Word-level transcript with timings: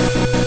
you 0.00 0.39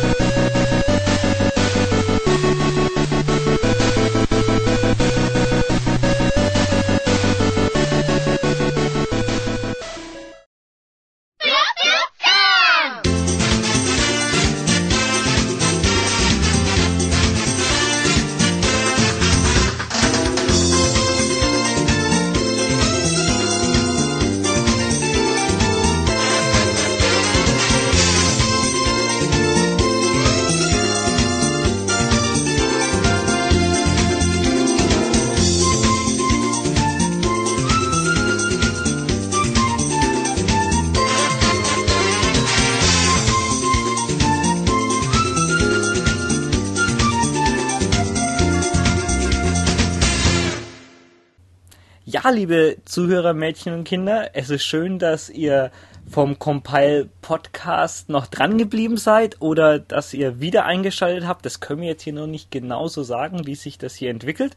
Liebe 52.31 52.77
Zuhörer, 52.85 53.33
Mädchen 53.33 53.73
und 53.73 53.83
Kinder, 53.83 54.29
es 54.33 54.49
ist 54.49 54.63
schön, 54.63 54.97
dass 54.97 55.29
ihr 55.29 55.71
vom 56.09 56.39
Compile 56.39 57.09
Podcast 57.21 58.07
noch 58.07 58.27
dran 58.27 58.57
geblieben 58.57 58.95
seid 58.97 59.41
oder 59.41 59.77
dass 59.77 60.13
ihr 60.13 60.39
wieder 60.39 60.65
eingeschaltet 60.65 61.27
habt. 61.27 61.45
Das 61.45 61.59
können 61.59 61.81
wir 61.81 61.89
jetzt 61.89 62.03
hier 62.03 62.13
noch 62.13 62.25
nicht 62.25 62.49
genauso 62.49 63.03
sagen, 63.03 63.45
wie 63.45 63.55
sich 63.55 63.77
das 63.77 63.95
hier 63.95 64.09
entwickelt. 64.09 64.55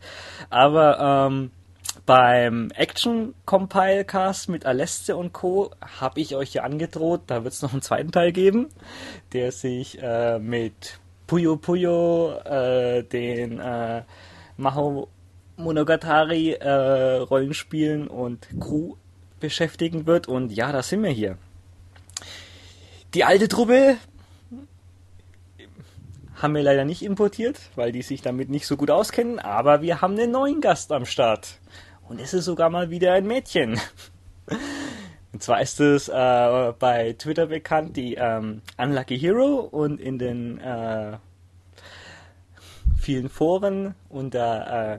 Aber 0.48 1.28
ähm, 1.28 1.50
beim 2.06 2.70
Action 2.70 3.34
Compile 3.44 4.04
Cast 4.04 4.48
mit 4.48 4.64
Aleste 4.64 5.16
und 5.16 5.32
Co. 5.32 5.72
habe 6.00 6.20
ich 6.20 6.36
euch 6.36 6.54
ja 6.54 6.62
angedroht, 6.62 7.22
da 7.26 7.42
wird 7.42 7.52
es 7.52 7.62
noch 7.62 7.72
einen 7.72 7.82
zweiten 7.82 8.12
Teil 8.12 8.32
geben, 8.32 8.68
der 9.32 9.50
sich 9.50 10.00
äh, 10.00 10.38
mit 10.38 11.00
Puyo 11.26 11.56
Puyo, 11.56 12.38
äh, 12.44 13.02
den 13.02 13.58
äh, 13.58 14.02
Maho 14.56 15.08
Monogatari 15.56 16.52
äh, 16.52 17.16
Rollenspielen 17.18 18.08
und 18.08 18.48
Crew 18.60 18.96
beschäftigen 19.40 20.06
wird. 20.06 20.28
Und 20.28 20.52
ja, 20.52 20.72
da 20.72 20.82
sind 20.82 21.02
wir 21.02 21.10
hier. 21.10 21.38
Die 23.14 23.24
alte 23.24 23.48
Truppe 23.48 23.96
haben 26.34 26.54
wir 26.54 26.62
leider 26.62 26.84
nicht 26.84 27.02
importiert, 27.02 27.58
weil 27.74 27.92
die 27.92 28.02
sich 28.02 28.20
damit 28.20 28.50
nicht 28.50 28.66
so 28.66 28.76
gut 28.76 28.90
auskennen, 28.90 29.38
aber 29.38 29.80
wir 29.80 30.02
haben 30.02 30.14
einen 30.14 30.30
neuen 30.30 30.60
Gast 30.60 30.92
am 30.92 31.06
Start. 31.06 31.58
Und 32.08 32.20
es 32.20 32.34
ist 32.34 32.44
sogar 32.44 32.70
mal 32.70 32.90
wieder 32.90 33.14
ein 33.14 33.26
Mädchen. 33.26 33.80
Und 35.32 35.42
zwar 35.42 35.60
ist 35.60 35.80
es 35.80 36.08
äh, 36.08 36.72
bei 36.78 37.14
Twitter 37.18 37.46
bekannt, 37.46 37.96
die 37.96 38.14
ähm, 38.14 38.62
Unlucky 38.78 39.18
Hero 39.18 39.68
und 39.70 40.00
in 40.00 40.18
den 40.18 40.58
äh, 40.58 41.18
vielen 42.98 43.28
Foren 43.28 43.94
unter 44.08 44.94
äh, 44.94 44.98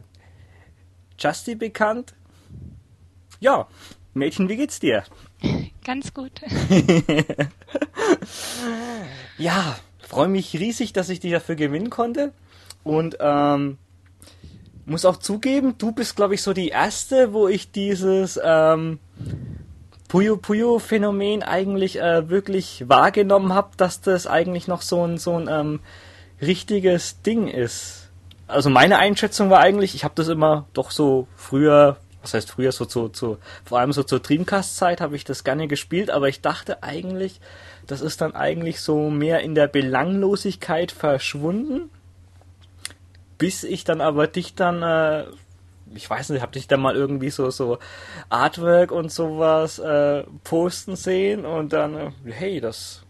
Justy 1.20 1.56
bekannt. 1.56 2.14
Ja, 3.40 3.68
Mädchen, 4.14 4.50
wie 4.50 4.58
geht's 4.58 4.80
dir? 4.80 5.04
Ganz 5.84 6.14
gut. 6.14 6.42
ja, 9.38 9.78
freue 10.00 10.28
mich 10.28 10.54
riesig, 10.54 10.94
dass 10.94 11.10
ich 11.10 11.20
dich 11.20 11.32
dafür 11.32 11.56
gewinnen 11.56 11.90
konnte. 11.90 12.34
Und 12.84 13.18
ähm, 13.20 13.78
muss 14.86 15.06
auch 15.06 15.18
zugeben, 15.18 15.76
du 15.78 15.92
bist, 15.92 16.16
glaube 16.16 16.36
ich, 16.36 16.42
so 16.42 16.54
die 16.54 16.70
erste, 16.70 17.34
wo 17.34 17.48
ich 17.48 17.72
dieses 17.72 18.40
ähm, 18.44 19.00
Puyo 20.08 20.38
Puyo 20.38 20.80
Phänomen 20.80 21.44
eigentlich 21.44 22.00
äh, 22.00 22.30
wirklich 22.30 22.86
wahrgenommen 22.88 23.54
habe, 23.54 23.72
dass 23.78 24.02
das 24.02 24.28
eigentlich 24.28 24.68
noch 24.68 24.82
so 24.82 25.06
ein 25.06 25.18
so 25.18 25.38
ein 25.38 25.48
ähm, 25.50 25.80
richtiges 26.42 27.22
Ding 27.22 27.48
ist 27.48 28.07
also 28.48 28.70
meine 28.70 28.98
Einschätzung 28.98 29.50
war 29.50 29.60
eigentlich, 29.60 29.94
ich 29.96 30.04
habe 30.04 30.16
das 30.16 30.30
immer 30.30 30.66
doch 30.74 30.92
so 30.92 31.28
früher, 31.36 31.98
was 32.22 32.34
heißt 32.34 32.52
früher, 32.52 32.72
so 32.72 32.86
zu, 32.86 33.10
zu 33.10 33.38
vor 33.66 33.80
allem 33.80 33.92
so 33.94 34.04
zur 34.04 34.20
Dreamcast-Zeit 34.20 35.02
habe 35.02 35.16
ich 35.16 35.26
das 35.26 35.44
gerne 35.44 35.68
gespielt, 35.68 36.10
aber 36.10 36.30
ich 36.30 36.42
dachte 36.42 36.84
eigentlich, 36.84 37.40
das 37.86 38.02
ist 38.02 38.22
dann 38.22 38.36
eigentlich 38.36 38.82
so 38.82 39.10
mehr 39.10 39.42
in 39.42 39.56
der 39.56 39.68
Belanglosigkeit 39.68 40.92
verschwunden, 40.92 41.90
bis 43.38 43.64
ich 43.64 43.84
dann 43.84 44.02
aber 44.02 44.28
dich 44.28 44.56
dann, 44.56 44.82
äh, 44.82 45.26
ich 45.94 46.10
weiß 46.10 46.30
nicht, 46.30 46.42
hab 46.42 46.52
dich 46.54 46.68
dann 46.68 46.82
mal 46.82 46.96
irgendwie 46.96 47.30
so 47.30 47.50
so 47.50 47.80
Artwork 48.30 48.92
und 48.92 49.12
sowas 49.12 49.80
äh, 49.80 50.24
posten 50.44 50.96
sehen 50.96 51.46
und 51.46 51.74
dann, 51.74 51.96
äh, 51.98 52.12
hey, 52.26 52.60
das 52.60 53.04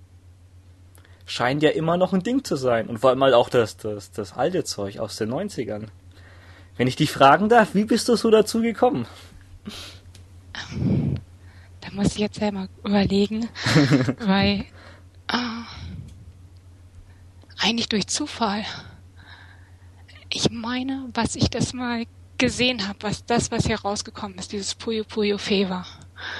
scheint 1.28 1.62
ja 1.62 1.70
immer 1.70 1.98
noch 1.98 2.14
ein 2.14 2.24
Ding 2.24 2.44
zu 2.44 2.56
sein. 2.56 2.88
Und 2.88 3.00
vor 3.00 3.12
allem 3.12 3.24
halt 3.24 3.36
auch 3.36 3.50
das, 3.50 3.78
das, 3.78 4.12
das 4.12 4.34
alte 4.34 4.64
Zeug 4.64 5.00
aus 5.00 5.18
den 5.18 5.32
90ern. 5.32 5.88
Wenn 6.78 6.88
ich 6.88 6.96
dich 6.96 7.12
fragen 7.12 7.50
darf, 7.50 7.76
wie 7.76 7.84
bist 7.84 8.08
du 8.08 8.16
so 8.16 8.32
dazu 8.32 8.62
gekommen? 8.62 9.06
Da 11.82 11.92
muss 11.92 12.14
ich 12.14 12.18
jetzt 12.18 12.40
selber 12.40 12.68
überlegen, 12.84 13.48
weil 14.20 14.66
äh, 15.28 15.64
eigentlich 17.58 17.90
durch 17.90 18.08
Zufall. 18.08 18.64
Ich 20.30 20.50
meine, 20.50 21.10
was 21.14 21.36
ich 21.36 21.50
das 21.50 21.74
mal 21.74 22.06
gesehen 22.38 22.88
habe, 22.88 23.00
was 23.02 23.26
das, 23.26 23.52
was 23.52 23.66
hier 23.66 23.80
rausgekommen 23.80 24.38
ist, 24.38 24.52
dieses 24.52 24.76
Puyo 24.76 25.04
Puyo 25.04 25.38
Fever. 25.38 25.86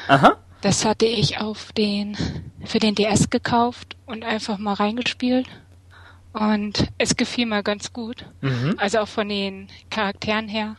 Aha. 0.08 0.38
Das 0.62 0.86
hatte 0.86 1.06
ich 1.06 1.40
auf 1.40 1.72
den, 1.74 2.18
für 2.66 2.80
den 2.80 2.96
DS 2.96 3.30
gekauft 3.30 3.96
und 4.06 4.24
einfach 4.24 4.58
mal 4.58 4.74
reingespielt. 4.74 5.48
Und 6.34 6.88
es 6.98 7.16
gefiel 7.16 7.46
mir 7.46 7.64
ganz 7.64 7.94
gut. 7.94 8.26
Mhm. 8.42 8.76
Also 8.78 9.00
auch 9.00 9.08
von 9.08 9.30
den 9.30 9.70
Charakteren 9.90 10.48
her. 10.48 10.76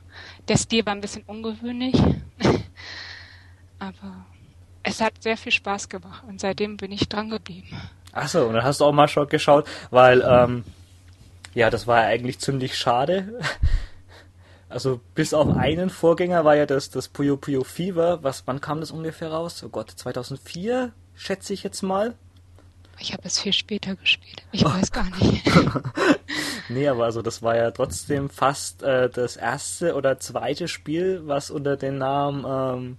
Der 0.47 0.57
Stil 0.57 0.87
war 0.87 0.95
ein 0.95 1.01
bisschen 1.01 1.23
ungewöhnlich. 1.27 1.95
Aber 3.79 4.27
es 4.83 5.01
hat 5.01 5.23
sehr 5.23 5.37
viel 5.37 5.53
Spaß 5.53 5.89
gemacht 5.89 6.25
und 6.27 6.41
seitdem 6.41 6.77
bin 6.77 6.93
ich 6.93 7.09
dran 7.09 7.31
geblieben. 7.31 7.69
Achso, 8.13 8.47
und 8.47 8.55
dann 8.55 8.65
hast 8.65 8.81
du 8.81 8.85
auch 8.85 8.93
mal 8.93 9.09
schon 9.09 9.29
geschaut, 9.29 9.67
weil, 9.91 10.23
ähm, 10.23 10.65
ja, 11.55 11.71
das 11.71 11.87
war 11.87 12.03
ja 12.03 12.09
eigentlich 12.09 12.39
ziemlich 12.39 12.77
schade, 12.77 13.39
also 14.69 15.01
bis 15.15 15.33
auf 15.33 15.57
einen 15.57 15.91
Vorgänger 15.91 16.45
war 16.45 16.57
ja 16.57 16.67
das, 16.67 16.91
das 16.91 17.09
Puyo 17.09 17.37
Puyo 17.37 17.65
Fever. 17.65 18.23
Was, 18.23 18.47
wann 18.47 18.61
kam 18.61 18.81
das 18.81 18.91
ungefähr 18.91 19.31
raus? 19.31 19.63
Oh 19.65 19.69
Gott, 19.69 19.91
2004, 19.91 20.93
schätze 21.15 21.55
ich 21.55 21.63
jetzt 21.63 21.83
mal. 21.83 22.15
Ich 23.01 23.13
habe 23.13 23.23
es 23.25 23.39
viel 23.39 23.53
später 23.53 23.95
gespielt. 23.95 24.43
Ich 24.51 24.67
oh. 24.67 24.69
weiß 24.69 24.91
gar 24.91 25.09
nicht. 25.17 25.45
nee, 26.69 26.89
aber 26.89 27.05
also 27.05 27.23
das 27.23 27.43
war 27.43 27.57
ja 27.57 27.71
trotzdem 27.71 28.29
fast 28.29 28.83
äh, 28.83 29.09
das 29.09 29.37
erste 29.37 29.95
oder 29.95 30.19
zweite 30.19 30.69
Spiel, 30.69 31.23
was 31.25 31.51
unter 31.51 31.77
dem 31.77 31.99
Namen 31.99 32.45
ähm, 32.47 32.97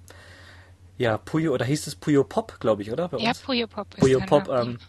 ja 0.98 1.18
Puyo 1.18 1.54
oder 1.54 1.66
hieß 1.66 1.88
es 1.88 1.96
Puyo 1.96 2.24
Pop, 2.24 2.60
glaube 2.60 2.82
ich, 2.82 2.92
oder? 2.92 3.10
ja, 3.18 3.34
Puyo 3.34 3.68
Pop. 3.68 3.90
Puyo 3.90 4.22
Pop. 4.22 4.48
Ähm, 4.48 4.80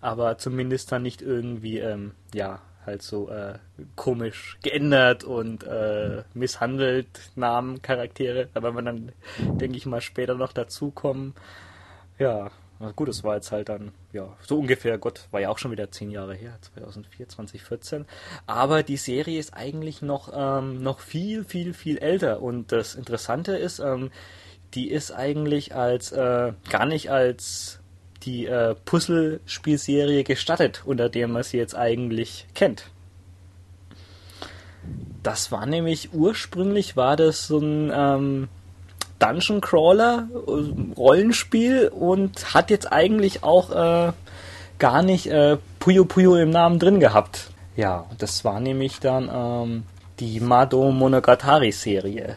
aber 0.00 0.38
zumindest 0.38 0.92
dann 0.92 1.02
nicht 1.02 1.20
irgendwie 1.20 1.78
ähm, 1.78 2.12
ja 2.32 2.60
halt 2.88 3.02
so 3.02 3.28
äh, 3.28 3.54
komisch 3.94 4.58
geändert 4.62 5.24
und 5.24 5.64
äh, 5.64 6.24
misshandelt 6.34 7.06
Namen, 7.36 7.82
Charaktere. 7.82 8.48
Aber 8.54 8.74
wenn 8.74 8.84
dann, 8.84 9.12
denke 9.38 9.76
ich 9.76 9.86
mal, 9.86 10.00
später 10.00 10.34
noch 10.34 10.52
dazukommen, 10.52 11.34
ja, 12.18 12.50
gut, 12.96 13.08
es 13.08 13.24
war 13.24 13.36
jetzt 13.36 13.52
halt 13.52 13.68
dann, 13.68 13.92
ja, 14.12 14.36
so 14.40 14.58
ungefähr, 14.58 14.98
Gott, 14.98 15.28
war 15.30 15.40
ja 15.40 15.50
auch 15.50 15.58
schon 15.58 15.70
wieder 15.70 15.90
zehn 15.90 16.10
Jahre 16.10 16.34
her, 16.34 16.58
2004, 16.60 17.28
2014. 17.28 18.06
Aber 18.46 18.82
die 18.82 18.96
Serie 18.96 19.38
ist 19.38 19.54
eigentlich 19.54 20.02
noch, 20.02 20.32
ähm, 20.34 20.82
noch 20.82 21.00
viel, 21.00 21.44
viel, 21.44 21.74
viel 21.74 21.98
älter. 21.98 22.42
Und 22.42 22.72
das 22.72 22.94
Interessante 22.94 23.56
ist, 23.56 23.78
ähm, 23.78 24.10
die 24.74 24.90
ist 24.90 25.12
eigentlich 25.12 25.74
als, 25.74 26.12
äh, 26.12 26.52
gar 26.68 26.86
nicht 26.86 27.10
als 27.10 27.77
die 28.24 28.46
äh, 28.46 28.74
Puzzle-Spielserie 28.84 30.24
gestattet, 30.24 30.82
unter 30.84 31.08
der 31.08 31.28
man 31.28 31.42
sie 31.42 31.58
jetzt 31.58 31.74
eigentlich 31.74 32.46
kennt. 32.54 32.84
Das 35.22 35.52
war 35.52 35.66
nämlich 35.66 36.12
ursprünglich 36.12 36.96
war 36.96 37.16
das 37.16 37.46
so 37.46 37.58
ein 37.58 37.92
ähm, 37.94 38.48
Dungeon 39.18 39.60
Crawler 39.60 40.28
äh, 40.32 40.94
Rollenspiel 40.96 41.88
und 41.88 42.54
hat 42.54 42.70
jetzt 42.70 42.90
eigentlich 42.90 43.42
auch 43.42 43.70
äh, 43.70 44.12
gar 44.78 45.02
nicht 45.02 45.26
äh, 45.26 45.58
Puyo 45.78 46.04
Puyo 46.04 46.36
im 46.36 46.50
Namen 46.50 46.78
drin 46.78 47.00
gehabt. 47.00 47.50
Ja, 47.76 48.06
das 48.18 48.44
war 48.44 48.60
nämlich 48.60 49.00
dann 49.00 49.30
ähm, 49.32 49.82
die 50.20 50.40
Mado 50.40 50.90
Monogatari 50.90 51.72
Serie. 51.72 52.36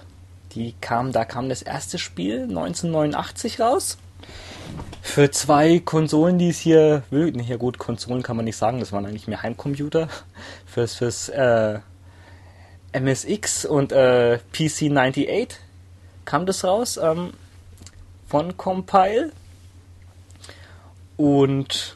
Die 0.53 0.75
kam, 0.81 1.11
da 1.11 1.23
kam 1.23 1.49
das 1.49 1.61
erste 1.61 1.97
Spiel 1.97 2.43
1989 2.43 3.59
raus 3.59 3.97
für 5.01 5.29
zwei 5.31 5.79
Konsolen, 5.79 6.37
die 6.37 6.49
es 6.49 6.59
hier 6.59 7.03
wirklich, 7.09 7.49
ja 7.49 7.57
gut, 7.57 7.77
Konsolen 7.77 8.23
kann 8.23 8.37
man 8.37 8.45
nicht 8.45 8.55
sagen, 8.55 8.79
das 8.79 8.91
waren 8.91 9.05
eigentlich 9.05 9.27
mehr 9.27 9.41
Heimcomputer. 9.41 10.07
Fürs, 10.65 10.95
fürs 10.95 11.29
äh, 11.29 11.79
MSX 12.93 13.65
und 13.65 13.91
äh, 13.91 14.39
PC 14.53 14.91
98 14.91 15.59
kam 16.23 16.45
das 16.45 16.63
raus 16.63 16.97
ähm, 16.97 17.33
von 18.27 18.55
Compile. 18.55 19.31
Und 21.17 21.95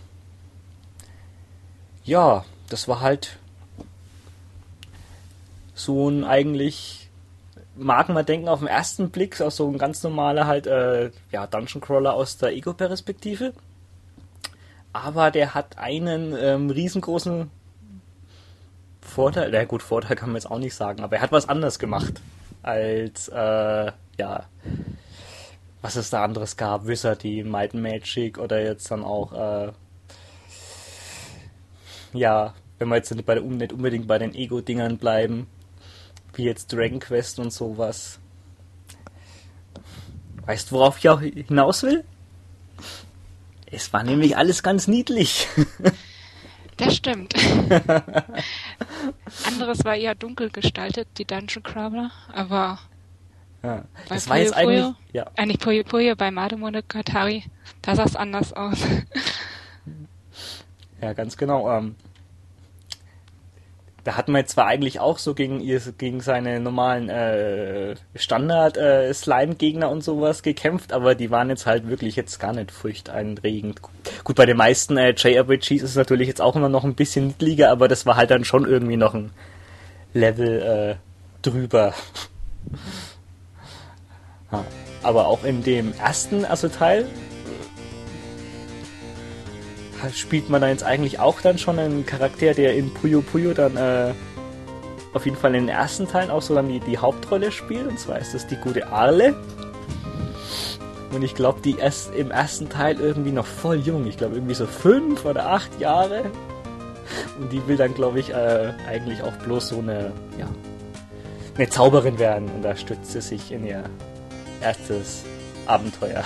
ja, 2.04 2.44
das 2.70 2.88
war 2.88 3.00
halt 3.00 3.38
so 5.74 6.10
ein 6.10 6.24
eigentlich 6.24 7.05
mag 7.76 8.10
man 8.10 8.26
denken 8.26 8.48
auf 8.48 8.60
den 8.60 8.68
ersten 8.68 9.10
Blick, 9.10 9.40
auch 9.42 9.52
so 9.52 9.70
ein 9.70 9.78
ganz 9.78 10.04
normaler 10.04 10.48
halt, 10.48 10.68
äh, 10.68 11.12
ja, 11.32 11.48
Dungeon 11.48 11.82
Crawler 11.82 12.14
aus 12.14 12.38
der 12.38 12.54
Ego-Perspektive. 12.54 13.54
Aber 14.94 15.32
der 15.32 15.54
hat 15.54 15.78
einen 15.78 16.36
ähm, 16.40 16.70
riesengroßen 16.70 17.52
Vorteil, 19.02 19.52
na 19.52 19.64
gut, 19.66 19.84
Vorteil 19.84 20.16
kann 20.16 20.30
man 20.30 20.38
jetzt 20.38 20.50
auch 20.50 20.58
nicht 20.58 20.74
sagen, 20.74 21.04
aber 21.04 21.18
er 21.18 21.22
hat 21.22 21.32
was 21.32 21.48
anderes 21.48 21.80
gemacht 21.80 22.22
als, 22.64 23.28
äh, 23.28 23.92
ja, 24.18 24.46
was 25.82 25.96
es 25.96 26.10
da 26.10 26.24
anderes 26.24 26.58
gab, 26.58 26.88
Wizardy, 26.88 27.44
Might 27.44 27.74
and 27.74 27.84
Magic 27.84 28.40
oder 28.40 28.62
jetzt 28.62 28.90
dann 28.90 29.04
auch, 29.04 29.34
äh, 29.34 29.72
ja, 32.14 32.54
wenn 32.80 32.88
wir 32.88 32.96
jetzt 32.96 33.14
nicht, 33.14 33.26
bei 33.26 33.40
nicht 33.40 33.74
unbedingt 33.74 34.08
bei 34.08 34.18
den 34.18 34.34
Ego-Dingern 34.34 34.98
bleiben, 34.98 35.48
wie 36.38 36.44
jetzt 36.44 36.72
Dragon 36.72 37.00
Quest 37.00 37.40
und 37.40 37.52
sowas. 37.52 38.20
Weißt 40.46 40.70
du, 40.72 40.76
worauf 40.76 40.98
ich 41.00 41.10
auch 41.10 41.22
hinaus 41.22 41.84
will? 41.84 42.04
Es 43.72 43.92
war 43.94 44.04
nämlich 44.04 44.38
alles 44.38 44.64
ganz 44.64 44.88
niedlich. 44.88 45.48
Das 46.78 46.94
stimmt. 46.98 47.34
Anderes 49.46 49.86
war 49.86 49.96
eher 49.96 50.14
dunkel 50.14 50.50
gestaltet, 50.50 51.08
die 51.18 51.24
Dungeon 51.24 51.64
Crawler, 51.64 52.12
aber 52.34 52.80
ja. 53.64 53.86
Das 54.10 54.28
war 54.30 54.38
jetzt 54.38 54.54
Puyo, 54.56 54.68
eigentlich, 54.68 54.96
ja. 55.14 55.26
Eigentlich 55.38 55.60
Puyo 55.60 55.84
Puyo 55.84 56.18
bei 56.18 56.32
Mademonogatari, 56.32 57.46
da 57.82 57.96
sah 57.96 58.04
es 58.04 58.18
anders 58.18 58.52
aus. 58.52 58.78
Ja, 61.02 61.14
ganz 61.14 61.38
genau. 61.38 61.72
Ähm, 61.72 61.96
da 64.06 64.16
hat 64.16 64.28
man 64.28 64.46
zwar 64.46 64.68
eigentlich 64.68 65.00
auch 65.00 65.18
so 65.18 65.34
gegen, 65.34 65.64
gegen 65.98 66.22
seine 66.22 66.60
normalen 66.60 67.10
äh, 67.10 67.96
Standard-Slime-Gegner 68.14 69.88
äh, 69.88 69.90
und 69.90 70.04
sowas 70.04 70.44
gekämpft, 70.44 70.94
aber 70.94 71.16
die 71.16 71.32
waren 71.32 71.50
jetzt 71.50 71.66
halt 71.66 71.90
wirklich 71.90 72.16
jetzt 72.16 72.40
gar 72.40 72.54
nicht 72.54 72.70
furchteinregend. 72.72 73.82
Gut, 74.24 74.36
bei 74.36 74.46
den 74.46 74.58
meisten 74.58 74.96
äh, 74.98 75.16
JRPGs 75.18 75.72
ist 75.72 75.84
es 75.84 75.96
natürlich 75.96 76.28
jetzt 76.28 76.40
auch 76.40 76.56
immer 76.56 76.70
noch 76.70 76.84
ein 76.84 76.94
bisschen 76.94 77.28
niedlicher, 77.28 77.72
aber 77.72 77.88
das 77.88 78.06
war 78.06 78.16
halt 78.16 78.30
dann 78.30 78.46
schon 78.46 78.66
irgendwie 78.66 78.96
noch 78.96 79.16
ein 79.16 79.32
Level 80.14 80.62
äh, 80.62 80.96
drüber. 81.42 81.94
Aber 85.02 85.28
auch 85.28 85.44
in 85.44 85.64
dem 85.64 85.94
ersten 85.94 86.46
also 86.46 86.68
Teil 86.68 87.08
spielt 90.14 90.50
man 90.50 90.62
da 90.62 90.70
jetzt 90.70 90.84
eigentlich 90.84 91.20
auch 91.20 91.42
dann 91.42 91.58
schon 91.58 91.80
einen 91.80 92.06
Charakter, 92.06 92.54
der 92.54 92.76
in 92.76 92.94
Puyo 92.94 93.22
Puyo 93.22 93.54
dann 93.54 93.78
äh, 93.78 94.14
auf 95.14 95.26
jeden 95.26 95.38
Fall 95.38 95.56
in 95.56 95.68
den 95.68 95.76
ersten 95.76 96.08
Teilen 96.08 96.30
auch 96.30 96.42
so 96.42 96.54
dann 96.54 96.68
die, 96.68 96.80
die 96.80 96.98
Hauptrolle 96.98 97.52
spielt. 97.52 97.88
Und 97.88 98.00
zwar 98.00 98.20
ist 98.20 98.34
das 98.34 98.48
die 98.48 98.58
gute 98.58 98.88
Arle. 98.88 99.36
Und 101.14 101.24
ich 101.24 101.34
glaube, 101.36 101.62
die 101.62 101.76
ist 101.76 102.14
im 102.14 102.32
ersten 102.32 102.68
Teil 102.68 103.00
irgendwie 103.00 103.32
noch 103.32 103.46
voll 103.46 103.78
jung. 103.78 104.06
Ich 104.08 104.18
glaube, 104.18 104.36
irgendwie 104.36 104.56
so 104.56 104.66
fünf 104.66 105.24
oder 105.24 105.48
acht 105.48 105.80
Jahre. 105.80 106.24
Und 107.40 107.52
die 107.54 107.66
will 107.68 107.78
dann, 107.78 107.94
glaube 107.94 108.20
ich, 108.20 108.32
äh, 108.32 108.74
eigentlich 108.90 109.24
auch 109.24 109.36
bloß 109.38 109.70
so 109.70 109.80
eine, 109.80 110.12
ja, 110.38 110.48
eine 111.56 111.70
Zauberin 111.70 112.20
werden. 112.20 112.50
Und 112.54 112.64
da 112.64 112.76
stützt 112.76 113.14
sie 113.14 113.22
sich 113.22 113.52
in 113.52 113.66
ihr 113.66 113.84
erstes 114.62 115.24
Abenteuer. 115.66 116.24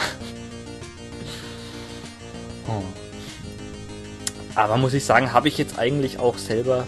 Oh. 2.68 3.08
Aber 4.56 4.78
muss 4.78 4.94
ich 4.94 5.06
sagen, 5.06 5.34
habe 5.34 5.48
ich 5.48 5.57
jetzt 5.57 5.78
eigentlich 5.78 6.19
auch 6.19 6.38
selber 6.38 6.86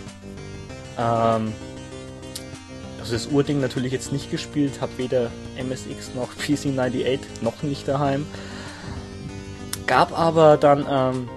ähm, 0.97 1.53
also 2.99 3.13
das 3.13 3.27
Urding 3.27 3.59
natürlich 3.59 3.91
jetzt 3.91 4.11
nicht 4.11 4.29
gespielt, 4.29 4.79
habe 4.79 4.97
weder 4.97 5.31
MSX 5.57 6.13
noch 6.15 6.29
PC98 6.39 7.19
noch 7.41 7.63
nicht 7.63 7.87
daheim. 7.87 8.25
Gab 9.87 10.17
aber 10.17 10.57
dann 10.57 10.85
ähm, 10.89 11.29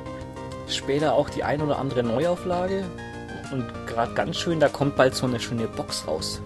später 0.68 1.14
auch 1.14 1.30
die 1.30 1.42
ein 1.42 1.62
oder 1.62 1.78
andere 1.78 2.02
Neuauflage 2.02 2.84
und 3.50 3.66
gerade 3.86 4.12
ganz 4.14 4.36
schön, 4.36 4.60
da 4.60 4.68
kommt 4.68 4.96
bald 4.96 5.14
so 5.14 5.26
eine 5.26 5.40
schöne 5.40 5.66
Box 5.66 6.06
raus 6.06 6.40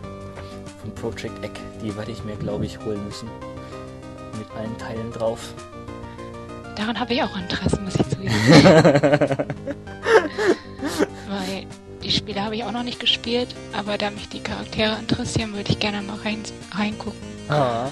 von 0.80 0.94
Project 0.94 1.44
Egg. 1.44 1.54
Die 1.82 1.96
werde 1.96 2.12
ich 2.12 2.24
mir, 2.24 2.36
glaube 2.36 2.64
ich, 2.64 2.78
holen 2.84 3.04
müssen. 3.04 3.28
Mit 4.38 4.50
allen 4.56 4.78
Teilen 4.78 5.12
drauf. 5.12 5.52
Daran 6.78 6.98
habe 7.00 7.12
ich 7.12 7.22
auch 7.24 7.36
Interesse, 7.36 7.80
muss 7.80 7.96
ich 7.96 8.08
zugeben. 8.08 8.32
Weil 11.28 11.66
die 12.04 12.10
Spiele 12.12 12.42
habe 12.44 12.54
ich 12.54 12.62
auch 12.62 12.70
noch 12.70 12.84
nicht 12.84 13.00
gespielt, 13.00 13.48
aber 13.72 13.98
da 13.98 14.10
mich 14.10 14.28
die 14.28 14.38
Charaktere 14.38 14.96
interessieren, 15.00 15.54
würde 15.54 15.72
ich 15.72 15.80
gerne 15.80 16.00
mal 16.02 16.16
rein, 16.24 16.40
reingucken. 16.70 17.18
Ah. 17.48 17.90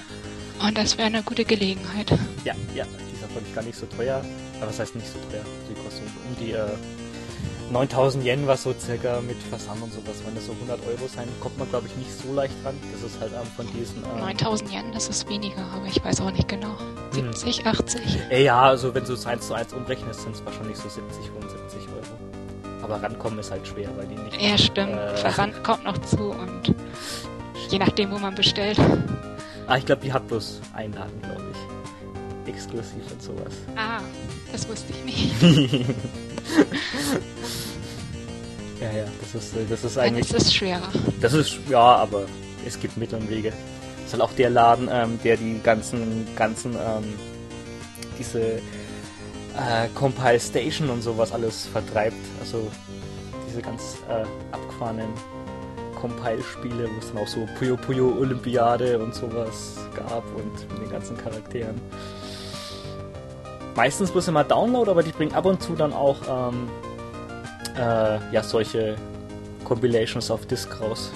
Und 0.64 0.78
das 0.78 0.96
wäre 0.98 1.08
eine 1.08 1.24
gute 1.24 1.44
Gelegenheit. 1.44 2.12
Ja, 2.44 2.54
ja, 2.76 2.84
die 2.84 3.16
ist 3.16 3.24
auch, 3.24 3.28
glaube 3.30 3.46
ich, 3.48 3.54
gar 3.56 3.64
nicht 3.64 3.76
so 3.76 3.86
teuer. 3.86 4.24
Aber 4.60 4.68
was 4.68 4.78
heißt 4.78 4.94
nicht 4.94 5.08
so 5.08 5.18
teuer? 5.30 5.42
Sie 5.68 5.74
kostet 5.74 6.04
um 6.04 6.36
die 6.38 6.52
äh, 6.52 6.68
9000 7.70 8.24
Yen, 8.24 8.46
was 8.46 8.62
so 8.62 8.74
circa 8.78 9.20
mit 9.20 9.36
Versand 9.42 9.82
und 9.82 9.92
sowas, 9.92 10.22
wenn 10.24 10.34
das 10.34 10.46
so 10.46 10.52
100 10.52 10.80
Euro 10.86 11.08
sein, 11.08 11.28
kommt 11.40 11.58
man 11.58 11.68
glaube 11.68 11.86
ich 11.88 11.96
nicht 11.96 12.10
so 12.10 12.32
leicht 12.32 12.54
ran. 12.64 12.74
Das 12.92 13.02
ist 13.02 13.20
halt 13.20 13.32
ähm, 13.32 13.46
von 13.56 13.66
diesen. 13.72 14.04
Ähm, 14.04 14.20
9000 14.20 14.72
Yen, 14.72 14.92
das 14.92 15.08
ist 15.08 15.28
weniger, 15.28 15.64
aber 15.74 15.86
ich 15.86 16.02
weiß 16.02 16.20
auch 16.20 16.30
nicht 16.30 16.48
genau. 16.48 16.76
70, 17.12 17.58
hm. 17.58 17.66
80? 17.66 18.00
Äh, 18.30 18.44
ja, 18.44 18.60
also 18.62 18.94
wenn 18.94 19.04
du 19.04 19.12
es 19.14 19.26
1 19.26 19.46
zu 19.46 19.54
1 19.54 19.72
umrechnest, 19.72 20.22
sind 20.22 20.34
es 20.34 20.44
wahrscheinlich 20.44 20.76
so 20.76 20.88
70, 20.88 21.26
75 21.26 21.80
Euro. 21.88 22.82
Aber 22.82 23.02
rankommen 23.02 23.38
ist 23.40 23.50
halt 23.50 23.66
schwer, 23.66 23.90
weil 23.96 24.06
die 24.06 24.14
nicht. 24.14 24.40
Ja, 24.40 24.56
stimmt. 24.56 24.92
Äh, 24.92 25.16
Versand 25.16 25.64
kommt 25.64 25.84
noch 25.84 25.98
zu 25.98 26.30
und 26.30 26.74
je 27.68 27.78
nachdem, 27.78 28.12
wo 28.12 28.18
man 28.18 28.34
bestellt. 28.34 28.78
Ah, 29.66 29.76
ich 29.76 29.86
glaube, 29.86 30.02
die 30.02 30.12
hat 30.12 30.28
bloß 30.28 30.60
Einlagen, 30.74 31.20
glaube 31.22 31.42
ich. 31.50 32.52
Exklusiv 32.52 33.02
und 33.10 33.20
sowas. 33.20 33.52
Ah, 33.74 34.00
das 34.52 34.68
wusste 34.68 34.92
ich 34.92 35.04
nicht. 35.04 35.84
Ja, 38.80 38.90
ja, 38.90 39.04
das 39.20 39.42
ist, 39.42 39.54
das 39.70 39.84
ist 39.84 39.98
eigentlich. 39.98 40.28
Das 40.28 40.42
ist 40.42 40.54
schwerer. 40.54 40.88
Das 41.20 41.32
ist, 41.32 41.58
ja, 41.68 41.80
aber 41.80 42.26
es 42.66 42.78
gibt 42.78 42.96
Mittel 42.96 43.18
und 43.18 43.30
Wege. 43.30 43.50
Das 43.50 44.06
ist 44.06 44.12
halt 44.12 44.22
auch 44.22 44.32
der 44.32 44.50
Laden, 44.50 44.88
ähm, 44.92 45.18
der 45.24 45.36
die 45.36 45.60
ganzen, 45.62 46.26
ganzen, 46.36 46.74
ähm, 46.74 47.14
diese 48.18 48.40
äh, 48.40 49.88
Compile 49.94 50.38
Station 50.38 50.90
und 50.90 51.02
sowas 51.02 51.32
alles 51.32 51.66
vertreibt. 51.66 52.16
Also 52.40 52.70
diese 53.48 53.62
ganz 53.62 53.96
äh, 54.08 54.24
abgefahrenen 54.52 55.08
Compile-Spiele, 55.98 56.88
wo 56.92 56.98
es 56.98 57.08
dann 57.08 57.22
auch 57.22 57.28
so 57.28 57.46
Puyo 57.58 57.76
Puyo 57.76 58.14
Olympiade 58.20 58.98
und 58.98 59.14
sowas 59.14 59.76
gab 59.96 60.24
und 60.36 60.70
mit 60.72 60.82
den 60.82 60.90
ganzen 60.90 61.16
Charakteren. 61.16 61.80
Meistens 63.76 64.10
bloß 64.10 64.28
immer 64.28 64.42
Download, 64.42 64.90
aber 64.90 65.02
die 65.02 65.12
bringen 65.12 65.34
ab 65.34 65.44
und 65.44 65.62
zu 65.62 65.74
dann 65.74 65.92
auch 65.92 66.16
ähm, 66.28 66.68
äh, 67.76 68.32
ja, 68.32 68.42
solche 68.42 68.96
Compilations 69.64 70.30
auf 70.30 70.46
Disc 70.46 70.80
raus. 70.80 71.12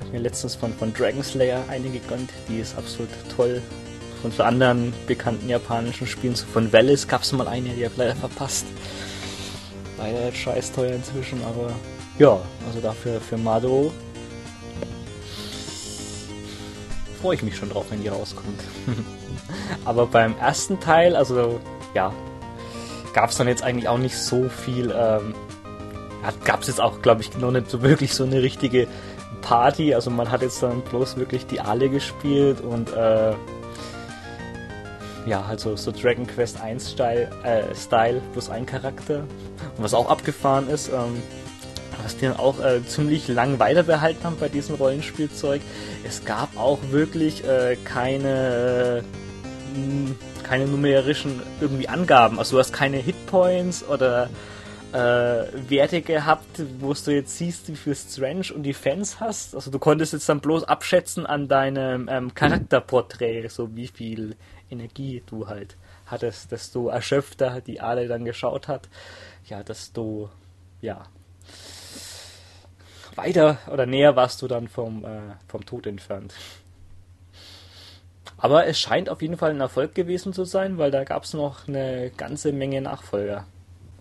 Hat 0.00 0.10
mir 0.10 0.20
letztens 0.20 0.54
von, 0.54 0.72
von 0.72 0.94
Dragon 0.94 1.22
Slayer 1.22 1.62
eine 1.68 1.90
gegönnt, 1.90 2.30
die 2.48 2.60
ist 2.60 2.78
absolut 2.78 3.10
toll. 3.36 3.60
Von 4.22 4.32
anderen 4.46 4.94
bekannten 5.06 5.48
japanischen 5.48 6.06
Spielen, 6.06 6.34
so 6.34 6.46
von 6.46 6.72
Velis 6.72 7.06
gab 7.06 7.22
es 7.22 7.32
mal 7.32 7.48
eine, 7.48 7.70
die 7.70 7.84
habe 7.84 7.94
leider 7.98 8.16
verpasst. 8.16 8.64
Leider 9.98 10.32
scheiß 10.32 10.72
teuer 10.72 10.92
inzwischen, 10.92 11.44
aber 11.44 11.72
ja, 12.18 12.38
also 12.66 12.80
dafür 12.80 13.20
für 13.20 13.36
Mado 13.36 13.92
freue 17.22 17.36
ich 17.36 17.42
mich 17.42 17.56
schon 17.56 17.70
drauf, 17.70 17.86
wenn 17.90 18.02
die 18.02 18.08
rauskommt. 18.08 18.60
aber 19.84 20.06
beim 20.06 20.36
ersten 20.38 20.80
Teil, 20.80 21.14
also 21.14 21.60
ja, 21.94 22.12
gab 23.14 23.30
es 23.30 23.36
dann 23.36 23.46
jetzt 23.46 23.62
eigentlich 23.62 23.88
auch 23.88 23.98
nicht 23.98 24.16
so 24.16 24.48
viel. 24.48 24.90
Ähm, 24.90 25.34
gab 26.44 26.62
es 26.62 26.66
jetzt 26.66 26.80
auch, 26.80 27.00
glaube 27.00 27.22
ich, 27.22 27.36
noch 27.38 27.52
nicht 27.52 27.70
so 27.70 27.82
wirklich 27.82 28.12
so 28.12 28.24
eine 28.24 28.42
richtige 28.42 28.88
Party. 29.40 29.94
Also 29.94 30.10
man 30.10 30.30
hat 30.30 30.42
jetzt 30.42 30.62
dann 30.62 30.82
bloß 30.82 31.16
wirklich 31.16 31.46
die 31.46 31.60
Ale 31.60 31.88
gespielt 31.88 32.60
und 32.60 32.92
äh, 32.92 33.32
ja, 35.24 35.44
also 35.48 35.76
so 35.76 35.92
Dragon 35.92 36.26
Quest 36.26 36.60
1 36.60 36.90
Style, 36.90 37.30
äh, 37.44 37.72
Style 37.74 38.20
plus 38.32 38.50
ein 38.50 38.66
Charakter. 38.66 39.20
Und 39.76 39.84
was 39.84 39.94
auch 39.94 40.10
abgefahren 40.10 40.68
ist, 40.68 40.88
ähm, 40.88 41.22
was 42.02 42.16
die 42.16 42.26
dann 42.26 42.36
auch 42.36 42.60
äh, 42.60 42.84
ziemlich 42.86 43.28
lang 43.28 43.58
weiter 43.58 43.82
behalten 43.82 44.24
haben 44.24 44.36
bei 44.38 44.48
diesem 44.48 44.76
Rollenspielzeug, 44.76 45.60
es 46.04 46.24
gab 46.24 46.56
auch 46.56 46.78
wirklich 46.90 47.44
äh, 47.44 47.76
keine 47.84 49.04
keine 50.42 50.66
numerischen 50.66 51.40
irgendwie 51.60 51.88
Angaben. 51.88 52.38
Also 52.38 52.56
du 52.56 52.58
hast 52.60 52.72
keine 52.72 52.98
Hitpoints 52.98 53.82
oder 53.88 54.28
äh, 54.92 54.98
Werte 55.70 56.02
gehabt, 56.02 56.62
wo 56.78 56.92
du 56.92 57.10
jetzt 57.10 57.38
siehst, 57.38 57.68
wie 57.68 57.76
viel 57.76 57.94
Strange 57.94 58.52
und 58.54 58.64
Defense 58.64 59.18
hast. 59.20 59.54
Also 59.54 59.70
du 59.70 59.78
konntest 59.78 60.12
jetzt 60.12 60.28
dann 60.28 60.40
bloß 60.40 60.64
abschätzen 60.64 61.24
an 61.26 61.48
deinem 61.48 62.08
ähm, 62.10 62.34
Charakterporträt, 62.34 63.48
so 63.48 63.74
wie 63.74 63.88
viel 63.88 64.36
Energie 64.70 65.22
du 65.26 65.48
halt 65.48 65.76
hattest, 66.06 66.52
desto 66.52 66.88
erschöpfter 66.88 67.62
die 67.62 67.80
Ale 67.80 68.06
dann 68.08 68.24
geschaut 68.24 68.68
hat, 68.68 68.88
ja, 69.46 69.62
desto, 69.62 70.28
ja, 70.82 71.04
weiter 73.16 73.58
oder 73.70 73.86
näher 73.86 74.16
warst 74.16 74.42
du 74.42 74.48
dann 74.48 74.68
vom, 74.68 75.04
äh, 75.04 75.34
vom 75.48 75.64
Tod 75.64 75.86
entfernt. 75.86 76.34
Aber 78.36 78.66
es 78.66 78.78
scheint 78.78 79.08
auf 79.08 79.22
jeden 79.22 79.36
Fall 79.36 79.50
ein 79.50 79.60
Erfolg 79.60 79.94
gewesen 79.94 80.32
zu 80.32 80.44
sein, 80.44 80.78
weil 80.78 80.90
da 80.90 81.04
gab 81.04 81.24
es 81.24 81.32
noch 81.32 81.68
eine 81.68 82.10
ganze 82.16 82.52
Menge 82.52 82.80
Nachfolger. 82.80 83.44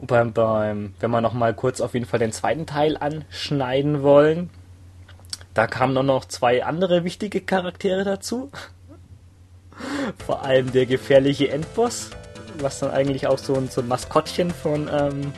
Beim, 0.02 0.34
beim, 0.34 0.96
wenn 1.00 1.12
wir 1.12 1.22
noch 1.22 1.34
mal 1.34 1.54
kurz 1.54 1.80
auf 1.80 1.94
jeden 1.94 2.08
Fall 2.08 2.20
den 2.20 2.32
zweiten 2.32 2.66
Teil 2.66 2.98
anschneiden 2.98 4.02
wollen, 4.02 4.50
da 5.54 5.68
kamen 5.68 5.94
noch, 5.94 6.04
noch 6.04 6.26
zwei 6.26 6.64
andere 6.66 7.04
wichtige 7.04 7.42
Charaktere 7.42 8.04
dazu. 8.04 8.50
Vor 10.26 10.44
allem 10.44 10.72
der 10.72 10.88
gefährliche 10.88 11.50
Endboss, 11.50 12.10
was 12.60 12.80
dann 12.80 12.92
eigentlich 12.92 13.28
auch 13.28 13.38
so 13.38 13.54
ein, 13.54 13.68
so 13.68 13.82
ein 13.82 13.88
Maskottchen 13.88 14.50
von, 14.50 14.90
ähm, 14.92 15.34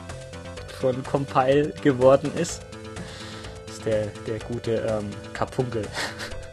von 0.80 1.02
Compile 1.04 1.74
geworden 1.82 2.32
ist 2.36 2.62
der, 3.84 4.06
der 4.26 4.38
gute 4.40 4.76
ähm, 4.76 5.10
Kapunkel, 5.32 5.82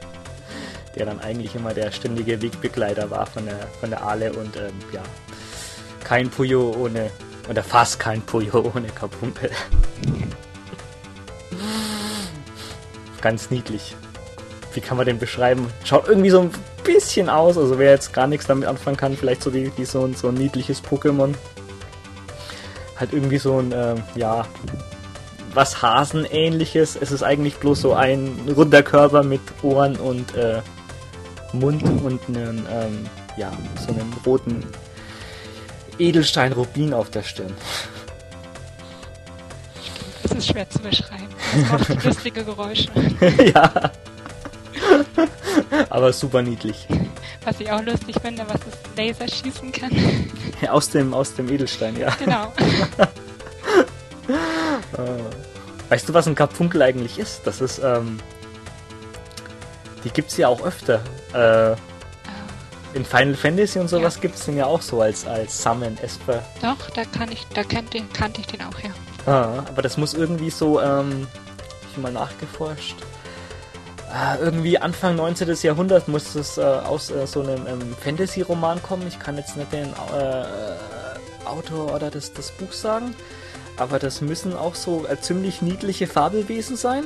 der 0.95 1.05
dann 1.05 1.19
eigentlich 1.19 1.55
immer 1.55 1.73
der 1.73 1.91
ständige 1.91 2.41
Wegbegleiter 2.41 3.09
war 3.09 3.25
von 3.25 3.45
der, 3.45 3.59
von 3.79 3.89
der 3.89 4.03
Ale 4.03 4.33
und 4.33 4.55
ähm, 4.57 4.73
ja, 4.91 5.03
kein 6.03 6.29
Puyo 6.29 6.75
ohne, 6.77 7.09
oder 7.49 7.63
fast 7.63 7.99
kein 7.99 8.21
Puyo 8.21 8.71
ohne 8.75 8.87
Kapunkel. 8.89 9.49
Ganz 13.21 13.51
niedlich. 13.51 13.95
Wie 14.73 14.81
kann 14.81 14.97
man 14.97 15.05
den 15.05 15.19
beschreiben? 15.19 15.67
Schaut 15.83 16.07
irgendwie 16.07 16.29
so 16.31 16.41
ein 16.41 16.51
bisschen 16.83 17.29
aus, 17.29 17.57
also 17.57 17.77
wer 17.77 17.91
jetzt 17.91 18.13
gar 18.13 18.27
nichts 18.27 18.47
damit 18.47 18.67
anfangen 18.67 18.97
kann, 18.97 19.15
vielleicht 19.15 19.43
so 19.43 19.53
wie, 19.53 19.71
wie 19.77 19.85
so, 19.85 20.05
ein, 20.05 20.15
so 20.15 20.29
ein 20.29 20.33
niedliches 20.33 20.83
Pokémon. 20.83 21.33
Halt 22.97 23.13
irgendwie 23.13 23.37
so 23.37 23.59
ein, 23.59 23.71
ähm, 23.73 24.03
ja, 24.15 24.45
was 25.53 25.81
Hasenähnliches. 25.81 26.95
Es 26.95 27.11
ist 27.11 27.23
eigentlich 27.23 27.57
bloß 27.57 27.81
so 27.81 27.93
ein 27.93 28.37
runder 28.55 28.83
Körper 28.83 29.23
mit 29.23 29.41
Ohren 29.61 29.95
und 29.97 30.35
äh, 30.35 30.61
Mund 31.53 31.83
und 31.83 32.21
einen, 32.27 32.65
ähm, 32.71 33.05
ja, 33.37 33.51
so 33.79 33.89
einen 33.89 34.13
roten 34.25 34.63
Edelstein-Rubin 35.99 36.93
auf 36.93 37.09
der 37.09 37.23
Stirn. 37.23 37.53
Das 40.23 40.37
ist 40.37 40.47
schwer 40.47 40.69
zu 40.69 40.79
beschreiben. 40.79 41.27
Das 41.51 41.87
macht 41.89 42.03
lustige 42.05 42.45
Geräusche. 42.45 42.89
ja. 43.53 43.91
Aber 45.89 46.13
super 46.13 46.41
niedlich. 46.41 46.87
Was 47.43 47.59
ich 47.59 47.69
auch 47.69 47.81
lustig 47.81 48.15
finde, 48.21 48.45
was 48.47 48.61
das 48.61 48.95
Laser 48.95 49.27
schießen 49.27 49.71
kann. 49.73 49.91
aus 50.69 50.89
dem, 50.89 51.13
aus 51.13 51.33
dem 51.33 51.49
Edelstein, 51.49 51.97
ja. 51.97 52.11
Genau. 52.15 52.53
Weißt 55.89 56.07
du, 56.07 56.13
was 56.13 56.27
ein 56.27 56.35
Karfunkel 56.35 56.81
eigentlich 56.81 57.19
ist? 57.19 57.41
Das 57.45 57.59
ist, 57.59 57.79
ähm, 57.79 58.19
die 60.03 60.09
gibt's 60.09 60.37
ja 60.37 60.47
auch 60.47 60.61
öfter. 60.63 61.01
Äh, 61.33 61.75
in 62.93 63.05
Final 63.05 63.35
Fantasy 63.35 63.79
und 63.79 63.87
sowas 63.87 64.15
ja. 64.15 64.21
gibt's 64.21 64.45
den 64.45 64.57
ja 64.57 64.65
auch 64.65 64.81
so 64.81 65.01
als, 65.01 65.25
als 65.25 65.61
Summon 65.61 65.97
Esper. 65.99 66.43
Doch, 66.61 66.89
da 66.89 67.03
kann 67.05 67.31
ich, 67.31 67.45
da 67.53 67.63
kannte, 67.63 68.01
kannte 68.13 68.41
ich 68.41 68.47
den 68.47 68.61
auch, 68.61 68.79
ja. 68.79 68.89
Ah, 69.31 69.63
aber 69.67 69.81
das 69.81 69.97
muss 69.97 70.13
irgendwie 70.13 70.49
so, 70.49 70.81
ähm, 70.81 71.27
ich 71.89 71.97
mal 71.97 72.11
nachgeforscht. 72.11 72.97
Äh, 74.13 74.39
irgendwie 74.41 74.77
Anfang 74.77 75.15
19. 75.15 75.55
Jahrhundert 75.61 76.07
muss 76.07 76.35
es 76.35 76.57
äh, 76.57 76.61
aus 76.61 77.11
äh, 77.11 77.25
so 77.27 77.41
einem 77.41 77.65
ähm, 77.67 77.95
Fantasy-Roman 78.03 78.81
kommen. 78.83 79.07
Ich 79.07 79.19
kann 79.19 79.37
jetzt 79.37 79.55
nicht 79.55 79.71
den 79.71 79.87
äh, 79.87 81.45
Autor 81.45 81.93
oder 81.95 82.09
das, 82.09 82.33
das 82.33 82.51
Buch 82.51 82.73
sagen. 82.73 83.15
Aber 83.81 83.97
das 83.97 84.21
müssen 84.21 84.53
auch 84.55 84.75
so 84.75 85.07
äh, 85.07 85.19
ziemlich 85.19 85.63
niedliche 85.63 86.05
Fabelwesen 86.05 86.77
sein. 86.77 87.05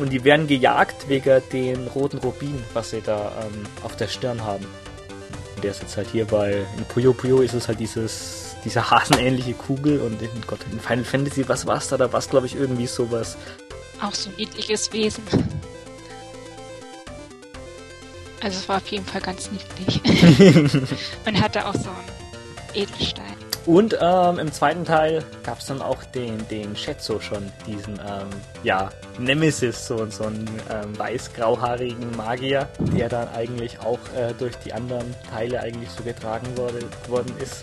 Und 0.00 0.10
die 0.10 0.24
werden 0.24 0.48
gejagt 0.48 1.08
wegen 1.08 1.40
den 1.52 1.86
roten 1.86 2.18
Rubin, 2.18 2.64
was 2.72 2.90
sie 2.90 3.00
da 3.02 3.30
ähm, 3.40 3.62
auf 3.84 3.94
der 3.94 4.08
Stirn 4.08 4.42
haben. 4.42 4.66
Und 5.54 5.62
der 5.62 5.70
ist 5.70 5.80
jetzt 5.80 5.96
halt 5.96 6.08
hier 6.10 6.24
bei 6.24 6.66
in 6.76 6.84
Puyo 6.86 7.12
Puyo 7.12 7.40
ist 7.40 7.54
es 7.54 7.68
halt 7.68 7.78
dieses 7.78 8.56
diese 8.64 8.90
hasenähnliche 8.90 9.52
Kugel 9.54 10.00
und 10.00 10.20
in 10.20 10.28
Gott 10.44 10.58
in 10.72 10.80
Final 10.80 11.04
Fantasy 11.04 11.48
was 11.48 11.66
war's 11.66 11.86
da? 11.86 11.96
Da 11.96 12.12
war 12.12 12.18
es 12.18 12.28
glaube 12.28 12.46
ich 12.46 12.56
irgendwie 12.56 12.88
sowas. 12.88 13.36
Auch 14.02 14.14
so 14.14 14.30
ein 14.30 14.36
niedliches 14.36 14.92
Wesen. 14.92 15.22
Also 18.42 18.58
es 18.58 18.68
war 18.68 18.78
auf 18.78 18.86
jeden 18.88 19.06
Fall 19.06 19.20
ganz 19.20 19.50
niedlich. 19.52 20.00
und 21.26 21.40
hatte 21.40 21.64
auch 21.64 21.74
so 21.74 21.90
einen 21.90 22.74
Edelstein. 22.74 23.31
Und 23.64 23.96
ähm, 24.00 24.38
im 24.40 24.52
zweiten 24.52 24.84
Teil 24.84 25.24
gab 25.44 25.60
es 25.60 25.66
dann 25.66 25.82
auch 25.82 26.02
den, 26.02 26.46
den 26.48 26.74
Shetzo 26.74 27.20
schon, 27.20 27.52
diesen, 27.66 27.94
ähm, 27.94 28.28
ja, 28.64 28.90
Nemesis, 29.18 29.86
so, 29.86 30.10
so 30.10 30.24
einen 30.24 30.48
ähm, 30.68 30.98
weiß-grauhaarigen 30.98 32.16
Magier, 32.16 32.68
der 32.78 33.08
dann 33.08 33.28
eigentlich 33.28 33.78
auch 33.80 34.00
äh, 34.16 34.34
durch 34.36 34.56
die 34.56 34.72
anderen 34.72 35.14
Teile 35.30 35.60
eigentlich 35.60 35.90
so 35.90 36.02
getragen 36.02 36.48
wurde, 36.56 36.80
worden 37.08 37.32
ist. 37.38 37.62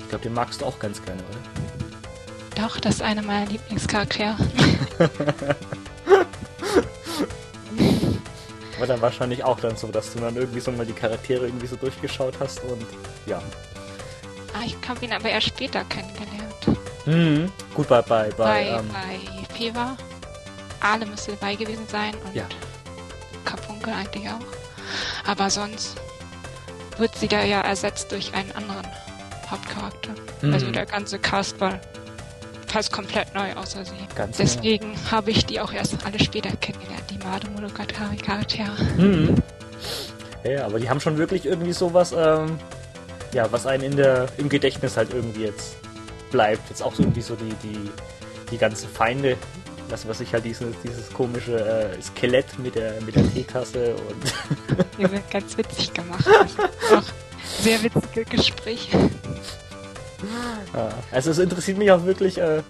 Ich 0.00 0.08
glaube, 0.08 0.24
den 0.24 0.34
magst 0.34 0.60
du 0.60 0.66
auch 0.66 0.78
ganz 0.80 1.00
gerne, 1.04 1.22
oder? 1.22 1.38
Doch, 2.62 2.80
das 2.80 2.96
ist 2.96 3.02
einer 3.02 3.22
meiner 3.22 3.46
Lieblingscharaktere. 3.46 4.36
War 8.78 8.86
dann 8.88 9.00
wahrscheinlich 9.00 9.44
auch 9.44 9.60
dann 9.60 9.76
so, 9.76 9.86
dass 9.86 10.12
du 10.12 10.18
dann 10.18 10.34
irgendwie 10.36 10.60
so 10.60 10.72
mal 10.72 10.84
die 10.84 10.92
Charaktere 10.92 11.46
irgendwie 11.46 11.68
so 11.68 11.76
durchgeschaut 11.76 12.34
hast 12.40 12.64
und 12.64 12.84
ja, 13.26 13.40
Ah, 14.54 14.62
ich 14.64 14.76
habe 14.88 15.04
ihn 15.04 15.12
aber 15.12 15.30
erst 15.30 15.48
später 15.48 15.84
kennengelernt. 15.84 16.52
Mhm. 17.06 17.52
Gut, 17.74 17.88
bei, 17.88 18.02
bei, 18.02 18.28
bei, 18.30 18.34
bei, 18.36 18.66
ähm, 18.66 18.88
bei 18.92 19.54
Fever. 19.56 19.96
Ale 20.80 21.06
müsste 21.06 21.32
dabei 21.32 21.54
gewesen 21.54 21.86
sein 21.88 22.14
und 22.26 22.34
ja. 22.34 22.44
Kapunkel 23.44 23.92
eigentlich 23.92 24.28
auch. 24.28 25.26
Aber 25.26 25.48
sonst 25.48 25.96
wird 26.98 27.14
sie 27.16 27.28
da 27.28 27.42
ja 27.42 27.60
ersetzt 27.60 28.10
durch 28.12 28.34
einen 28.34 28.52
anderen 28.52 28.86
Hauptcharakter. 29.48 30.10
Mhm. 30.42 30.52
Also 30.52 30.70
der 30.70 30.86
ganze 30.86 31.18
Cast 31.18 31.60
war 31.60 31.80
fast 32.66 32.92
komplett 32.92 33.34
neu 33.34 33.52
außer 33.54 33.84
sie. 33.84 33.92
Ganz 34.14 34.38
Deswegen 34.38 34.92
genau. 34.92 35.10
habe 35.10 35.30
ich 35.30 35.44
die 35.46 35.60
auch 35.60 35.72
erst 35.72 36.04
alle 36.04 36.18
später 36.18 36.50
kennengelernt, 36.56 37.04
die 37.10 37.18
Made 37.18 37.48
Monogatari 37.50 38.16
Charaktere. 38.16 38.82
Mhm. 38.96 39.36
Ja, 40.44 40.66
aber 40.66 40.80
die 40.80 40.88
haben 40.90 40.98
schon 41.00 41.18
wirklich 41.18 41.46
irgendwie 41.46 41.72
sowas, 41.72 42.12
ähm, 42.16 42.58
ja, 43.32 43.50
was 43.50 43.66
einen 43.66 43.84
in 43.84 43.96
der, 43.96 44.28
im 44.38 44.48
Gedächtnis 44.48 44.96
halt 44.96 45.12
irgendwie 45.12 45.44
jetzt 45.44 45.76
bleibt. 46.30 46.68
Jetzt 46.68 46.82
auch 46.82 46.94
so 46.94 47.02
irgendwie 47.02 47.22
so 47.22 47.34
die, 47.36 47.54
die, 47.62 47.90
die 48.50 48.58
ganze 48.58 48.86
Feinde, 48.86 49.36
was, 49.88 50.06
was 50.08 50.20
ich 50.20 50.32
halt 50.32 50.44
dieses, 50.44 50.74
dieses 50.82 51.12
komische 51.12 51.58
äh, 51.58 52.02
Skelett 52.02 52.58
mit 52.58 52.74
der, 52.74 53.00
mit 53.02 53.14
der 53.16 53.30
Teetasse 53.32 53.94
und. 53.94 54.34
Die 54.98 55.06
sind 55.06 55.30
ganz 55.30 55.56
witzig 55.56 55.92
gemacht. 55.92 56.26
auch 56.94 57.02
sehr 57.60 57.82
witzige 57.82 58.24
Gespräche. 58.24 58.98
Ja, 60.74 60.90
also 61.10 61.30
es 61.30 61.38
interessiert 61.38 61.78
mich 61.78 61.90
auch 61.90 62.04
wirklich, 62.04 62.38
äh, 62.38 62.62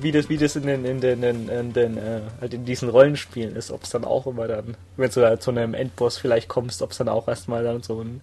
wie 0.00 0.12
das, 0.12 0.28
wie 0.28 0.36
das 0.36 0.56
in 0.56 0.66
den, 0.66 0.84
in 0.84 1.00
den, 1.00 1.22
in, 1.22 1.48
in 1.48 1.72
den, 1.72 1.96
äh, 1.96 2.20
halt 2.40 2.54
in 2.54 2.64
diesen 2.64 2.88
Rollenspielen 2.88 3.56
ist, 3.56 3.70
ob 3.70 3.84
es 3.84 3.90
dann 3.90 4.04
auch 4.04 4.26
immer 4.26 4.48
dann, 4.48 4.76
wenn 4.96 5.10
du 5.10 5.20
da 5.20 5.38
zu 5.38 5.50
einem 5.50 5.74
Endboss 5.74 6.18
vielleicht 6.18 6.48
kommst, 6.48 6.82
ob 6.82 6.90
es 6.90 6.98
dann 6.98 7.08
auch 7.08 7.28
erstmal 7.28 7.64
dann 7.64 7.82
so 7.82 8.00
ein 8.00 8.20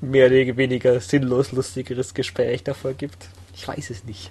mehr 0.00 0.26
oder 0.26 0.56
weniger 0.56 1.00
sinnlos 1.00 1.52
lustigeres 1.52 2.14
Gespräch 2.14 2.64
davor 2.64 2.92
gibt. 2.94 3.28
Ich 3.54 3.66
weiß 3.66 3.90
es 3.90 4.04
nicht. 4.04 4.30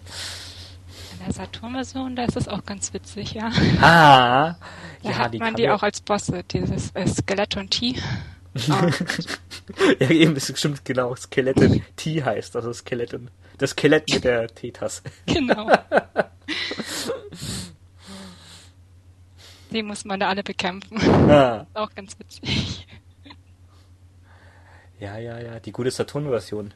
In 1.13 1.25
der 1.25 1.33
Saturn-Version, 1.33 2.15
da 2.15 2.25
ist 2.25 2.37
es 2.37 2.47
auch 2.47 2.65
ganz 2.65 2.93
witzig, 2.93 3.33
ja. 3.33 3.51
Ah, 3.81 4.55
da 5.03 5.09
ja, 5.09 5.17
hat 5.17 5.33
die 5.33 5.39
man 5.39 5.55
die 5.55 5.69
auch 5.69 5.83
als 5.83 6.01
Bosse, 6.01 6.43
dieses 6.43 6.91
äh, 6.91 7.07
Skeleton 7.07 7.69
T. 7.69 7.95
ja, 9.99 10.09
eben, 10.09 10.35
es 10.35 10.51
stimmt 10.57 10.83
genau. 10.83 11.15
Skeleton 11.15 11.81
T 11.95 12.23
heißt, 12.23 12.55
also 12.55 12.73
Skeleton. 12.73 13.29
Das 13.61 13.71
Skelett 13.71 14.09
mit 14.11 14.23
der 14.23 14.47
T-Tasse. 14.47 15.03
Genau. 15.27 15.71
die 19.71 19.83
muss 19.83 20.03
man 20.03 20.19
da 20.19 20.29
alle 20.29 20.41
bekämpfen. 20.43 20.99
Ah. 21.29 21.67
Auch 21.75 21.93
ganz 21.93 22.17
witzig. 22.17 22.87
Ja, 25.01 25.17
ja, 25.17 25.39
ja, 25.39 25.59
die 25.59 25.71
gute 25.71 25.89
Saturn-Version. 25.89 26.75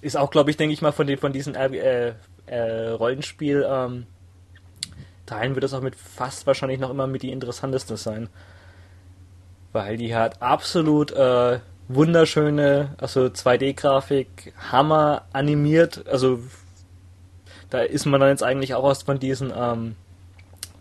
Ist 0.00 0.16
auch, 0.16 0.32
glaube 0.32 0.50
ich, 0.50 0.56
denke 0.56 0.72
ich 0.72 0.82
mal, 0.82 0.90
von, 0.90 1.06
den, 1.06 1.16
von 1.16 1.32
diesen 1.32 1.54
äh, 1.54 2.14
äh, 2.46 2.88
Rollenspiel 2.88 3.64
ähm, 3.68 4.06
Teilen 5.26 5.54
wird 5.54 5.62
das 5.62 5.72
auch 5.72 5.80
mit 5.80 5.94
fast 5.94 6.44
wahrscheinlich 6.48 6.80
noch 6.80 6.90
immer 6.90 7.06
mit 7.06 7.22
die 7.22 7.30
interessanteste 7.30 7.96
sein. 7.96 8.28
weil 9.72 9.96
die 9.96 10.12
hat 10.12 10.42
absolut 10.42 11.12
äh, 11.12 11.60
wunderschöne, 11.86 12.96
also 12.98 13.26
2D-Grafik, 13.26 14.52
Hammer 14.72 15.22
animiert, 15.32 16.04
also 16.08 16.40
da 17.68 17.78
ist 17.78 18.06
man 18.06 18.20
dann 18.20 18.30
jetzt 18.30 18.42
eigentlich 18.42 18.74
auch 18.74 18.82
aus 18.82 19.04
von 19.04 19.20
diesen 19.20 19.52
ähm, 19.56 19.94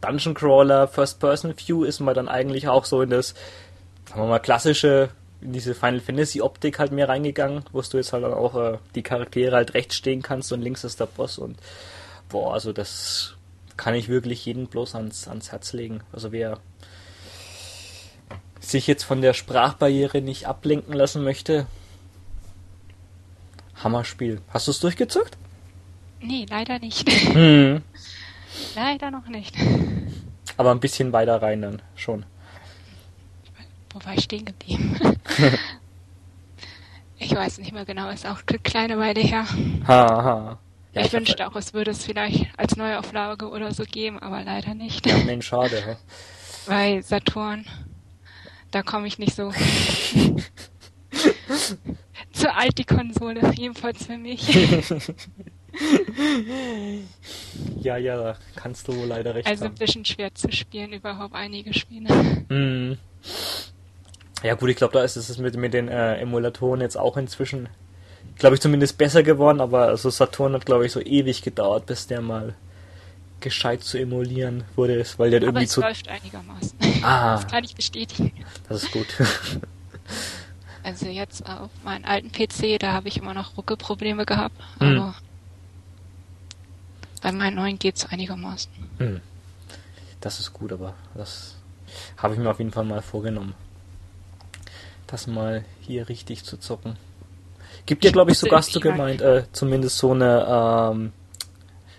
Dungeon 0.01 0.34
Crawler 0.34 0.88
First-Person 0.88 1.53
View 1.58 1.84
ist 1.84 2.00
man 2.00 2.15
dann 2.15 2.27
eigentlich 2.27 2.67
auch 2.67 2.86
so 2.86 3.03
in 3.03 3.12
das, 3.12 3.36
sagen 4.09 4.21
wir 4.21 4.27
mal, 4.27 4.39
klassische, 4.39 5.09
in 5.41 5.53
diese 5.53 5.75
Final 5.75 5.99
Fantasy 5.99 6.41
Optik 6.41 6.79
halt 6.79 6.91
mehr 6.91 7.07
reingegangen, 7.07 7.63
wo 7.71 7.81
du 7.81 7.97
jetzt 7.97 8.11
halt 8.11 8.23
dann 8.23 8.33
auch 8.33 8.55
äh, 8.55 8.77
die 8.95 9.03
Charaktere 9.03 9.55
halt 9.55 9.73
rechts 9.73 9.95
stehen 9.95 10.21
kannst 10.21 10.51
und 10.51 10.61
links 10.61 10.83
ist 10.83 10.99
der 10.99 11.05
Boss 11.05 11.37
und 11.37 11.57
boah, 12.27 12.53
also 12.53 12.73
das 12.73 13.35
kann 13.77 13.93
ich 13.93 14.09
wirklich 14.09 14.45
jeden 14.45 14.67
bloß 14.67 14.95
ans, 14.95 15.27
ans 15.27 15.51
Herz 15.51 15.73
legen. 15.73 16.01
Also 16.11 16.31
wer 16.31 16.59
sich 18.59 18.87
jetzt 18.87 19.03
von 19.03 19.21
der 19.21 19.33
Sprachbarriere 19.33 20.21
nicht 20.21 20.47
ablenken 20.47 20.93
lassen 20.93 21.23
möchte, 21.23 21.65
Hammerspiel. 23.81 24.41
Hast 24.49 24.67
du 24.67 24.71
es 24.71 24.79
durchgezockt? 24.79 25.37
Nee, 26.19 26.45
leider 26.49 26.79
nicht. 26.79 27.09
Hm. 27.09 27.81
leider 28.75 29.11
noch 29.11 29.27
nicht. 29.27 29.55
Aber 30.57 30.71
ein 30.71 30.81
bisschen 30.81 31.13
weiter 31.13 31.41
rein 31.41 31.61
dann 31.61 31.81
schon. 31.95 32.25
Wo 33.93 34.05
war 34.05 34.13
ich 34.13 34.24
stehen 34.24 34.46
geblieben? 34.46 35.00
ich 37.17 37.34
weiß 37.34 37.58
nicht 37.60 37.74
mehr 37.74 37.86
genau, 37.86 38.10
ist 38.10 38.25
auch 38.25 38.39
eine 38.48 38.60
kleine 38.60 38.98
Weile 39.00 39.22
her. 39.22 39.46
Ha, 39.88 40.24
ha. 40.24 40.60
Ja, 40.93 41.01
ich, 41.01 41.08
ich 41.08 41.13
wünschte 41.13 41.48
auch, 41.48 41.55
es 41.55 41.74
würde 41.74 41.91
es 41.91 42.03
vielleicht 42.03 42.48
als 42.58 42.75
Neuauflage 42.75 43.50
oder 43.50 43.74
so 43.74 43.84
geben, 43.84 44.19
aber 44.19 44.43
leider 44.43 44.74
nicht. 44.74 45.05
Ja, 45.05 45.17
Mensch, 45.19 45.48
schade. 45.48 45.81
Hä? 45.86 45.96
Weil 46.65 47.03
Saturn, 47.03 47.65
da 48.72 48.81
komme 48.84 49.08
ich 49.08 49.19
nicht 49.19 49.36
so. 49.36 49.51
Zu 52.31 52.53
alt 52.53 52.77
die 52.77 52.86
Konsole, 52.86 53.41
jedenfalls 53.55 54.05
für 54.05 54.17
mich. 54.17 54.48
ja, 57.81 57.98
ja, 57.98 58.36
kannst 58.55 58.88
du 58.88 59.05
leider 59.05 59.36
recht 59.36 59.48
Also 59.48 59.65
haben. 59.65 59.74
ein 59.74 59.77
bisschen 59.77 60.05
schwer 60.05 60.34
zu 60.34 60.51
spielen, 60.51 60.93
überhaupt 60.93 61.34
einige 61.36 61.74
Spiele. 61.74 62.13
Mm. 62.50 62.98
Ja 64.43 64.55
gut, 64.55 64.69
ich 64.69 64.77
glaube, 64.77 64.93
da 64.93 65.03
ist 65.03 65.15
es 65.15 65.38
mit, 65.38 65.55
mit 65.58 65.74
den 65.74 65.88
äh, 65.88 66.17
Emulatoren 66.17 66.81
jetzt 66.81 66.98
auch 66.98 67.17
inzwischen, 67.17 67.69
glaube 68.38 68.55
ich, 68.55 68.62
zumindest 68.62 68.98
besser 68.98 69.24
geworden, 69.24 69.60
aber 69.60 69.88
also 69.88 70.10
Saturn 70.10 70.53
hat, 70.53 70.65
glaube 70.65 70.86
ich, 70.86 70.91
so 70.91 71.01
ewig 71.01 71.41
gedauert, 71.41 71.86
bis 71.86 72.08
der 72.08 72.22
mal 72.22 72.55
gescheit 73.41 73.84
zu 73.84 73.98
emulieren 73.98 74.63
wurde, 74.75 75.05
weil 75.17 75.31
der 75.31 75.39
aber 75.39 75.48
irgendwie 75.48 75.65
es 75.65 75.72
zu... 75.72 75.81
läuft 75.81 76.08
einigermaßen. 76.08 76.77
Ah. 77.03 77.36
Das 77.41 77.48
kann 77.48 77.63
ich 77.63 77.75
bestätigen. 77.75 78.31
Das 78.67 78.84
ist 78.84 78.91
gut. 78.91 79.08
Also 80.81 81.08
jetzt 81.08 81.46
auf 81.46 81.69
meinem 81.84 82.05
alten 82.05 82.31
PC, 82.31 82.79
da 82.79 82.93
habe 82.93 83.10
ich 83.10 83.17
immer 83.17 83.34
noch 83.34 83.58
Ruckelprobleme 83.58 84.25
gehabt, 84.25 84.55
hm. 84.79 84.98
aber 84.98 85.15
bei 87.22 87.31
meinen 87.31 87.55
neuen 87.55 87.77
geht 87.77 87.98
es 87.98 88.05
einigermaßen. 88.05 88.72
Hm. 88.98 89.22
Das 90.22 90.39
ist 90.39 90.53
gut, 90.53 90.72
aber 90.72 90.96
das 91.15 91.58
habe 92.17 92.34
ich 92.34 92.39
mir 92.39 92.50
auf 92.50 92.60
jeden 92.60 92.72
Fall 92.72 92.86
mal 92.86 93.01
vorgenommen. 93.01 93.53
Das 95.09 95.25
mal 95.25 95.65
hier 95.81 96.07
richtig 96.07 96.43
zu 96.43 96.57
zocken. 96.57 96.95
Gibt 97.87 98.05
ja, 98.05 98.11
glaube 98.11 98.31
ich, 98.31 98.37
sogar 98.37 98.59
hast 98.59 98.75
du 98.75 98.79
gemeint, 98.79 99.21
äh, 99.21 99.45
zumindest 99.51 99.97
so 99.97 100.11
eine, 100.11 100.45
ähm, 100.47 101.13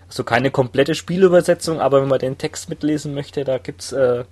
also 0.07 0.23
keine 0.23 0.53
komplette 0.53 0.95
Spielübersetzung, 0.95 1.81
aber 1.81 2.03
wenn 2.03 2.09
man 2.09 2.21
den 2.21 2.39
Text 2.39 2.69
mitlesen 2.69 3.13
möchte, 3.13 3.43
da 3.43 3.59
gibt 3.59 3.83
es 3.83 3.93
äh, 3.93 4.25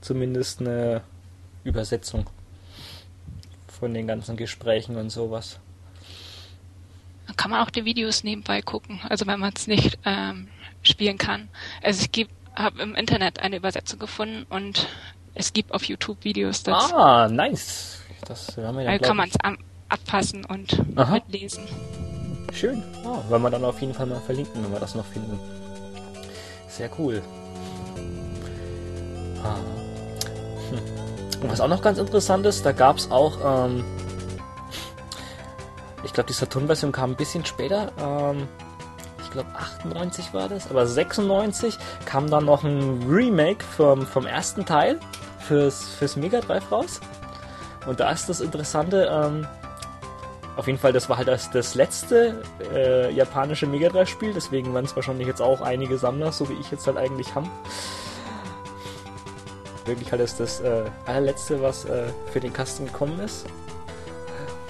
zumindest 0.00 0.60
eine 0.60 1.02
Übersetzung 1.62 2.26
von 3.68 3.92
den 3.92 4.06
ganzen 4.06 4.38
Gesprächen 4.38 4.96
und 4.96 5.10
sowas. 5.10 5.58
Dann 7.26 7.36
kann 7.36 7.50
man 7.50 7.60
auch 7.60 7.70
die 7.70 7.84
Videos 7.84 8.24
nebenbei 8.24 8.62
gucken, 8.62 9.00
also 9.10 9.26
wenn 9.26 9.40
man 9.40 9.52
es 9.54 9.66
nicht 9.66 9.98
ähm, 10.06 10.48
spielen 10.82 11.18
kann. 11.18 11.50
Also 11.82 12.00
es 12.00 12.12
gibt, 12.12 12.32
habe 12.54 12.80
im 12.80 12.94
Internet 12.94 13.40
eine 13.40 13.56
Übersetzung 13.56 13.98
gefunden 13.98 14.46
und 14.48 14.88
es 15.34 15.52
gibt 15.52 15.72
auf 15.72 15.84
YouTube 15.84 16.24
Videos 16.24 16.62
dazu. 16.62 16.94
Ah, 16.94 17.28
nice. 17.28 17.98
Das 18.26 18.56
haben 18.56 18.76
wir 18.76 18.84
ja, 18.84 18.90
also 18.90 19.04
kann 19.04 19.16
man 19.16 19.28
es 19.28 19.36
abpassen 19.88 20.44
und 20.44 20.80
Aha. 20.96 21.14
mitlesen. 21.14 21.64
Schön. 22.52 22.82
Oh, 23.04 23.18
werden 23.30 23.42
wir 23.42 23.50
dann 23.50 23.64
auf 23.64 23.80
jeden 23.80 23.94
Fall 23.94 24.06
mal 24.06 24.20
verlinken, 24.20 24.62
wenn 24.62 24.72
wir 24.72 24.80
das 24.80 24.94
noch 24.94 25.06
finden. 25.06 25.38
Sehr 26.68 26.90
cool. 26.98 27.22
Ah. 29.42 29.56
Hm. 30.70 31.42
Und 31.42 31.50
was 31.50 31.60
auch 31.60 31.68
noch 31.68 31.82
ganz 31.82 31.98
interessant 31.98 32.44
ist, 32.46 32.66
da 32.66 32.72
gab 32.72 32.98
es 32.98 33.10
auch, 33.10 33.38
ähm, 33.66 33.84
ich 36.04 36.12
glaube, 36.12 36.28
die 36.28 36.34
Saturn-Version 36.34 36.92
kam 36.92 37.10
ein 37.12 37.16
bisschen 37.16 37.44
später. 37.44 37.92
Ähm, 37.98 38.48
ich 39.30 39.34
glaube 39.34 39.48
98 39.54 40.34
war 40.34 40.48
das, 40.48 40.68
aber 40.68 40.86
96 40.86 41.78
kam 42.04 42.28
dann 42.28 42.44
noch 42.44 42.64
ein 42.64 43.04
Remake 43.08 43.64
vom, 43.64 44.04
vom 44.04 44.26
ersten 44.26 44.66
Teil 44.66 44.98
fürs, 45.38 45.84
fürs 45.94 46.16
Mega 46.16 46.40
Drive 46.40 46.70
raus. 46.72 47.00
Und 47.86 48.00
da 48.00 48.10
ist 48.10 48.28
das 48.28 48.40
Interessante, 48.40 49.08
ähm, 49.10 49.46
auf 50.56 50.66
jeden 50.66 50.80
Fall, 50.80 50.92
das 50.92 51.08
war 51.08 51.16
halt 51.16 51.28
das, 51.28 51.48
das 51.50 51.76
letzte 51.76 52.42
äh, 52.74 53.12
japanische 53.12 53.66
Mega 53.68 53.88
Drive-Spiel, 53.88 54.34
deswegen 54.34 54.74
werden 54.74 54.86
es 54.86 54.96
wahrscheinlich 54.96 55.28
jetzt 55.28 55.40
auch 55.40 55.60
einige 55.60 55.96
Sammler, 55.96 56.32
so 56.32 56.48
wie 56.48 56.54
ich 56.54 56.70
jetzt 56.72 56.86
halt 56.88 56.96
eigentlich 56.96 57.34
haben 57.34 57.48
wirklich 59.86 60.12
halt 60.12 60.22
das, 60.22 60.36
das 60.36 60.60
äh, 60.60 60.84
allerletzte, 61.06 61.60
was 61.62 61.84
äh, 61.84 62.04
für 62.32 62.38
den 62.38 62.52
Kasten 62.52 62.86
gekommen 62.86 63.18
ist. 63.20 63.46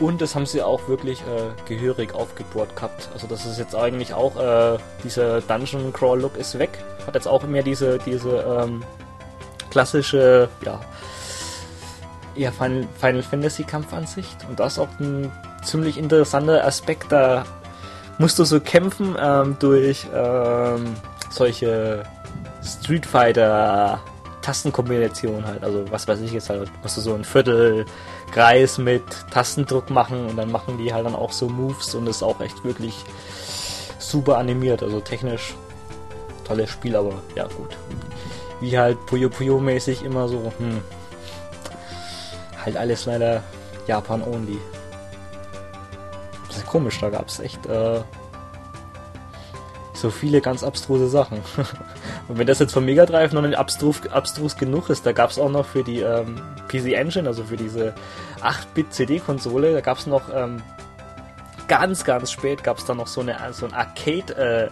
Und 0.00 0.22
das 0.22 0.34
haben 0.34 0.46
sie 0.46 0.62
auch 0.62 0.88
wirklich 0.88 1.20
äh, 1.20 1.68
gehörig 1.68 2.14
aufgebohrt 2.14 2.74
gehabt. 2.74 3.10
Also 3.12 3.26
das 3.26 3.44
ist 3.44 3.58
jetzt 3.58 3.74
eigentlich 3.74 4.14
auch, 4.14 4.36
äh, 4.36 4.78
dieser 5.04 5.42
Dungeon 5.42 5.92
Crawl 5.92 6.20
Look 6.20 6.36
ist 6.38 6.58
weg. 6.58 6.70
Hat 7.06 7.14
jetzt 7.14 7.28
auch 7.28 7.42
mehr 7.42 7.62
diese, 7.62 7.98
diese 7.98 8.38
ähm, 8.38 8.82
klassische, 9.70 10.48
ja, 10.64 10.80
eher 12.34 12.52
Final, 12.52 12.88
Final 12.98 13.22
Fantasy 13.22 13.64
Kampfansicht. 13.64 14.36
Und 14.48 14.58
das 14.58 14.74
ist 14.74 14.78
auch 14.78 14.88
ein 15.00 15.30
ziemlich 15.62 15.98
interessanter 15.98 16.64
Aspekt. 16.64 17.12
Da 17.12 17.44
musst 18.16 18.38
du 18.38 18.44
so 18.44 18.58
kämpfen 18.58 19.16
ähm, 19.20 19.56
durch 19.58 20.06
ähm, 20.14 20.96
solche 21.30 22.04
Street 22.62 23.04
Fighter 23.04 24.00
Tastenkombination 24.40 25.44
halt. 25.44 25.62
Also 25.62 25.84
was 25.90 26.08
weiß 26.08 26.20
ich 26.20 26.32
jetzt 26.32 26.48
halt, 26.48 26.70
musst 26.82 26.96
du 26.96 27.02
so 27.02 27.14
ein 27.14 27.24
Viertelkreis 28.30 28.78
mit 28.78 29.02
Tastendruck 29.30 29.90
machen 29.90 30.26
und 30.26 30.36
dann 30.36 30.50
machen 30.52 30.78
die 30.78 30.92
halt 30.92 31.04
dann 31.04 31.14
auch 31.14 31.32
so 31.32 31.48
Moves 31.48 31.94
und 31.94 32.06
ist 32.06 32.22
auch 32.22 32.40
echt 32.40 32.62
wirklich 32.64 32.94
super 33.98 34.38
animiert. 34.38 34.82
Also 34.82 35.00
technisch 35.00 35.54
tolles 36.46 36.70
Spiel, 36.70 36.96
aber 36.96 37.14
ja 37.34 37.46
gut. 37.48 37.76
Wie 38.60 38.78
halt 38.78 39.04
Puyo 39.06 39.28
Puyo 39.28 39.58
mäßig 39.58 40.04
immer 40.04 40.28
so, 40.28 40.52
hm. 40.58 40.80
Halt 42.64 42.76
alles 42.76 43.06
leider 43.06 43.42
Japan 43.86 44.22
only. 44.22 44.58
Das 46.46 46.58
ist 46.58 46.66
komisch, 46.66 46.98
da 47.00 47.10
gab 47.10 47.26
es 47.28 47.40
echt 47.40 47.66
äh, 47.66 48.00
so 49.92 50.10
viele 50.10 50.40
ganz 50.40 50.62
abstruse 50.62 51.08
Sachen. 51.08 51.40
Und 52.30 52.38
wenn 52.38 52.46
das 52.46 52.60
jetzt 52.60 52.72
vom 52.72 52.84
Mega 52.84 53.06
Drive 53.06 53.32
noch 53.32 53.42
nicht 53.42 53.58
abstrus, 53.58 54.06
abstrus 54.06 54.56
genug 54.56 54.88
ist, 54.88 55.04
da 55.04 55.10
gab 55.10 55.30
es 55.30 55.38
auch 55.40 55.50
noch 55.50 55.66
für 55.66 55.82
die 55.82 55.98
ähm, 55.98 56.40
PC 56.68 56.92
Engine, 56.92 57.26
also 57.26 57.42
für 57.42 57.56
diese 57.56 57.92
8-Bit 58.40 58.94
CD-Konsole, 58.94 59.72
da 59.72 59.80
gab 59.80 59.98
es 59.98 60.06
noch 60.06 60.32
ähm, 60.32 60.62
ganz, 61.66 62.04
ganz 62.04 62.30
spät 62.30 62.62
gab 62.62 62.78
es 62.78 62.84
da 62.84 62.94
noch 62.94 63.08
so, 63.08 63.20
eine, 63.22 63.36
so 63.50 63.66
ein 63.66 63.74
Arcade 63.74 64.70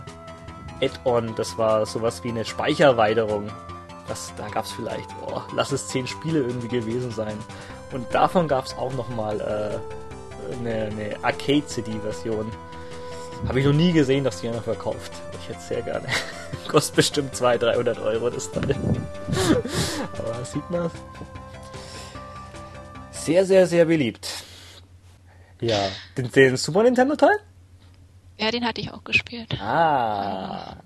äh, 0.81 0.89
das 1.35 1.59
war 1.59 1.85
sowas 1.85 2.23
wie 2.23 2.29
eine 2.29 2.45
Speichererweiterung. 2.45 3.51
Das, 4.07 4.33
da 4.37 4.47
gab 4.47 4.65
es 4.65 4.71
vielleicht, 4.71 5.09
oh, 5.27 5.41
lass 5.53 5.73
es 5.73 5.89
10 5.89 6.07
Spiele 6.07 6.39
irgendwie 6.39 6.69
gewesen 6.69 7.11
sein. 7.11 7.37
Und 7.91 8.07
davon 8.15 8.47
gab 8.47 8.67
es 8.67 8.79
auch 8.79 8.93
nochmal 8.93 9.41
äh, 9.41 10.59
eine, 10.61 10.93
eine 10.93 11.17
Arcade-CD-Version. 11.25 12.53
Habe 13.47 13.61
ich 13.61 13.67
noch 13.67 13.73
nie 13.73 13.93
gesehen, 13.93 14.25
dass 14.25 14.41
die 14.41 14.49
einer 14.49 14.63
verkauft. 14.63 15.13
Ich 15.41 15.49
hätte 15.49 15.59
es 15.59 15.69
sehr 15.69 15.83
gerne. 15.83 16.07
Kostet 16.69 16.97
bestimmt 16.97 17.37
200, 17.37 17.77
300 17.77 17.99
Euro 18.01 18.31
das 18.31 18.51
Teil. 18.51 18.75
Aber 20.19 20.45
sieht 20.45 20.69
man. 20.71 20.91
Sehr, 23.11 23.45
sehr, 23.45 23.67
sehr 23.67 23.85
beliebt. 23.85 24.29
Ja, 25.61 25.89
den, 26.17 26.31
den 26.31 26.57
Super 26.57 26.83
Nintendo 26.83 27.17
Teil? 27.17 27.39
Ja, 28.39 28.51
den 28.51 28.65
hatte 28.65 28.81
ich 28.81 28.93
auch 28.93 29.03
gespielt. 29.05 29.61
Ah. 29.61 30.77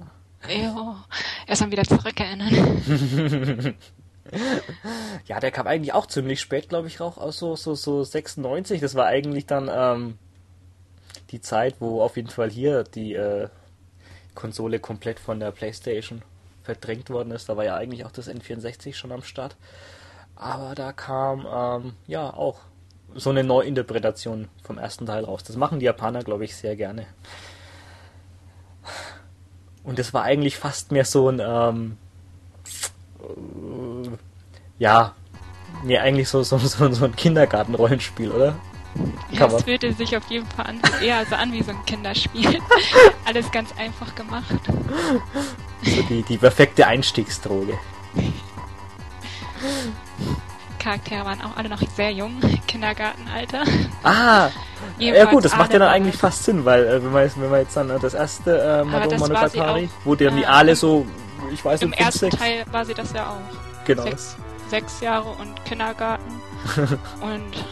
Ja, 0.49 1.05
erst 1.47 1.63
mal 1.63 1.71
wieder 1.71 1.85
zurückerinnern. 1.85 3.75
ja, 5.27 5.41
der 5.41 5.51
kam 5.51 5.67
eigentlich 5.67 5.93
auch 5.93 6.07
ziemlich 6.07 6.41
spät, 6.41 6.69
glaube 6.69 6.89
ich, 6.89 7.01
auch 7.01 7.19
aus 7.19 7.39
so, 7.39 7.55
so, 7.57 7.75
so 7.75 8.03
96. 8.03 8.81
Das 8.81 8.95
war 8.95 9.07
eigentlich 9.07 9.47
dann 9.47 9.71
ähm, 9.73 10.19
die 11.33 11.41
Zeit, 11.41 11.77
wo 11.81 12.03
auf 12.03 12.17
jeden 12.17 12.29
Fall 12.29 12.51
hier 12.51 12.85
die 12.85 13.15
äh, 13.15 13.49
Konsole 14.35 14.79
komplett 14.79 15.19
von 15.19 15.41
der 15.41 15.51
PlayStation 15.51 16.23
verdrängt 16.63 17.11
worden 17.11 17.33
ist. 17.33 17.49
Da 17.49 17.57
war 17.57 17.65
ja 17.65 17.75
eigentlich 17.75 18.05
auch 18.05 18.13
das 18.13 18.29
N64 18.29 18.95
schon 18.95 19.13
am 19.13 19.23
Start. 19.23 19.57
Aber 20.37 20.75
da 20.75 20.93
kam 20.93 21.47
ähm, 21.53 21.95
ja 22.07 22.33
auch 22.33 22.61
so 23.15 23.31
eine 23.31 23.45
Neuinterpretation 23.45 24.49
vom 24.63 24.79
ersten 24.79 25.07
Teil 25.07 25.25
raus. 25.25 25.43
Das 25.45 25.57
machen 25.57 25.81
die 25.81 25.87
Japaner, 25.87 26.23
glaube 26.23 26.45
ich, 26.45 26.57
sehr 26.57 26.77
gerne. 26.77 27.07
Und 29.85 29.99
das 29.99 30.15
war 30.15 30.23
eigentlich 30.23 30.57
fast 30.57 30.93
mehr 30.93 31.05
so 31.05 31.29
ein, 31.29 31.41
ähm, 31.45 31.97
äh, 33.21 34.09
ja, 34.79 35.15
nee, 35.85 35.99
eigentlich 35.99 36.29
so, 36.29 36.43
so, 36.43 36.59
so, 36.59 36.93
so 36.93 37.05
ein 37.05 37.17
Kindergartenrollenspiel, 37.17 38.31
oder? 38.31 38.55
Ja, 39.31 39.47
es 39.47 39.63
fühlte 39.63 39.93
sich 39.93 40.17
auf 40.17 40.25
jeden 40.29 40.47
Fall 40.47 40.67
an, 40.67 40.81
eher 41.03 41.25
so 41.27 41.35
an 41.35 41.53
wie 41.53 41.63
so 41.63 41.71
ein 41.71 41.85
Kinderspiel. 41.87 42.59
Alles 43.25 43.51
ganz 43.51 43.71
einfach 43.79 44.15
gemacht. 44.15 44.61
So 45.83 46.03
die, 46.03 46.23
die 46.23 46.37
perfekte 46.37 46.87
Einstiegsdroge. 46.87 47.79
Charaktere 50.79 51.25
waren 51.25 51.41
auch 51.41 51.57
alle 51.57 51.69
noch 51.69 51.81
sehr 51.95 52.11
jung, 52.11 52.41
Kindergartenalter. 52.67 53.63
Ah, 54.03 54.51
ja 54.99 55.25
gut, 55.27 55.45
das 55.45 55.57
macht 55.57 55.73
ja 55.73 55.79
dann 55.79 55.89
eigentlich 55.89 56.17
fast 56.17 56.45
Sinn, 56.45 56.65
weil 56.65 56.85
äh, 56.85 57.03
wenn, 57.03 57.13
man 57.13 57.23
jetzt, 57.23 57.41
wenn 57.41 57.51
man 57.51 57.61
jetzt 57.61 57.77
dann 57.77 57.91
äh, 57.91 57.99
das 58.01 58.15
erste 58.15 58.59
äh, 58.59 58.85
Mado 58.85 59.17
Monogatari, 59.17 59.89
wo 60.05 60.15
dann 60.15 60.37
die 60.37 60.47
alle 60.47 60.75
so, 60.75 61.07
ich 61.53 61.65
weiß 61.65 61.81
nicht, 61.81 61.93
Im 61.93 62.05
ersten 62.05 62.31
sechs. 62.31 62.37
Teil 62.37 62.65
war 62.71 62.85
sie 62.85 62.95
das 62.95 63.13
ja 63.13 63.31
auch. 63.31 63.85
Genau. 63.87 64.03
Sechs, 64.03 64.37
sechs 64.69 65.01
Jahre 65.01 65.31
und 65.31 65.65
Kindergarten. 65.65 66.41
und 67.21 67.65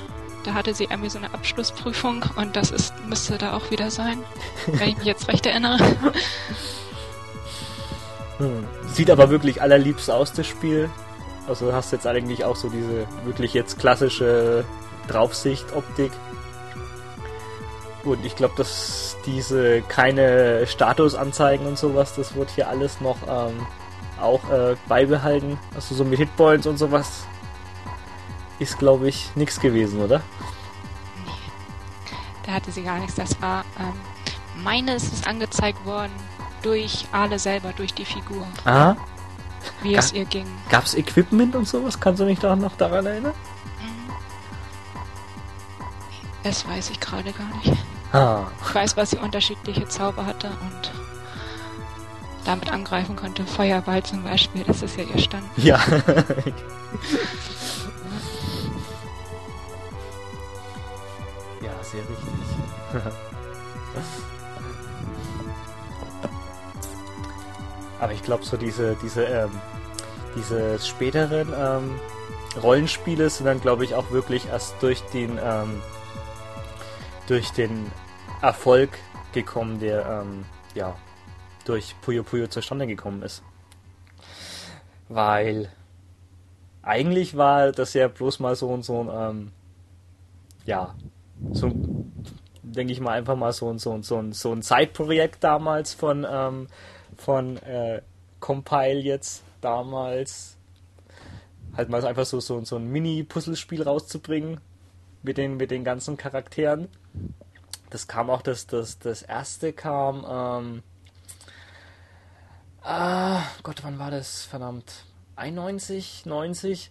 da 0.44 0.54
hatte 0.54 0.74
sie 0.74 0.84
irgendwie 0.84 1.10
so 1.10 1.18
eine 1.18 1.32
Abschlussprüfung 1.32 2.24
und 2.36 2.56
das 2.56 2.70
ist, 2.70 2.94
müsste 3.06 3.38
da 3.38 3.52
auch 3.52 3.70
wieder 3.70 3.90
sein, 3.90 4.18
wenn 4.66 4.90
ich 4.90 4.96
mich 4.98 5.06
jetzt 5.06 5.28
recht 5.28 5.46
erinnere. 5.46 5.78
Hm. 8.38 8.64
Sieht 8.86 9.10
aber 9.10 9.28
wirklich 9.28 9.60
allerliebst 9.60 10.10
aus, 10.10 10.32
das 10.32 10.46
Spiel. 10.46 10.88
Also 11.46 11.72
hast 11.72 11.92
jetzt 11.92 12.06
eigentlich 12.06 12.44
auch 12.44 12.56
so 12.56 12.70
diese 12.70 13.06
wirklich 13.24 13.52
jetzt 13.52 13.78
klassische 13.78 14.64
Draufsicht-Optik. 15.08 16.12
Und 18.04 18.24
ich 18.24 18.34
glaube, 18.36 18.54
dass 18.56 19.16
diese 19.26 19.82
keine 19.82 20.66
Statusanzeigen 20.66 21.66
und 21.66 21.76
sowas, 21.76 22.14
das 22.14 22.34
wird 22.34 22.50
hier 22.50 22.68
alles 22.68 23.00
noch 23.02 23.18
ähm, 23.28 23.66
auch 24.20 24.48
äh, 24.50 24.76
beibehalten. 24.88 25.58
Also 25.74 25.94
so 25.94 26.04
mit 26.04 26.18
Hitpoints 26.18 26.66
und 26.66 26.78
sowas 26.78 27.26
ist, 28.60 28.78
glaube 28.78 29.08
ich, 29.08 29.34
nichts 29.34 29.58
gewesen, 29.58 30.00
oder? 30.00 30.22
Nee. 31.26 31.32
Da 32.46 32.52
hatte 32.52 32.70
sie 32.70 32.82
gar 32.82 32.98
nichts. 32.98 33.16
Das 33.16 33.40
war, 33.42 33.64
ähm, 33.78 34.62
meines 34.62 35.12
ist 35.12 35.26
angezeigt 35.26 35.84
worden 35.84 36.12
durch 36.62 37.06
Ale 37.10 37.38
selber, 37.38 37.72
durch 37.72 37.92
die 37.92 38.04
Figur. 38.04 38.46
Aha 38.64 38.96
wie 39.82 39.92
Ga 39.92 39.98
es 39.98 40.12
ihr 40.12 40.24
ging. 40.24 40.46
Gab 40.68 40.84
es 40.84 40.94
Equipment 40.94 41.54
und 41.56 41.66
sowas? 41.68 41.98
Kannst 41.98 42.20
du 42.20 42.24
mich 42.24 42.38
da 42.38 42.56
noch 42.56 42.76
daran 42.76 43.06
erinnern? 43.06 43.34
Mhm. 43.78 44.12
Das 46.42 46.66
weiß 46.66 46.90
ich 46.90 47.00
gerade 47.00 47.32
gar 47.32 47.48
nicht. 47.62 47.72
Ah. 48.12 48.46
Ich 48.66 48.74
weiß, 48.74 48.96
was 48.96 49.10
sie 49.10 49.18
unterschiedliche 49.18 49.86
Zauber 49.88 50.26
hatte 50.26 50.48
und 50.48 50.90
damit 52.44 52.72
angreifen 52.72 53.16
konnte. 53.16 53.44
Feuerball 53.44 54.02
zum 54.02 54.24
Beispiel, 54.24 54.64
das 54.64 54.82
ist 54.82 54.96
ja 54.96 55.04
ihr 55.04 55.18
Stand. 55.18 55.44
Ja. 55.56 55.78
sehr 61.90 62.00
richtig. 62.00 62.28
Aber 68.00 68.12
ich 68.12 68.22
glaube, 68.22 68.44
so 68.44 68.56
diese, 68.56 68.96
diese, 69.02 69.24
ähm, 69.24 69.50
diese 70.34 70.78
späteren 70.78 71.52
ähm, 71.56 72.00
Rollenspiele 72.62 73.28
sind 73.28 73.46
dann, 73.46 73.60
glaube 73.60 73.84
ich, 73.84 73.94
auch 73.94 74.10
wirklich 74.10 74.48
erst 74.48 74.74
durch 74.80 75.02
den, 75.12 75.38
ähm, 75.42 75.82
durch 77.26 77.50
den 77.50 77.90
Erfolg 78.40 78.90
gekommen, 79.32 79.80
der 79.80 80.06
ähm, 80.06 80.44
ja 80.74 80.96
durch 81.64 81.94
Puyo 82.00 82.22
Puyo 82.22 82.46
zustande 82.46 82.86
gekommen 82.86 83.22
ist. 83.22 83.42
Weil 85.08 85.70
eigentlich 86.82 87.36
war 87.36 87.72
das 87.72 87.94
ja 87.94 88.08
bloß 88.08 88.40
mal 88.40 88.56
so 88.56 88.68
und 88.68 88.82
so 88.84 89.02
ein, 89.02 89.10
ähm, 89.12 89.52
ja, 90.64 90.94
so 91.52 91.70
denke 92.62 92.92
ich 92.92 93.00
mal 93.00 93.12
einfach 93.12 93.36
mal 93.36 93.52
so, 93.52 93.76
so, 93.78 94.00
so, 94.02 94.22
so 94.32 94.52
ein 94.52 94.62
Zeitprojekt 94.62 95.42
damals 95.42 95.94
von 95.94 96.26
ähm, 96.28 96.68
von 97.16 97.56
äh, 97.58 98.02
Compile 98.40 99.00
jetzt 99.00 99.42
damals 99.60 100.56
halt 101.76 101.88
mal 101.88 102.04
einfach 102.04 102.26
so, 102.26 102.40
so, 102.40 102.64
so 102.64 102.76
ein 102.76 102.86
Mini-Puzzlespiel 102.86 103.82
rauszubringen 103.82 104.60
mit 105.22 105.38
den, 105.38 105.56
mit 105.56 105.70
den 105.70 105.84
ganzen 105.84 106.16
Charakteren. 106.16 106.88
Das 107.90 108.08
kam 108.08 108.30
auch, 108.30 108.42
das, 108.42 108.66
das, 108.66 108.98
das 108.98 109.22
erste 109.22 109.72
kam, 109.72 110.24
ähm, 110.28 110.82
ah, 112.82 113.42
Gott, 113.62 113.82
wann 113.82 113.98
war 113.98 114.10
das? 114.10 114.44
Verdammt. 114.44 115.04
91, 115.36 116.26
90 116.26 116.90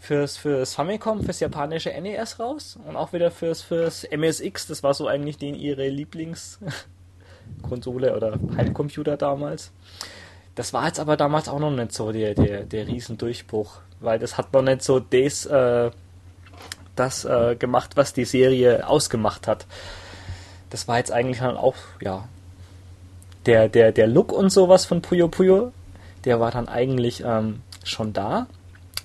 fürs, 0.00 0.36
fürs 0.36 0.74
Famicom, 0.74 1.22
fürs 1.22 1.38
japanische 1.38 1.90
NES 1.90 2.40
raus 2.40 2.78
und 2.88 2.96
auch 2.96 3.12
wieder 3.12 3.30
fürs, 3.30 3.62
fürs 3.62 4.04
MSX. 4.04 4.66
Das 4.66 4.82
war 4.82 4.94
so 4.94 5.06
eigentlich 5.06 5.38
den 5.38 5.54
ihre 5.54 5.86
Lieblings- 5.88 6.58
Konsole 7.62 8.16
oder 8.16 8.38
Heimcomputer 8.56 9.16
damals. 9.16 9.70
Das 10.54 10.72
war 10.72 10.86
jetzt 10.86 11.00
aber 11.00 11.16
damals 11.16 11.48
auch 11.48 11.58
noch 11.58 11.70
nicht 11.70 11.92
so 11.92 12.12
der, 12.12 12.34
der, 12.34 12.64
der 12.64 12.86
Riesendurchbruch, 12.86 13.78
weil 14.00 14.18
das 14.18 14.36
hat 14.36 14.52
noch 14.52 14.62
nicht 14.62 14.82
so 14.82 15.00
des, 15.00 15.46
äh, 15.46 15.90
das 16.96 17.24
äh, 17.24 17.56
gemacht, 17.56 17.96
was 17.96 18.12
die 18.12 18.24
Serie 18.24 18.86
ausgemacht 18.86 19.46
hat. 19.46 19.66
Das 20.70 20.88
war 20.88 20.98
jetzt 20.98 21.12
eigentlich 21.12 21.38
dann 21.38 21.56
auch, 21.56 21.76
ja, 22.00 22.28
der, 23.46 23.68
der, 23.68 23.92
der 23.92 24.06
Look 24.06 24.32
und 24.32 24.50
sowas 24.50 24.84
von 24.84 25.02
Puyo 25.02 25.28
Puyo, 25.28 25.72
der 26.24 26.40
war 26.40 26.50
dann 26.50 26.68
eigentlich 26.68 27.22
ähm, 27.24 27.62
schon 27.84 28.12
da, 28.12 28.46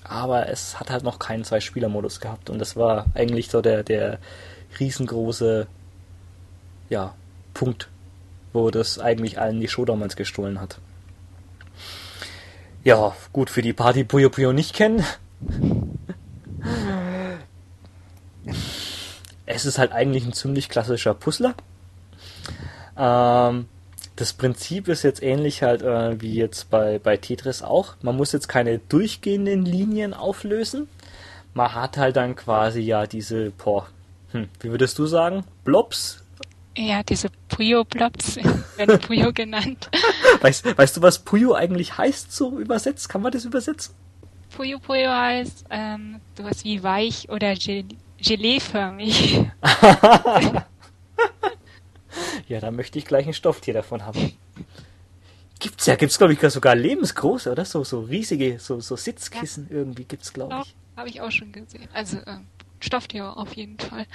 aber 0.08 0.48
es 0.48 0.78
hat 0.80 0.90
halt 0.90 1.04
noch 1.04 1.18
keinen 1.18 1.44
Zwei-Spieler-Modus 1.44 2.20
gehabt 2.20 2.50
und 2.50 2.58
das 2.58 2.76
war 2.76 3.06
eigentlich 3.14 3.50
so 3.50 3.60
der, 3.60 3.82
der 3.82 4.18
riesengroße, 4.78 5.66
ja, 6.88 7.14
Punkt 7.54 7.88
wo 8.56 8.70
das 8.70 8.98
eigentlich 8.98 9.38
allen 9.38 9.60
die 9.60 9.68
Show 9.68 9.84
damals 9.84 10.16
gestohlen 10.16 10.60
hat. 10.60 10.78
Ja, 12.82 13.14
gut, 13.32 13.50
für 13.50 13.62
die 13.62 13.72
Party 13.74 14.02
Puyo 14.04 14.30
Puyo 14.30 14.52
nicht 14.52 14.74
kennen. 14.74 15.04
es 19.46 19.66
ist 19.66 19.78
halt 19.78 19.92
eigentlich 19.92 20.24
ein 20.24 20.32
ziemlich 20.32 20.68
klassischer 20.68 21.12
Puzzler. 21.14 21.54
Ähm, 22.96 23.68
das 24.16 24.32
Prinzip 24.32 24.88
ist 24.88 25.02
jetzt 25.02 25.22
ähnlich 25.22 25.62
halt 25.62 25.82
äh, 25.82 26.20
wie 26.20 26.34
jetzt 26.34 26.70
bei, 26.70 26.98
bei 26.98 27.16
Tetris 27.16 27.62
auch. 27.62 27.94
Man 28.02 28.16
muss 28.16 28.32
jetzt 28.32 28.48
keine 28.48 28.78
durchgehenden 28.78 29.64
Linien 29.64 30.14
auflösen. 30.14 30.88
Man 31.54 31.74
hat 31.74 31.96
halt 31.96 32.16
dann 32.16 32.34
quasi 32.34 32.80
ja 32.80 33.06
diese, 33.06 33.50
boah, 33.50 33.86
hm, 34.32 34.48
wie 34.60 34.70
würdest 34.70 34.98
du 34.98 35.06
sagen? 35.06 35.44
Blobs, 35.64 36.22
ja, 36.76 37.02
diese 37.02 37.28
Puyo-Blobs 37.48 38.36
werden 38.76 39.00
Puyo 39.00 39.32
genannt. 39.32 39.88
Weißt, 40.42 40.76
weißt 40.76 40.98
du, 40.98 41.02
was 41.02 41.18
Puyo 41.20 41.54
eigentlich 41.54 41.96
heißt, 41.96 42.30
so 42.30 42.58
übersetzt? 42.58 43.08
Kann 43.08 43.22
man 43.22 43.32
das 43.32 43.46
übersetzen? 43.46 43.94
Puyo 44.54 44.78
Puyo 44.78 45.10
heißt 45.10 45.64
ähm, 45.70 46.20
sowas 46.36 46.62
wie 46.64 46.82
weich 46.82 47.30
oder 47.30 47.54
Geleeförmig. 48.18 49.46
ja, 52.48 52.60
da 52.60 52.70
möchte 52.70 52.98
ich 52.98 53.04
gleich 53.04 53.26
ein 53.26 53.34
Stofftier 53.34 53.74
davon 53.74 54.04
haben. 54.04 54.32
Gibt's 55.58 55.86
ja, 55.86 55.96
gibt's 55.96 56.18
glaube 56.18 56.34
ich 56.34 56.40
sogar 56.40 56.74
lebensgroße, 56.74 57.50
oder? 57.50 57.64
So, 57.64 57.82
so 57.84 58.00
riesige, 58.00 58.58
so, 58.58 58.80
so 58.80 58.96
Sitzkissen 58.96 59.68
ja. 59.70 59.76
irgendwie 59.76 60.04
gibt's 60.04 60.32
glaube 60.32 60.62
ich. 60.62 60.74
Habe 60.96 61.08
ich 61.08 61.20
auch 61.20 61.30
schon 61.30 61.52
gesehen. 61.52 61.88
Also, 61.92 62.18
ähm, 62.26 62.46
Stofftier 62.80 63.36
auf 63.36 63.54
jeden 63.54 63.78
Fall. 63.78 64.06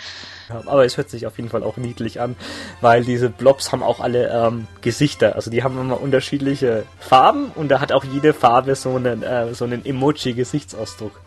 Ja, 0.50 0.62
aber 0.66 0.86
es 0.86 0.98
hört 0.98 1.10
sich 1.10 1.26
auf 1.26 1.38
jeden 1.38 1.50
Fall 1.50 1.64
auch 1.64 1.78
niedlich 1.78 2.22
an, 2.22 2.36
weil 2.80 3.04
diese 3.04 3.30
Blobs 3.30 3.72
haben 3.72 3.84
auch 3.84 4.00
alle 4.00 4.30
ähm, 4.30 4.68
Gesichter. 4.82 5.36
Also 5.36 5.50
die 5.50 5.64
haben 5.64 5.80
immer 5.80 6.00
unterschiedliche 6.00 6.86
Farben 7.00 7.52
und 7.56 7.70
da 7.70 7.80
hat 7.80 7.92
auch 7.92 8.04
jede 8.04 8.34
Farbe 8.34 8.76
so 8.76 8.96
einen, 8.96 9.24
äh, 9.24 9.54
so 9.54 9.66
einen 9.66 9.86
Emoji-Gesichtsausdruck. 9.86 11.20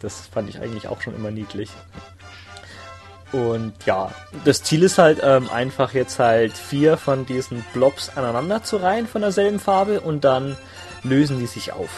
Das 0.00 0.26
fand 0.28 0.48
ich 0.48 0.60
eigentlich 0.60 0.88
auch 0.88 1.00
schon 1.00 1.16
immer 1.16 1.30
niedlich. 1.30 1.70
Und 3.32 3.74
ja, 3.86 4.12
das 4.44 4.62
Ziel 4.62 4.82
ist 4.84 4.98
halt 4.98 5.20
ähm, 5.22 5.50
einfach 5.50 5.92
jetzt 5.94 6.18
halt 6.18 6.52
vier 6.52 6.96
von 6.96 7.26
diesen 7.26 7.64
Blobs 7.72 8.10
aneinander 8.16 8.62
zu 8.62 8.76
reihen 8.76 9.06
von 9.06 9.20
derselben 9.20 9.58
Farbe 9.58 10.00
und 10.00 10.24
dann 10.24 10.56
lösen 11.02 11.38
die 11.38 11.46
sich 11.46 11.72
auf. 11.72 11.90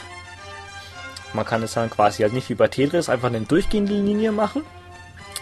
Man 1.34 1.44
kann 1.44 1.62
es 1.62 1.74
dann 1.74 1.90
quasi 1.90 2.22
halt 2.22 2.32
nicht 2.32 2.48
wie 2.48 2.54
bei 2.54 2.68
Tetris 2.68 3.10
einfach 3.10 3.28
eine 3.28 3.42
durchgehende 3.42 3.92
Linie 3.92 4.32
machen, 4.32 4.62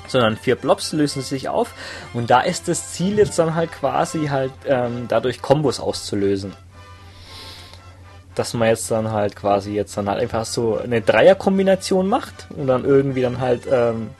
sondern 0.09 0.37
vier 0.37 0.57
Blobs 0.57 0.93
lösen 0.93 1.23
sich 1.23 1.49
auf 1.49 1.73
und 2.13 2.31
da 2.31 2.41
ist 2.41 2.67
das 2.67 2.93
Ziel 2.93 3.17
jetzt 3.19 3.39
dann 3.39 3.55
halt 3.55 3.71
quasi 3.71 4.27
halt 4.27 4.53
ähm, 4.67 5.07
dadurch 5.09 5.41
Kombos 5.41 5.79
auszulösen. 5.79 6.53
dass 8.35 8.53
man 8.53 8.69
jetzt 8.69 8.91
dann 8.91 9.13
halt 9.13 9.35
quasi 9.35 9.73
jetzt 9.75 9.97
dann 9.97 10.09
halt 10.09 10.21
einfach 10.21 10.45
so 10.45 10.79
eine 10.79 11.01
Dreierkombination 11.01 12.07
macht 12.09 12.47
und 12.51 12.67
dann 12.67 12.85
irgendwie 12.85 13.23
dann 13.23 13.41
halt 13.41 13.63
ähm, 13.71 14.11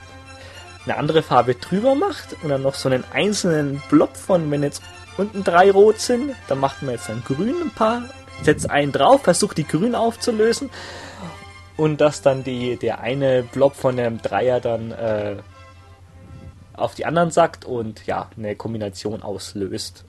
eine 0.87 0.97
andere 0.97 1.21
Farbe 1.21 1.55
drüber 1.55 1.95
macht 1.95 2.35
und 2.43 2.49
dann 2.49 2.61
noch 2.61 2.75
so 2.75 2.89
einen 2.89 3.03
einzelnen 3.13 3.81
Blob 3.89 4.15
von, 4.15 4.49
wenn 4.51 4.63
jetzt 4.63 4.81
unten 5.17 5.43
drei 5.43 5.71
rot 5.71 5.99
sind, 5.99 6.35
dann 6.47 6.59
macht 6.59 6.81
man 6.81 6.93
jetzt 6.93 7.09
dann 7.09 7.23
grün 7.23 7.55
ein 7.61 7.71
paar, 7.71 8.03
setzt 8.43 8.69
einen 8.69 8.91
drauf, 8.91 9.23
versucht 9.23 9.57
die 9.57 9.67
grün 9.67 9.95
aufzulösen 9.95 10.69
und 11.75 12.01
dass 12.01 12.21
dann 12.21 12.43
die, 12.43 12.77
der 12.77 13.01
eine 13.01 13.43
Blob 13.43 13.75
von 13.75 13.97
dem 13.97 14.21
Dreier 14.21 14.59
dann 14.59 14.91
äh, 14.91 15.37
auf 16.73 16.95
die 16.95 17.05
anderen 17.05 17.31
sackt 17.31 17.65
und 17.65 18.05
ja, 18.05 18.29
eine 18.37 18.55
Kombination 18.55 19.23
auslöst. 19.23 20.05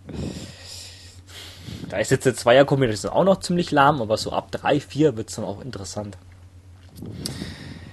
Da 1.88 1.98
ist 1.98 2.10
jetzt 2.10 2.26
eine 2.26 2.36
Zweierkombination 2.36 3.12
auch 3.12 3.24
noch 3.24 3.40
ziemlich 3.40 3.70
lahm, 3.70 4.02
aber 4.02 4.16
so 4.16 4.32
ab 4.32 4.50
3, 4.52 4.80
4 4.80 5.16
wird 5.16 5.30
es 5.30 5.36
dann 5.36 5.44
auch 5.44 5.62
interessant. 5.62 6.16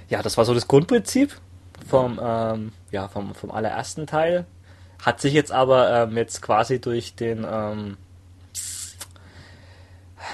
Ja, 0.10 0.22
das 0.22 0.38
war 0.38 0.46
so 0.46 0.54
das 0.54 0.68
Grundprinzip 0.68 1.40
vom, 1.88 2.20
ähm, 2.22 2.72
ja, 2.92 3.08
vom, 3.08 3.36
vom 3.36 3.52
allerersten 3.52 4.08
Teil. 4.08 4.46
Hat 5.04 5.22
sich 5.22 5.34
jetzt 5.34 5.52
aber 5.52 6.04
ähm, 6.04 6.18
jetzt 6.18 6.42
quasi 6.42 6.80
durch 6.80 7.16
den 7.16 7.46
ähm, 7.50 7.98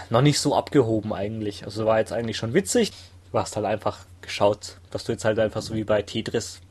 noch 0.09 0.21
nicht 0.21 0.39
so 0.39 0.55
abgehoben 0.55 1.13
eigentlich. 1.13 1.65
Also 1.65 1.85
war 1.85 1.99
jetzt 1.99 2.13
eigentlich 2.13 2.37
schon 2.37 2.53
witzig. 2.53 2.91
Du 3.31 3.39
hast 3.39 3.55
halt 3.55 3.65
einfach 3.65 3.99
geschaut, 4.21 4.77
dass 4.91 5.03
du 5.03 5.11
jetzt 5.11 5.25
halt 5.25 5.39
einfach 5.39 5.61
so 5.61 5.73
wie 5.73 5.83
bei 5.83 6.01
Tetris 6.01 6.61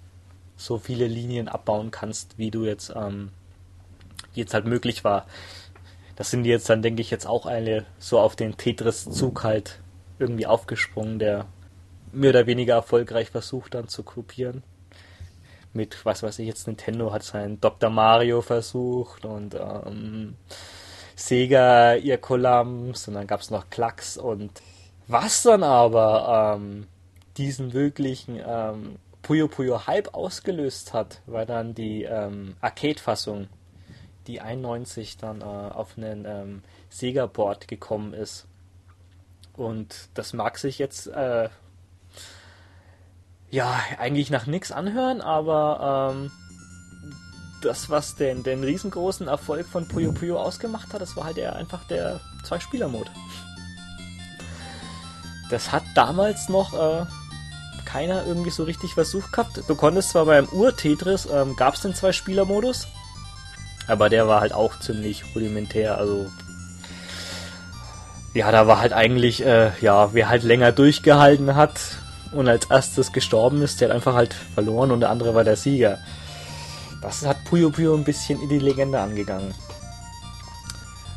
so 0.57 0.79
viele 0.79 1.07
Linien 1.07 1.49
abbauen 1.49 1.91
kannst, 1.91 2.39
wie 2.39 2.51
du 2.51 2.65
jetzt 2.65 2.93
ähm, 2.95 3.31
jetzt 4.35 4.55
halt 4.55 4.67
möglich 4.67 5.05
war. 5.05 5.27
Das 6.17 6.31
sind 6.31 6.45
die 6.45 6.51
jetzt 6.51 6.69
dann, 6.69 6.83
denke 6.83 7.01
ich, 7.01 7.11
jetzt 7.11 7.27
auch 7.27 7.47
eine 7.47 7.87
so 7.99 8.21
auf 8.21 8.37
den 8.37 8.57
Tetris-Zug 8.57 9.43
halt 9.43 9.81
irgendwie 10.19 10.47
aufgesprungen, 10.47 11.19
der 11.19 11.47
mehr 12.13 12.31
oder 12.31 12.47
weniger 12.47 12.75
erfolgreich 12.75 13.31
versucht 13.31 13.75
dann 13.75 13.89
zu 13.89 14.03
kopieren. 14.03 14.63
Mit, 15.73 16.05
was 16.05 16.23
weiß 16.23 16.39
ich 16.41 16.47
jetzt, 16.49 16.67
Nintendo 16.67 17.13
hat 17.13 17.23
seinen 17.23 17.61
Dr. 17.61 17.91
Mario 17.91 18.43
versucht 18.43 19.25
und 19.25 19.55
ähm, 19.55 20.35
Sega 21.15 21.95
ihr 21.95 22.19
Columns 22.19 23.07
und 23.07 23.15
dann 23.15 23.27
gab 23.27 23.41
es 23.41 23.51
noch 23.51 23.71
Klacks 23.71 24.17
und 24.17 24.51
was 25.07 25.43
dann 25.43 25.63
aber 25.63 26.57
ähm, 26.57 26.87
diesen 27.37 27.73
wirklichen 27.73 28.41
ähm, 28.45 28.97
Puyo 29.23 29.49
Puyo 29.49 29.87
Hype 29.87 30.15
ausgelöst 30.15 30.93
hat, 30.93 31.21
war 31.27 31.47
dann 31.47 31.75
die 31.75 32.05
ähm, 32.05 32.57
Arcade-Fassung, 32.61 33.49
die 34.27 34.41
91 34.41 35.19
dann 35.19 35.41
äh, 35.41 35.45
auf 35.45 35.97
einen 35.97 36.25
ähm, 36.27 36.63
Sega-Board 36.89 37.69
gekommen 37.69 38.15
ist. 38.15 38.47
Und 39.55 40.09
das 40.15 40.33
mag 40.33 40.59
sich 40.59 40.79
jetzt 40.79 41.07
äh, 41.09 41.49
ja 43.51 43.81
eigentlich 43.99 44.31
nach 44.31 44.47
nichts 44.47 44.73
anhören, 44.73 45.21
aber 45.21 46.13
ähm, 46.15 46.31
das, 47.63 47.91
was 47.91 48.15
den, 48.15 48.43
den 48.43 48.65
riesengroßen 48.65 49.29
Erfolg 49.29 49.67
von 49.67 49.87
Puyo 49.87 50.13
Puyo 50.13 50.41
ausgemacht 50.41 50.93
hat, 50.95 51.01
das 51.01 51.17
war 51.17 51.25
halt 51.25 51.39
eher 51.39 51.57
einfach 51.57 51.85
der 51.85 52.21
Zwei-Spieler-Mode. 52.45 53.11
Das 55.51 55.73
hat 55.73 55.83
damals 55.95 56.49
noch 56.49 56.73
äh, 56.75 57.05
keiner 57.85 58.25
irgendwie 58.25 58.51
so 58.51 58.63
richtig 58.65 58.95
versucht 58.95 59.33
gehabt. 59.33 59.63
Du 59.67 59.75
konntest 59.75 60.11
zwar 60.11 60.27
beim 60.27 60.49
Ur-Tetris, 60.49 61.27
ähm, 61.31 61.57
gab 61.57 61.75
es 61.75 61.83
den 61.83 61.95
Zwei-Spieler-Modus, 61.95 62.87
aber 63.89 64.09
der 64.09 64.29
war 64.29 64.41
halt 64.41 64.53
auch 64.53 64.79
ziemlich 64.79 65.25
rudimentär, 65.35 65.99
also 65.99 66.31
ja, 68.33 68.53
da 68.53 68.69
war 68.69 68.79
halt 68.79 68.93
eigentlich, 68.93 69.45
äh, 69.45 69.73
ja, 69.81 70.15
wer 70.15 70.29
halt 70.29 70.45
länger 70.45 70.71
durchgehalten 70.71 71.57
hat 71.57 72.00
und 72.33 72.49
als 72.49 72.71
erstes 72.71 73.13
gestorben 73.13 73.63
ist, 73.63 73.81
der 73.81 73.89
hat 73.89 73.97
einfach 73.97 74.15
halt 74.15 74.35
verloren 74.35 74.91
und 74.91 75.01
der 75.01 75.11
andere 75.11 75.35
war 75.35 75.45
der 75.45 75.57
Sieger. 75.57 75.99
Das 77.03 77.25
hat 77.25 77.45
Puyo 77.45 77.71
Puyo 77.71 77.95
ein 77.95 78.05
bisschen 78.05 78.41
in 78.43 78.49
die 78.49 78.59
Legende 78.59 79.01
angegangen. 79.01 79.55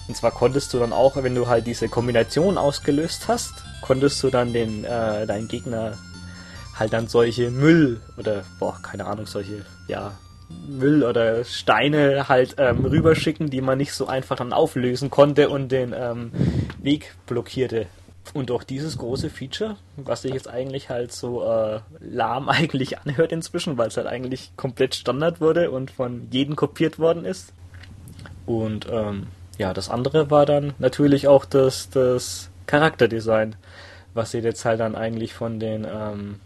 Und 0.07 0.17
zwar 0.17 0.31
konntest 0.31 0.73
du 0.73 0.79
dann 0.79 0.93
auch, 0.93 1.15
wenn 1.21 1.35
du 1.35 1.47
halt 1.47 1.65
diese 1.65 1.87
Kombination 1.87 2.57
ausgelöst 2.57 3.27
hast, 3.27 3.53
konntest 3.81 4.21
du 4.23 4.29
dann 4.29 4.53
den, 4.53 4.83
äh, 4.83 5.25
deinen 5.25 5.47
Gegner 5.47 5.97
halt 6.77 6.93
dann 6.93 7.07
solche 7.07 7.51
Müll 7.51 8.01
oder, 8.17 8.43
boah, 8.59 8.77
keine 8.81 9.05
Ahnung, 9.05 9.27
solche, 9.27 9.65
ja, 9.87 10.13
Müll 10.67 11.03
oder 11.03 11.43
Steine 11.45 12.27
halt 12.27 12.55
ähm, 12.57 12.85
rüberschicken, 12.85 13.49
die 13.49 13.61
man 13.61 13.77
nicht 13.77 13.93
so 13.93 14.07
einfach 14.07 14.35
dann 14.35 14.53
auflösen 14.53 15.09
konnte 15.09 15.49
und 15.49 15.71
den 15.71 15.93
ähm, 15.97 16.31
Weg 16.81 17.15
blockierte. 17.25 17.87
Und 18.33 18.51
auch 18.51 18.63
dieses 18.63 18.97
große 18.97 19.29
Feature, 19.29 19.75
was 19.97 20.21
sich 20.21 20.33
jetzt 20.33 20.47
eigentlich 20.47 20.89
halt 20.89 21.11
so 21.11 21.43
äh, 21.43 21.81
lahm 21.99 22.49
eigentlich 22.49 22.99
anhört 22.99 23.31
inzwischen, 23.31 23.77
weil 23.77 23.89
es 23.89 23.97
halt 23.97 24.07
eigentlich 24.07 24.51
komplett 24.55 24.95
Standard 24.95 25.41
wurde 25.41 25.71
und 25.71 25.91
von 25.91 26.27
jedem 26.31 26.55
kopiert 26.55 26.99
worden 26.99 27.25
ist. 27.25 27.53
Und 28.45 28.87
ähm, 28.89 29.27
ja, 29.57 29.73
das 29.73 29.89
andere 29.89 30.31
war 30.31 30.45
dann 30.45 30.73
natürlich 30.79 31.27
auch 31.27 31.45
das, 31.45 31.89
das 31.89 32.49
Charakterdesign 32.65 33.55
was 34.13 34.31
sie 34.31 34.39
jetzt 34.39 34.65
halt 34.65 34.79
dann 34.79 34.95
eigentlich 34.95 35.33
von 35.33 35.59
den 35.59 35.87
ähm, 35.89 36.39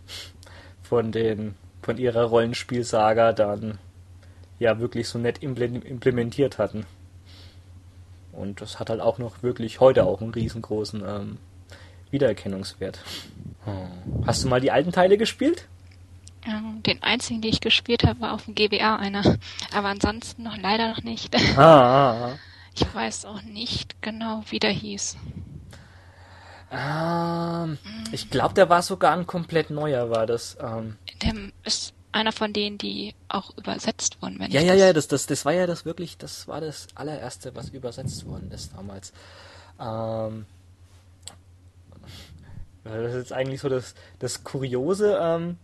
von 0.81 1.11
den 1.11 1.55
von 1.81 1.97
ihrer 1.97 2.23
Rollenspielsaga 2.23 3.33
dann 3.33 3.77
ja 4.59 4.79
wirklich 4.79 5.07
so 5.07 5.19
nett 5.19 5.39
implementiert 5.43 6.57
hatten. 6.57 6.85
Und 8.31 8.61
das 8.61 8.79
hat 8.79 8.89
halt 8.89 9.01
auch 9.01 9.17
noch 9.17 9.43
wirklich 9.43 9.79
heute 9.79 10.05
auch 10.05 10.21
einen 10.21 10.33
riesengroßen 10.33 11.03
ähm, 11.05 11.37
Wiedererkennungswert. 12.11 12.99
Hm. 13.65 14.25
Hast 14.25 14.43
du 14.43 14.47
mal 14.47 14.61
die 14.61 14.71
alten 14.71 14.91
Teile 14.91 15.17
gespielt? 15.17 15.67
Ähm, 16.45 16.81
den 16.83 17.03
einzigen, 17.03 17.41
den 17.41 17.51
ich 17.51 17.59
gespielt 17.59 18.03
habe, 18.03 18.21
war 18.21 18.33
auf 18.33 18.45
dem 18.45 18.55
GBA 18.55 18.95
einer. 18.95 19.37
Aber 19.73 19.89
ansonsten 19.89 20.43
noch 20.43 20.57
leider 20.57 20.89
noch 20.89 21.03
nicht. 21.03 21.35
Ah, 21.35 21.41
ah, 21.57 22.25
ah. 22.27 22.39
Ich 22.73 22.93
weiß 22.93 23.25
auch 23.25 23.41
nicht 23.41 24.01
genau, 24.01 24.43
wie 24.49 24.59
der 24.59 24.71
hieß. 24.71 25.17
Ähm, 26.71 27.77
ich 28.11 28.29
glaube, 28.29 28.53
der 28.53 28.69
war 28.69 28.81
sogar 28.81 29.13
ein 29.13 29.25
komplett 29.25 29.69
neuer, 29.69 30.09
war 30.09 30.25
das. 30.25 30.57
Ähm. 30.61 30.97
Der 31.21 31.33
ist 31.63 31.93
einer 32.11 32.31
von 32.31 32.53
denen, 32.53 32.77
die 32.77 33.13
auch 33.29 33.55
übersetzt 33.57 34.21
wurden. 34.21 34.39
Wenn 34.39 34.51
ja, 34.51 34.61
ja, 34.61 34.73
das 34.73 34.79
ja, 34.79 34.93
das, 34.93 35.07
das, 35.07 35.25
das 35.27 35.45
war 35.45 35.53
ja 35.53 35.67
das 35.67 35.85
wirklich, 35.85 36.17
das 36.17 36.47
war 36.47 36.61
das 36.61 36.87
allererste, 36.95 37.55
was 37.55 37.69
übersetzt 37.69 38.25
worden 38.25 38.51
ist 38.51 38.73
damals. 38.75 39.13
Ähm, 39.79 40.45
das 42.87 43.13
ist 43.13 43.19
jetzt 43.19 43.33
eigentlich 43.33 43.61
so 43.61 43.69
das, 43.69 43.95
das 44.19 44.43
Kuriose, 44.43 45.17
ähm, 45.21 45.57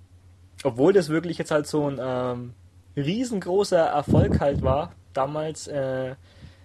obwohl 0.64 0.94
das 0.94 1.10
wirklich 1.10 1.38
jetzt 1.38 1.52
halt 1.52 1.68
so 1.68 1.90
ein 1.90 2.00
ähm, 2.02 2.54
riesengroßer 2.96 3.80
Erfolg 3.80 4.40
halt 4.40 4.62
war, 4.62 4.94
damals 5.14 5.68
äh, 5.68 6.16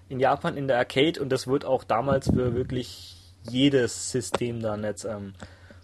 in 0.09 0.21
Japan 0.21 0.57
in 0.57 0.69
der 0.69 0.79
Arcade 0.79 1.21
und 1.21 1.31
das 1.31 1.47
wird 1.47 1.65
auch 1.65 1.85
damals 1.85 2.31
für 2.31 2.55
wirklich 2.55 3.17
jedes 3.51 4.11
System 4.11 4.61
dann 4.61 4.85
jetzt 4.85 5.05
ähm, 5.05 5.35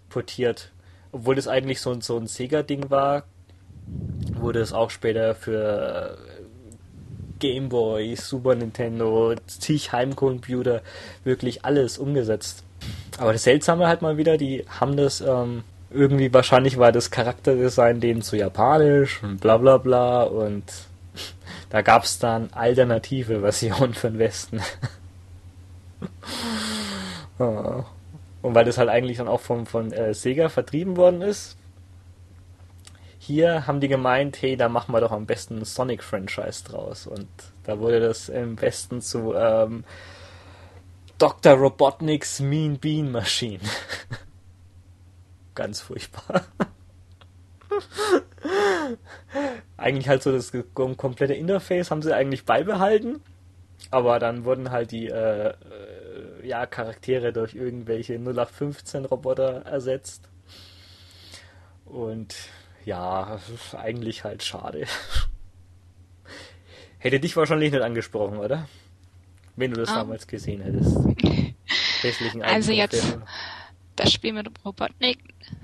portiert. 0.09 0.71
Obwohl 1.11 1.35
das 1.35 1.47
eigentlich 1.47 1.79
so, 1.81 1.99
so 2.01 2.17
ein 2.17 2.27
Sega-Ding 2.27 2.89
war, 2.89 3.23
wurde 4.33 4.59
es 4.59 4.73
auch 4.73 4.89
später 4.89 5.35
für 5.35 6.17
äh, 6.17 6.43
Game 7.39 7.69
Boy, 7.69 8.15
Super 8.15 8.55
Nintendo, 8.55 9.35
zig 9.47 9.91
Heimcomputer, 9.91 10.81
wirklich 11.23 11.63
alles 11.63 11.97
umgesetzt. 11.97 12.64
Aber 13.17 13.33
das 13.33 13.43
Seltsame 13.43 13.87
halt 13.87 14.01
mal 14.01 14.17
wieder, 14.17 14.37
die 14.37 14.65
haben 14.79 14.97
das 14.97 15.21
ähm, 15.21 15.63
irgendwie, 15.89 16.33
wahrscheinlich 16.33 16.77
war 16.77 16.91
das 16.91 17.11
Charakterdesign 17.11 18.01
denen 18.01 18.21
zu 18.21 18.35
japanisch 18.35 19.23
und 19.23 19.39
bla 19.39 19.57
bla 19.57 19.77
bla 19.77 20.23
und 20.23 20.63
da 21.69 21.81
gab 21.81 22.03
es 22.03 22.19
dann 22.19 22.51
alternative 22.51 23.39
Versionen 23.39 23.93
für 23.93 24.09
den 24.09 24.19
Westen. 24.19 24.61
Und 27.37 28.53
weil 28.53 28.63
das 28.63 28.77
halt 28.77 28.89
eigentlich 28.89 29.17
dann 29.17 29.27
auch 29.27 29.41
vom, 29.41 29.65
von 29.65 29.91
äh, 29.91 30.13
Sega 30.13 30.49
vertrieben 30.49 30.97
worden 30.97 31.23
ist, 31.23 31.57
hier 33.17 33.65
haben 33.65 33.79
die 33.79 33.87
gemeint, 33.87 34.39
hey, 34.39 34.55
da 34.55 34.69
machen 34.69 34.93
wir 34.93 35.01
doch 35.01 35.11
am 35.11 35.25
besten 35.25 35.57
ein 35.57 35.65
Sonic-Franchise 35.65 36.63
draus. 36.63 37.07
Und 37.07 37.27
da 37.63 37.79
wurde 37.79 37.99
das 37.99 38.29
im 38.29 38.55
besten 38.55 39.01
zu 39.01 39.33
ähm, 39.33 39.83
Dr. 41.17 41.53
Robotnik's 41.53 42.39
Mean 42.39 42.77
Bean 42.77 43.11
Machine. 43.11 43.61
Ganz 45.55 45.81
furchtbar. 45.81 46.45
eigentlich 49.77 50.09
halt 50.09 50.23
so 50.23 50.31
das 50.31 50.51
komplette 50.97 51.33
Interface 51.33 51.91
haben 51.91 52.01
sie 52.01 52.13
eigentlich 52.13 52.45
beibehalten, 52.45 53.21
aber 53.91 54.19
dann 54.19 54.45
wurden 54.45 54.71
halt 54.71 54.91
die 54.91 55.07
äh, 55.07 55.53
ja, 56.43 56.65
Charaktere 56.65 57.33
durch 57.33 57.55
irgendwelche 57.55 58.15
0815 58.15 59.05
Roboter 59.05 59.63
ersetzt. 59.65 60.29
Und 61.85 62.35
ja, 62.83 63.39
eigentlich 63.73 64.23
halt 64.23 64.43
schade. 64.43 64.85
Hätte 66.97 67.19
dich 67.19 67.37
wahrscheinlich 67.37 67.71
nicht 67.71 67.83
angesprochen, 67.83 68.37
oder? 68.37 68.67
Wenn 69.55 69.71
du 69.71 69.77
das 69.77 69.89
um, 69.89 69.95
damals 69.95 70.27
gesehen 70.27 70.61
hättest. 70.61 70.97
Also 72.43 72.71
jetzt 72.71 73.17
das 73.95 74.11
Spiel 74.11 74.33
mit 74.33 74.47
Robotnik, 74.63 75.17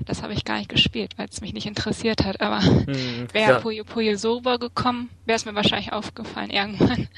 das 0.05 0.23
habe 0.23 0.33
ich 0.33 0.45
gar 0.45 0.57
nicht 0.57 0.69
gespielt, 0.69 1.13
weil 1.17 1.27
es 1.29 1.41
mich 1.41 1.53
nicht 1.53 1.67
interessiert 1.67 2.23
hat. 2.23 2.41
Aber 2.41 2.63
hm, 2.63 3.27
wäre 3.33 3.51
ja. 3.51 3.59
Puyo 3.59 3.83
Puyo 3.83 4.17
so 4.17 4.37
rübergekommen, 4.37 5.09
wäre 5.25 5.35
es 5.35 5.45
mir 5.45 5.53
wahrscheinlich 5.55 5.93
aufgefallen 5.93 6.49
irgendwann. 6.49 7.07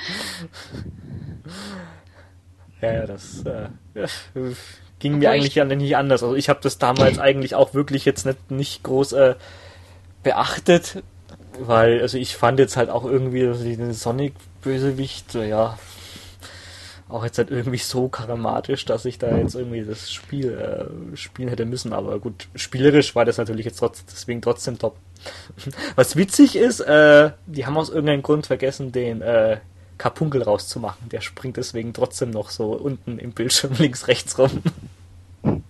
Ja, 2.81 2.91
ja, 2.91 3.05
das 3.05 3.45
äh, 3.45 3.69
ja, 3.95 4.07
ging 4.99 5.19
mir 5.19 5.31
eigentlich 5.31 5.55
ich, 5.55 5.63
nicht 5.63 5.95
anders. 5.95 6.21
Also 6.21 6.35
ich 6.35 6.49
habe 6.49 6.59
das 6.61 6.79
damals 6.79 7.17
eigentlich 7.17 7.55
auch 7.55 7.73
wirklich 7.73 8.03
jetzt 8.03 8.25
nicht, 8.25 8.51
nicht 8.51 8.83
groß 8.83 9.13
äh, 9.13 9.35
beachtet, 10.21 11.01
weil 11.59 12.01
also 12.01 12.17
ich 12.17 12.35
fand 12.35 12.59
jetzt 12.59 12.75
halt 12.75 12.89
auch 12.89 13.05
irgendwie 13.05 13.47
also 13.47 13.63
den 13.63 13.93
Sonic-Bösewicht, 13.93 15.33
ja, 15.35 15.77
auch 17.13 17.23
jetzt 17.23 17.37
halt 17.37 17.51
irgendwie 17.51 17.77
so 17.77 18.09
charismatisch, 18.09 18.85
dass 18.85 19.05
ich 19.05 19.19
da 19.19 19.37
jetzt 19.37 19.55
irgendwie 19.55 19.83
das 19.83 20.11
Spiel 20.11 20.51
äh, 20.51 21.15
spielen 21.15 21.47
hätte 21.47 21.65
müssen. 21.65 21.93
Aber 21.93 22.19
gut, 22.19 22.47
spielerisch 22.55 23.15
war 23.15 23.23
das 23.23 23.37
natürlich 23.37 23.65
jetzt 23.65 23.77
trotz, 23.77 24.03
deswegen 24.05 24.41
trotzdem 24.41 24.79
top. 24.79 24.97
Was 25.95 26.15
witzig 26.15 26.55
ist, 26.55 26.79
äh, 26.79 27.31
die 27.45 27.65
haben 27.65 27.77
aus 27.77 27.89
irgendeinem 27.89 28.23
Grund 28.23 28.47
vergessen, 28.47 28.91
den 28.91 29.21
äh, 29.21 29.59
Kapunkel 29.99 30.41
rauszumachen. 30.41 31.09
Der 31.09 31.21
springt 31.21 31.57
deswegen 31.57 31.93
trotzdem 31.93 32.31
noch 32.31 32.49
so 32.49 32.73
unten 32.73 33.19
im 33.19 33.31
Bildschirm 33.31 33.73
links, 33.77 34.07
rechts 34.07 34.37
rum. 34.37 34.63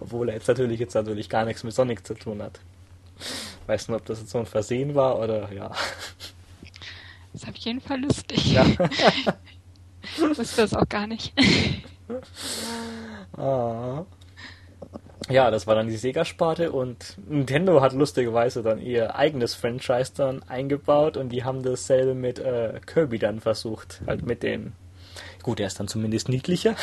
Obwohl 0.00 0.28
er 0.28 0.36
jetzt 0.36 0.48
natürlich 0.48 0.78
jetzt 0.78 0.94
natürlich 0.94 1.28
gar 1.28 1.44
nichts 1.44 1.64
mit 1.64 1.74
Sonic 1.74 2.06
zu 2.06 2.14
tun 2.14 2.40
hat. 2.40 2.60
Weiß 3.66 3.88
nicht, 3.88 3.96
ob 3.96 4.06
das 4.06 4.20
jetzt 4.20 4.30
so 4.30 4.38
ein 4.38 4.46
Versehen 4.46 4.94
war 4.94 5.18
oder 5.18 5.52
ja. 5.52 5.70
Das 7.32 7.42
ist 7.42 7.48
auf 7.48 7.56
jeden 7.56 7.80
Fall 7.80 8.00
lustig. 8.00 8.52
Ja. 8.52 8.66
Ich 10.02 10.20
wusste 10.38 10.62
das 10.62 10.74
auch 10.74 10.88
gar 10.88 11.06
nicht. 11.06 11.32
ah. 13.36 14.04
Ja, 15.28 15.50
das 15.50 15.66
war 15.66 15.74
dann 15.74 15.86
die 15.86 15.96
Sega-Sparte 15.96 16.72
und 16.72 17.16
Nintendo 17.28 17.80
hat 17.80 17.92
lustigerweise 17.92 18.62
dann 18.62 18.80
ihr 18.80 19.14
eigenes 19.14 19.54
Franchise 19.54 20.12
dann 20.16 20.42
eingebaut 20.48 21.16
und 21.16 21.28
die 21.28 21.44
haben 21.44 21.62
dasselbe 21.62 22.14
mit 22.14 22.38
äh, 22.38 22.80
Kirby 22.84 23.18
dann 23.18 23.40
versucht. 23.40 24.02
Halt 24.06 24.26
mit 24.26 24.42
den. 24.42 24.72
Gut, 25.42 25.60
er 25.60 25.68
ist 25.68 25.78
dann 25.78 25.88
zumindest 25.88 26.28
niedlicher. 26.28 26.74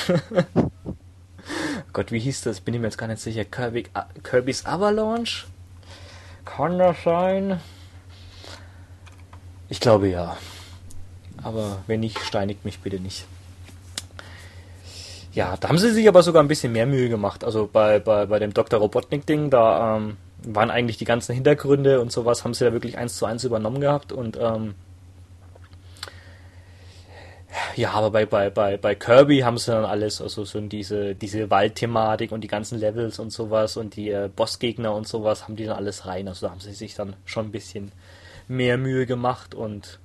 Gott, 1.94 2.12
wie 2.12 2.20
hieß 2.20 2.42
das? 2.42 2.62
Bin 2.62 2.74
ich 2.74 2.80
mir 2.80 2.88
jetzt 2.88 2.98
gar 2.98 3.08
nicht 3.08 3.22
sicher. 3.22 3.44
Kirby, 3.44 3.86
uh, 3.96 4.02
Kirby's 4.24 4.66
Avalanche? 4.66 5.48
Kann 6.46 6.80
das 6.80 7.04
sein? 7.04 7.60
Ich 9.68 9.80
glaube 9.80 10.08
ja. 10.08 10.38
Aber 11.44 11.80
wenn 11.88 12.00
nicht, 12.00 12.20
steinigt 12.20 12.66
mich 12.66 12.80
bitte 12.80 13.00
nicht. 13.00 13.26
Ja, 15.34 15.58
da 15.58 15.70
haben 15.70 15.78
sie 15.78 15.92
sich 15.92 16.08
aber 16.08 16.24
sogar 16.24 16.44
ein 16.44 16.48
bisschen 16.48 16.74
mehr 16.74 16.86
Mühe 16.86 17.10
gemacht. 17.10 17.44
Also 17.44 17.70
bei, 17.72 18.00
bei, 18.00 18.26
bei 18.26 18.40
dem 18.40 18.54
Dr. 18.54 18.80
Robotnik-Ding, 18.80 19.50
da 19.50 19.98
ähm, 19.98 20.18
waren 20.44 20.72
eigentlich 20.72 20.98
die 20.98 21.06
ganzen 21.06 21.34
Hintergründe 21.34 22.02
und 22.02 22.12
sowas, 22.12 22.44
haben 22.44 22.54
sie 22.54 22.66
da 22.66 22.74
wirklich 22.74 22.98
eins 22.98 23.18
zu 23.18 23.26
eins 23.26 23.44
übernommen 23.44 23.80
gehabt 23.80 24.12
und 24.12 24.38
ähm, 24.42 24.74
ja, 27.76 27.92
aber 27.92 28.12
bei, 28.12 28.26
bei, 28.26 28.50
bei, 28.50 28.78
bei 28.78 28.96
Kirby 28.96 29.40
haben 29.40 29.58
sie 29.58 29.72
dann 29.72 29.86
alles, 29.86 30.22
also 30.22 30.46
so 30.46 30.60
diese, 30.62 31.16
diese 31.16 31.50
Waldthematik 31.50 32.32
und 32.32 32.42
die 32.42 32.48
ganzen 32.48 32.80
Levels 32.80 33.20
und 33.20 33.32
sowas 33.32 33.76
und 33.78 33.96
die 33.96 34.10
äh, 34.10 34.30
Bossgegner 34.34 34.94
und 34.94 35.08
sowas 35.08 35.44
haben 35.44 35.56
die 35.56 35.66
dann 35.66 35.78
alles 35.78 36.06
rein. 36.06 36.28
Also 36.28 36.46
da 36.46 36.52
haben 36.52 36.60
sie 36.60 36.74
sich 36.74 36.96
dann 36.96 37.16
schon 37.26 37.48
ein 37.48 37.52
bisschen 37.52 37.92
mehr 38.48 38.78
Mühe 38.78 39.06
gemacht 39.06 39.56
und 39.56 40.00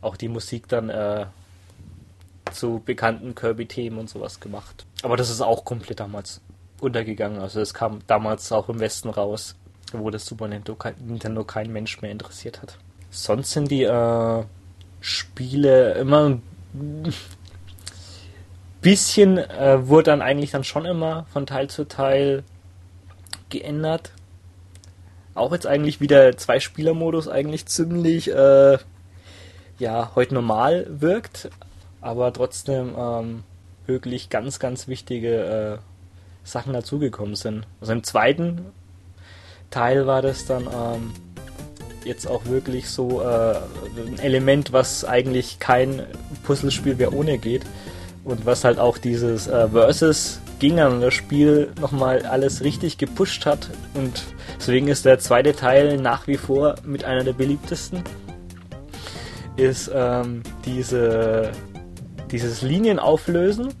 auch 0.00 0.16
die 0.16 0.28
Musik 0.28 0.68
dann 0.68 0.88
äh, 0.88 1.26
zu 2.52 2.82
bekannten 2.84 3.34
Kirby-Themen 3.34 3.98
und 3.98 4.08
sowas 4.08 4.40
gemacht. 4.40 4.86
Aber 5.02 5.16
das 5.16 5.30
ist 5.30 5.40
auch 5.40 5.64
komplett 5.64 6.00
damals 6.00 6.40
untergegangen. 6.80 7.40
Also 7.40 7.60
es 7.60 7.74
kam 7.74 8.00
damals 8.06 8.50
auch 8.52 8.68
im 8.68 8.80
Westen 8.80 9.10
raus, 9.10 9.56
wo 9.92 10.10
das 10.10 10.26
Super 10.26 10.48
Nintendo 10.48 11.44
kein, 11.44 11.72
Mensch 11.72 12.00
mehr 12.00 12.10
interessiert 12.10 12.62
hat. 12.62 12.78
Sonst 13.10 13.52
sind 13.52 13.70
die 13.70 13.84
äh, 13.84 14.44
Spiele 15.00 15.94
immer 15.94 16.30
ein 16.30 16.42
bisschen, 18.80 19.38
äh, 19.38 19.86
wurde 19.88 20.10
dann 20.10 20.22
eigentlich 20.22 20.52
dann 20.52 20.64
schon 20.64 20.84
immer 20.84 21.26
von 21.32 21.46
Teil 21.46 21.68
zu 21.68 21.86
Teil 21.86 22.44
geändert. 23.48 24.12
Auch 25.34 25.52
jetzt 25.52 25.66
eigentlich 25.66 26.00
wieder 26.00 26.36
zwei 26.36 26.60
Spieler-Modus 26.60 27.28
eigentlich 27.28 27.66
ziemlich 27.66 28.30
äh, 28.30 28.78
ja 29.80 30.12
heute 30.14 30.34
normal 30.34 30.86
wirkt, 30.88 31.50
aber 32.00 32.32
trotzdem 32.32 32.94
ähm, 32.96 33.42
wirklich 33.86 34.30
ganz, 34.30 34.58
ganz 34.58 34.86
wichtige 34.88 35.78
äh, 35.78 35.78
Sachen 36.44 36.72
dazugekommen 36.72 37.34
sind. 37.34 37.66
Also 37.80 37.92
im 37.92 38.04
zweiten 38.04 38.66
Teil 39.70 40.06
war 40.06 40.22
das 40.22 40.46
dann 40.46 40.64
ähm, 40.64 41.12
jetzt 42.04 42.26
auch 42.26 42.46
wirklich 42.46 42.88
so 42.88 43.20
äh, 43.20 43.56
ein 44.06 44.18
Element, 44.18 44.72
was 44.72 45.04
eigentlich 45.04 45.58
kein 45.58 46.02
Puzzlespiel 46.44 46.94
mehr 46.94 47.12
ohne 47.12 47.38
geht 47.38 47.62
und 48.24 48.46
was 48.46 48.64
halt 48.64 48.78
auch 48.78 48.98
dieses 48.98 49.46
äh, 49.46 49.68
Versus 49.68 50.40
gegeneinander 50.58 51.10
Spiel 51.10 51.72
nochmal 51.80 52.26
alles 52.26 52.62
richtig 52.62 52.98
gepusht 52.98 53.46
hat 53.46 53.70
und 53.94 54.24
deswegen 54.58 54.88
ist 54.88 55.06
der 55.06 55.18
zweite 55.18 55.56
Teil 55.56 55.96
nach 55.96 56.26
wie 56.26 56.36
vor 56.36 56.74
mit 56.84 57.04
einer 57.04 57.24
der 57.24 57.32
beliebtesten 57.32 58.04
ist 59.56 59.90
ähm, 59.94 60.42
diese 60.64 61.52
dieses 62.30 62.62
Linienauflösen 62.62 63.74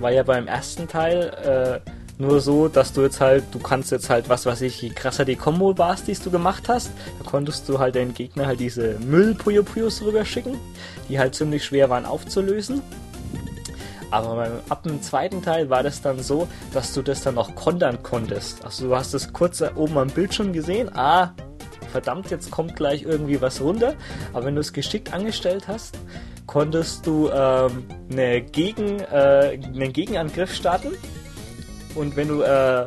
war 0.00 0.10
ja 0.10 0.22
beim 0.22 0.46
ersten 0.46 0.88
Teil 0.88 1.82
äh, 1.84 1.90
nur 2.20 2.40
so, 2.40 2.68
dass 2.68 2.92
du 2.92 3.02
jetzt 3.02 3.20
halt, 3.20 3.44
du 3.52 3.58
kannst 3.58 3.90
jetzt 3.90 4.10
halt, 4.10 4.28
was 4.28 4.44
weiß 4.44 4.60
ich, 4.62 4.82
je 4.82 4.90
krasser 4.90 5.24
die 5.24 5.36
Combo 5.36 5.76
warst, 5.78 6.06
die 6.06 6.14
du 6.14 6.30
gemacht 6.30 6.68
hast, 6.68 6.90
da 7.18 7.28
konntest 7.28 7.68
du 7.68 7.78
halt 7.78 7.94
den 7.94 8.12
Gegner 8.14 8.46
halt 8.46 8.60
diese 8.60 8.98
Müll-Puyo 8.98 9.62
Puyos 9.62 10.02
rüberschicken, 10.02 10.58
die 11.08 11.18
halt 11.18 11.34
ziemlich 11.34 11.64
schwer 11.64 11.88
waren 11.88 12.04
aufzulösen. 12.04 12.82
Aber 14.10 14.62
ab 14.68 14.82
dem 14.82 15.00
zweiten 15.02 15.40
Teil 15.40 15.70
war 15.70 15.82
das 15.82 16.02
dann 16.02 16.22
so, 16.22 16.48
dass 16.74 16.92
du 16.92 17.00
das 17.00 17.22
dann 17.22 17.38
auch 17.38 17.54
kontern 17.54 18.02
konntest. 18.02 18.64
Also 18.64 18.88
du 18.88 18.96
hast 18.96 19.14
das 19.14 19.32
kurz 19.32 19.62
oben 19.76 19.96
am 19.96 20.08
Bildschirm 20.08 20.52
gesehen, 20.52 20.90
ah, 20.94 21.32
verdammt, 21.90 22.30
jetzt 22.30 22.50
kommt 22.50 22.76
gleich 22.76 23.02
irgendwie 23.02 23.40
was 23.40 23.60
runter. 23.60 23.94
Aber 24.32 24.46
wenn 24.46 24.54
du 24.54 24.60
es 24.60 24.72
geschickt 24.72 25.12
angestellt 25.12 25.68
hast, 25.68 25.98
konntest 26.46 27.06
du 27.06 27.28
ähm, 27.28 27.84
eine 28.10 28.40
Gegen, 28.40 29.00
äh, 29.00 29.58
einen 29.62 29.92
Gegenangriff 29.92 30.54
starten. 30.54 30.92
Und 31.94 32.16
wenn 32.16 32.28
du 32.28 32.42
äh, 32.42 32.86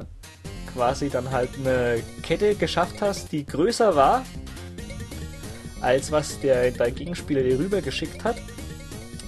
quasi 0.74 1.10
dann 1.10 1.32
halt 1.32 1.50
eine 1.60 2.02
Kette 2.24 2.56
geschafft 2.56 3.02
hast, 3.02 3.32
die 3.32 3.46
größer 3.46 3.96
war, 3.96 4.26
als 5.82 6.12
was 6.12 6.40
der, 6.40 6.72
dein 6.72 6.96
Gegenspieler 6.96 7.44
dir 7.44 7.60
rübergeschickt 7.60 8.24
hat, 8.24 8.38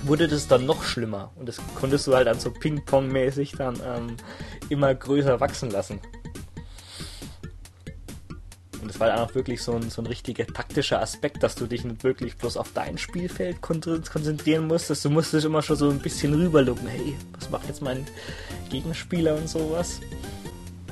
wurde 0.03 0.27
das 0.27 0.47
dann 0.47 0.65
noch 0.65 0.83
schlimmer. 0.83 1.31
Und 1.35 1.49
das 1.49 1.59
konntest 1.75 2.07
du 2.07 2.15
halt 2.15 2.27
dann 2.27 2.39
so 2.39 2.51
Ping-Pong-mäßig 2.51 3.53
dann 3.57 3.75
ähm, 3.85 4.17
immer 4.69 4.93
größer 4.93 5.39
wachsen 5.39 5.69
lassen. 5.69 5.99
Und 8.85 8.91
es 8.91 8.99
war 8.99 9.07
dann 9.07 9.17
auch 9.17 9.33
wirklich 9.33 9.63
so 9.63 9.73
ein, 9.73 9.89
so 9.89 9.99
ein 10.03 10.05
richtiger 10.05 10.45
taktischer 10.45 11.01
Aspekt, 11.01 11.41
dass 11.41 11.55
du 11.55 11.65
dich 11.65 11.83
nicht 11.83 12.03
wirklich 12.03 12.37
bloß 12.37 12.55
auf 12.55 12.71
dein 12.71 12.99
Spielfeld 12.99 13.59
konzentrieren 13.59 14.67
musstest. 14.67 15.03
Du 15.03 15.09
musstest 15.09 15.43
immer 15.43 15.63
schon 15.63 15.75
so 15.75 15.89
ein 15.89 15.97
bisschen 15.97 16.35
rüberlucken. 16.35 16.87
Hey, 16.87 17.15
was 17.33 17.49
macht 17.49 17.67
jetzt 17.67 17.81
mein 17.81 18.05
Gegenspieler 18.69 19.37
und 19.37 19.49
sowas? 19.49 20.01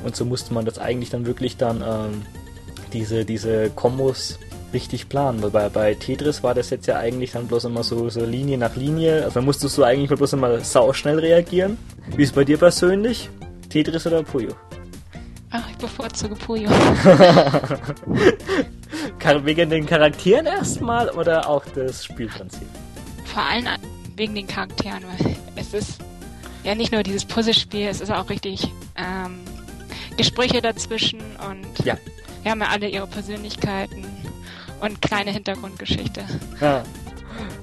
Und 0.03 0.15
so 0.15 0.25
musste 0.25 0.56
man 0.56 0.65
das 0.65 0.79
eigentlich 0.79 1.12
dann 1.12 1.27
wirklich 1.27 1.56
dann 1.56 1.84
ähm, 1.86 2.23
diese, 2.93 3.25
diese 3.25 3.69
Kombos 3.69 4.39
richtig 4.73 5.08
planen. 5.08 5.43
Weil 5.43 5.51
bei, 5.51 5.69
bei 5.69 5.93
Tetris 5.93 6.41
war 6.41 6.56
das 6.56 6.71
jetzt 6.71 6.88
ja 6.88 6.97
eigentlich 6.97 7.34
dann 7.34 7.45
bloß 7.45 7.65
immer 7.65 7.84
so, 7.84 8.10
so 8.10 8.25
Linie 8.25 8.58
nach 8.58 8.75
Linie. 8.75 9.23
Also 9.23 9.39
musstest 9.39 9.77
du 9.77 9.84
eigentlich 9.84 10.10
bloß 10.10 10.34
immer 10.34 10.62
sau 10.62 10.93
schnell 10.93 11.19
reagieren. 11.19 11.77
Wie 12.15 12.23
ist 12.23 12.34
bei 12.34 12.43
dir 12.43 12.58
persönlich? 12.58 13.29
Tetris 13.69 14.08
oder 14.08 14.24
Puyo? 14.24 14.55
Ach, 15.56 15.70
ich 15.70 15.78
bevorzuge 15.78 16.36
Puyo. 16.36 16.68
wegen 19.43 19.70
den 19.70 19.86
Charakteren 19.86 20.47
erstmal 20.47 21.10
oder 21.12 21.47
auch 21.47 21.64
das 21.76 22.06
Spielprinzip? 22.06 22.68
Vor 23.26 23.43
allem 23.43 23.68
wegen 24.16 24.34
den 24.34 24.47
Charakteren, 24.47 25.04
weil 25.04 25.36
es 25.56 25.76
ist 25.76 25.99
ja 26.64 26.74
nicht 26.74 26.91
nur 26.91 27.04
dieses 27.04 27.24
Puzzlespiel, 27.26 27.88
es 27.88 28.01
ist 28.01 28.12
auch 28.12 28.30
richtig 28.32 28.68
ähm, 28.95 29.41
Gespräche 30.18 30.60
dazwischen 30.60 31.20
und 31.20 31.86
ja. 31.86 31.97
wir 32.41 32.51
haben 32.51 32.62
ja 32.62 32.70
alle 32.70 32.89
ihre 32.89 33.06
Persönlichkeiten 33.06 34.06
und 34.82 35.01
kleine 35.04 35.30
Hintergrundgeschichte. 35.32 36.24
Ja. 36.62 36.84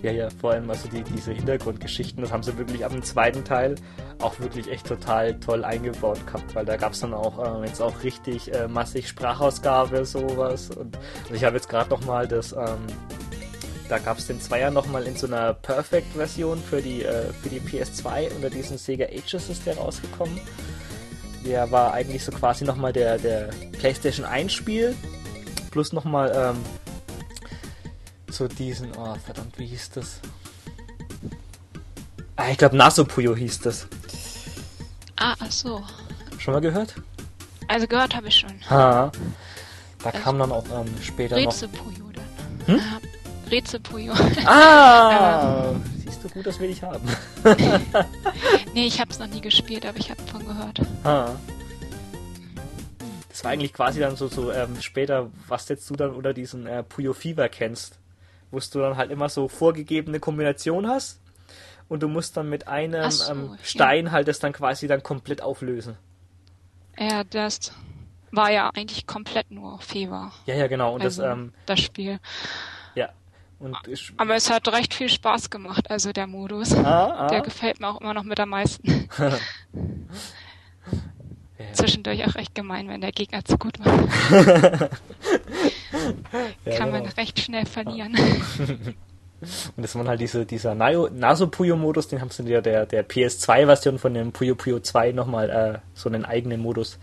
Ja, 0.02 0.12
ja, 0.12 0.28
vor 0.40 0.52
allem 0.52 0.70
also 0.70 0.88
die, 0.88 1.02
diese 1.02 1.32
Hintergrundgeschichten, 1.32 2.22
das 2.22 2.32
haben 2.32 2.42
sie 2.42 2.56
wirklich 2.56 2.84
ab 2.84 2.92
dem 2.92 3.02
zweiten 3.02 3.44
Teil 3.44 3.74
auch 4.20 4.38
wirklich 4.40 4.70
echt 4.70 4.86
total 4.86 5.38
toll 5.40 5.64
eingebaut 5.64 6.26
gehabt, 6.26 6.54
weil 6.54 6.64
da 6.64 6.76
gab 6.76 6.92
es 6.92 7.00
dann 7.00 7.14
auch 7.14 7.62
äh, 7.62 7.66
jetzt 7.66 7.80
auch 7.80 8.02
richtig 8.02 8.52
äh, 8.54 8.68
massig 8.68 9.08
Sprachausgabe, 9.08 10.04
sowas. 10.04 10.70
Und 10.70 10.98
also 11.22 11.34
ich 11.34 11.44
habe 11.44 11.56
jetzt 11.56 11.68
gerade 11.68 11.90
nochmal 11.90 12.26
das 12.28 12.52
ähm, 12.52 12.86
Da 13.88 13.98
gab 13.98 14.18
es 14.18 14.26
den 14.26 14.40
Zweier 14.40 14.70
nochmal 14.70 15.04
in 15.04 15.16
so 15.16 15.26
einer 15.26 15.52
Perfect-Version 15.54 16.58
für 16.58 16.80
die, 16.80 17.02
äh, 17.02 17.32
für 17.42 17.48
die 17.48 17.60
PS2 17.60 18.34
unter 18.36 18.48
diesen 18.48 18.78
Sega 18.78 19.06
Ages 19.06 19.48
ist 19.48 19.66
der 19.66 19.76
rausgekommen. 19.76 20.38
Der 21.44 21.70
war 21.70 21.92
eigentlich 21.94 22.24
so 22.24 22.32
quasi 22.32 22.64
nochmal 22.64 22.92
der, 22.92 23.18
der 23.18 23.50
PlayStation 23.72 24.24
1 24.26 24.52
Spiel. 24.52 24.94
Plus 25.70 25.92
nochmal 25.92 26.32
ähm, 26.34 26.58
so 28.32 28.48
diesen, 28.48 28.92
oh 28.96 29.14
verdammt, 29.24 29.58
wie 29.58 29.66
hieß 29.66 29.90
das? 29.90 30.20
Ah, 32.36 32.50
ich 32.50 32.58
glaube 32.58 32.76
Nasupuyo 32.76 33.36
hieß 33.36 33.60
das. 33.60 33.86
Ah, 35.16 35.34
ach 35.38 35.50
so. 35.50 35.82
Schon 36.38 36.54
mal 36.54 36.60
gehört? 36.60 36.94
Also 37.68 37.86
gehört 37.86 38.16
habe 38.16 38.28
ich 38.28 38.36
schon. 38.36 38.58
Ha. 38.70 39.12
Da 40.02 40.10
also 40.10 40.18
kam 40.24 40.38
dann 40.38 40.50
auch 40.50 40.64
ähm, 40.72 40.86
später 41.02 41.36
Rätselpuyo 41.36 42.04
noch... 42.04 42.12
dann. 42.66 42.76
Hm? 42.76 42.80
Ah, 42.80 43.00
Rätselpuyo. 43.50 44.14
Ah! 44.46 45.74
Siehst 46.04 46.24
du 46.24 46.28
gut, 46.30 46.46
dass 46.46 46.58
wir 46.58 46.68
dich 46.68 46.82
haben. 46.82 47.06
nee, 48.74 48.86
ich 48.86 49.00
habe 49.00 49.10
es 49.10 49.18
noch 49.18 49.26
nie 49.26 49.40
gespielt, 49.40 49.84
aber 49.84 49.98
ich 49.98 50.10
habe 50.10 50.22
davon 50.22 50.46
gehört. 50.46 50.80
Ha. 51.04 51.36
Das 53.28 53.44
war 53.44 53.52
eigentlich 53.52 53.72
quasi 53.72 54.00
dann 54.00 54.16
so, 54.16 54.28
so 54.28 54.50
ähm, 54.50 54.80
später, 54.80 55.30
was 55.46 55.68
jetzt 55.68 55.88
du 55.90 55.94
dann 55.94 56.14
unter 56.14 56.34
diesen 56.34 56.66
äh, 56.66 56.82
Puyo 56.82 57.12
Fever 57.12 57.48
kennst. 57.48 57.99
Wo 58.50 58.58
du 58.58 58.78
dann 58.80 58.96
halt 58.96 59.10
immer 59.10 59.28
so 59.28 59.48
vorgegebene 59.48 60.20
Kombination 60.20 60.86
hast 60.86 61.20
und 61.88 62.02
du 62.02 62.08
musst 62.08 62.36
dann 62.36 62.48
mit 62.48 62.68
einem 62.68 63.10
so, 63.10 63.32
ähm, 63.32 63.58
Stein 63.62 64.06
ja. 64.06 64.12
halt 64.12 64.28
das 64.28 64.38
dann 64.38 64.52
quasi 64.52 64.86
dann 64.86 65.02
komplett 65.02 65.42
auflösen. 65.42 65.96
Ja, 66.98 67.24
das 67.24 67.72
war 68.30 68.50
ja 68.50 68.70
eigentlich 68.74 69.06
komplett 69.06 69.50
nur 69.50 69.80
Fever. 69.80 70.32
Ja, 70.46 70.54
ja, 70.54 70.66
genau. 70.66 70.94
Und 70.94 71.02
also, 71.02 71.22
das, 71.22 71.32
ähm, 71.32 71.52
das 71.66 71.80
Spiel. 71.80 72.20
Ja. 72.94 73.10
Und 73.58 73.76
Aber 74.16 74.34
es 74.36 74.50
hat 74.50 74.68
recht 74.68 74.94
viel 74.94 75.08
Spaß 75.08 75.50
gemacht, 75.50 75.90
also 75.90 76.12
der 76.12 76.26
Modus. 76.26 76.74
Ah, 76.74 77.26
ah. 77.26 77.26
Der 77.28 77.42
gefällt 77.42 77.80
mir 77.80 77.88
auch 77.88 78.00
immer 78.00 78.14
noch 78.14 78.22
mit 78.24 78.40
am 78.40 78.50
meisten. 78.50 79.08
ja. 81.60 81.72
Zwischendurch 81.74 82.24
auch 82.26 82.34
recht 82.34 82.54
gemein, 82.54 82.88
wenn 82.88 83.00
der 83.00 83.12
Gegner 83.12 83.44
zu 83.44 83.58
gut 83.58 83.78
war. 83.84 84.08
ja, 86.64 86.76
Kann 86.76 86.90
genau. 86.92 87.04
man 87.04 87.06
recht 87.06 87.40
schnell 87.40 87.66
verlieren. 87.66 88.16
Und 89.76 89.82
das 89.82 89.94
waren 89.94 90.08
halt 90.08 90.20
diese, 90.20 90.44
dieser 90.44 90.74
Naso-Puyo-Modus, 90.74 92.08
den 92.08 92.20
haben 92.20 92.30
sie 92.30 92.44
der, 92.44 92.60
der, 92.60 92.84
der 92.84 93.08
PS2-Version 93.08 93.98
von 93.98 94.12
dem 94.12 94.32
Puyo 94.32 94.54
Puyo 94.54 94.80
2 94.80 95.12
nochmal 95.12 95.50
äh, 95.50 95.78
so 95.94 96.10
einen 96.10 96.26
eigenen 96.26 96.60
Modus 96.60 96.98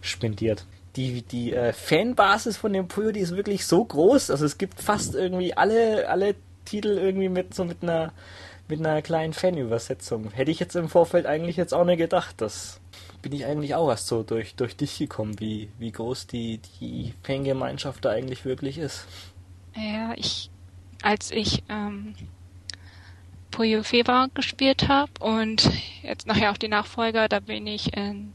spendiert. 0.00 0.64
Die, 0.96 1.22
die 1.22 1.52
äh, 1.52 1.72
Fanbasis 1.72 2.56
von 2.56 2.72
dem 2.72 2.88
Puyo, 2.88 3.12
die 3.12 3.20
ist 3.20 3.36
wirklich 3.36 3.66
so 3.66 3.84
groß. 3.84 4.30
Also 4.30 4.46
es 4.46 4.56
gibt 4.56 4.80
fast 4.80 5.14
irgendwie 5.14 5.54
alle, 5.54 6.08
alle 6.08 6.34
Titel 6.64 6.96
irgendwie 6.98 7.28
mit 7.28 7.54
so 7.54 7.64
mit 7.64 7.82
einer 7.82 8.12
mit 8.68 8.80
einer 8.80 9.02
kleinen 9.02 9.34
Fanübersetzung. 9.34 10.30
Hätte 10.30 10.50
ich 10.50 10.60
jetzt 10.60 10.76
im 10.76 10.88
Vorfeld 10.88 11.26
eigentlich 11.26 11.56
jetzt 11.56 11.74
auch 11.74 11.84
nicht 11.84 11.98
gedacht. 11.98 12.36
Das 12.38 12.80
bin 13.22 13.32
ich 13.32 13.46
eigentlich 13.46 13.74
auch 13.74 13.88
erst 13.88 14.08
so 14.08 14.22
durch, 14.22 14.54
durch 14.56 14.76
dich 14.76 14.98
gekommen, 14.98 15.38
wie, 15.40 15.70
wie 15.78 15.92
groß 15.92 16.26
die, 16.26 16.60
die 16.80 17.14
Fangemeinschaft 17.22 18.04
da 18.04 18.10
eigentlich 18.10 18.44
wirklich 18.44 18.78
ist. 18.78 19.06
Ja, 19.74 20.12
ich 20.16 20.50
als 21.02 21.30
ich 21.30 21.62
ähm, 21.68 22.14
Puyo 23.50 23.82
Fever 23.82 24.28
gespielt 24.34 24.88
habe 24.88 25.12
und 25.20 25.68
jetzt 26.02 26.26
nachher 26.26 26.52
auch 26.52 26.56
die 26.56 26.68
Nachfolger, 26.68 27.28
da 27.28 27.40
bin 27.40 27.66
ich 27.66 27.94
in, 27.96 28.32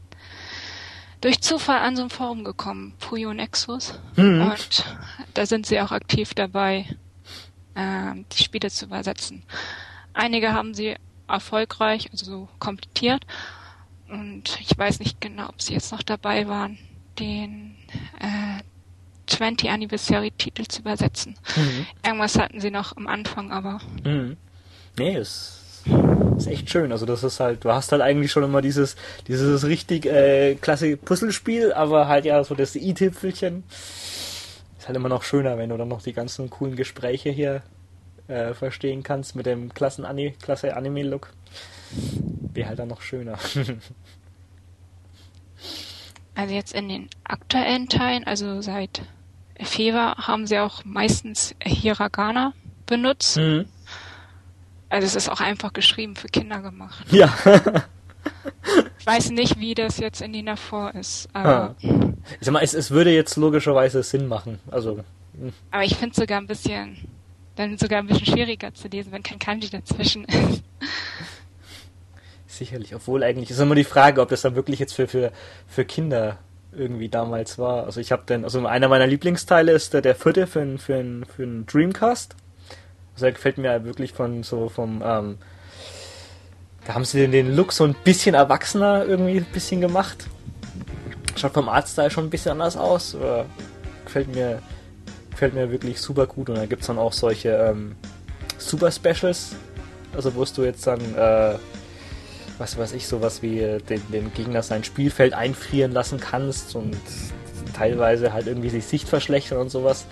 durch 1.20 1.40
Zufall 1.40 1.80
an 1.80 1.96
so 1.96 2.02
ein 2.02 2.10
Forum 2.10 2.44
gekommen, 2.44 2.94
Puyo 3.00 3.32
Nexus. 3.34 3.98
Mhm. 4.16 4.52
Und 4.52 4.84
da 5.34 5.46
sind 5.46 5.66
sie 5.66 5.80
auch 5.80 5.90
aktiv 5.90 6.34
dabei, 6.34 6.86
äh, 7.74 8.14
die 8.32 8.42
Spiele 8.42 8.70
zu 8.70 8.84
übersetzen. 8.84 9.42
Einige 10.12 10.52
haben 10.52 10.74
sie 10.74 10.96
erfolgreich, 11.26 12.10
also 12.12 12.24
so 12.24 12.48
komplettiert. 12.58 13.26
Und 14.10 14.58
ich 14.60 14.76
weiß 14.76 15.00
nicht 15.00 15.20
genau, 15.20 15.48
ob 15.48 15.60
sie 15.60 15.74
jetzt 15.74 15.92
noch 15.92 16.02
dabei 16.02 16.48
waren, 16.48 16.78
den 17.18 17.76
äh, 18.20 18.62
20 19.26 19.70
Anniversary 19.70 20.30
Titel 20.30 20.64
zu 20.66 20.80
übersetzen. 20.80 21.36
Mhm. 21.56 21.86
Irgendwas 22.04 22.38
hatten 22.38 22.60
sie 22.60 22.70
noch 22.70 22.96
am 22.96 23.06
Anfang, 23.06 23.52
aber. 23.52 23.80
Mhm. 24.04 24.36
Nee, 24.98 25.16
es 25.16 25.84
ist 26.36 26.46
echt 26.46 26.70
schön. 26.70 26.92
Also 26.92 27.06
das 27.06 27.22
ist 27.22 27.40
halt, 27.40 27.64
du 27.64 27.70
hast 27.70 27.92
halt 27.92 28.02
eigentlich 28.02 28.32
schon 28.32 28.44
immer 28.44 28.62
dieses, 28.62 28.96
dieses 29.26 29.66
richtig 29.66 30.06
äh, 30.06 30.56
klasse 30.56 30.96
Puzzlespiel, 30.96 31.72
aber 31.72 32.08
halt 32.08 32.24
ja 32.24 32.42
so 32.44 32.54
das 32.54 32.74
i-Tüpfelchen. 32.76 33.64
Ist 34.78 34.86
halt 34.86 34.96
immer 34.96 35.08
noch 35.08 35.22
schöner, 35.22 35.58
wenn 35.58 35.70
du 35.70 35.76
dann 35.76 35.88
noch 35.88 36.02
die 36.02 36.12
ganzen 36.12 36.50
coolen 36.50 36.76
Gespräche 36.76 37.30
hier 37.30 37.62
äh, 38.28 38.54
verstehen 38.54 39.02
kannst 39.02 39.34
mit 39.34 39.46
dem 39.46 39.74
klassen 39.74 40.04
Ani 40.04 40.34
klasse 40.40 40.76
Anime-Look. 40.76 41.30
Wäre 42.54 42.68
halt 42.68 42.78
dann 42.78 42.88
noch 42.88 43.02
schöner. 43.02 43.38
Also 46.34 46.54
jetzt 46.54 46.72
in 46.72 46.88
den 46.88 47.08
aktuellen 47.24 47.88
Teilen, 47.88 48.22
also 48.22 48.60
seit 48.60 49.02
Fever 49.60 50.14
haben 50.18 50.46
sie 50.46 50.60
auch 50.60 50.84
meistens 50.84 51.56
Hiragana 51.60 52.52
benutzt. 52.86 53.38
Mhm. 53.38 53.66
Also 54.88 55.06
es 55.06 55.16
ist 55.16 55.28
auch 55.28 55.40
einfach 55.40 55.72
geschrieben 55.72 56.14
für 56.14 56.28
Kinder 56.28 56.60
gemacht. 56.60 57.04
Ja. 57.10 57.34
ich 58.98 59.04
weiß 59.06 59.30
nicht, 59.30 59.58
wie 59.58 59.74
das 59.74 59.98
jetzt 59.98 60.22
in 60.22 60.32
den 60.32 60.56
vor 60.56 60.94
ist. 60.94 61.28
Aber, 61.32 61.74
ah. 61.74 61.74
ich 61.82 62.46
sag 62.46 62.52
mal, 62.52 62.62
es, 62.62 62.72
es 62.72 62.92
würde 62.92 63.10
jetzt 63.10 63.34
logischerweise 63.36 64.04
Sinn 64.04 64.28
machen. 64.28 64.60
Also. 64.70 65.00
Hm. 65.38 65.52
Aber 65.72 65.82
ich 65.82 65.96
finde 65.96 66.10
es 66.10 66.16
sogar 66.16 66.40
ein 66.40 66.46
bisschen, 66.46 66.98
dann 67.58 67.76
sogar 67.76 67.98
ein 67.98 68.06
bisschen 68.06 68.26
schwieriger 68.26 68.72
zu 68.72 68.88
lesen, 68.88 69.12
wenn 69.12 69.22
kein 69.22 69.38
Kanji 69.38 69.68
dazwischen 69.68 70.24
ist. 70.24 70.62
Sicherlich, 72.46 72.94
obwohl 72.94 73.22
eigentlich 73.22 73.50
ist 73.50 73.58
immer 73.58 73.74
die 73.74 73.84
Frage, 73.84 74.20
ob 74.20 74.28
das 74.28 74.42
dann 74.42 74.54
wirklich 74.54 74.78
jetzt 74.78 74.94
für, 74.94 75.06
für, 75.06 75.32
für 75.66 75.84
Kinder 75.84 76.38
irgendwie 76.72 77.08
damals 77.08 77.58
war. 77.58 77.84
Also 77.84 78.00
ich 78.00 78.12
habe 78.12 78.24
den, 78.26 78.44
also 78.44 78.64
einer 78.66 78.88
meiner 78.88 79.06
Lieblingsteile 79.06 79.72
ist 79.72 79.92
der, 79.92 80.02
der 80.02 80.14
vierte 80.14 80.46
für 80.46 80.60
einen 80.60 80.78
für 80.78 81.24
für 81.26 81.46
Dreamcast. 81.66 82.36
Also 83.14 83.26
er 83.26 83.32
gefällt 83.32 83.58
mir 83.58 83.84
wirklich 83.84 84.12
von 84.12 84.42
so 84.42 84.68
vom, 84.68 85.02
ähm, 85.04 85.38
da 86.86 86.94
haben 86.94 87.04
sie 87.04 87.20
den, 87.20 87.32
den 87.32 87.56
Look 87.56 87.72
so 87.72 87.84
ein 87.84 87.94
bisschen 88.04 88.34
erwachsener 88.34 89.04
irgendwie 89.04 89.38
ein 89.38 89.46
bisschen 89.46 89.80
gemacht. 89.80 90.26
Schaut 91.36 91.54
vom 91.54 91.68
Artstyle 91.68 92.10
schon 92.10 92.24
ein 92.24 92.30
bisschen 92.30 92.52
anders 92.52 92.76
aus. 92.76 93.16
Gefällt 94.04 94.34
mir, 94.34 94.62
gefällt 95.38 95.54
mir 95.54 95.70
wirklich 95.70 96.00
super 96.00 96.26
gut. 96.26 96.50
Und 96.50 96.56
da 96.56 96.66
gibt 96.66 96.80
es 96.80 96.88
dann 96.88 96.98
auch 96.98 97.12
solche 97.12 97.50
ähm, 97.50 97.94
Super 98.58 98.90
Specials. 98.90 99.54
Also 100.12 100.34
wo 100.34 100.44
du 100.44 100.64
jetzt 100.64 100.84
dann 100.86 101.00
äh, 101.14 101.54
was 102.58 102.76
weiß 102.76 102.92
ich, 102.92 103.06
sowas 103.06 103.40
wie 103.40 103.60
äh, 103.60 103.80
den, 103.80 104.02
den 104.10 104.34
Gegner 104.34 104.64
sein 104.64 104.82
Spielfeld 104.82 105.32
einfrieren 105.34 105.92
lassen 105.92 106.18
kannst 106.18 106.74
und 106.74 106.96
teilweise 107.72 108.32
halt 108.32 108.48
irgendwie 108.48 108.70
die 108.70 108.80
Sicht 108.80 109.08
verschlechtern 109.08 109.58
und 109.58 109.70
sowas. 109.70 110.06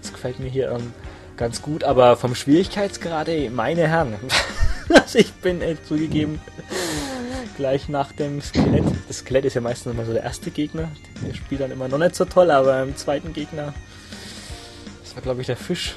Das 0.00 0.12
gefällt 0.12 0.40
mir 0.40 0.48
hier 0.48 0.70
ähm, 0.70 0.94
ganz 1.36 1.60
gut, 1.60 1.84
aber 1.84 2.16
vom 2.16 2.34
Schwierigkeitsgrad, 2.34 3.28
ey, 3.28 3.50
meine 3.50 3.86
Herren, 3.86 4.14
also 4.88 5.18
ich 5.18 5.32
bin 5.34 5.60
äh, 5.60 5.76
zugegeben 5.86 6.40
gleich 7.58 7.90
nach 7.90 8.12
dem 8.12 8.40
Skelett. 8.40 8.84
Das 9.06 9.18
Skelett 9.18 9.44
ist 9.44 9.54
ja 9.54 9.60
meistens 9.60 9.92
immer 9.92 10.06
so 10.06 10.14
der 10.14 10.22
erste 10.22 10.50
Gegner. 10.50 10.88
Der 11.26 11.34
spielt 11.34 11.60
dann 11.60 11.70
immer 11.70 11.88
noch 11.88 11.98
nicht 11.98 12.14
so 12.14 12.24
toll, 12.24 12.50
aber 12.50 12.82
im 12.82 12.96
zweiten 12.96 13.34
Gegner, 13.34 13.74
das 15.10 15.16
war 15.16 15.22
glaube 15.24 15.40
ich 15.40 15.48
der 15.48 15.56
Fisch, 15.56 15.96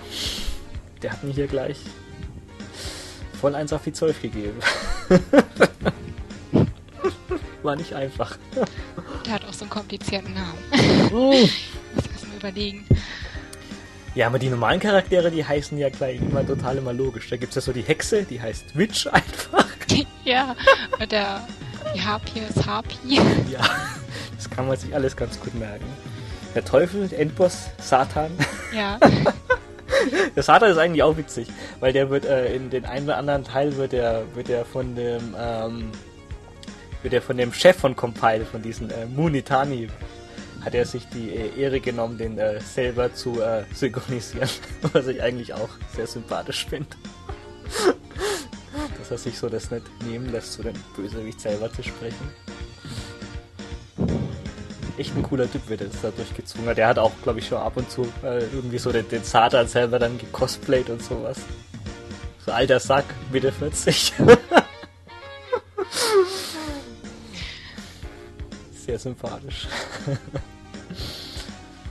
der 1.03 1.11
hat 1.11 1.23
mir 1.23 1.31
hier 1.31 1.45
gleich 1.45 1.77
voll 3.39 3.53
eins 3.53 3.71
auf 3.71 3.83
die 3.83 3.93
12 3.93 4.23
gegeben. 4.23 4.59
War 7.61 7.75
nicht 7.75 7.93
einfach. 7.93 8.39
Der 9.23 9.33
hat 9.33 9.45
auch 9.45 9.53
so 9.53 9.65
einen 9.65 9.69
komplizierten 9.69 10.33
Namen. 10.33 10.57
Oh. 11.13 11.47
Muss 11.93 12.07
erst 12.11 12.27
mal 12.27 12.37
überlegen. 12.37 12.87
Ja, 14.15 14.25
aber 14.25 14.39
die 14.39 14.49
normalen 14.49 14.79
Charaktere, 14.79 15.29
die 15.29 15.45
heißen 15.45 15.77
ja 15.77 15.89
gleich 15.89 16.19
immer 16.19 16.43
total 16.43 16.79
immer 16.79 16.93
logisch. 16.93 17.29
Da 17.29 17.37
gibt 17.37 17.51
es 17.51 17.55
ja 17.55 17.61
so 17.61 17.71
die 17.71 17.83
Hexe, 17.83 18.23
die 18.23 18.41
heißt 18.41 18.75
Witch 18.75 19.05
einfach. 19.11 19.67
ja, 20.25 20.55
und 20.99 21.11
der, 21.11 21.47
die 21.93 22.01
Harpie 22.01 22.39
ist 22.49 22.65
Harpie. 22.65 23.21
Ja, 23.51 23.61
das 24.35 24.49
kann 24.49 24.67
man 24.67 24.75
sich 24.75 24.95
alles 24.95 25.15
ganz 25.15 25.39
gut 25.39 25.53
merken. 25.53 25.85
Der 26.55 26.63
Teufel, 26.63 27.11
Endboss, 27.13 27.69
Satan. 27.79 28.31
Ja. 28.73 28.99
Der 30.35 30.41
Satan 30.41 30.71
ist 30.71 30.77
eigentlich 30.77 31.03
auch 31.03 31.15
witzig, 31.15 31.47
weil 31.79 31.93
der 31.93 32.09
wird 32.09 32.25
äh, 32.25 32.55
in 32.55 32.71
den 32.71 32.85
einen 32.85 33.05
oder 33.05 33.17
anderen 33.17 33.43
Teil 33.43 33.77
wird 33.77 33.91
der 33.91 34.23
wird 34.33 34.47
der 34.47 34.65
von 34.65 34.95
dem 34.95 35.35
ähm, 35.39 35.91
wird 37.03 37.13
er 37.13 37.21
von 37.21 37.37
dem 37.37 37.53
Chef 37.53 37.77
von 37.77 37.95
Compile, 37.95 38.45
von 38.45 38.63
diesen 38.63 38.89
äh, 38.89 39.05
Munitani, 39.05 39.89
hat 40.63 40.73
er 40.73 40.85
sich 40.85 41.07
die 41.09 41.29
äh, 41.29 41.59
Ehre 41.59 41.79
genommen, 41.79 42.17
den 42.17 42.37
äh, 42.37 42.59
selber 42.61 43.13
zu 43.13 43.41
äh, 43.41 43.63
synchronisieren, 43.73 44.49
was 44.93 45.07
ich 45.07 45.21
eigentlich 45.21 45.53
auch 45.53 45.69
sehr 45.95 46.07
sympathisch 46.07 46.65
finde. 46.65 46.87
Dass 48.97 49.11
er 49.11 49.17
sich 49.17 49.37
so 49.37 49.49
das 49.49 49.71
nicht 49.71 49.85
nehmen 50.07 50.31
lässt, 50.31 50.53
so 50.53 50.63
den 50.63 50.75
Bösewicht 50.95 51.41
selber 51.41 51.71
zu 51.71 51.83
sprechen. 51.83 52.29
Echt 54.97 55.15
ein 55.15 55.23
cooler 55.23 55.51
Typ, 55.51 55.67
wird 55.69 55.81
das 55.81 56.01
da 56.01 56.11
durchgezwungen 56.11 56.69
hat. 56.69 56.77
Der 56.77 56.87
hat 56.87 56.99
auch, 56.99 57.11
glaube 57.23 57.39
ich, 57.39 57.47
schon 57.47 57.57
ab 57.57 57.77
und 57.77 57.89
zu 57.89 58.03
äh, 58.23 58.43
irgendwie 58.53 58.77
so 58.77 58.91
den, 58.91 59.07
den 59.09 59.23
Satan 59.23 59.67
selber 59.67 59.99
dann 59.99 60.17
gecosplayt 60.17 60.89
und 60.89 61.01
sowas. 61.03 61.39
So 62.45 62.51
alter 62.51 62.79
Sack, 62.79 63.05
Mitte 63.31 63.51
40. 63.51 64.13
Sehr 68.85 68.99
sympathisch. 68.99 69.67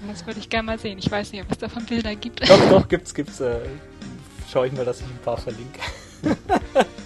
Das 0.09 0.27
würde 0.27 0.41
ich 0.41 0.51
gerne 0.51 0.67
mal 0.67 0.79
sehen. 0.81 0.99
Ich 0.99 1.09
weiß 1.09 1.31
nicht, 1.31 1.43
ob 1.45 1.51
es 1.53 1.59
davon 1.59 1.87
Bilder 1.87 2.17
gibt. 2.17 2.49
Doch, 2.49 2.69
doch, 2.69 2.89
gibt's, 2.89 3.15
gibt's. 3.15 3.41
Äh, 3.41 3.61
schau 4.53 4.65
ich 4.65 4.73
mal, 4.73 4.85
dass 4.85 4.99
ich 5.01 5.07
ein 5.07 5.19
paar 5.25 5.39
verlinke. 5.39 5.79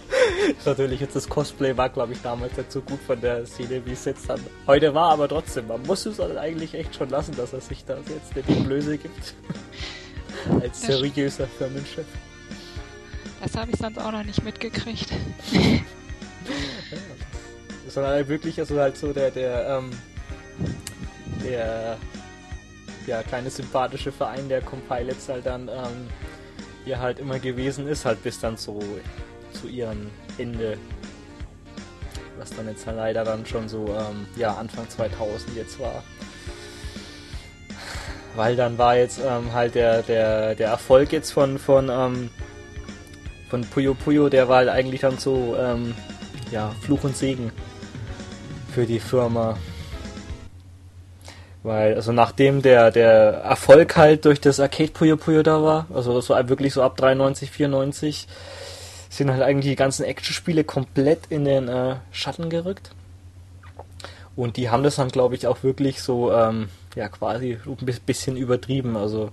natürlich 0.64 1.00
jetzt 1.00 1.16
das 1.16 1.28
Cosplay 1.28 1.76
war, 1.76 1.88
glaube 1.88 2.12
ich, 2.12 2.22
damals 2.22 2.56
nicht 2.56 2.72
so 2.72 2.80
gut 2.80 3.00
von 3.06 3.20
der 3.20 3.46
Szene, 3.46 3.84
wie 3.84 3.92
es 3.92 4.04
jetzt 4.04 4.28
dann 4.28 4.40
heute 4.66 4.94
war, 4.94 5.12
aber 5.12 5.28
trotzdem, 5.28 5.66
man 5.68 5.82
muss 5.82 6.06
es 6.06 6.18
halt 6.18 6.36
eigentlich 6.36 6.74
echt 6.74 6.94
schon 6.94 7.10
lassen, 7.10 7.36
dass 7.36 7.52
er 7.52 7.60
sich 7.60 7.84
da 7.84 7.96
jetzt 7.96 8.34
nicht 8.34 8.48
die 8.48 8.54
Blöße 8.54 8.98
gibt. 8.98 9.34
Als 10.62 10.82
seriöser 10.82 11.46
Firmenchef. 11.46 12.06
Das 13.42 13.56
habe 13.56 13.70
ich 13.70 13.78
sonst 13.78 13.98
auch 13.98 14.12
noch 14.12 14.24
nicht 14.24 14.42
mitgekriegt. 14.44 15.08
Das 17.84 17.94
war 17.96 18.08
halt 18.08 18.28
wirklich 18.28 18.58
also 18.58 18.78
halt 18.80 18.96
so 18.96 19.12
der, 19.12 19.30
der, 19.30 19.78
ähm, 19.78 19.90
der, 21.44 21.96
ja, 23.06 23.22
kleine 23.22 23.48
sympathische 23.48 24.10
Verein 24.10 24.48
der 24.48 24.60
Compilots 24.60 25.28
halt 25.28 25.46
dann, 25.46 25.68
ähm, 25.68 26.08
hier 26.84 26.98
halt 26.98 27.20
immer 27.20 27.38
gewesen 27.38 27.86
ist, 27.86 28.04
halt 28.04 28.22
bis 28.24 28.40
dann 28.40 28.56
so 28.56 28.82
zu 29.60 29.68
ihrem 29.68 30.10
Ende. 30.38 30.78
Was 32.38 32.50
dann 32.50 32.68
jetzt 32.68 32.86
leider 32.86 33.24
dann 33.24 33.46
schon 33.46 33.68
so, 33.68 33.86
ähm, 33.86 34.26
ja, 34.36 34.54
Anfang 34.54 34.88
2000 34.88 35.56
jetzt 35.56 35.80
war. 35.80 36.02
Weil 38.34 38.54
dann 38.54 38.76
war 38.76 38.96
jetzt 38.96 39.18
ähm, 39.18 39.52
halt 39.54 39.74
der, 39.74 40.02
der, 40.02 40.54
der 40.54 40.68
Erfolg 40.68 41.12
jetzt 41.12 41.30
von, 41.30 41.58
von, 41.58 41.88
ähm, 41.88 42.30
von 43.48 43.62
Puyo 43.62 43.94
Puyo, 43.94 44.28
der 44.28 44.48
war 44.48 44.58
halt 44.58 44.68
eigentlich 44.68 45.00
dann 45.00 45.16
so, 45.16 45.56
ähm, 45.58 45.94
ja, 46.50 46.72
Fluch 46.82 47.04
und 47.04 47.16
Segen 47.16 47.50
für 48.74 48.84
die 48.84 49.00
Firma. 49.00 49.56
Weil, 51.62 51.94
also 51.94 52.12
nachdem 52.12 52.62
der, 52.62 52.90
der 52.90 53.38
Erfolg 53.42 53.96
halt 53.96 54.24
durch 54.24 54.40
das 54.40 54.60
Arcade 54.60 54.92
Puyo 54.92 55.16
Puyo 55.16 55.42
da 55.42 55.62
war, 55.62 55.86
also 55.92 56.20
so 56.20 56.34
wirklich 56.48 56.74
so 56.74 56.82
ab 56.82 56.96
93, 56.96 57.50
94, 57.50 58.28
sind 59.16 59.30
halt 59.30 59.42
eigentlich 59.42 59.72
die 59.72 59.76
ganzen 59.76 60.04
Action-Spiele 60.04 60.64
komplett 60.64 61.26
in 61.28 61.44
den 61.44 61.68
äh, 61.68 61.96
Schatten 62.12 62.50
gerückt. 62.50 62.90
Und 64.36 64.56
die 64.56 64.68
haben 64.68 64.82
das 64.82 64.96
dann, 64.96 65.08
glaube 65.08 65.34
ich, 65.34 65.46
auch 65.46 65.62
wirklich 65.62 66.02
so, 66.02 66.32
ähm, 66.32 66.68
ja, 66.94 67.08
quasi 67.08 67.58
ein 67.64 68.00
bisschen 68.04 68.36
übertrieben. 68.36 68.96
Also 68.96 69.30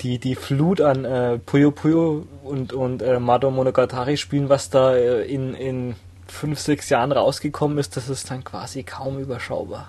die, 0.00 0.18
die 0.18 0.34
Flut 0.34 0.80
an 0.80 1.04
äh, 1.04 1.38
Puyo 1.38 1.70
Puyo 1.70 2.26
und, 2.44 2.72
und 2.72 3.02
äh, 3.02 3.18
Mado 3.18 3.50
Monogatari 3.50 4.16
spielen, 4.16 4.48
was 4.48 4.70
da 4.70 4.94
äh, 4.94 5.22
in, 5.22 5.54
in 5.54 5.96
fünf, 6.26 6.58
sechs 6.58 6.88
Jahren 6.88 7.12
rausgekommen 7.12 7.78
ist, 7.78 7.96
das 7.96 8.08
ist 8.08 8.30
dann 8.30 8.44
quasi 8.44 8.82
kaum 8.82 9.18
überschaubar. 9.18 9.88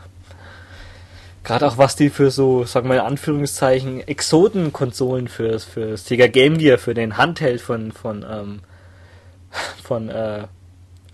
Gerade 1.48 1.66
auch 1.66 1.78
was 1.78 1.96
die 1.96 2.10
für 2.10 2.30
so, 2.30 2.66
sagen 2.66 2.90
wir 2.90 2.96
in 2.96 3.02
Anführungszeichen, 3.02 4.06
Exoten-Konsolen 4.06 5.30
für, 5.30 5.58
für 5.60 5.96
Sega 5.96 6.28
Game 6.28 6.58
Gear, 6.58 6.78
für 6.78 6.94
den 6.94 7.16
Handheld 7.16 7.62
von, 7.62 7.94
von, 7.94 8.26
ähm, 8.30 8.60
von, 9.82 10.10
äh, 10.10 10.48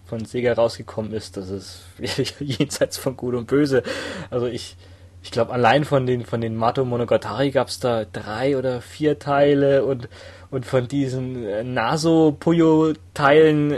von 0.07 0.25
Sega 0.25 0.53
rausgekommen 0.53 1.13
ist, 1.13 1.37
das 1.37 1.51
ist 1.51 1.83
jenseits 2.39 2.97
von 2.97 3.15
Gut 3.15 3.35
und 3.35 3.45
Böse. 3.45 3.83
Also 4.31 4.47
ich, 4.47 4.75
ich 5.21 5.29
glaube 5.29 5.53
allein 5.53 5.85
von 5.85 6.07
den, 6.07 6.25
von 6.25 6.41
den 6.41 6.55
Mato 6.55 6.83
Monogatari 6.83 7.51
gab 7.51 7.67
es 7.67 7.79
da 7.79 8.03
drei 8.03 8.57
oder 8.57 8.81
vier 8.81 9.19
Teile 9.19 9.85
und, 9.85 10.09
und 10.49 10.65
von 10.65 10.87
diesen 10.87 11.45
äh, 11.45 11.63
Naso 11.63 12.35
Puyo 12.39 12.93
Teilen, 13.13 13.77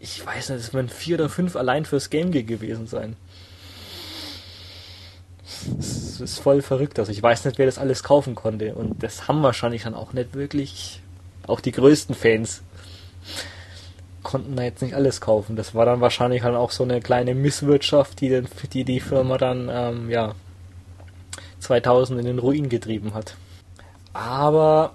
ich 0.00 0.26
weiß 0.26 0.50
nicht, 0.50 0.58
es 0.58 0.74
werden 0.74 0.90
vier 0.90 1.14
oder 1.14 1.30
fünf 1.30 1.56
allein 1.56 1.86
fürs 1.86 2.10
Game 2.10 2.30
Gear 2.30 2.44
gewesen 2.44 2.86
sein. 2.86 3.16
Das 5.76 6.20
ist 6.20 6.38
voll 6.38 6.62
verrückt. 6.62 6.98
Also 6.98 7.10
ich 7.10 7.22
weiß 7.22 7.44
nicht, 7.44 7.58
wer 7.58 7.66
das 7.66 7.78
alles 7.78 8.02
kaufen 8.02 8.34
konnte. 8.34 8.74
Und 8.74 9.02
das 9.02 9.28
haben 9.28 9.42
wahrscheinlich 9.42 9.82
dann 9.82 9.94
auch 9.94 10.12
nicht 10.12 10.34
wirklich. 10.34 11.00
Auch 11.46 11.60
die 11.60 11.72
größten 11.72 12.14
Fans 12.14 12.62
konnten 14.22 14.54
da 14.54 14.62
jetzt 14.62 14.82
nicht 14.82 14.94
alles 14.94 15.20
kaufen. 15.20 15.56
Das 15.56 15.74
war 15.74 15.84
dann 15.84 16.00
wahrscheinlich 16.00 16.42
dann 16.42 16.54
auch 16.54 16.70
so 16.70 16.84
eine 16.84 17.00
kleine 17.00 17.34
Misswirtschaft, 17.34 18.20
die 18.20 18.28
den, 18.28 18.46
die, 18.72 18.84
die 18.84 19.00
Firma 19.00 19.38
dann 19.38 19.68
ähm, 19.70 20.10
ja 20.10 20.34
2000 21.58 22.20
in 22.20 22.26
den 22.26 22.38
Ruin 22.38 22.68
getrieben 22.68 23.14
hat. 23.14 23.34
Aber 24.12 24.94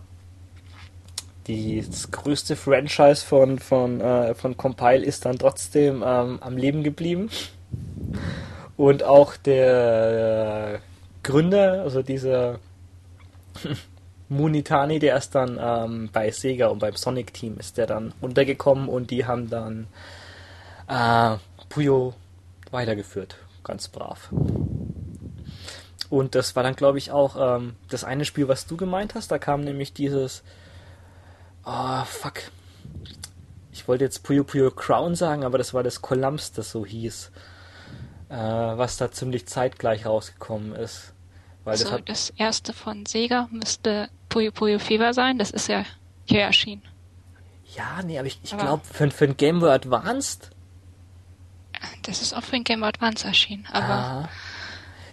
die, 1.47 1.81
das 1.81 2.11
größte 2.11 2.55
Franchise 2.55 3.25
von, 3.25 3.59
von, 3.59 4.01
äh, 4.01 4.35
von 4.35 4.57
Compile 4.57 5.03
ist 5.03 5.25
dann 5.25 5.37
trotzdem 5.37 6.03
ähm, 6.05 6.39
am 6.41 6.57
Leben 6.57 6.83
geblieben. 6.83 7.29
Und 8.78 9.03
auch 9.03 9.36
der 9.36 10.82
Gründer, 11.23 11.82
also 11.82 12.03
dieser 12.03 12.59
Munitani, 14.30 14.99
der 14.99 15.17
ist 15.17 15.34
dann 15.34 15.59
ähm, 15.59 16.09
bei 16.13 16.30
Sega 16.30 16.67
und 16.67 16.80
beim 16.80 16.95
Sonic 16.95 17.34
Team 17.34 17.57
ist 17.57 17.78
der 17.78 17.88
dann 17.88 18.13
untergekommen 18.21 18.88
und 18.88 19.09
die 19.09 19.25
haben 19.25 19.49
dann 19.49 19.88
äh, 20.88 21.38
Puyo 21.69 22.13
weitergeführt. 22.69 23.38
Ganz 23.63 23.88
brav. 23.88 24.30
Und 26.09 26.36
das 26.36 26.55
war 26.55 26.63
dann, 26.63 26.75
glaube 26.75 26.99
ich, 26.99 27.11
auch 27.11 27.57
ähm, 27.57 27.75
das 27.89 28.03
eine 28.03 28.25
Spiel, 28.25 28.47
was 28.47 28.67
du 28.67 28.78
gemeint 28.78 29.15
hast. 29.15 29.32
Da 29.32 29.39
kam 29.39 29.61
nämlich 29.61 29.93
dieses. 29.93 30.43
Oh, 31.65 32.03
fuck. 32.05 32.43
Ich 33.73 33.88
wollte 33.88 34.05
jetzt 34.05 34.23
Puyo 34.23 34.43
Puyo 34.43 34.71
Crown 34.71 35.15
sagen, 35.15 35.43
aber 35.43 35.57
das 35.57 35.73
war 35.73 35.84
das 35.84 36.01
Columns, 36.01 36.53
das 36.53 36.71
so 36.71 36.86
hieß 36.86 37.32
äh, 38.30 38.36
was 38.36 38.97
da 38.97 39.11
ziemlich 39.11 39.47
zeitgleich 39.47 40.05
rausgekommen 40.05 40.73
ist. 40.73 41.13
Weil 41.63 41.78
so, 41.78 41.89
das, 41.89 42.01
das 42.05 42.30
erste 42.38 42.73
von 42.73 43.05
Sega 43.05 43.47
müsste 43.51 44.09
Puyo 44.30 44.51
Puyo 44.51 44.80
Fever 44.80 45.13
sein, 45.13 45.38
das 45.38 45.51
ist 45.51 45.67
ja 45.67 45.86
hier 46.25 46.41
erschienen. 46.41 46.82
Ja, 47.75 48.01
nee, 48.05 48.17
aber 48.17 48.28
ich, 48.28 48.39
ich 48.43 48.57
glaube, 48.57 48.84
für, 48.86 49.09
für 49.11 49.25
ein 49.25 49.38
Game 49.38 49.59
Boy 49.59 49.71
Advanced. 49.71 50.49
Das 52.03 52.21
ist 52.21 52.34
auch 52.34 52.43
für 52.43 52.55
ein 52.55 52.63
Game 52.63 52.80
Boy 52.80 52.89
Advance 52.89 53.28
erschienen, 53.28 53.67
aber. 53.71 53.93
Ah. 53.93 54.30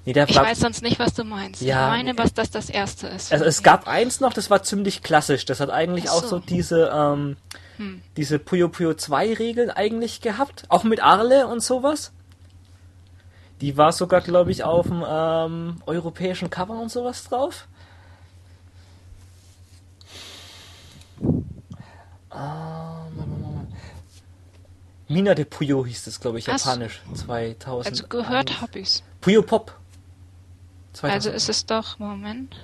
Nee, 0.07 0.13
ich 0.13 0.37
weiß 0.37 0.61
sonst 0.61 0.83
nicht, 0.83 0.99
was 0.99 1.15
du 1.15 1.25
meinst. 1.25 1.63
Ja, 1.63 1.87
ich 1.87 1.97
meine, 1.97 2.19
was 2.19 2.35
das 2.35 2.51
das 2.51 2.69
erste 2.69 3.07
ist. 3.09 3.33
Also 3.33 3.47
es 3.47 3.63
gab 3.63 3.89
eins 3.89 4.21
noch, 4.21 4.35
das 4.35 4.51
war 4.51 4.63
ziemlich 4.63 5.03
klassisch. 5.03 5.47
Das 5.47 5.61
hat 5.61 5.71
eigentlich 5.71 6.09
so. 6.09 6.13
auch 6.13 6.25
so 6.25 6.39
diese, 6.41 6.93
ähm, 6.95 7.37
hm. 7.79 8.03
diese 8.19 8.39
Puyo 8.39 8.69
Puyo 8.69 8.93
2 8.93 9.35
Regeln 9.35 9.71
eigentlich 9.71 10.21
gehabt. 10.21 10.65
Auch 10.69 10.85
mit 10.85 11.03
Arle 11.03 11.47
und 11.47 11.63
sowas. 11.63 12.13
Die 13.61 13.77
war 13.77 13.93
sogar, 13.93 14.21
glaube 14.21 14.51
ich, 14.51 14.65
auf 14.65 14.87
dem 14.87 15.05
ähm, 15.07 15.83
europäischen 15.87 16.51
Cover 16.51 16.81
und 16.81 16.91
sowas 16.91 17.25
drauf. 17.25 17.67
Ähm, 22.35 23.69
Mina 25.09 25.35
de 25.35 25.45
Puyo 25.45 25.87
hieß 25.87 26.07
es, 26.09 26.21
glaube 26.21 26.39
ich, 26.39 26.47
japanisch. 26.47 27.03
2000. 27.15 27.87
Also 27.87 28.09
gehört 28.09 28.61
habe 28.61 28.79
ich's. 28.79 29.03
Puyo 29.21 29.43
Pop. 29.43 29.77
2000. 30.95 31.15
Also 31.15 31.31
ist 31.31 31.49
es 31.49 31.67
doch, 31.67 31.99
Moment. 31.99 32.57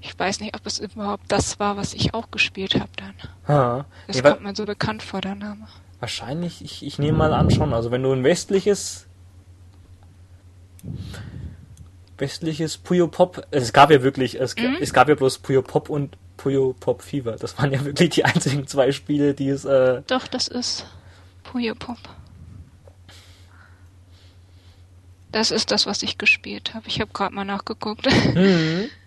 Ich 0.00 0.16
weiß 0.16 0.40
nicht, 0.40 0.54
ob 0.54 0.64
es 0.66 0.78
überhaupt 0.78 1.24
das 1.28 1.58
war, 1.58 1.76
was 1.76 1.92
ich 1.94 2.14
auch 2.14 2.30
gespielt 2.30 2.74
habe 2.76 2.90
dann. 2.96 3.14
Ha. 3.48 3.86
Das 4.06 4.16
nee, 4.16 4.22
kommt 4.22 4.42
mir 4.42 4.54
so 4.54 4.64
bekannt 4.64 5.02
vor, 5.02 5.20
der 5.20 5.34
Name. 5.34 5.66
Wahrscheinlich, 6.00 6.62
ich, 6.62 6.84
ich 6.84 6.98
nehme 6.98 7.18
mal 7.18 7.32
an 7.32 7.50
schon. 7.50 7.72
Also 7.72 7.90
wenn 7.90 8.02
du 8.02 8.12
ein 8.12 8.24
westliches 8.24 9.06
westliches 12.18 12.78
Puyo 12.78 13.08
Pop, 13.08 13.46
es 13.50 13.72
gab 13.72 13.90
ja 13.90 14.02
wirklich, 14.02 14.40
es, 14.40 14.56
mhm. 14.56 14.76
es 14.80 14.92
gab 14.92 15.08
ja 15.08 15.14
bloß 15.14 15.38
Puyo 15.38 15.62
Pop 15.62 15.88
und 15.88 16.16
Puyo 16.36 16.74
Pop 16.78 17.02
Fever. 17.02 17.32
Das 17.32 17.58
waren 17.58 17.72
ja 17.72 17.84
wirklich 17.84 18.10
die 18.10 18.24
einzigen 18.24 18.66
zwei 18.66 18.92
Spiele, 18.92 19.34
die 19.34 19.48
es. 19.48 19.64
Äh 19.64 20.02
Doch, 20.06 20.26
das 20.26 20.48
ist 20.48 20.86
Puyo 21.44 21.74
Pop. 21.74 21.98
Das 25.32 25.50
ist 25.50 25.70
das, 25.70 25.86
was 25.86 26.02
ich 26.02 26.18
gespielt 26.18 26.74
habe. 26.74 26.88
Ich 26.88 27.00
habe 27.00 27.10
gerade 27.12 27.34
mal 27.34 27.44
nachgeguckt. 27.44 28.06
Mhm. 28.34 28.88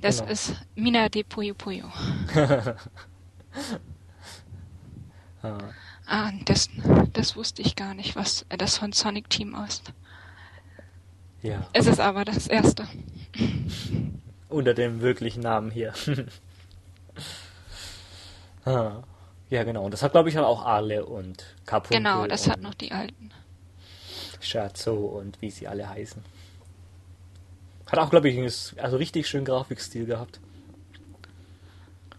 Das 0.00 0.18
genau. 0.18 0.30
ist 0.30 0.54
Mina 0.76 1.08
de 1.08 1.24
Puyo 1.24 1.54
Puyo. 1.54 1.86
ah. 5.42 5.58
Ah, 6.08 6.32
das, 6.46 6.70
das 7.12 7.36
wusste 7.36 7.60
ich 7.60 7.76
gar 7.76 7.92
nicht, 7.92 8.16
was 8.16 8.46
das 8.56 8.78
von 8.78 8.92
Sonic 8.92 9.28
Team 9.28 9.54
ist. 9.68 9.92
Ja. 11.42 11.68
Es 11.74 11.86
ist 11.86 12.00
aber 12.00 12.24
das 12.24 12.46
erste. 12.46 12.88
Unter 14.48 14.72
dem 14.72 15.02
wirklichen 15.02 15.42
Namen 15.42 15.70
hier. 15.70 15.92
ah. 18.64 19.02
Ja, 19.50 19.64
genau. 19.64 19.84
Und 19.84 19.92
das 19.92 20.02
hat, 20.02 20.12
glaube 20.12 20.28
ich, 20.28 20.38
auch 20.38 20.64
Arle 20.64 21.06
und 21.06 21.56
Carpunkel. 21.64 21.98
Genau, 21.98 22.26
das 22.26 22.48
hat 22.48 22.60
noch 22.60 22.74
die 22.74 22.92
alten. 22.92 23.30
Scherzo 24.40 24.94
und 24.94 25.40
wie 25.40 25.50
sie 25.50 25.68
alle 25.68 25.88
heißen. 25.88 26.22
Hat 27.86 27.98
auch, 27.98 28.10
glaube 28.10 28.28
ich, 28.28 28.36
einen, 28.36 28.52
also 28.82 28.98
richtig 28.98 29.26
schön 29.26 29.44
Grafikstil 29.44 30.06
gehabt. 30.06 30.40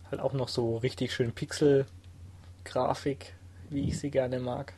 Halt 0.10 0.22
auch 0.22 0.34
noch 0.34 0.48
so 0.48 0.78
richtig 0.78 1.14
schön 1.14 1.32
Pixel-Grafik, 1.32 3.36
wie 3.70 3.90
ich 3.90 4.00
sie 4.00 4.10
gerne 4.10 4.40
mag. 4.40 4.74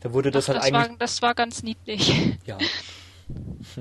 Da 0.00 0.12
wurde 0.12 0.30
das 0.30 0.44
Ach, 0.44 0.54
halt 0.54 0.58
das 0.58 0.64
eigentlich. 0.66 0.90
War, 0.90 0.98
das 0.98 1.22
war 1.22 1.34
ganz 1.34 1.62
niedlich. 1.62 2.38
Ja. 2.46 2.58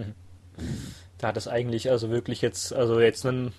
da 1.17 1.27
hat 1.27 1.37
es 1.37 1.47
eigentlich 1.47 1.89
also 1.89 2.09
wirklich 2.09 2.41
jetzt, 2.41 2.73
also 2.73 2.99
jetzt 2.99 3.25
einen, 3.25 3.53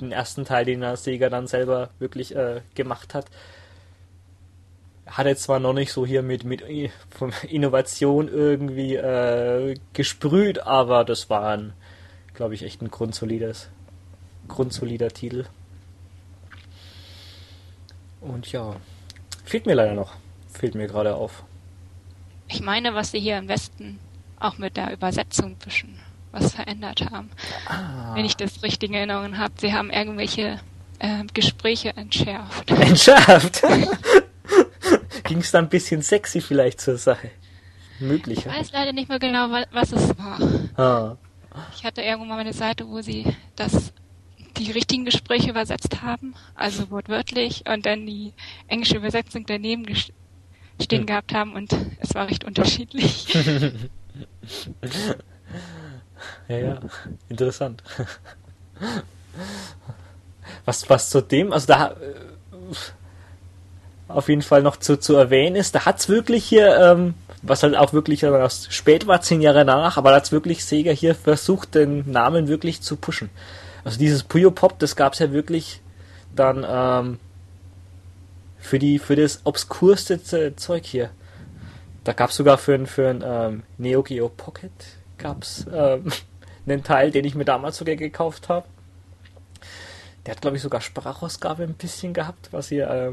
den 0.00 0.12
ersten 0.12 0.44
Teil, 0.44 0.64
den 0.64 0.80
der 0.80 0.96
Sega 0.96 1.28
dann 1.28 1.46
selber 1.46 1.90
wirklich 1.98 2.34
äh, 2.34 2.62
gemacht 2.74 3.14
hat, 3.14 3.26
hat 5.06 5.26
er 5.26 5.36
zwar 5.36 5.60
noch 5.60 5.74
nicht 5.74 5.92
so 5.92 6.06
hier 6.06 6.22
mit, 6.22 6.44
mit 6.44 6.64
Innovation 7.48 8.28
irgendwie 8.28 8.96
äh, 8.96 9.76
gesprüht, 9.92 10.60
aber 10.60 11.04
das 11.04 11.28
war 11.28 11.56
ein, 11.56 11.72
glaube 12.32 12.54
ich, 12.54 12.62
echt 12.62 12.80
ein 12.80 12.90
grundsolides, 12.90 13.68
grundsolider 14.48 15.10
Titel. 15.10 15.44
Und 18.20 18.50
ja, 18.50 18.76
fehlt 19.44 19.66
mir 19.66 19.74
leider 19.74 19.94
noch. 19.94 20.14
Fehlt 20.52 20.74
mir 20.74 20.86
gerade 20.86 21.14
auf. 21.14 21.44
Ich 22.48 22.60
meine, 22.60 22.94
was 22.94 23.10
sie 23.10 23.20
hier 23.20 23.38
im 23.38 23.48
Westen 23.48 23.98
auch 24.38 24.58
mit 24.58 24.76
der 24.76 24.92
Übersetzung 24.92 25.52
ein 25.52 25.56
bisschen 25.56 25.98
was 26.32 26.54
verändert 26.54 27.00
haben. 27.10 27.30
Ah. 27.66 28.14
Wenn 28.14 28.24
ich 28.24 28.36
das 28.36 28.62
richtig 28.62 28.90
in 28.90 28.96
Erinnerung 28.96 29.38
habe, 29.38 29.54
sie 29.58 29.72
haben 29.72 29.90
irgendwelche 29.90 30.60
äh, 30.98 31.24
Gespräche 31.32 31.96
entschärft. 31.96 32.70
Entschärft? 32.70 33.62
Ging 35.24 35.38
es 35.38 35.52
da 35.52 35.58
ein 35.58 35.68
bisschen 35.68 36.02
sexy 36.02 36.40
vielleicht 36.40 36.80
zur 36.80 36.98
Sache? 36.98 37.30
Möglich. 38.00 38.38
Ich 38.38 38.46
weiß 38.46 38.72
leider 38.72 38.92
nicht 38.92 39.08
mehr 39.08 39.20
genau, 39.20 39.48
was 39.70 39.92
es 39.92 40.10
war. 40.18 40.38
Ah. 40.76 41.16
Ich 41.76 41.84
hatte 41.84 42.02
irgendwo 42.02 42.26
mal 42.26 42.38
eine 42.38 42.52
Seite, 42.52 42.86
wo 42.88 43.00
sie 43.00 43.24
das 43.54 43.92
die 44.56 44.70
richtigen 44.70 45.04
Gespräche 45.04 45.50
übersetzt 45.50 46.02
haben, 46.02 46.34
also 46.54 46.90
wortwörtlich, 46.90 47.64
und 47.68 47.84
dann 47.86 48.06
die 48.06 48.32
englische 48.68 48.96
Übersetzung 48.96 49.44
daneben 49.46 49.84
stehen 50.80 51.00
hm. 51.00 51.06
gehabt 51.06 51.34
haben 51.34 51.54
und 51.54 51.74
es 52.00 52.14
war 52.14 52.28
recht 52.28 52.44
unterschiedlich. 52.44 53.34
ja, 56.48 56.58
ja, 56.58 56.80
interessant. 57.28 57.82
Was, 60.64 60.88
was 60.88 61.10
zu 61.10 61.20
dem, 61.20 61.52
also 61.52 61.66
da 61.66 61.88
äh, 61.92 61.94
auf 64.08 64.28
jeden 64.28 64.42
Fall 64.42 64.62
noch 64.62 64.76
zu, 64.76 64.98
zu 64.98 65.16
erwähnen 65.16 65.56
ist, 65.56 65.74
da 65.74 65.84
hat 65.84 65.98
es 66.00 66.08
wirklich 66.08 66.44
hier, 66.44 66.76
ähm, 66.76 67.14
was 67.42 67.62
halt 67.62 67.76
auch 67.76 67.92
wirklich 67.92 68.24
aus 68.26 68.68
spät 68.70 69.06
war, 69.06 69.20
zehn 69.20 69.40
Jahre 69.40 69.64
danach, 69.64 69.96
aber 69.96 70.10
da 70.10 70.16
hat 70.16 70.24
es 70.24 70.32
wirklich 70.32 70.64
Sega 70.64 70.92
hier 70.92 71.14
versucht, 71.14 71.74
den 71.74 72.10
Namen 72.10 72.48
wirklich 72.48 72.80
zu 72.80 72.96
pushen. 72.96 73.30
Also 73.84 73.98
dieses 73.98 74.22
Puyo 74.22 74.50
Pop, 74.50 74.78
das 74.78 74.96
gab 74.96 75.12
es 75.12 75.18
ja 75.18 75.30
wirklich 75.32 75.80
dann 76.34 76.64
ähm, 76.66 77.18
für 78.58 78.78
die 78.78 78.98
für 78.98 79.14
das 79.14 79.42
obskurste 79.44 80.56
Zeug 80.56 80.86
hier. 80.86 81.10
Da 82.02 82.12
gab 82.12 82.30
es 82.30 82.36
sogar 82.36 82.58
für 82.58 82.86
für 82.86 83.08
ein 83.08 83.22
ähm, 83.24 83.62
Neo 83.78 84.02
Geo 84.02 84.28
Pocket 84.28 84.72
gab's 85.18 85.66
ähm, 85.72 86.10
einen 86.66 86.82
Teil, 86.82 87.10
den 87.10 87.24
ich 87.24 87.34
mir 87.34 87.44
damals 87.44 87.76
sogar 87.76 87.96
gekauft 87.96 88.48
habe. 88.48 88.66
Der 90.24 90.34
hat 90.34 90.40
glaube 90.40 90.56
ich 90.56 90.62
sogar 90.62 90.80
Sprachausgabe 90.80 91.62
ein 91.62 91.74
bisschen 91.74 92.14
gehabt, 92.14 92.48
was 92.52 92.68
hier 92.68 92.88
äh, 92.88 93.12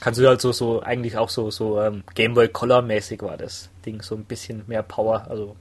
kannst 0.00 0.18
du 0.18 0.26
halt 0.26 0.40
so 0.40 0.50
so 0.50 0.82
eigentlich 0.82 1.16
auch 1.16 1.28
so 1.28 1.52
so 1.52 1.80
ähm, 1.80 2.02
Game 2.14 2.34
Boy 2.34 2.48
Color 2.48 2.82
mäßig 2.82 3.22
war 3.22 3.36
das 3.36 3.68
Ding 3.86 4.02
so 4.02 4.16
ein 4.16 4.24
bisschen 4.24 4.64
mehr 4.66 4.82
Power, 4.82 5.26
also 5.28 5.54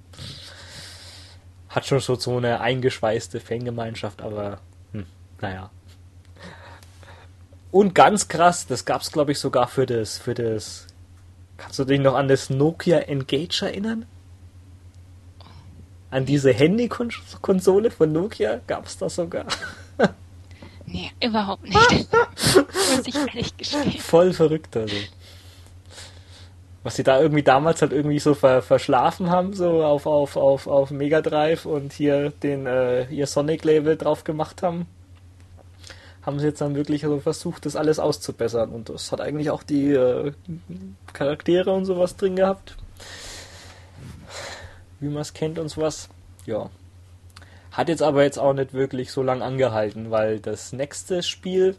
hat 1.70 1.86
schon 1.86 2.00
so, 2.00 2.16
so 2.16 2.38
eine 2.38 2.62
eingeschweißte 2.62 3.40
Fangemeinschaft, 3.40 4.22
aber 4.22 4.60
hm, 4.92 5.06
naja. 5.42 5.70
Und 7.72 7.94
ganz 7.94 8.28
krass, 8.28 8.66
das 8.68 8.86
gab's 8.86 9.12
glaube 9.12 9.32
ich 9.32 9.40
sogar 9.40 9.68
für 9.68 9.86
das, 9.86 10.18
für 10.18 10.34
das. 10.34 10.88
Kannst 11.58 11.78
du 11.78 11.86
dich 11.86 12.00
noch 12.00 12.16
an 12.16 12.28
das 12.28 12.50
Nokia 12.50 13.00
Engage 13.00 13.64
erinnern? 13.64 14.06
An 16.10 16.26
diese 16.26 16.52
Handy-Konsole 16.52 17.92
von 17.92 18.12
Nokia 18.12 18.62
gab's 18.66 18.98
das 18.98 19.16
sogar. 19.16 19.46
Nee, 20.92 21.12
überhaupt 21.24 21.64
nicht. 21.64 21.78
Muss 22.96 23.06
ich 23.06 23.16
ehrlich 23.16 23.56
gestehen. 23.58 23.92
Voll 24.00 24.34
verrückt 24.34 24.76
also 24.76 24.96
was 26.84 26.96
sie 26.96 27.04
da 27.04 27.20
irgendwie 27.20 27.44
damals 27.44 27.82
halt 27.82 27.92
irgendwie 27.92 28.20
so 28.20 28.34
ver 28.34 28.62
verschlafen 28.62 29.30
haben, 29.30 29.54
so 29.54 29.84
auf, 29.84 30.06
auf, 30.06 30.38
auf, 30.38 30.68
auf 30.68 30.92
Mega 30.92 31.22
Drive 31.22 31.66
und 31.66 31.92
hier 31.94 32.32
den 32.32 32.66
äh, 32.66 33.06
ihr 33.10 33.28
Sonic-Label 33.28 33.98
drauf 33.98 34.24
gemacht 34.24 34.64
haben, 34.64 34.88
haben 36.22 36.40
sie 36.40 36.48
jetzt 36.48 36.62
dann 36.62 36.76
wirklich 36.76 37.02
so 37.02 37.20
versucht, 37.20 37.66
das 37.66 37.76
alles 37.76 38.00
auszubessern. 38.00 38.70
Und 38.70 38.90
das 38.90 39.12
hat 39.12 39.20
eigentlich 39.20 39.50
auch 39.50 39.64
die 39.64 39.92
äh, 39.92 40.32
Charaktere 41.12 41.72
und 41.72 41.86
sowas 41.86 42.16
drin 42.16 42.36
gehabt. 42.36 42.78
Wie 45.00 45.08
man 45.08 45.22
es 45.22 45.34
kennt 45.34 45.60
und 45.60 45.70
sowas. 45.70 46.10
Ja. 46.46 46.70
Hat 47.72 47.90
jetzt 47.90 48.02
aber 48.02 48.24
jetzt 48.24 48.40
auch 48.40 48.54
nicht 48.54 48.74
wirklich 48.74 49.12
so 49.12 49.22
lang 49.22 49.42
angehalten, 49.42 50.12
weil 50.12 50.40
das 50.40 50.74
nächste 50.74 51.24
Spiel, 51.24 51.76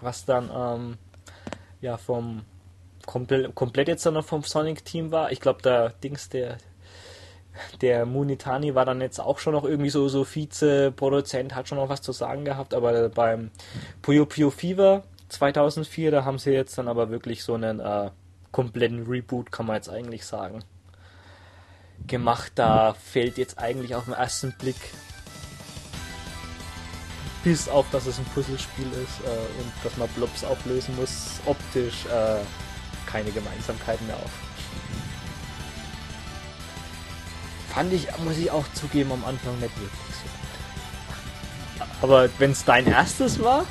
was 0.00 0.24
dann 0.24 0.50
ähm, 0.54 0.98
ja 1.80 1.96
vom 1.96 2.42
komplett, 3.08 3.54
komplett 3.54 3.88
jetzt 3.88 4.04
noch 4.04 4.24
vom 4.24 4.42
Sonic-Team 4.42 5.10
war. 5.10 5.32
Ich 5.32 5.40
glaube, 5.40 5.62
der 5.62 5.90
Dings, 6.04 6.28
der, 6.28 6.58
der 7.80 8.04
Munitani 8.04 8.74
war 8.74 8.84
dann 8.84 9.00
jetzt 9.00 9.18
auch 9.18 9.38
schon 9.38 9.54
noch 9.54 9.64
irgendwie 9.64 9.88
so, 9.88 10.08
so 10.08 10.24
Vize-Produzent, 10.24 11.54
hat 11.54 11.68
schon 11.68 11.78
noch 11.78 11.88
was 11.88 12.02
zu 12.02 12.12
sagen 12.12 12.44
gehabt, 12.44 12.74
aber 12.74 13.08
beim 13.08 13.50
Puyo 14.02 14.26
Puyo 14.26 14.50
Fever 14.50 15.04
2004, 15.30 16.10
da 16.10 16.24
haben 16.24 16.38
sie 16.38 16.50
jetzt 16.50 16.76
dann 16.76 16.86
aber 16.86 17.08
wirklich 17.08 17.42
so 17.42 17.54
einen 17.54 17.80
äh, 17.80 18.10
kompletten 18.52 19.06
Reboot, 19.06 19.50
kann 19.50 19.66
man 19.66 19.76
jetzt 19.76 19.88
eigentlich 19.88 20.26
sagen, 20.26 20.62
gemacht. 22.06 22.52
Da 22.56 22.92
fällt 22.92 23.38
jetzt 23.38 23.58
eigentlich 23.58 23.94
auf 23.94 24.04
den 24.04 24.14
ersten 24.14 24.52
Blick 24.58 24.92
bis 27.42 27.70
auf, 27.70 27.86
dass 27.90 28.06
es 28.06 28.18
ein 28.18 28.26
Puzzlespiel 28.34 28.88
ist 29.02 29.20
äh, 29.24 29.62
und 29.62 29.72
dass 29.82 29.96
man 29.96 30.08
Blobs 30.08 30.44
auflösen 30.44 30.94
muss, 30.96 31.40
optisch 31.46 32.04
äh, 32.06 32.40
keine 33.10 33.30
Gemeinsamkeiten 33.30 34.06
mehr 34.06 34.16
auf. 34.16 34.30
Fand 37.74 37.92
ich, 37.92 38.06
muss 38.18 38.36
ich 38.36 38.50
auch 38.50 38.64
zugeben, 38.74 39.12
am 39.12 39.24
Anfang 39.24 39.58
nicht 39.60 39.74
wirklich 39.76 40.14
so 40.14 40.24
gut. 41.82 41.88
Aber 42.02 42.28
wenn 42.38 42.52
es 42.52 42.64
dein 42.64 42.86
erstes 42.86 43.42
war? 43.42 43.66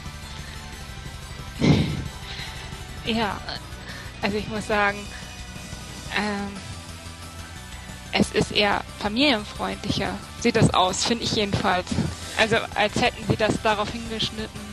Ja, 3.06 3.40
also 4.22 4.38
ich 4.38 4.48
muss 4.48 4.68
sagen, 4.68 5.00
ähm, 6.16 6.52
es 8.12 8.32
ist 8.32 8.52
eher 8.52 8.84
familienfreundlicher. 9.00 10.14
Sieht 10.42 10.56
das 10.56 10.74
aus, 10.74 11.06
finde 11.06 11.24
ich 11.24 11.34
jedenfalls. 11.34 11.88
Also 12.38 12.58
als 12.76 12.96
hätten 13.02 13.24
sie 13.28 13.36
das 13.36 13.62
darauf 13.62 13.90
hingeschnitten, 13.92 14.67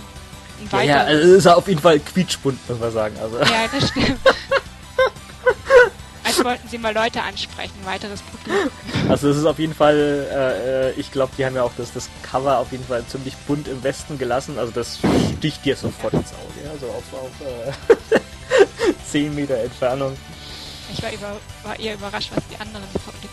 ja, 0.72 0.82
ja, 0.82 1.00
also 1.02 1.28
es 1.28 1.38
ist 1.38 1.46
auf 1.46 1.68
jeden 1.68 1.80
Fall 1.80 2.00
quietschbunt, 2.00 2.58
muss 2.68 2.78
man 2.78 2.92
sagen. 2.92 3.16
Also. 3.20 3.38
Ja, 3.38 3.66
das 3.72 3.88
stimmt. 3.88 4.18
Als 6.24 6.42
wollten 6.42 6.68
sie 6.68 6.78
mal 6.78 6.94
Leute 6.94 7.22
ansprechen, 7.22 7.74
weiteres 7.84 8.22
Publikum. 8.22 8.70
Also 9.10 9.28
es 9.28 9.36
ist 9.36 9.44
auf 9.44 9.58
jeden 9.58 9.74
Fall, 9.74 10.26
äh, 10.32 10.88
äh 10.88 10.92
ich 10.92 11.12
glaube, 11.12 11.32
die 11.36 11.44
haben 11.44 11.54
ja 11.54 11.62
auch 11.62 11.72
das, 11.76 11.92
das 11.92 12.08
Cover 12.22 12.58
auf 12.58 12.72
jeden 12.72 12.84
Fall 12.84 13.04
ziemlich 13.06 13.36
bunt 13.46 13.68
im 13.68 13.82
Westen 13.82 14.18
gelassen. 14.18 14.58
Also 14.58 14.72
das 14.72 15.00
sticht 15.36 15.64
dir 15.64 15.76
sofort 15.76 16.14
ins 16.14 16.32
Auge. 16.32 16.70
Also 16.72 16.86
auf, 16.86 17.04
auf 17.12 17.30
äh, 18.10 18.20
10 19.10 19.34
Meter 19.34 19.58
Entfernung. 19.58 20.16
Ich 20.92 21.02
war, 21.02 21.12
über, 21.12 21.36
war 21.62 21.78
eher 21.78 21.94
überrascht, 21.94 22.30
was 22.34 22.44
die 22.48 22.60
anderen, 22.60 22.84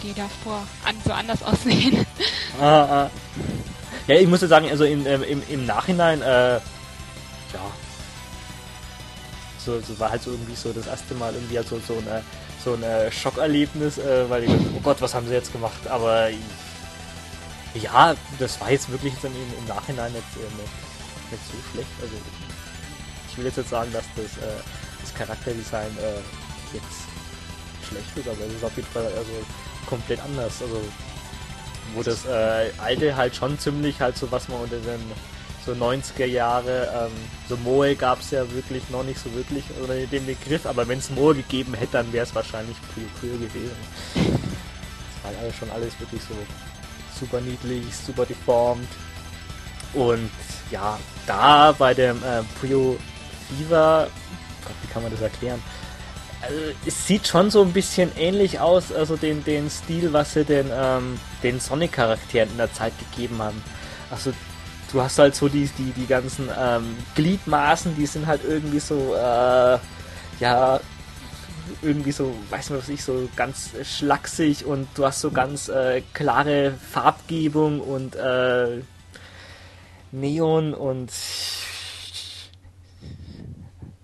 die 0.03 0.13
davor 0.13 0.63
an, 0.85 0.95
so 1.05 1.11
anders 1.11 1.43
aussehen. 1.43 2.05
Ah, 2.59 3.03
ah. 3.03 3.09
Ja, 4.07 4.15
ich 4.15 4.27
muss 4.27 4.41
ja 4.41 4.47
sagen, 4.47 4.69
also 4.69 4.83
in, 4.83 5.05
ähm, 5.05 5.23
im, 5.23 5.43
im 5.47 5.65
Nachhinein, 5.65 6.21
äh, 6.21 6.59
ja, 7.53 7.71
so, 9.65 9.79
so 9.79 9.99
war 9.99 10.11
halt 10.11 10.23
so 10.23 10.31
irgendwie 10.31 10.55
so 10.55 10.73
das 10.73 10.87
erste 10.87 11.13
Mal 11.15 11.33
irgendwie 11.33 11.57
halt 11.57 11.67
so, 11.67 11.79
so, 11.87 11.97
eine, 11.97 12.23
so 12.63 12.73
ein 12.73 13.11
Schockerlebnis, 13.11 13.97
äh, 13.97 14.29
weil 14.29 14.43
ich 14.43 14.51
dachte, 14.51 14.65
oh 14.75 14.79
Gott, 14.81 15.01
was 15.01 15.13
haben 15.13 15.27
sie 15.27 15.33
jetzt 15.33 15.51
gemacht? 15.51 15.87
Aber 15.87 16.29
ja, 17.73 18.15
das 18.39 18.59
war 18.59 18.71
jetzt 18.71 18.91
wirklich 18.91 19.13
dann 19.21 19.31
im, 19.33 19.59
im 19.59 19.67
Nachhinein 19.67 20.11
nicht, 20.11 20.23
äh, 20.35 20.61
nicht, 20.61 21.31
nicht, 21.31 21.43
so 21.45 21.71
schlecht. 21.71 21.89
Also 22.01 22.15
ich 23.29 23.37
will 23.37 23.45
jetzt 23.45 23.57
nicht 23.57 23.69
sagen, 23.69 23.91
dass 23.93 24.05
das, 24.15 24.43
äh, 24.43 24.61
das 25.01 25.13
Charakterdesign 25.13 25.97
äh, 25.97 26.75
jetzt 26.75 27.07
schlecht 27.87 28.17
ist, 28.17 28.27
aber 28.27 28.45
es 28.47 28.53
ist 28.53 28.63
auf 28.63 28.75
jeden 28.75 28.89
Fall 28.89 29.05
also 29.05 29.31
komplett 29.85 30.19
anders. 30.21 30.61
Also 30.61 30.81
wo 31.93 32.03
das 32.03 32.25
äh, 32.25 32.71
alte 32.77 33.15
halt 33.15 33.35
schon 33.35 33.57
ziemlich 33.59 33.99
halt 33.99 34.17
so 34.17 34.31
was 34.31 34.47
man 34.47 34.61
unter 34.61 34.77
den 34.77 35.01
so 35.65 35.73
90er 35.73 36.25
Jahre. 36.25 37.07
Ähm, 37.07 37.11
so 37.47 37.57
Moe 37.57 37.95
gab 37.95 38.21
es 38.21 38.31
ja 38.31 38.49
wirklich 38.51 38.89
noch 38.89 39.03
nicht 39.03 39.19
so 39.19 39.33
wirklich 39.33 39.63
unter 39.79 39.95
dem 39.95 40.25
Begriff, 40.25 40.65
aber 40.65 40.87
wenn 40.87 40.99
es 40.99 41.09
Moe 41.09 41.35
gegeben 41.35 41.73
hätte, 41.73 41.93
dann 41.93 42.13
wäre 42.13 42.25
es 42.25 42.33
wahrscheinlich 42.33 42.77
Puyo 42.93 43.07
Puyo 43.19 43.33
gewesen. 43.33 43.75
Das 44.15 45.33
war 45.33 45.41
alles 45.41 45.55
schon 45.55 45.71
alles 45.71 45.99
wirklich 45.99 46.21
so 46.21 46.35
super 47.19 47.41
niedlich, 47.41 47.83
super 47.95 48.25
deformt. 48.25 48.87
Und 49.93 50.31
ja, 50.71 50.97
da 51.27 51.73
bei 51.73 51.93
dem 51.93 52.17
äh, 52.17 52.43
Puyo 52.59 52.97
Fever, 53.49 54.07
Gott, 54.63 54.75
wie 54.81 54.87
kann 54.87 55.03
man 55.03 55.11
das 55.11 55.21
erklären? 55.21 55.61
Also, 56.41 56.55
es 56.87 57.05
sieht 57.05 57.27
schon 57.27 57.51
so 57.51 57.61
ein 57.61 57.71
bisschen 57.71 58.11
ähnlich 58.17 58.59
aus, 58.59 58.91
also 58.91 59.15
den, 59.15 59.43
den 59.43 59.69
Stil, 59.69 60.11
was 60.11 60.33
sie 60.33 60.43
den, 60.43 60.71
ähm, 60.73 61.19
den 61.43 61.59
Sonic-Charakteren 61.59 62.49
in 62.49 62.57
der 62.57 62.73
Zeit 62.73 62.93
gegeben 62.97 63.39
haben. 63.39 63.61
Also 64.09 64.33
du 64.91 65.01
hast 65.01 65.19
halt 65.19 65.35
so 65.35 65.47
die, 65.47 65.69
die, 65.77 65.91
die 65.91 66.05
ganzen 66.05 66.49
ähm, 66.57 66.97
Gliedmaßen, 67.15 67.95
die 67.95 68.05
sind 68.05 68.27
halt 68.27 68.43
irgendwie 68.43 68.79
so, 68.79 69.15
äh, 69.15 69.77
ja, 70.39 70.79
irgendwie 71.81 72.11
so, 72.11 72.35
weiß 72.49 72.69
nicht 72.69 72.79
was 72.79 72.89
ich, 72.89 73.03
so 73.03 73.29
ganz 73.35 73.71
schlaksig 73.83 74.65
und 74.65 74.87
du 74.95 75.05
hast 75.05 75.21
so 75.21 75.31
ganz 75.31 75.69
äh, 75.69 76.01
klare 76.13 76.71
Farbgebung 76.71 77.79
und 77.79 78.15
äh, 78.15 78.81
Neon 80.11 80.73
und 80.73 81.11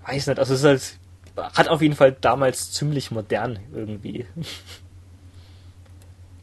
weiß 0.06 0.28
nicht, 0.28 0.40
also 0.40 0.54
es 0.54 0.62
ist 0.62 0.98
halt, 1.36 1.56
hat 1.56 1.68
auf 1.68 1.82
jeden 1.82 1.96
Fall 1.96 2.14
damals 2.14 2.72
ziemlich 2.72 3.12
modern 3.12 3.60
irgendwie 3.74 4.26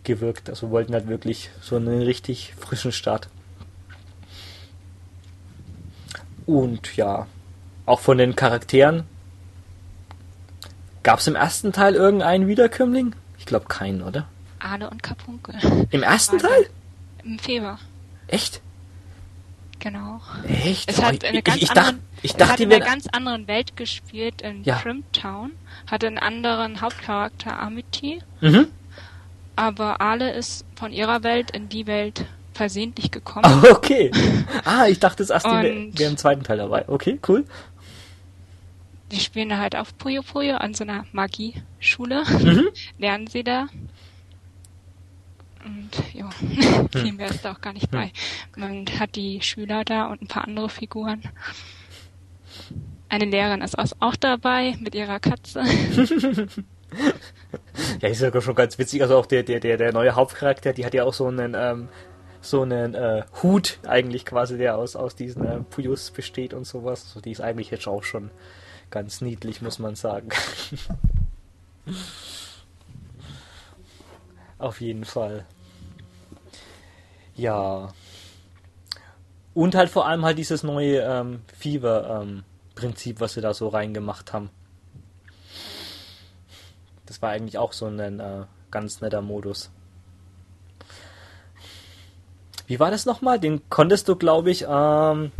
gewirkt. 0.04 0.50
Also 0.50 0.70
wollten 0.70 0.92
halt 0.92 1.08
wirklich 1.08 1.50
so 1.60 1.76
einen 1.76 2.02
richtig 2.02 2.54
frischen 2.58 2.92
Start. 2.92 3.28
Und 6.46 6.96
ja, 6.96 7.26
auch 7.86 8.00
von 8.00 8.18
den 8.18 8.36
Charakteren. 8.36 9.04
Gab 11.02 11.18
es 11.18 11.26
im 11.26 11.34
ersten 11.34 11.72
Teil 11.72 11.94
irgendeinen 11.94 12.46
Wiederkömmling? 12.46 13.14
Ich 13.38 13.46
glaube 13.46 13.66
keinen, 13.66 14.02
oder? 14.02 14.26
Arne 14.58 14.88
und 14.88 15.02
Kapunkel. 15.02 15.54
Im 15.90 16.02
ersten 16.02 16.38
Teil? 16.38 16.66
Im 17.22 17.38
Februar. 17.38 17.78
Echt? 18.26 18.62
Genau. 19.78 20.20
Echt? 20.48 20.90
Es 20.90 21.02
hat, 21.02 21.22
oh, 21.24 21.26
ich, 21.30 21.44
ganz 21.44 21.60
ich, 21.60 21.70
anderen, 21.70 21.96
dachte, 21.96 22.00
ich 22.22 22.32
dachte, 22.32 22.52
hat 22.52 22.60
in 22.60 22.72
einer 22.72 22.84
ganz 22.84 23.06
anderen 23.08 23.46
Welt 23.46 23.76
gespielt, 23.76 24.40
in 24.40 24.64
Ja. 24.64 24.76
Primtown. 24.76 25.52
Hatte 25.86 26.06
einen 26.06 26.18
anderen 26.18 26.80
Hauptcharakter, 26.80 27.60
Amity. 27.60 28.22
Mhm. 28.40 28.68
Aber 29.56 30.00
Ale 30.00 30.32
ist 30.32 30.64
von 30.74 30.90
ihrer 30.90 31.22
Welt 31.22 31.50
in 31.50 31.68
die 31.68 31.86
Welt 31.86 32.24
versehentlich 32.54 33.10
gekommen. 33.10 33.44
Okay. 33.70 34.10
Ah, 34.64 34.86
ich 34.86 34.98
dachte, 34.98 35.22
das 35.22 35.30
Asti 35.30 35.50
wäre 35.50 36.10
im 36.10 36.16
zweiten 36.16 36.42
Teil 36.42 36.58
dabei. 36.58 36.88
Okay, 36.88 37.18
cool. 37.28 37.44
Die 39.10 39.20
spielen 39.20 39.56
halt 39.58 39.76
auf 39.76 39.96
Puyo 39.98 40.22
Puyo 40.22 40.56
an 40.56 40.74
so 40.74 40.84
einer 40.84 41.04
Magieschule. 41.12 42.24
Mhm. 42.24 42.68
Lernen 42.98 43.26
sie 43.26 43.44
da. 43.44 43.66
Und 45.64 45.90
ja, 46.12 46.30
viel 47.00 47.12
mehr 47.12 47.28
ist 47.28 47.44
da 47.44 47.52
auch 47.52 47.60
gar 47.60 47.72
nicht 47.72 47.90
bei. 47.90 48.12
Man 48.56 48.86
hat 48.98 49.16
die 49.16 49.40
Schüler 49.42 49.84
da 49.84 50.06
und 50.06 50.22
ein 50.22 50.28
paar 50.28 50.44
andere 50.44 50.68
Figuren. 50.68 51.22
Eine 53.08 53.26
Lehrerin 53.26 53.60
ist 53.60 53.76
auch 53.78 54.16
dabei 54.16 54.76
mit 54.80 54.94
ihrer 54.94 55.20
Katze. 55.20 55.62
Ja, 58.00 58.08
ist 58.08 58.20
ja 58.20 58.40
schon 58.40 58.54
ganz 58.54 58.78
witzig. 58.78 59.02
Also 59.02 59.16
auch 59.16 59.26
der, 59.26 59.42
der, 59.42 59.60
der, 59.60 59.76
der 59.76 59.92
neue 59.92 60.14
Hauptcharakter, 60.14 60.72
die 60.72 60.84
hat 60.84 60.94
ja 60.94 61.04
auch 61.04 61.14
so 61.14 61.26
einen, 61.26 61.54
ähm, 61.56 61.88
so 62.44 62.62
einen 62.62 62.94
äh, 62.94 63.24
Hut 63.42 63.78
eigentlich 63.86 64.26
quasi, 64.26 64.58
der 64.58 64.76
aus, 64.76 64.96
aus 64.96 65.16
diesen 65.16 65.44
äh, 65.46 65.60
Puyos 65.60 66.10
besteht 66.10 66.52
und 66.52 66.66
sowas. 66.66 67.04
Also 67.06 67.20
die 67.20 67.32
ist 67.32 67.40
eigentlich 67.40 67.70
jetzt 67.70 67.88
auch 67.88 68.02
schon 68.02 68.30
ganz 68.90 69.20
niedlich, 69.20 69.62
muss 69.62 69.78
man 69.78 69.94
sagen. 69.94 70.28
Auf 74.58 74.80
jeden 74.80 75.04
Fall. 75.04 75.46
Ja. 77.34 77.92
Und 79.54 79.74
halt 79.74 79.90
vor 79.90 80.06
allem 80.06 80.24
halt 80.24 80.38
dieses 80.38 80.62
neue 80.62 81.00
ähm, 81.00 81.42
Fever-Prinzip, 81.56 83.20
was 83.20 83.34
sie 83.34 83.40
da 83.40 83.54
so 83.54 83.68
reingemacht 83.68 84.32
haben. 84.32 84.50
Das 87.06 87.22
war 87.22 87.30
eigentlich 87.30 87.58
auch 87.58 87.72
so 87.72 87.86
ein 87.86 88.20
äh, 88.20 88.44
ganz 88.70 89.00
netter 89.00 89.22
Modus. 89.22 89.70
Wie 92.66 92.80
war 92.80 92.90
das 92.90 93.04
nochmal? 93.06 93.38
Den 93.38 93.60
konntest 93.68 94.08
du, 94.08 94.16
glaube 94.16 94.50
ich, 94.50 94.64
ähm, 94.68 95.32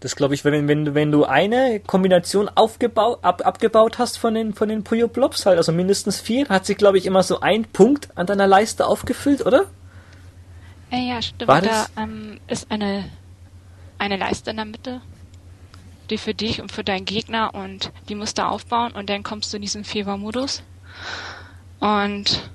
das 0.00 0.14
glaube 0.14 0.34
ich, 0.34 0.44
wenn, 0.44 0.68
wenn, 0.68 0.84
du- 0.84 0.94
wenn 0.94 1.10
du 1.10 1.24
eine 1.24 1.80
Kombination 1.80 2.50
aufgebaut, 2.54 3.20
ab, 3.22 3.42
abgebaut 3.46 3.98
hast 3.98 4.18
von 4.18 4.34
den, 4.34 4.52
von 4.54 4.68
den 4.68 4.84
Puyo 4.84 5.08
Blobs 5.08 5.46
halt, 5.46 5.56
also 5.56 5.72
mindestens 5.72 6.20
vier, 6.20 6.48
hat 6.48 6.66
sich, 6.66 6.76
glaube 6.76 6.98
ich, 6.98 7.06
immer 7.06 7.22
so 7.22 7.40
ein 7.40 7.64
Punkt 7.64 8.08
an 8.16 8.26
deiner 8.26 8.46
Leiste 8.46 8.86
aufgefüllt, 8.86 9.44
oder? 9.46 9.64
Äh, 10.90 11.08
ja, 11.08 11.22
stimmt. 11.22 11.48
War 11.48 11.62
da 11.62 11.86
ähm, 11.96 12.38
ist 12.46 12.70
eine, 12.70 13.04
eine 13.98 14.16
Leiste 14.18 14.50
in 14.50 14.56
der 14.56 14.66
Mitte, 14.66 15.00
die 16.10 16.18
für 16.18 16.34
dich 16.34 16.60
und 16.60 16.70
für 16.70 16.84
deinen 16.84 17.06
Gegner 17.06 17.54
und 17.54 17.90
die 18.08 18.14
musst 18.14 18.38
du 18.38 18.46
aufbauen 18.46 18.92
und 18.92 19.08
dann 19.08 19.22
kommst 19.22 19.52
du 19.52 19.56
in 19.56 19.62
diesen 19.62 19.82
Fever-Modus. 19.82 20.62
Und 21.80 22.48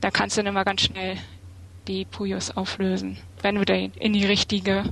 da 0.00 0.10
kannst 0.10 0.36
du 0.36 0.40
dann 0.42 0.46
immer 0.54 0.64
ganz 0.64 0.82
schnell 0.82 1.16
die 1.90 2.04
Puyos 2.04 2.56
auflösen, 2.56 3.18
wenn 3.42 3.56
du 3.56 3.64
dann 3.64 3.92
in 3.98 4.12
die 4.12 4.24
richtige 4.24 4.84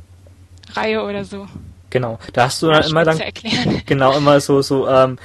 Reihe 0.73 1.03
oder 1.03 1.25
so. 1.25 1.47
Genau. 1.91 2.19
Da 2.33 2.45
hast 2.45 2.61
du 2.63 2.67
dann 2.67 2.85
immer 2.85 3.05
dann, 3.05 3.21
erklären. 3.21 3.83
genau, 3.87 4.17
immer 4.17 4.41
so, 4.41 4.61
so, 4.61 4.89
ähm, 4.89 5.19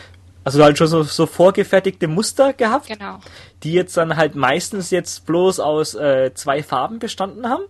also 0.44 0.64
halt 0.64 0.78
schon 0.78 0.88
so, 0.88 1.04
so 1.04 1.26
vorgefertigte 1.26 2.08
Muster 2.08 2.54
gehabt. 2.54 2.88
genau. 2.88 3.20
die 3.64 3.74
jetzt 3.74 3.98
dann 3.98 4.16
halt 4.16 4.36
meistens 4.36 4.92
jetzt 4.92 5.26
bloß 5.26 5.60
aus 5.60 5.96
äh, 5.96 6.34
zwei 6.34 6.64
Farben 6.64 7.00
bestanden 7.00 7.50
haben. 7.50 7.64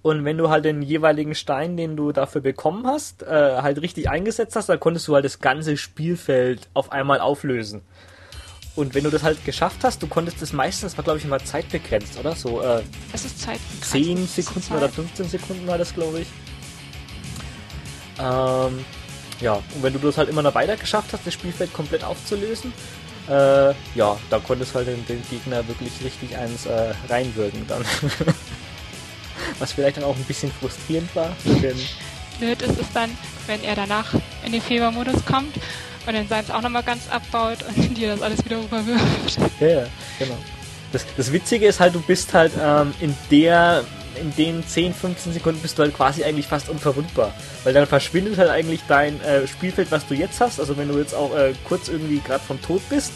Und 0.00 0.24
wenn 0.24 0.38
du 0.38 0.48
halt 0.48 0.64
den 0.64 0.82
jeweiligen 0.82 1.34
Stein, 1.34 1.76
den 1.76 1.96
du 1.96 2.10
dafür 2.10 2.40
bekommen 2.40 2.86
hast, 2.86 3.22
äh, 3.22 3.26
halt 3.62 3.80
richtig 3.82 4.08
eingesetzt 4.10 4.56
hast, 4.56 4.68
dann 4.68 4.80
konntest 4.80 5.06
du 5.06 5.14
halt 5.14 5.24
das 5.24 5.38
ganze 5.38 5.76
Spielfeld 5.76 6.68
auf 6.74 6.90
einmal 6.90 7.20
auflösen. 7.20 7.82
Und 8.74 8.94
wenn 8.94 9.04
du 9.04 9.10
das 9.10 9.22
halt 9.22 9.44
geschafft 9.44 9.78
hast, 9.82 10.02
du 10.02 10.06
konntest 10.06 10.40
das 10.40 10.52
meistens, 10.52 10.96
war 10.96 11.04
glaube 11.04 11.18
ich 11.18 11.24
immer 11.24 11.38
zeitbegrenzt, 11.38 12.18
oder? 12.18 12.34
So 12.34 12.62
äh, 12.62 12.82
Es 13.12 13.24
ist 13.24 13.40
Zeit. 13.40 13.60
10 13.82 14.26
Sekunden 14.26 14.74
oder 14.74 14.88
15 14.88 15.28
Sekunden 15.28 15.66
war 15.66 15.76
das, 15.76 15.92
glaube 15.94 16.20
ich. 16.20 16.28
Ähm, 18.18 18.84
ja, 19.40 19.54
und 19.54 19.82
wenn 19.82 19.92
du 19.92 19.98
das 19.98 20.16
halt 20.16 20.30
immer 20.30 20.42
noch 20.42 20.54
weiter 20.54 20.76
geschafft 20.76 21.12
hast, 21.12 21.26
das 21.26 21.34
Spielfeld 21.34 21.72
komplett 21.74 22.02
aufzulösen, 22.02 22.72
äh, 23.28 23.74
ja, 23.94 24.18
da 24.30 24.38
konntest 24.38 24.72
du 24.72 24.76
halt 24.76 24.88
den, 24.88 25.04
den 25.06 25.22
Gegner 25.28 25.66
wirklich 25.68 25.92
richtig 26.02 26.36
eins 26.36 26.66
äh, 26.66 26.94
reinwirken 27.08 27.66
dann. 27.68 27.84
Was 29.58 29.72
vielleicht 29.72 29.98
dann 29.98 30.04
auch 30.04 30.16
ein 30.16 30.24
bisschen 30.24 30.50
frustrierend 30.50 31.14
war 31.14 31.34
Blöd 32.38 32.62
ist 32.62 32.80
es 32.80 32.92
dann, 32.92 33.10
wenn 33.46 33.62
er 33.62 33.76
danach 33.76 34.14
in 34.44 34.52
den 34.52 34.60
Fever-Modus 34.60 35.24
kommt 35.24 35.54
und 36.06 36.14
dann 36.14 36.28
seins 36.28 36.50
auch 36.50 36.62
nochmal 36.62 36.82
ganz 36.82 37.08
abbaut 37.10 37.58
und 37.68 37.94
dir 37.96 38.12
das 38.12 38.22
alles 38.22 38.44
wieder 38.44 38.58
rüberwirft. 38.58 39.38
Ja, 39.60 39.66
ja, 39.66 39.84
genau. 40.18 40.36
Das, 40.92 41.06
das 41.16 41.32
Witzige 41.32 41.66
ist 41.66 41.80
halt, 41.80 41.94
du 41.94 42.02
bist 42.02 42.34
halt 42.34 42.52
ähm, 42.60 42.92
in 43.00 43.16
der, 43.30 43.84
in 44.20 44.34
den 44.36 44.66
10, 44.66 44.92
15 44.92 45.32
Sekunden 45.32 45.60
bist 45.60 45.78
du 45.78 45.82
halt 45.82 45.96
quasi 45.96 46.22
eigentlich 46.22 46.46
fast 46.46 46.68
unverwundbar. 46.68 47.32
Weil 47.64 47.72
dann 47.72 47.86
verschwindet 47.86 48.36
halt 48.36 48.50
eigentlich 48.50 48.82
dein 48.88 49.20
äh, 49.22 49.46
Spielfeld, 49.46 49.90
was 49.90 50.06
du 50.06 50.14
jetzt 50.14 50.40
hast. 50.40 50.60
Also 50.60 50.76
wenn 50.76 50.88
du 50.88 50.98
jetzt 50.98 51.14
auch 51.14 51.34
äh, 51.34 51.54
kurz 51.64 51.88
irgendwie 51.88 52.18
gerade 52.18 52.44
vom 52.44 52.60
Tod 52.60 52.82
bist, 52.90 53.12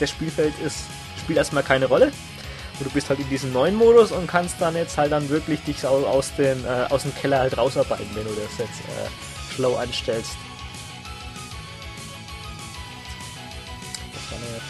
das 0.00 0.10
Spielfeld 0.10 0.54
ist, 0.64 0.78
spielt 1.20 1.38
erstmal 1.38 1.62
keine 1.62 1.86
Rolle. 1.86 2.06
Und 2.78 2.86
du 2.86 2.90
bist 2.90 3.08
halt 3.08 3.20
in 3.20 3.28
diesem 3.28 3.52
neuen 3.52 3.76
Modus 3.76 4.10
und 4.10 4.26
kannst 4.26 4.56
dann 4.60 4.74
jetzt 4.74 4.98
halt 4.98 5.12
dann 5.12 5.28
wirklich 5.28 5.60
dich 5.60 5.84
aus, 5.86 6.04
aus, 6.04 6.34
den, 6.36 6.64
äh, 6.64 6.86
aus 6.90 7.02
dem 7.02 7.14
Keller 7.14 7.38
halt 7.38 7.56
rausarbeiten, 7.56 8.06
wenn 8.14 8.24
du 8.24 8.30
das 8.30 8.58
jetzt 8.58 8.80
äh, 8.80 9.54
schlau 9.54 9.76
anstellst. 9.76 10.36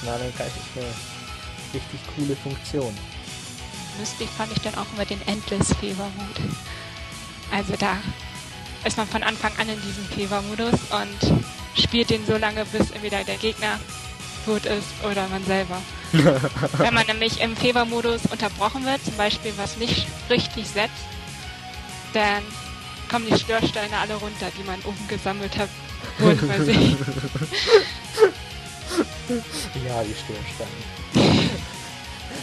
Das 0.04 0.20
war 0.20 0.20
eine, 0.20 0.32
richtig 1.72 2.00
coole 2.14 2.36
Funktion. 2.36 2.94
Lustig 3.98 4.28
fand 4.36 4.52
ich 4.52 4.60
dann 4.60 4.74
auch 4.74 4.86
immer 4.94 5.06
den 5.06 5.20
Endless 5.26 5.72
Fever-Mode. 5.80 6.54
Also 7.50 7.74
da 7.78 7.96
ist 8.84 8.98
man 8.98 9.06
von 9.06 9.22
Anfang 9.22 9.52
an 9.56 9.68
in 9.68 9.80
diesem 9.80 10.04
Fever-Modus 10.06 10.78
und 10.90 11.32
spielt 11.80 12.10
den 12.10 12.26
so 12.26 12.36
lange, 12.36 12.66
bis 12.66 12.90
entweder 12.90 13.24
der 13.24 13.36
Gegner 13.36 13.80
tot 14.44 14.66
ist 14.66 14.88
oder 15.10 15.26
man 15.28 15.44
selber. 15.46 15.80
Wenn 16.12 16.94
man 16.94 17.06
nämlich 17.06 17.40
im 17.40 17.56
Fever-Modus 17.56 18.26
unterbrochen 18.30 18.84
wird, 18.84 19.02
zum 19.04 19.16
Beispiel 19.16 19.54
was 19.56 19.78
nicht 19.78 20.06
richtig 20.28 20.68
setzt, 20.68 20.92
dann 22.12 22.42
kommen 23.10 23.26
die 23.26 23.38
Störsteine 23.38 23.96
alle 23.98 24.16
runter, 24.16 24.50
die 24.58 24.64
man 24.64 24.80
oben 24.80 25.08
gesammelt 25.08 25.56
hat. 25.56 25.70
Ja, 29.86 30.02
die 30.02 30.14
Störsteine. 30.14 31.50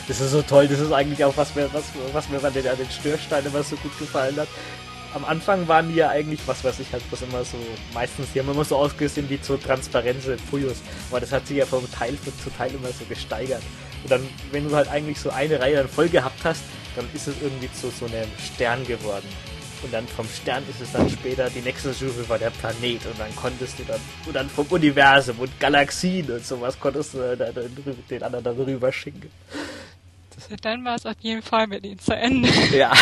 Das 0.07 0.19
ist 0.19 0.31
so 0.31 0.41
toll, 0.41 0.67
das 0.67 0.79
ist 0.79 0.91
eigentlich 0.91 1.23
auch, 1.23 1.35
was 1.37 1.55
mir, 1.55 1.69
was, 1.73 1.83
was 2.11 2.29
mir 2.29 2.43
an 2.43 2.53
den, 2.53 2.67
an 2.67 2.77
den 2.77 2.89
Störsteinen 2.89 3.47
immer 3.47 3.63
so 3.63 3.75
gut 3.77 3.97
gefallen 3.99 4.35
hat. 4.37 4.47
am 5.13 5.25
Anfang 5.25 5.67
waren 5.67 5.89
die 5.89 5.95
ja 5.95 6.09
eigentlich, 6.09 6.39
was 6.45 6.63
weiß 6.63 6.79
ich, 6.79 6.91
halt 6.91 7.03
was 7.11 7.21
immer 7.21 7.43
so, 7.43 7.57
meistens, 7.93 8.27
die 8.33 8.39
haben 8.39 8.49
immer 8.49 8.63
so 8.63 8.77
ausgesehen 8.77 9.29
wie 9.29 9.39
so 9.41 9.57
transparente 9.57 10.37
Puyos. 10.49 10.77
Aber 11.09 11.19
das 11.19 11.31
hat 11.31 11.47
sich 11.47 11.57
ja 11.57 11.65
vom 11.65 11.89
Teil 11.91 12.17
zu 12.43 12.49
Teil 12.57 12.71
immer 12.73 12.89
so 12.89 13.05
gesteigert. 13.07 13.61
Und 14.03 14.11
dann, 14.11 14.27
wenn 14.51 14.67
du 14.67 14.75
halt 14.75 14.87
eigentlich 14.89 15.19
so 15.19 15.29
eine 15.29 15.59
Reihe 15.59 15.75
dann 15.75 15.89
voll 15.89 16.09
gehabt 16.09 16.39
hast, 16.43 16.63
dann 16.95 17.05
ist 17.13 17.27
es 17.27 17.35
irgendwie 17.41 17.71
zu 17.71 17.89
so 17.89 18.05
einem 18.05 18.27
Stern 18.53 18.85
geworden. 18.85 19.27
Und 19.83 19.93
dann 19.93 20.07
vom 20.07 20.27
Stern 20.27 20.63
ist 20.69 20.79
es 20.79 20.91
dann 20.91 21.09
später, 21.09 21.49
die 21.49 21.61
nächste 21.61 21.93
Stufe 21.93 22.27
war 22.29 22.37
der 22.37 22.51
Planet. 22.51 23.05
Und 23.05 23.19
dann 23.19 23.35
konntest 23.35 23.79
du 23.79 23.83
dann, 23.83 23.99
und 24.27 24.35
dann 24.35 24.49
vom 24.49 24.67
Universum 24.67 25.39
und 25.39 25.59
Galaxien 25.59 26.29
und 26.31 26.45
sowas 26.45 26.79
konntest 26.79 27.15
du 27.15 27.35
dann, 27.35 27.53
den 28.09 28.23
anderen 28.23 28.43
dann 28.43 28.55
rüber 28.55 28.91
schicken. 28.91 29.31
Dann 30.61 30.83
war 30.85 30.95
es 30.95 31.05
auf 31.05 31.17
jeden 31.19 31.41
Fall 31.41 31.67
mit 31.67 31.85
ihnen 31.85 31.99
zu 31.99 32.15
Ende. 32.15 32.49
Ja. 32.71 32.93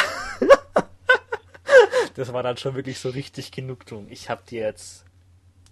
das 2.16 2.34
war 2.34 2.44
dann 2.44 2.58
schon 2.58 2.76
wirklich 2.76 3.00
so 3.00 3.10
richtig 3.10 3.52
Genugtuung. 3.52 4.08
Ich 4.10 4.30
hab 4.30 4.46
dir 4.46 4.62
jetzt 4.62 5.06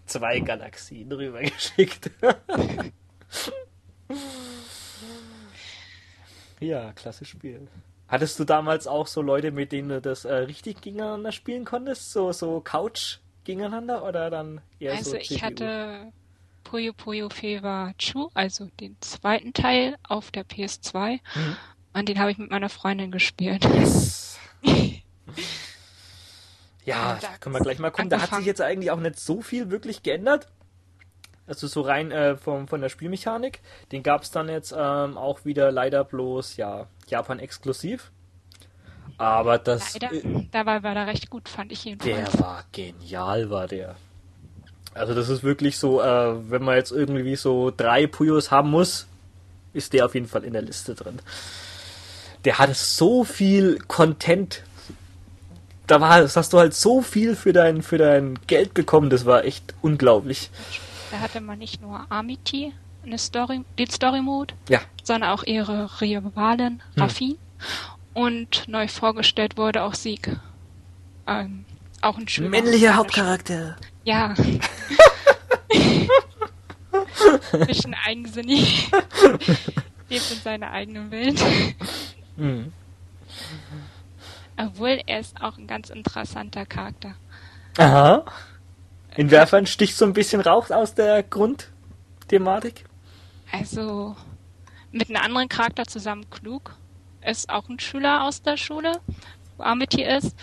zwei 0.05 0.39
Galaxien 0.39 1.11
rübergeschickt. 1.11 2.11
ja, 6.59 6.91
klasse 6.93 7.25
Spiel. 7.25 7.67
Hattest 8.07 8.39
du 8.39 8.45
damals 8.45 8.87
auch 8.87 9.07
so 9.07 9.21
Leute, 9.21 9.51
mit 9.51 9.71
denen 9.71 9.89
du 9.89 10.01
das 10.01 10.25
äh, 10.25 10.33
richtig 10.33 10.81
gegeneinander 10.81 11.31
spielen 11.31 11.65
konntest? 11.65 12.11
So, 12.11 12.31
so 12.31 12.61
Couch 12.61 13.17
gegeneinander 13.43 14.03
oder 14.03 14.29
dann 14.29 14.61
eher 14.79 14.93
also 14.93 15.11
so 15.11 15.17
Also 15.17 15.33
ich 15.33 15.43
hatte 15.43 16.11
Puyo 16.63 16.93
Puyo 16.93 17.29
Fever 17.29 17.93
Chu, 17.97 18.29
also 18.33 18.69
den 18.79 18.95
zweiten 19.01 19.53
Teil 19.53 19.97
auf 20.03 20.31
der 20.31 20.45
PS2. 20.45 21.19
Mhm. 21.35 21.57
Und 21.93 22.09
den 22.09 22.19
habe 22.19 22.31
ich 22.31 22.37
mit 22.37 22.51
meiner 22.51 22.69
Freundin 22.69 23.11
gespielt. 23.11 23.65
Yes. 23.65 24.37
ja, 26.85 27.17
da 27.21 27.37
können 27.39 27.55
wir 27.55 27.61
gleich 27.61 27.79
mal 27.79 27.89
gucken. 27.89 28.09
Da 28.09 28.21
hat 28.21 28.35
sich 28.35 28.45
jetzt 28.45 28.61
eigentlich 28.61 28.91
auch 28.91 28.99
nicht 28.99 29.19
so 29.19 29.41
viel 29.41 29.71
wirklich 29.71 30.03
geändert. 30.03 30.47
Also 31.47 31.67
so 31.67 31.81
rein 31.81 32.11
äh, 32.11 32.35
vom, 32.35 32.67
von 32.67 32.81
der 32.81 32.89
Spielmechanik. 32.89 33.61
Den 33.91 34.03
gab 34.03 34.23
es 34.23 34.31
dann 34.31 34.49
jetzt 34.49 34.73
ähm, 34.77 35.17
auch 35.17 35.45
wieder 35.45 35.71
leider 35.71 36.03
bloß, 36.03 36.57
ja, 36.57 36.87
Japan 37.07 37.39
exklusiv. 37.39 38.11
Aber 39.17 39.57
das. 39.57 39.93
Leider, 39.99 40.13
äh, 40.13 40.47
dabei 40.51 40.83
war 40.83 40.93
der 40.93 41.07
recht 41.07 41.29
gut, 41.29 41.49
fand 41.49 41.71
ich 41.71 41.85
jedenfalls. 41.85 42.31
Der 42.31 42.39
war 42.39 42.63
genial, 42.71 43.49
war 43.49 43.67
der. 43.67 43.95
Also 44.93 45.13
das 45.13 45.29
ist 45.29 45.43
wirklich 45.43 45.77
so, 45.77 46.01
äh, 46.01 46.49
wenn 46.49 46.63
man 46.63 46.75
jetzt 46.75 46.91
irgendwie 46.91 47.35
so 47.35 47.71
drei 47.75 48.07
Puyos 48.07 48.51
haben 48.51 48.71
muss, 48.71 49.07
ist 49.73 49.93
der 49.93 50.05
auf 50.05 50.15
jeden 50.15 50.27
Fall 50.27 50.43
in 50.43 50.53
der 50.53 50.61
Liste 50.61 50.95
drin. 50.95 51.19
Der 52.45 52.57
hatte 52.57 52.73
so 52.73 53.23
viel 53.23 53.79
Content. 53.87 54.63
Da 55.85 56.01
war, 56.01 56.21
das 56.21 56.35
hast 56.35 56.53
du 56.53 56.59
halt 56.59 56.73
so 56.73 57.01
viel 57.01 57.35
für 57.35 57.53
dein, 57.53 57.81
für 57.81 57.97
dein 57.97 58.39
Geld 58.47 58.73
bekommen, 58.73 59.09
das 59.09 59.25
war 59.25 59.45
echt 59.45 59.73
unglaublich. 59.81 60.49
Da 61.11 61.19
hatte 61.19 61.41
man 61.41 61.59
nicht 61.59 61.81
nur 61.81 62.05
Amity, 62.09 62.73
eine 63.07 63.17
Story, 63.17 63.63
den 63.79 63.89
Story 63.89 64.21
Mode, 64.21 64.53
ja. 64.69 64.81
sondern 65.03 65.31
auch 65.31 65.43
ihre 65.43 65.89
Rivalen, 66.01 66.83
hm. 66.93 67.01
Rafin. 67.03 67.37
Und 68.13 68.67
neu 68.67 68.87
vorgestellt 68.87 69.57
wurde 69.57 69.83
auch 69.83 69.93
Sieg. 69.93 70.37
Ähm, 71.27 71.65
auch 72.01 72.17
ein 72.17 72.27
schöner 72.27 72.49
Männlicher 72.49 72.95
Hauptcharakter. 72.95 73.75
Ja. 74.03 74.33
Bisschen 77.65 77.95
eigensinnig. 78.05 78.89
Lebt 80.09 80.31
in 80.31 80.39
seiner 80.43 80.71
eigenen 80.71 81.11
Welt. 81.11 81.43
Mhm. 82.37 82.71
Obwohl 84.57 85.01
er 85.05 85.19
ist 85.19 85.39
auch 85.41 85.57
ein 85.57 85.67
ganz 85.67 85.89
interessanter 85.89 86.65
Charakter. 86.65 87.15
Aha. 87.77 88.23
Inwiefern 89.15 89.65
sticht 89.65 89.97
so 89.97 90.05
ein 90.05 90.13
bisschen 90.13 90.41
raus 90.41 90.71
aus 90.71 90.93
der 90.93 91.23
Grundthematik? 91.23 92.85
Also 93.51 94.15
mit 94.91 95.09
einem 95.09 95.23
anderen 95.23 95.49
Charakter 95.49 95.85
zusammen 95.85 96.29
klug. 96.29 96.75
Ist 97.25 97.49
auch 97.49 97.67
ein 97.69 97.79
Schüler 97.79 98.23
aus 98.23 98.41
der 98.41 98.57
Schule, 98.57 98.99
wo 99.57 99.63
Amity 99.63 100.03
ist. 100.03 100.35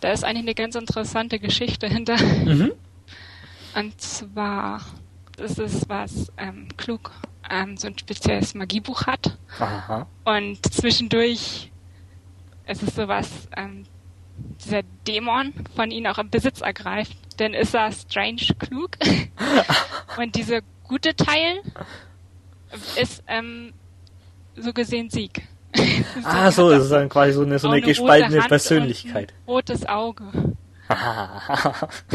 Da 0.00 0.12
ist 0.12 0.24
eigentlich 0.24 0.44
eine 0.44 0.54
ganz 0.54 0.74
interessante 0.74 1.38
Geschichte 1.38 1.88
hinter. 1.88 2.16
Mhm. 2.16 2.72
Und 3.74 4.00
zwar, 4.00 4.80
ist 5.38 5.88
was 5.88 6.32
ähm, 6.36 6.68
klug 6.76 7.10
ähm, 7.50 7.76
so 7.76 7.88
ein 7.88 7.98
spezielles 7.98 8.54
Magiebuch 8.54 9.06
hat. 9.06 9.36
Aha. 9.58 10.06
Und 10.24 10.72
zwischendurch 10.72 11.70
es 12.66 12.82
ist 12.82 12.96
sowas, 12.96 13.48
ähm, 13.56 13.84
dieser 14.64 14.82
Dämon 15.06 15.52
von 15.76 15.90
ihnen 15.90 16.06
auch 16.06 16.18
im 16.18 16.30
Besitz 16.30 16.60
ergreift. 16.60 17.16
Dann 17.36 17.54
ist 17.54 17.74
er 17.74 17.92
strange 17.92 18.46
klug. 18.58 18.96
Und 20.18 20.34
dieser 20.34 20.60
gute 20.84 21.14
Teil 21.14 21.60
ist 22.96 23.22
ähm, 23.26 23.72
so 24.56 24.72
gesehen 24.72 25.10
Sieg. 25.10 25.42
ah, 26.24 26.50
so, 26.50 26.70
das 26.70 26.84
ist 26.84 26.92
dann 26.92 27.08
quasi 27.08 27.32
so 27.32 27.42
eine, 27.42 27.58
so 27.58 27.68
eine, 27.68 27.78
eine 27.78 27.86
gespaltene 27.86 28.40
Persönlichkeit. 28.42 29.34
rotes 29.46 29.86
Auge. 29.86 30.24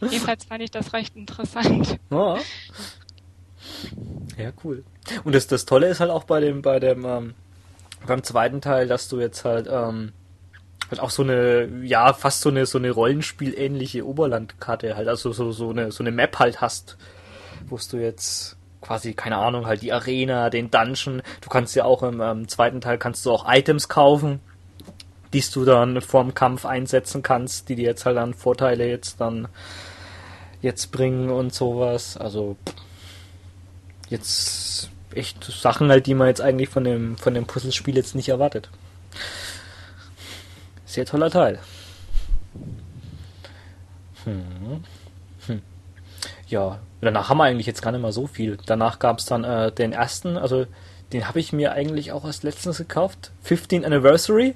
Jedenfalls 0.00 0.44
fand 0.44 0.62
ich 0.62 0.70
das 0.70 0.92
recht 0.92 1.16
interessant. 1.16 1.98
Ja. 2.10 2.38
ja, 4.38 4.52
cool. 4.64 4.84
Und 5.24 5.34
das, 5.34 5.46
das 5.46 5.66
Tolle 5.66 5.88
ist 5.88 6.00
halt 6.00 6.10
auch 6.10 6.24
bei 6.24 6.40
dem, 6.40 6.62
bei 6.62 6.80
dem, 6.80 7.04
ähm, 7.04 7.34
beim 8.06 8.22
zweiten 8.22 8.60
Teil, 8.60 8.86
dass 8.86 9.08
du 9.08 9.20
jetzt 9.20 9.44
halt, 9.44 9.68
ähm, 9.70 10.12
halt 10.90 11.00
auch 11.00 11.10
so 11.10 11.22
eine, 11.22 11.68
ja, 11.82 12.12
fast 12.12 12.40
so 12.40 12.48
eine, 12.48 12.66
so 12.66 12.78
eine 12.78 12.90
Rollenspielähnliche 12.90 14.06
Oberlandkarte 14.06 14.96
halt, 14.96 15.08
also 15.08 15.32
so, 15.32 15.52
so 15.52 15.70
eine, 15.70 15.92
so 15.92 16.02
eine 16.02 16.12
Map 16.12 16.38
halt 16.38 16.60
hast, 16.60 16.96
wo 17.66 17.78
du 17.90 17.98
jetzt 17.98 18.56
quasi, 18.80 19.14
keine 19.14 19.36
Ahnung, 19.36 19.66
halt 19.66 19.82
die 19.82 19.92
Arena, 19.92 20.50
den 20.50 20.70
Dungeon, 20.70 21.22
du 21.40 21.48
kannst 21.48 21.76
ja 21.76 21.84
auch 21.84 22.02
im 22.02 22.20
ähm, 22.20 22.48
zweiten 22.48 22.80
Teil 22.80 22.98
kannst 22.98 23.26
du 23.26 23.32
auch 23.32 23.44
Items 23.48 23.88
kaufen, 23.88 24.40
die 25.32 25.42
du 25.52 25.64
dann 25.64 26.00
vorm 26.00 26.34
Kampf 26.34 26.64
einsetzen 26.64 27.22
kannst, 27.22 27.68
die 27.68 27.76
dir 27.76 27.84
jetzt 27.84 28.06
halt 28.06 28.16
dann 28.16 28.34
Vorteile 28.34 28.88
jetzt 28.88 29.20
dann 29.20 29.48
jetzt 30.62 30.92
bringen 30.92 31.30
und 31.30 31.54
sowas. 31.54 32.16
Also 32.16 32.56
jetzt 34.08 34.90
echt 35.14 35.44
Sachen 35.44 35.90
halt, 35.90 36.06
die 36.06 36.14
man 36.14 36.28
jetzt 36.28 36.40
eigentlich 36.40 36.68
von 36.68 36.84
dem 36.84 37.16
von 37.16 37.34
dem 37.34 37.46
Puzzlespiel 37.46 37.96
jetzt 37.96 38.14
nicht 38.14 38.28
erwartet. 38.28 38.68
Sehr 40.84 41.06
toller 41.06 41.30
Teil. 41.30 41.60
Hm. 44.24 44.84
Hm. 45.46 45.62
Ja, 46.48 46.80
danach 47.00 47.28
haben 47.28 47.38
wir 47.38 47.44
eigentlich 47.44 47.66
jetzt 47.66 47.82
gar 47.82 47.92
nicht 47.92 48.02
mehr 48.02 48.12
so 48.12 48.26
viel. 48.26 48.58
Danach 48.66 48.98
gab 48.98 49.18
es 49.18 49.26
dann 49.26 49.44
äh, 49.44 49.72
den 49.72 49.92
ersten, 49.92 50.36
also 50.36 50.66
den 51.12 51.26
habe 51.26 51.40
ich 51.40 51.52
mir 51.52 51.72
eigentlich 51.72 52.12
auch 52.12 52.24
als 52.24 52.42
letztens 52.42 52.78
gekauft. 52.78 53.32
15 53.42 53.84
Anniversary. 53.84 54.54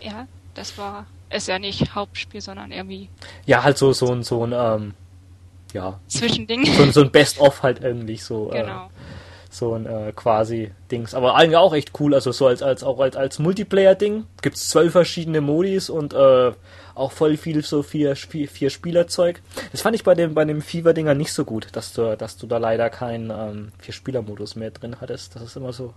Ja, 0.00 0.26
das 0.54 0.76
war 0.76 1.06
ist 1.30 1.48
ja 1.48 1.58
nicht 1.58 1.94
Hauptspiel, 1.94 2.40
sondern 2.40 2.72
irgendwie. 2.72 3.08
Ja, 3.46 3.62
halt 3.62 3.78
so, 3.78 3.92
so 3.92 4.12
ein, 4.12 4.22
so 4.22 4.44
ein, 4.44 4.52
ähm, 4.52 4.94
ja. 5.72 6.00
Zwischending. 6.08 6.64
So, 6.64 6.90
so 6.90 7.00
ein 7.02 7.10
Best-of 7.10 7.62
halt 7.62 7.82
irgendwie 7.82 8.16
so. 8.16 8.50
Äh, 8.52 8.62
genau. 8.62 8.86
Äh, 8.86 8.88
so 9.50 9.74
ein 9.74 9.86
äh, 9.86 10.12
quasi 10.14 10.72
Dings. 10.90 11.14
Aber 11.14 11.34
eigentlich 11.34 11.56
auch 11.56 11.74
echt 11.74 11.98
cool, 12.00 12.14
also 12.14 12.32
so 12.32 12.46
als, 12.46 12.62
als 12.62 12.84
auch 12.84 13.00
als, 13.00 13.16
als 13.16 13.38
Multiplayer-Ding. 13.38 14.26
Gibt's 14.42 14.68
zwölf 14.68 14.92
verschiedene 14.92 15.40
Modis 15.40 15.88
und 15.90 16.12
äh, 16.12 16.52
auch 16.94 17.12
voll 17.12 17.36
viel 17.36 17.64
so 17.64 17.82
vier, 17.82 18.16
vier, 18.16 18.48
vier 18.48 18.70
Spielerzeug. 18.70 19.40
Das 19.72 19.80
fand 19.80 19.96
ich 19.96 20.04
bei 20.04 20.14
dem, 20.14 20.34
bei 20.34 20.44
dem 20.44 20.60
Fever-Dinger 20.60 21.14
nicht 21.14 21.32
so 21.32 21.44
gut, 21.44 21.68
dass 21.72 21.92
du, 21.92 22.16
dass 22.16 22.36
du 22.36 22.46
da 22.46 22.58
leider 22.58 22.90
keinen 22.90 23.30
ähm, 23.30 23.72
Vier-Spieler-Modus 23.78 24.56
mehr 24.56 24.70
drin 24.70 24.96
hattest. 25.00 25.34
Das 25.34 25.42
ist 25.42 25.56
immer 25.56 25.72
so, 25.72 25.94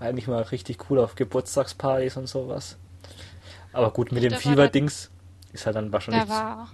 eigentlich 0.00 0.28
mal 0.28 0.42
richtig 0.42 0.90
cool 0.90 0.98
auf 0.98 1.14
Geburtstagspartys 1.14 2.16
und 2.16 2.28
sowas. 2.28 2.76
Aber 3.72 3.90
gut, 3.90 4.12
mit 4.12 4.22
dem 4.22 4.32
Fieber-Dings 4.32 5.10
ist 5.52 5.66
halt 5.66 5.76
dann 5.76 5.92
wahrscheinlich. 5.92 6.24
Da 6.24 6.28
war 6.28 6.68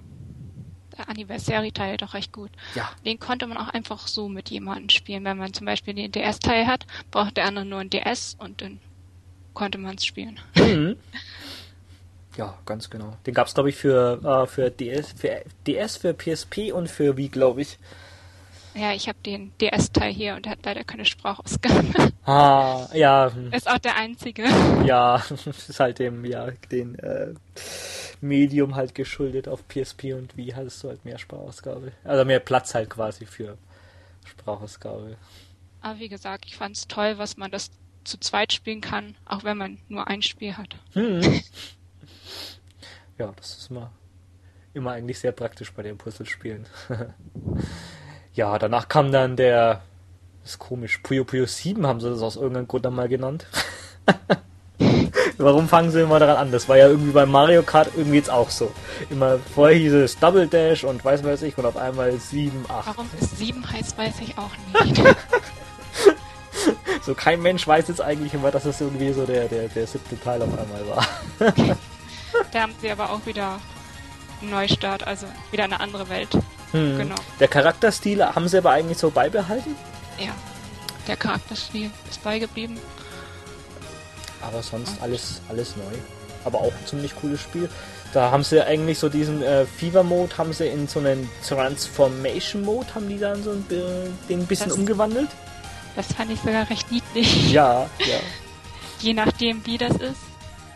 Anniversary-Teil 1.08 1.96
doch 1.96 2.14
recht 2.14 2.32
gut. 2.32 2.50
Ja. 2.74 2.90
Den 3.04 3.18
konnte 3.18 3.46
man 3.46 3.58
auch 3.58 3.68
einfach 3.68 4.06
so 4.06 4.28
mit 4.28 4.50
jemandem 4.50 4.88
spielen. 4.90 5.24
Wenn 5.24 5.38
man 5.38 5.52
zum 5.52 5.66
Beispiel 5.66 5.94
den 5.94 6.12
DS-Teil 6.12 6.66
hat, 6.66 6.86
braucht 7.10 7.36
der 7.36 7.46
andere 7.46 7.64
nur 7.64 7.80
ein 7.80 7.90
DS 7.90 8.36
und 8.38 8.60
dann 8.60 8.80
konnte 9.54 9.78
man 9.78 9.96
es 9.96 10.04
spielen. 10.04 10.38
Mhm. 10.56 10.96
Ja, 12.36 12.56
ganz 12.64 12.88
genau. 12.88 13.16
Den 13.26 13.34
gab 13.34 13.48
es, 13.48 13.54
glaube 13.54 13.70
ich, 13.70 13.76
für, 13.76 14.20
äh, 14.24 14.46
für, 14.46 14.70
DS, 14.70 15.12
für 15.12 15.42
DS, 15.66 15.96
für 15.96 16.14
PSP 16.14 16.72
und 16.72 16.88
für 16.88 17.16
Wii, 17.16 17.28
glaube 17.28 17.62
ich. 17.62 17.78
Ja, 18.74 18.92
ich 18.92 19.08
habe 19.08 19.18
den 19.26 19.52
DS-Teil 19.60 20.12
hier 20.12 20.36
und 20.36 20.44
der 20.44 20.52
hat 20.52 20.64
leider 20.64 20.84
keine 20.84 21.04
Sprachausgabe. 21.04 22.12
Ah, 22.26 22.86
ja. 22.92 23.32
Ist 23.50 23.68
auch 23.68 23.78
der 23.78 23.96
einzige. 23.96 24.44
Ja, 24.84 25.16
ist 25.46 25.80
halt 25.80 25.98
dem, 25.98 26.24
ja, 26.24 26.48
den 26.70 26.96
äh, 27.00 27.34
Medium 28.20 28.74
halt 28.74 28.94
geschuldet 28.94 29.48
auf 29.48 29.66
PSP 29.66 30.14
und 30.14 30.36
wie 30.36 30.54
hattest 30.54 30.82
du 30.82 30.88
halt 30.88 31.04
mehr 31.04 31.18
Sprachausgabe. 31.18 31.92
Also 32.04 32.24
mehr 32.24 32.40
Platz 32.40 32.74
halt 32.74 32.90
quasi 32.90 33.26
für 33.26 33.56
Sprachausgabe. 34.24 35.16
Aber 35.80 35.98
wie 35.98 36.08
gesagt, 36.08 36.44
ich 36.46 36.56
fand 36.56 36.76
es 36.76 36.88
toll, 36.88 37.16
was 37.16 37.36
man 37.36 37.50
das 37.50 37.70
zu 38.04 38.18
zweit 38.18 38.52
spielen 38.52 38.80
kann, 38.80 39.14
auch 39.24 39.44
wenn 39.44 39.56
man 39.56 39.78
nur 39.88 40.08
ein 40.08 40.22
Spiel 40.22 40.56
hat. 40.56 40.76
Hm. 40.92 41.20
ja, 43.18 43.32
das 43.36 43.58
ist 43.58 43.70
immer, 43.70 43.90
immer 44.74 44.92
eigentlich 44.92 45.18
sehr 45.18 45.32
praktisch 45.32 45.72
bei 45.72 45.82
den 45.82 45.96
Puzzlespielen. 45.96 46.66
ja, 48.34 48.58
danach 48.58 48.88
kam 48.88 49.12
dann 49.12 49.36
der, 49.36 49.82
das 50.42 50.52
ist 50.52 50.58
komisch, 50.58 50.98
Puyo 50.98 51.24
Puyo 51.24 51.46
7 51.46 51.86
haben 51.86 52.00
sie 52.00 52.10
das 52.10 52.22
aus 52.22 52.36
irgendeinem 52.36 52.68
Grund 52.68 52.86
einmal 52.86 53.08
genannt. 53.08 53.46
Warum 55.42 55.68
fangen 55.68 55.90
sie 55.90 56.02
immer 56.02 56.18
daran 56.18 56.36
an? 56.36 56.52
Das 56.52 56.68
war 56.68 56.76
ja 56.76 56.88
irgendwie 56.88 57.12
bei 57.12 57.24
Mario 57.24 57.62
Kart 57.62 57.88
irgendwie 57.96 58.18
jetzt 58.18 58.28
auch 58.28 58.50
so. 58.50 58.70
Immer 59.08 59.38
vorher 59.54 59.78
hieß 59.78 59.94
es 59.94 60.18
Double 60.18 60.46
Dash 60.46 60.84
und 60.84 61.02
weiß 61.02 61.24
weiß 61.24 61.40
ich 61.42 61.56
und 61.56 61.64
auf 61.64 61.78
einmal 61.78 62.12
7, 62.12 62.66
8. 62.68 62.86
Warum 62.88 63.08
es 63.18 63.38
7 63.38 63.70
heißt, 63.70 63.96
weiß 63.96 64.16
ich 64.20 64.36
auch 64.36 64.50
nicht. 64.84 65.02
so 67.02 67.14
kein 67.14 67.40
Mensch 67.40 67.66
weiß 67.66 67.88
jetzt 67.88 68.02
eigentlich 68.02 68.34
immer, 68.34 68.50
dass 68.50 68.66
es 68.66 68.82
irgendwie 68.82 69.14
so 69.14 69.24
der, 69.24 69.48
der, 69.48 69.68
der 69.68 69.86
siebte 69.86 70.20
Teil 70.20 70.42
auf 70.42 70.50
einmal 70.58 70.86
war. 70.88 71.06
da 72.52 72.60
haben 72.60 72.74
sie 72.82 72.90
aber 72.90 73.10
auch 73.10 73.24
wieder 73.24 73.58
einen 74.42 74.50
Neustart, 74.50 75.06
also 75.06 75.26
wieder 75.50 75.64
eine 75.64 75.80
andere 75.80 76.10
Welt. 76.10 76.28
Hm. 76.72 76.98
Genau. 76.98 77.16
Der 77.40 77.48
Charakterstil 77.48 78.22
haben 78.22 78.46
sie 78.46 78.58
aber 78.58 78.72
eigentlich 78.72 78.98
so 78.98 79.10
beibehalten? 79.10 79.74
Ja, 80.18 80.32
der 81.06 81.16
Charakterstil 81.16 81.90
ist 82.10 82.22
beigeblieben. 82.22 82.76
Aber 84.42 84.62
sonst 84.62 85.00
alles, 85.00 85.40
alles 85.48 85.76
neu. 85.76 85.82
Aber 86.44 86.58
auch 86.58 86.72
ein 86.72 86.86
ziemlich 86.86 87.14
cooles 87.16 87.40
Spiel. 87.40 87.68
Da 88.12 88.30
haben 88.30 88.42
sie 88.42 88.64
eigentlich 88.64 88.98
so 88.98 89.08
diesen 89.08 89.42
äh, 89.42 89.66
Fever-Mode, 89.66 90.36
haben 90.36 90.52
sie 90.52 90.66
in 90.66 90.88
so 90.88 90.98
einen 90.98 91.28
Transformation-Mode, 91.46 92.94
haben 92.94 93.08
die 93.08 93.18
dann 93.18 93.42
so 93.42 93.50
ein, 93.50 93.64
äh, 93.70 94.08
den 94.28 94.40
ein 94.40 94.46
bisschen 94.46 94.68
das, 94.68 94.78
umgewandelt. 94.78 95.28
Das 95.94 96.12
fand 96.12 96.32
ich 96.32 96.40
sogar 96.40 96.68
recht 96.68 96.90
niedlich. 96.90 97.52
Ja, 97.52 97.82
ja. 97.98 98.18
Je 99.00 99.14
nachdem, 99.14 99.64
wie 99.66 99.78
das 99.78 99.92
ist. 99.92 100.20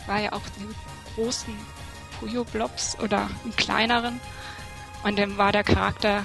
War 0.07 0.21
ja 0.21 0.33
auch 0.33 0.43
die 0.59 1.15
großen 1.15 1.55
Puyo-Blobs 2.21 2.99
oder 3.03 3.29
einen 3.43 3.57
kleineren. 3.57 4.21
Und 5.03 5.19
dann 5.19 5.37
war 5.37 5.51
der 5.51 5.65
Charakter 5.65 6.25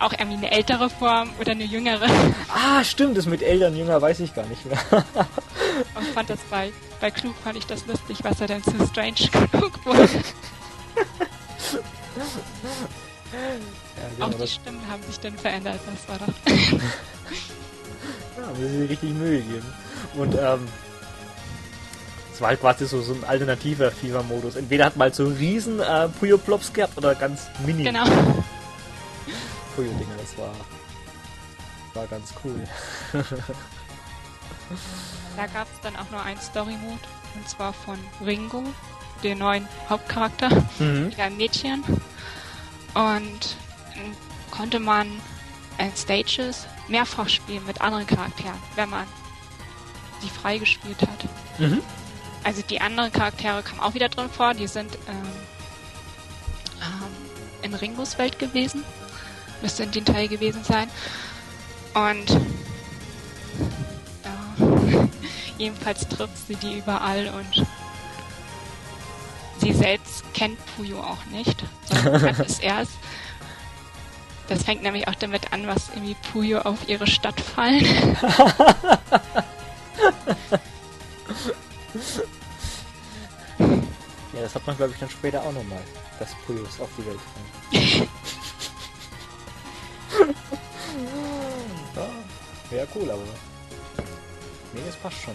auch 0.00 0.12
irgendwie 0.12 0.36
eine 0.36 0.50
ältere 0.50 0.90
Form 0.90 1.30
oder 1.40 1.52
eine 1.52 1.64
jüngere. 1.64 2.06
Ah, 2.48 2.84
stimmt, 2.84 3.16
das 3.16 3.26
mit 3.26 3.42
Eltern 3.42 3.76
jünger 3.76 4.00
weiß 4.00 4.20
ich 4.20 4.34
gar 4.34 4.46
nicht 4.46 4.64
mehr. 4.66 4.78
Und 5.94 6.06
fand 6.14 6.30
das 6.30 6.40
bei, 6.50 6.72
bei 7.00 7.10
Klug 7.10 7.34
fand 7.42 7.56
ich 7.56 7.66
das 7.66 7.86
lustig, 7.86 8.18
was 8.22 8.40
er 8.40 8.46
denn 8.46 8.62
zu 8.62 8.74
strange 8.86 9.28
genug 9.52 9.84
wurde. 9.84 10.08
Ja, 14.18 14.26
auch 14.26 14.34
die 14.34 14.46
Stimmen 14.46 14.80
haben 14.90 15.02
sich 15.04 15.20
dann 15.20 15.36
verändert, 15.36 15.80
das 15.86 16.08
war 16.08 16.18
doch. 16.18 16.34
ja, 18.36 18.50
müssen 18.58 18.78
sie 18.80 18.86
richtig 18.86 19.10
Mühe 19.10 19.40
geben. 19.40 19.66
Und 20.14 20.34
ähm, 20.34 20.66
es 22.32 22.40
war 22.40 22.48
halt 22.48 22.60
quasi 22.60 22.86
so, 22.86 23.02
so 23.02 23.14
ein 23.14 23.24
alternativer 23.24 23.90
FIFA-Modus. 23.90 24.56
Entweder 24.56 24.84
hat 24.86 24.96
man 24.96 25.06
halt 25.06 25.14
so 25.16 25.26
riesen 25.26 25.80
äh, 25.80 26.08
Puyo-Plops 26.08 26.72
gehabt 26.72 26.96
oder 26.96 27.14
ganz 27.14 27.48
mini. 27.66 27.84
Genau. 27.84 28.04
Puyo-Dinger, 29.78 30.16
das 30.18 30.36
war, 30.36 30.52
war 31.94 32.06
ganz 32.08 32.34
cool. 32.42 32.64
da 35.36 35.46
gab 35.46 35.68
es 35.72 35.80
dann 35.82 35.94
auch 35.94 36.10
nur 36.10 36.20
einen 36.20 36.40
Story-Mode, 36.40 36.98
und 37.36 37.48
zwar 37.48 37.72
von 37.72 37.96
Ringo, 38.20 38.64
den 39.22 39.38
neuen 39.38 39.68
Hauptcharakter, 39.88 40.50
mhm. 40.80 41.12
ein 41.16 41.36
Mädchen. 41.36 41.84
Und 42.94 43.56
konnte 44.50 44.80
man 44.80 45.06
in 45.78 45.94
Stages 45.94 46.66
mehrfach 46.88 47.28
spielen 47.28 47.64
mit 47.64 47.80
anderen 47.80 48.04
Charakteren, 48.04 48.58
wenn 48.74 48.90
man 48.90 49.06
sie 50.20 50.28
freigespielt 50.28 51.00
hat. 51.02 51.28
Mhm. 51.60 51.82
Also 52.42 52.62
die 52.62 52.80
anderen 52.80 53.12
Charaktere 53.12 53.62
kamen 53.62 53.78
auch 53.78 53.94
wieder 53.94 54.08
drin 54.08 54.28
vor, 54.28 54.54
die 54.54 54.66
sind 54.66 54.92
ähm, 55.06 55.28
ähm, 56.80 57.62
in 57.62 57.74
Ringos 57.74 58.18
Welt 58.18 58.40
gewesen. 58.40 58.82
Müsste 59.62 59.82
in 59.82 59.90
den 59.90 60.04
Teil 60.04 60.28
gewesen 60.28 60.62
sein. 60.64 60.88
Und 61.94 62.30
ja, 64.24 64.58
jedenfalls 65.58 66.06
trifft 66.08 66.46
sie 66.46 66.56
die 66.56 66.78
überall 66.78 67.28
und 67.28 67.66
sie 69.60 69.72
selbst 69.72 70.22
kennt 70.34 70.58
Puyo 70.76 71.00
auch 71.00 71.24
nicht, 71.32 71.64
sondern 71.88 72.40
es 72.46 72.58
erst. 72.60 72.92
Das 74.48 74.62
fängt 74.62 74.82
nämlich 74.82 75.06
auch 75.08 75.14
damit 75.14 75.52
an, 75.52 75.66
was 75.66 75.90
irgendwie 75.90 76.16
Puyo 76.32 76.60
auf 76.60 76.88
ihre 76.88 77.06
Stadt 77.06 77.38
fallen. 77.38 77.84
ja, 84.32 84.40
das 84.40 84.54
hat 84.54 84.66
man, 84.66 84.76
glaube 84.76 84.92
ich, 84.92 84.98
dann 84.98 85.10
später 85.10 85.42
auch 85.42 85.52
nochmal, 85.52 85.82
dass 86.18 86.34
Puyos 86.46 86.80
auf 86.80 86.88
die 86.96 87.04
Welt 87.06 87.20
fallen. 87.20 88.08
Ja, 91.96 92.08
wäre 92.70 92.88
cool, 92.94 93.10
aber. 93.10 93.22
Nee, 94.72 94.80
das 94.86 94.96
passt 94.96 95.22
schon. 95.22 95.34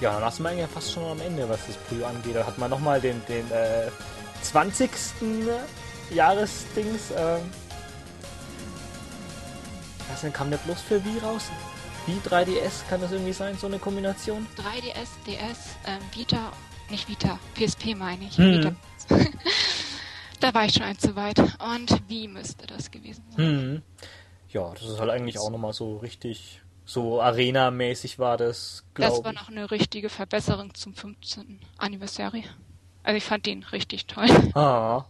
Ja, 0.00 0.18
dann 0.18 0.32
sind 0.32 0.44
wir 0.44 0.50
eigentlich 0.50 0.70
fast 0.70 0.92
schon 0.92 1.04
am 1.04 1.20
Ende, 1.20 1.48
was 1.48 1.60
das 1.66 1.76
Puyo 1.76 2.06
angeht. 2.06 2.36
Da 2.36 2.46
hat 2.46 2.58
man 2.58 2.70
nochmal 2.70 3.00
den, 3.00 3.22
den 3.26 3.50
äh, 3.50 3.88
20. 4.42 4.90
Jahresdings. 6.10 7.10
Äh, 7.12 7.38
was 10.10 10.20
denn, 10.20 10.32
kam 10.32 10.50
der 10.50 10.58
bloß 10.58 10.80
für 10.80 11.04
Wii 11.04 11.18
raus? 11.18 11.44
Wie 12.06 12.18
3DS, 12.28 12.88
kann 12.90 13.00
das 13.00 13.12
irgendwie 13.12 13.32
sein, 13.32 13.56
so 13.56 13.68
eine 13.68 13.78
Kombination? 13.78 14.46
3DS, 14.58 15.08
DS, 15.26 15.58
ähm, 15.86 16.00
Vita, 16.12 16.52
nicht 16.90 17.08
Vita, 17.08 17.38
PSP 17.54 17.94
meine 17.94 18.24
ich. 18.24 18.36
Hm. 18.36 18.52
Vita. 18.52 18.74
da 20.42 20.54
war 20.54 20.64
ich 20.64 20.74
schon 20.74 20.82
ein 20.82 20.98
zu 20.98 21.14
weit. 21.16 21.38
Und 21.38 22.08
wie 22.08 22.28
müsste 22.28 22.66
das 22.66 22.90
gewesen 22.90 23.24
sein? 23.30 23.46
Hm. 23.46 23.82
Ja, 24.50 24.72
das 24.74 24.82
ist 24.82 25.00
halt 25.00 25.10
eigentlich 25.10 25.38
auch 25.38 25.50
nochmal 25.50 25.72
so 25.72 25.96
richtig, 25.98 26.60
so 26.84 27.22
Arena-mäßig 27.22 28.18
war 28.18 28.36
das, 28.36 28.84
glaube 28.94 29.14
Das 29.14 29.24
war 29.24 29.32
noch 29.32 29.48
eine 29.48 29.70
richtige 29.70 30.08
Verbesserung 30.08 30.74
zum 30.74 30.94
15. 30.94 31.60
Anniversary. 31.78 32.44
Also 33.02 33.16
ich 33.16 33.24
fand 33.24 33.46
den 33.46 33.62
richtig 33.64 34.06
toll. 34.06 34.28
Ah. 34.54 35.04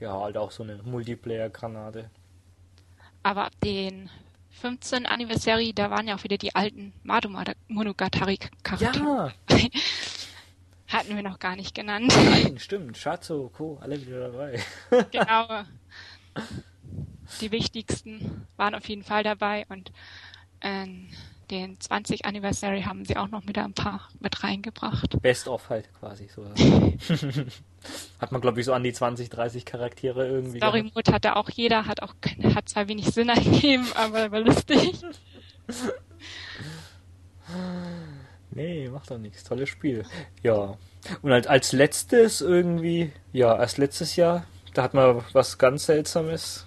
Ja, 0.00 0.20
halt 0.20 0.36
auch 0.36 0.50
so 0.50 0.62
eine 0.62 0.76
Multiplayer-Granate. 0.82 2.10
Aber 3.22 3.50
den 3.62 4.10
15. 4.50 5.06
Anniversary, 5.06 5.72
da 5.72 5.90
waren 5.90 6.08
ja 6.08 6.16
auch 6.16 6.24
wieder 6.24 6.38
die 6.38 6.54
alten 6.54 6.92
Mado 7.02 7.28
Monogatari 7.68 8.38
Charaktere. 8.62 9.32
Ja. 9.50 9.56
Hatten 10.92 11.16
wir 11.16 11.22
noch 11.22 11.38
gar 11.38 11.56
nicht 11.56 11.74
genannt. 11.74 12.12
Nein, 12.14 12.58
stimmt. 12.58 12.98
Shazo, 12.98 13.50
Co, 13.52 13.78
alle 13.80 14.00
wieder 14.00 14.30
dabei. 14.30 14.60
genau. 15.10 15.64
Die 17.40 17.50
wichtigsten 17.50 18.46
waren 18.56 18.74
auf 18.74 18.86
jeden 18.88 19.02
Fall 19.02 19.22
dabei 19.22 19.64
und 19.70 19.90
äh, 20.60 20.86
den 21.50 21.80
20 21.80 22.24
Anniversary 22.24 22.82
haben 22.82 23.04
sie 23.04 23.16
auch 23.16 23.28
noch 23.28 23.46
wieder 23.46 23.64
ein 23.64 23.74
paar 23.74 24.08
mit 24.20 24.42
reingebracht. 24.42 25.20
Best 25.20 25.48
of 25.48 25.68
halt 25.70 25.88
quasi 25.98 26.28
so. 26.28 26.44
hat 28.20 28.32
man 28.32 28.40
glaube 28.40 28.60
ich 28.60 28.66
so 28.66 28.72
an 28.72 28.82
die 28.82 28.92
20, 28.92 29.30
30 29.30 29.64
Charaktere 29.64 30.26
irgendwie. 30.26 30.58
Story 30.58 30.82
Mode 30.82 31.12
hatte 31.12 31.36
auch 31.36 31.50
jeder, 31.50 31.86
hat 31.86 32.02
auch 32.02 32.14
hat 32.54 32.68
zwar 32.68 32.88
wenig 32.88 33.06
Sinn 33.06 33.28
ergeben, 33.30 33.86
aber 33.94 34.30
war 34.30 34.40
lustig. 34.40 35.02
Nee, 38.54 38.88
macht 38.88 39.10
doch 39.10 39.18
nichts. 39.18 39.44
Tolles 39.44 39.68
Spiel. 39.68 40.04
Ja. 40.42 40.76
Und 41.22 41.32
halt 41.32 41.46
als 41.46 41.72
letztes 41.72 42.40
irgendwie, 42.40 43.12
ja, 43.32 43.58
erst 43.58 43.78
letztes 43.78 44.16
Jahr, 44.16 44.44
da 44.74 44.82
hat 44.82 44.94
man 44.94 45.24
was 45.32 45.58
ganz 45.58 45.86
Seltsames 45.86 46.66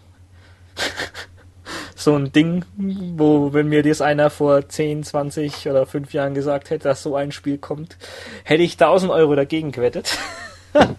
so 1.95 2.15
ein 2.15 2.31
Ding, 2.31 2.65
wo, 2.75 3.53
wenn 3.53 3.69
mir 3.69 3.83
das 3.83 4.01
einer 4.01 4.29
vor 4.29 4.67
10, 4.67 5.03
20 5.03 5.69
oder 5.69 5.85
5 5.85 6.11
Jahren 6.13 6.33
gesagt 6.33 6.69
hätte, 6.69 6.89
dass 6.89 7.03
so 7.03 7.15
ein 7.15 7.31
Spiel 7.31 7.57
kommt, 7.57 7.97
hätte 8.43 8.63
ich 8.63 8.73
1000 8.73 9.11
Euro 9.11 9.35
dagegen 9.35 9.71
gewettet. 9.71 10.17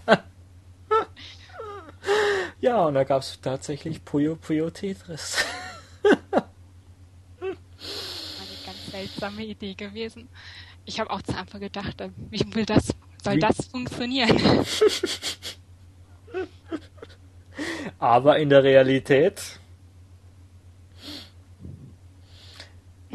ja, 2.59 2.85
und 2.85 2.95
da 2.95 3.03
gab 3.03 3.21
es 3.21 3.39
tatsächlich 3.41 4.03
Puyo 4.03 4.35
Puyo 4.35 4.69
Tetris. 4.69 5.45
Eine 7.39 7.55
ganz 8.65 8.91
seltsame 8.91 9.43
Idee 9.43 9.75
gewesen. 9.75 10.29
Ich 10.87 10.99
habe 11.01 11.11
auch 11.11 11.21
zu 11.21 11.37
Anfang 11.37 11.59
gedacht, 11.59 11.99
äh, 11.99 12.09
wie 12.29 12.39
will 12.55 12.65
das, 12.65 12.95
soll 13.21 13.37
das 13.39 13.67
funktionieren? 13.67 14.35
Aber 17.99 18.39
in 18.39 18.47
der 18.49 18.63
Realität 18.63 19.59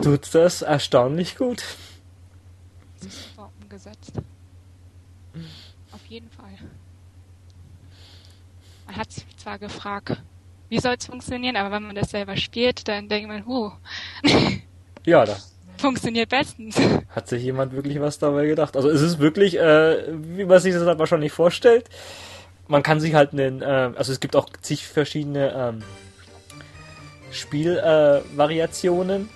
tut 0.03 0.35
das 0.35 0.61
erstaunlich 0.61 1.37
gut. 1.37 1.65
Super 3.01 3.51
umgesetzt. 3.63 4.13
Auf 5.93 6.05
jeden 6.07 6.31
Fall. 6.31 6.59
Man 8.87 8.97
hat 8.97 9.13
sich 9.13 9.25
zwar 9.39 9.59
gefragt, 9.59 10.21
wie 10.69 10.79
soll 10.79 10.97
es 10.99 11.07
funktionieren, 11.07 11.57
aber 11.57 11.71
wenn 11.71 11.85
man 11.85 11.95
das 11.95 12.11
selber 12.11 12.37
spielt, 12.37 12.87
dann 12.89 13.09
denkt 13.09 13.29
man, 13.29 13.47
huh. 13.47 13.73
ja, 15.07 15.25
da, 15.25 15.37
funktioniert 15.83 16.31
bestens. 16.31 16.77
Hat 17.11 17.29
sich 17.29 17.43
jemand 17.43 17.75
wirklich 17.75 18.01
was 18.01 18.19
dabei 18.19 18.47
gedacht? 18.47 18.77
Also 18.77 18.89
es 18.89 19.03
ist 19.03 19.19
wirklich, 19.19 19.59
äh, 19.59 19.99
wie 20.37 20.47
man 20.47 20.61
sich 20.61 20.73
das 20.73 20.87
halt 20.87 20.99
wahrscheinlich 20.99 21.33
vorstellt. 21.33 21.85
Man 22.69 22.83
kann 22.83 23.01
sich 23.01 23.15
halt 23.15 23.33
einen, 23.33 23.61
äh, 23.61 23.91
also 23.95 24.13
es 24.13 24.21
gibt 24.21 24.35
auch 24.35 24.49
zig 24.63 24.87
verschiedene 24.87 25.53
ähm, 25.55 25.83
Spielvariationen. 27.31 29.29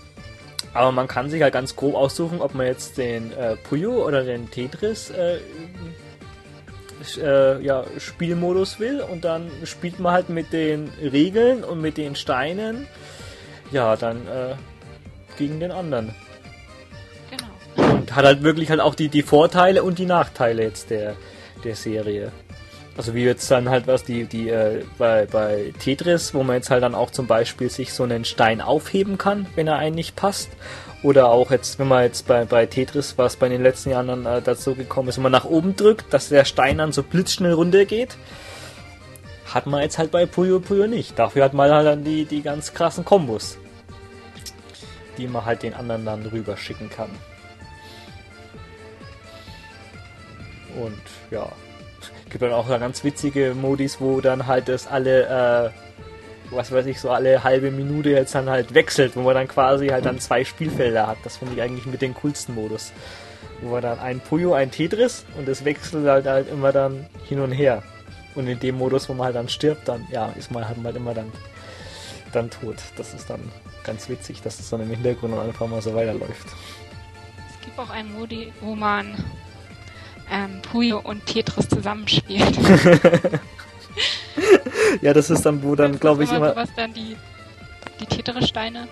Aber 0.72 0.92
man 0.92 1.08
kann 1.08 1.30
sich 1.30 1.42
halt 1.42 1.54
ganz 1.54 1.76
grob 1.76 1.94
aussuchen, 1.94 2.40
ob 2.40 2.54
man 2.54 2.66
jetzt 2.66 2.98
den 2.98 3.32
äh, 3.32 3.56
Puyo 3.56 4.06
oder 4.06 4.24
den 4.24 4.50
Tetris 4.50 5.10
äh, 5.10 5.38
äh, 7.18 7.62
ja, 7.62 7.84
Spielmodus 7.98 8.78
will 8.80 9.00
und 9.00 9.24
dann 9.24 9.50
spielt 9.64 10.00
man 10.00 10.12
halt 10.12 10.28
mit 10.28 10.52
den 10.52 10.90
Regeln 11.00 11.64
und 11.64 11.80
mit 11.80 11.96
den 11.96 12.14
Steinen 12.14 12.86
ja 13.70 13.96
dann 13.96 14.26
äh, 14.26 14.54
gegen 15.38 15.60
den 15.60 15.70
anderen. 15.70 16.14
Und 17.76 18.14
hat 18.14 18.24
halt 18.24 18.42
wirklich 18.42 18.70
halt 18.70 18.80
auch 18.80 18.94
die, 18.94 19.08
die 19.08 19.22
Vorteile 19.22 19.82
und 19.82 19.98
die 19.98 20.06
Nachteile 20.06 20.62
jetzt 20.62 20.90
der, 20.90 21.14
der 21.64 21.76
Serie. 21.76 22.32
Also 22.96 23.14
wie 23.14 23.24
jetzt 23.24 23.50
dann 23.50 23.68
halt 23.68 23.86
was 23.86 24.04
die, 24.04 24.24
die 24.24 24.48
äh, 24.48 24.82
bei, 24.96 25.26
bei 25.26 25.74
Tetris, 25.78 26.32
wo 26.32 26.42
man 26.42 26.56
jetzt 26.56 26.70
halt 26.70 26.82
dann 26.82 26.94
auch 26.94 27.10
zum 27.10 27.26
Beispiel 27.26 27.68
sich 27.68 27.92
so 27.92 28.04
einen 28.04 28.24
Stein 28.24 28.62
aufheben 28.62 29.18
kann, 29.18 29.46
wenn 29.54 29.68
er 29.68 29.76
einen 29.76 29.94
nicht 29.94 30.16
passt. 30.16 30.48
Oder 31.02 31.28
auch 31.28 31.50
jetzt, 31.50 31.78
wenn 31.78 31.88
man 31.88 32.04
jetzt 32.04 32.26
bei, 32.26 32.46
bei 32.46 32.64
Tetris, 32.64 33.18
was 33.18 33.36
bei 33.36 33.50
den 33.50 33.62
letzten 33.62 33.90
Jahren 33.90 34.08
dann 34.08 34.26
äh, 34.26 34.40
dazu 34.40 34.74
gekommen 34.74 35.10
ist, 35.10 35.16
wenn 35.16 35.24
man 35.24 35.32
nach 35.32 35.44
oben 35.44 35.76
drückt, 35.76 36.12
dass 36.12 36.30
der 36.30 36.46
Stein 36.46 36.78
dann 36.78 36.92
so 36.92 37.02
blitzschnell 37.02 37.52
runtergeht. 37.52 38.16
Hat 39.52 39.66
man 39.66 39.82
jetzt 39.82 39.98
halt 39.98 40.10
bei 40.10 40.24
Puyo 40.24 40.58
Puyo 40.58 40.86
nicht. 40.86 41.18
Dafür 41.18 41.44
hat 41.44 41.52
man 41.52 41.70
halt 41.70 41.86
dann 41.86 42.02
die, 42.02 42.24
die 42.24 42.40
ganz 42.40 42.72
krassen 42.72 43.04
Kombos. 43.04 43.58
Die 45.18 45.28
man 45.28 45.44
halt 45.44 45.62
den 45.62 45.74
anderen 45.74 46.04
dann 46.06 46.26
rüber 46.26 46.56
schicken 46.56 46.88
kann. 46.88 47.10
Und 50.76 51.00
ja, 51.30 51.50
gibt 52.30 52.42
dann 52.42 52.52
auch 52.52 52.68
ganz 52.68 53.02
witzige 53.02 53.54
Modis, 53.54 54.00
wo 54.00 54.20
dann 54.20 54.46
halt 54.46 54.68
das 54.68 54.86
alle, 54.86 55.72
äh, 55.72 56.54
was 56.54 56.70
weiß 56.70 56.86
ich, 56.86 57.00
so 57.00 57.10
alle 57.10 57.44
halbe 57.44 57.70
Minute 57.70 58.10
jetzt 58.10 58.34
dann 58.34 58.50
halt 58.50 58.74
wechselt, 58.74 59.16
wo 59.16 59.22
man 59.22 59.34
dann 59.34 59.48
quasi 59.48 59.88
halt 59.88 60.04
dann 60.04 60.18
zwei 60.20 60.44
Spielfelder 60.44 61.06
hat. 61.06 61.18
Das 61.24 61.38
finde 61.38 61.54
ich 61.54 61.62
eigentlich 61.62 61.86
mit 61.86 62.02
den 62.02 62.14
coolsten 62.14 62.54
Modus. 62.54 62.92
Wo 63.62 63.70
man 63.70 63.82
dann 63.82 63.98
ein 64.00 64.20
Puyo, 64.20 64.52
ein 64.52 64.70
Tetris 64.70 65.24
und 65.38 65.48
das 65.48 65.64
wechselt 65.64 66.06
halt, 66.06 66.26
halt 66.26 66.50
immer 66.50 66.72
dann 66.72 67.06
hin 67.24 67.40
und 67.40 67.52
her. 67.52 67.82
Und 68.34 68.48
in 68.48 68.60
dem 68.60 68.76
Modus, 68.76 69.08
wo 69.08 69.14
man 69.14 69.26
halt 69.26 69.36
dann 69.36 69.48
stirbt, 69.48 69.88
dann, 69.88 70.06
ja, 70.10 70.28
ist 70.36 70.50
man 70.50 70.68
halt, 70.68 70.76
halt 70.84 70.96
immer 70.96 71.14
dann, 71.14 71.32
dann 72.32 72.50
tot. 72.50 72.76
Das 72.98 73.14
ist 73.14 73.30
dann 73.30 73.40
ganz 73.82 74.10
witzig, 74.10 74.42
dass 74.42 74.60
es 74.60 74.68
dann 74.68 74.82
im 74.82 74.90
Hintergrund 74.90 75.38
einfach 75.38 75.66
mal 75.68 75.80
so 75.80 75.94
weiterläuft. 75.94 76.48
Es 77.48 77.64
gibt 77.64 77.78
auch 77.78 77.88
einen 77.88 78.12
Modi, 78.12 78.52
wo 78.60 78.74
man 78.74 79.24
ähm, 80.30 80.60
Puyo 80.62 80.98
und 80.98 81.26
Tetris 81.26 81.68
zusammenspielt. 81.68 82.56
ja, 85.02 85.12
das 85.12 85.30
ist 85.30 85.46
dann, 85.46 85.62
wo 85.62 85.74
dann, 85.74 85.98
glaube 85.98 86.24
ich, 86.24 86.32
immer. 86.32 86.54
Was 86.56 86.74
dann 86.74 86.92
die, 86.92 87.16
die 88.00 88.06
Tetris-Steine 88.06 88.88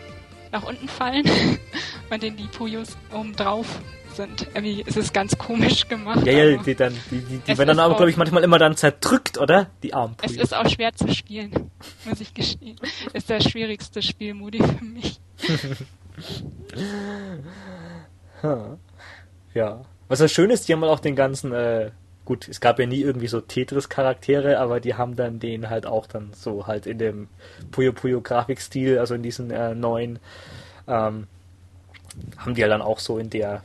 nach 0.52 0.62
unten 0.62 0.88
fallen 0.88 1.24
und 2.10 2.22
dann 2.22 2.36
die 2.36 2.46
Puyos 2.46 2.96
oben 3.12 3.34
drauf 3.34 3.66
sind. 4.14 4.46
Irgendwie 4.54 4.82
ist 4.82 4.96
es 4.96 5.12
ganz 5.12 5.36
komisch 5.36 5.88
gemacht. 5.88 6.24
Ja, 6.24 6.32
ja, 6.32 6.56
die, 6.56 6.74
dann, 6.74 6.94
die, 7.10 7.20
die, 7.20 7.38
die 7.38 7.58
werden 7.58 7.68
dann 7.68 7.80
aber, 7.80 7.96
glaube 7.96 8.10
ich, 8.10 8.16
manchmal 8.16 8.44
immer 8.44 8.58
dann 8.58 8.76
zerdrückt, 8.76 9.38
oder? 9.38 9.70
Die 9.82 9.92
armen 9.92 10.14
Puyos. 10.14 10.36
Es 10.36 10.42
ist 10.42 10.54
auch 10.54 10.68
schwer 10.68 10.92
zu 10.94 11.12
spielen, 11.12 11.70
muss 12.04 12.20
ich 12.20 12.32
gestehen. 12.32 12.76
Ist 13.12 13.28
der 13.28 13.40
schwierigste 13.40 14.02
Spielmodi 14.02 14.58
für 14.62 14.84
mich. 14.84 15.20
ja. 19.54 19.84
Was 20.08 20.18
das 20.18 20.32
Schöne 20.32 20.54
ist, 20.54 20.68
die 20.68 20.72
haben 20.72 20.82
halt 20.82 20.92
auch 20.92 21.00
den 21.00 21.16
ganzen, 21.16 21.52
äh, 21.52 21.90
gut, 22.24 22.48
es 22.48 22.60
gab 22.60 22.78
ja 22.78 22.86
nie 22.86 23.00
irgendwie 23.00 23.26
so 23.26 23.40
Tetris-Charaktere, 23.40 24.58
aber 24.58 24.80
die 24.80 24.94
haben 24.94 25.16
dann 25.16 25.40
den 25.40 25.70
halt 25.70 25.86
auch 25.86 26.06
dann 26.06 26.32
so 26.34 26.66
halt 26.66 26.86
in 26.86 26.98
dem 26.98 27.28
Puyo 27.70 27.92
Puyo 27.92 28.20
Grafikstil, 28.20 28.98
also 28.98 29.14
in 29.14 29.22
diesen 29.22 29.50
äh, 29.50 29.74
neuen, 29.74 30.18
ähm, 30.86 31.26
haben 32.38 32.54
die 32.54 32.62
halt 32.62 32.72
dann 32.72 32.82
auch 32.82 32.98
so 32.98 33.18
in 33.18 33.30
der, 33.30 33.62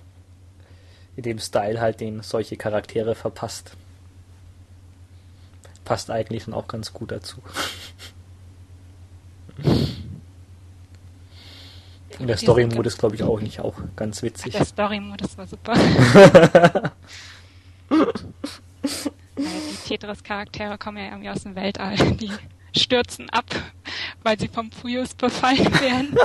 in 1.15 1.23
dem 1.23 1.39
Style 1.39 1.79
halt 1.79 1.99
den 1.99 2.21
solche 2.21 2.57
Charaktere 2.57 3.15
verpasst. 3.15 3.71
Passt 5.85 6.09
eigentlich 6.09 6.45
dann 6.45 6.53
auch 6.53 6.67
ganz 6.67 6.93
gut 6.93 7.11
dazu. 7.11 7.37
der 12.29 12.37
Story-Modus, 12.37 12.97
glaube 12.97 13.15
ich, 13.15 13.23
auch 13.23 13.41
nicht 13.41 13.59
auch 13.59 13.75
ganz 13.95 14.21
witzig. 14.21 14.53
Der 14.53 14.65
Story-Modus 14.65 15.37
war 15.37 15.47
super. 15.47 15.73
die 19.37 19.87
Tetris-Charaktere 19.87 20.77
kommen 20.77 20.97
ja 20.97 21.05
irgendwie 21.05 21.29
aus 21.29 21.43
dem 21.43 21.55
Weltall. 21.55 21.95
Die 22.15 22.31
stürzen 22.77 23.29
ab, 23.31 23.45
weil 24.23 24.39
sie 24.39 24.47
vom 24.47 24.71
Fuyus 24.71 25.15
befallen 25.15 25.73
werden. 25.81 26.17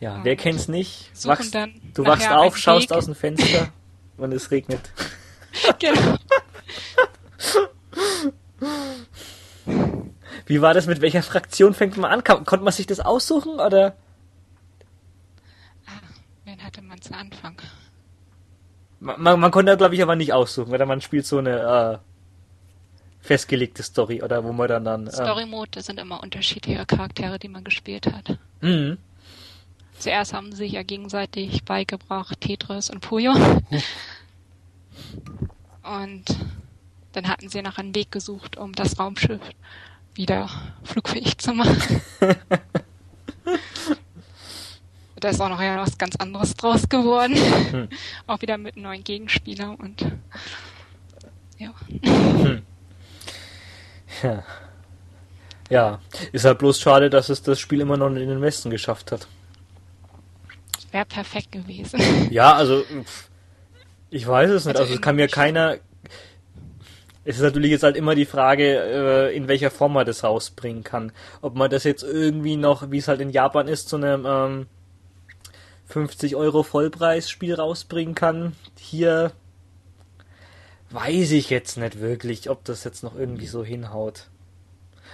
Ja, 0.00 0.20
wer 0.22 0.36
kennt's 0.36 0.68
nicht? 0.68 1.10
Wachst, 1.24 1.54
du 1.54 2.04
wachst 2.06 2.28
auf, 2.30 2.56
schaust 2.56 2.90
Weg. 2.90 2.96
aus 2.96 3.04
dem 3.06 3.14
Fenster 3.14 3.68
und 4.16 4.32
es 4.32 4.50
regnet. 4.50 4.80
genau. 5.78 6.16
Wie 10.46 10.60
war 10.60 10.74
das? 10.74 10.86
Mit 10.86 11.00
welcher 11.00 11.22
Fraktion 11.22 11.74
fängt 11.74 11.96
man 11.96 12.10
an? 12.10 12.24
Konnte 12.24 12.64
man 12.64 12.72
sich 12.72 12.86
das 12.86 13.00
aussuchen 13.00 13.54
oder? 13.54 13.96
Ah, 15.86 15.90
wen 16.44 16.62
hatte 16.62 16.82
man 16.82 17.00
zu 17.00 17.14
Anfang? 17.14 17.60
Man, 19.00 19.20
man, 19.20 19.40
man 19.40 19.50
konnte, 19.50 19.76
glaube 19.76 19.94
ich, 19.94 20.02
aber 20.02 20.16
nicht 20.16 20.32
aussuchen, 20.32 20.70
weil 20.70 20.84
man 20.86 21.00
spielt 21.00 21.26
so 21.26 21.38
eine 21.38 22.00
äh, 22.00 22.04
festgelegte 23.20 23.82
Story 23.82 24.22
oder 24.22 24.44
wo 24.44 24.52
man 24.52 24.68
dann 24.68 24.84
dann. 24.84 25.06
Äh, 25.06 25.12
Story-Mode 25.12 25.82
sind 25.82 25.98
immer 25.98 26.22
unterschiedliche 26.22 26.84
Charaktere, 26.84 27.38
die 27.38 27.48
man 27.48 27.64
gespielt 27.64 28.06
hat. 28.06 28.38
Mhm. 28.60 28.98
Zuerst 29.98 30.34
haben 30.34 30.52
sie 30.52 30.58
sich 30.58 30.72
ja 30.72 30.82
gegenseitig 30.82 31.64
beigebracht, 31.64 32.40
Tetris 32.40 32.90
und 32.90 33.00
Puyo. 33.00 33.32
und 35.82 36.24
dann 37.12 37.28
hatten 37.28 37.48
sie 37.48 37.62
nach 37.62 37.78
einem 37.78 37.94
Weg 37.94 38.10
gesucht, 38.10 38.56
um 38.56 38.72
das 38.72 38.98
Raumschiff 38.98 39.40
wieder 40.14 40.48
flugfähig 40.84 41.38
zu 41.38 41.52
machen. 41.52 42.00
da 45.16 45.28
ist 45.28 45.40
auch 45.40 45.48
noch 45.48 45.60
ja 45.60 45.78
was 45.78 45.98
ganz 45.98 46.16
anderes 46.16 46.54
draus 46.54 46.88
geworden. 46.88 47.36
Hm. 47.70 47.88
Auch 48.26 48.40
wieder 48.42 48.58
mit 48.58 48.76
neuen 48.76 49.04
Gegenspieler 49.04 49.76
und 49.78 50.06
ja. 51.58 51.72
Hm. 52.02 52.62
Ja. 54.22 54.44
Ja, 55.70 56.00
ist 56.32 56.44
halt 56.44 56.58
bloß 56.58 56.78
schade, 56.80 57.08
dass 57.10 57.30
es 57.30 57.42
das 57.42 57.58
Spiel 57.58 57.80
immer 57.80 57.96
noch 57.96 58.08
in 58.08 58.14
den 58.14 58.42
Westen 58.42 58.70
geschafft 58.70 59.12
hat. 59.12 59.26
Wäre 60.92 61.06
perfekt 61.06 61.50
gewesen. 61.52 62.00
Ja, 62.30 62.52
also 62.52 62.84
ich 64.10 64.26
weiß 64.26 64.50
es 64.50 64.66
nicht. 64.66 64.76
Also, 64.76 64.84
also 64.84 64.94
es 64.94 65.00
kann 65.00 65.16
mir 65.16 65.26
keiner 65.26 65.78
es 67.24 67.36
ist 67.36 67.42
natürlich 67.42 67.70
jetzt 67.70 67.82
halt 67.82 67.96
immer 67.96 68.14
die 68.14 68.26
Frage, 68.26 69.30
äh, 69.30 69.36
in 69.36 69.48
welcher 69.48 69.70
Form 69.70 69.94
man 69.94 70.06
das 70.06 70.24
rausbringen 70.24 70.84
kann. 70.84 71.12
Ob 71.40 71.54
man 71.54 71.70
das 71.70 71.84
jetzt 71.84 72.02
irgendwie 72.02 72.56
noch, 72.56 72.90
wie 72.90 72.98
es 72.98 73.08
halt 73.08 73.20
in 73.20 73.30
Japan 73.30 73.66
ist, 73.66 73.88
zu 73.88 73.96
einem 73.96 74.26
ähm, 74.26 74.66
50 75.86 76.36
Euro 76.36 76.62
Vollpreisspiel 76.62 77.54
rausbringen 77.54 78.14
kann. 78.14 78.54
Hier 78.78 79.32
weiß 80.90 81.32
ich 81.32 81.50
jetzt 81.50 81.76
nicht 81.76 82.00
wirklich, 82.00 82.50
ob 82.50 82.64
das 82.64 82.84
jetzt 82.84 83.02
noch 83.02 83.16
irgendwie 83.16 83.46
so 83.46 83.64
hinhaut. 83.64 84.28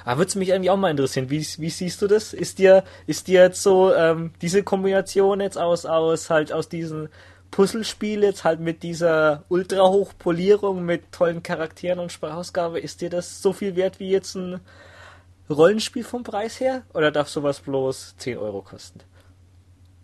Aber 0.04 0.18
würde 0.18 0.28
es 0.28 0.34
mich 0.34 0.48
irgendwie 0.48 0.70
auch 0.70 0.76
mal 0.76 0.90
interessieren. 0.90 1.30
Wie, 1.30 1.46
wie 1.58 1.70
siehst 1.70 2.00
du 2.02 2.06
das? 2.06 2.32
Ist 2.32 2.58
dir, 2.58 2.84
ist 3.06 3.28
dir 3.28 3.42
jetzt 3.42 3.62
so 3.62 3.94
ähm, 3.94 4.32
diese 4.40 4.62
Kombination 4.62 5.40
jetzt 5.40 5.58
aus, 5.58 5.86
aus 5.86 6.30
halt 6.30 6.52
aus 6.52 6.68
diesen 6.68 7.08
Puzzlespiel 7.50 8.22
jetzt 8.22 8.44
halt 8.44 8.60
mit 8.60 8.82
dieser 8.82 9.44
Ultra-Hochpolierung 9.48 10.84
mit 10.84 11.12
tollen 11.12 11.42
Charakteren 11.42 11.98
und 11.98 12.12
Sprachausgabe, 12.12 12.78
ist 12.78 13.00
dir 13.00 13.10
das 13.10 13.42
so 13.42 13.52
viel 13.52 13.76
wert 13.76 13.98
wie 13.98 14.10
jetzt 14.10 14.34
ein 14.34 14.60
Rollenspiel 15.48 16.04
vom 16.04 16.22
Preis 16.22 16.60
her? 16.60 16.82
Oder 16.94 17.10
darf 17.10 17.28
sowas 17.28 17.60
bloß 17.60 18.14
10 18.18 18.38
Euro 18.38 18.62
kosten? 18.62 19.00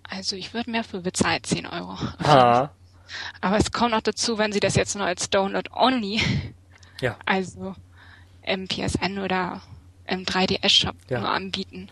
Also 0.08 0.36
ich 0.36 0.54
würde 0.54 0.70
mehr 0.70 0.84
für 0.84 1.00
bezahlt 1.00 1.46
10 1.46 1.66
Euro. 1.66 1.96
Ah. 2.18 2.70
Aber 3.40 3.56
es 3.56 3.70
kommt 3.70 3.92
noch 3.92 4.02
dazu, 4.02 4.38
wenn 4.38 4.52
sie 4.52 4.60
das 4.60 4.74
jetzt 4.74 4.96
nur 4.96 5.06
als 5.06 5.30
Download 5.30 5.70
Only, 5.72 6.20
ja. 7.00 7.16
also 7.24 7.74
im 8.42 8.66
PSN 8.66 9.18
oder 9.18 9.62
im 10.06 10.24
3DS 10.24 10.68
Shop 10.68 10.96
ja. 11.08 11.20
nur 11.20 11.28
anbieten, 11.28 11.88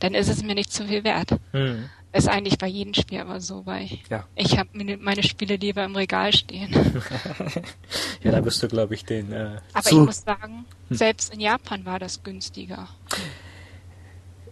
dann 0.00 0.14
ist 0.14 0.28
es 0.28 0.42
mir 0.42 0.54
nicht 0.54 0.72
zu 0.72 0.86
viel 0.86 1.04
wert. 1.04 1.30
Hm. 1.52 1.88
Ist 2.16 2.28
eigentlich 2.28 2.56
bei 2.56 2.66
jedem 2.66 2.94
Spiel 2.94 3.20
aber 3.20 3.40
so, 3.40 3.66
weil 3.66 3.88
ja. 4.08 4.24
ich 4.36 4.56
habe 4.56 4.70
meine 4.72 5.22
Spiele 5.22 5.56
lieber 5.56 5.84
im 5.84 5.94
Regal 5.94 6.32
stehen. 6.32 6.72
ja, 8.22 8.30
da 8.30 8.40
bist 8.40 8.62
du, 8.62 8.68
glaube 8.68 8.94
ich, 8.94 9.04
den. 9.04 9.32
Äh, 9.32 9.58
aber 9.74 9.82
zu... 9.82 10.00
ich 10.00 10.06
muss 10.06 10.22
sagen, 10.22 10.64
hm. 10.88 10.96
selbst 10.96 11.34
in 11.34 11.40
Japan 11.40 11.84
war 11.84 11.98
das 11.98 12.22
günstiger. 12.22 12.88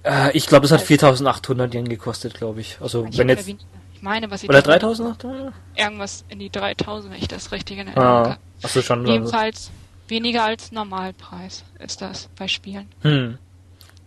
Äh, 0.03 0.37
ich 0.37 0.47
glaube, 0.47 0.67
es 0.67 0.73
hat 0.73 0.83
4.800 0.83 1.75
Yen 1.75 1.89
gekostet, 1.89 2.35
glaube 2.35 2.61
ich. 2.61 2.77
Also 2.81 3.07
ich 3.07 3.17
wenn 3.17 3.31
jetzt... 3.31 3.49
Ich 3.49 3.57
meine, 4.03 4.31
was 4.31 4.43
ich... 4.43 4.51
Oder 4.51 4.59
3.800? 4.59 5.53
Irgendwas 5.75 6.25
in 6.29 6.41
die 6.41 6.51
3.000, 6.51 7.05
wenn 7.05 7.19
ich 7.19 7.29
das 7.29 7.51
richtig 7.51 7.79
in 7.79 7.87
Erinnerung 7.87 8.27
ah, 8.27 8.39
habe. 8.63 8.83
Schon. 8.83 9.07
Jedenfalls 9.07 9.71
weniger 10.09 10.45
als 10.45 10.71
Normalpreis 10.71 11.65
ist 11.79 12.03
das 12.03 12.29
bei 12.37 12.47
Spielen. 12.47 12.89
Hm. 13.01 13.39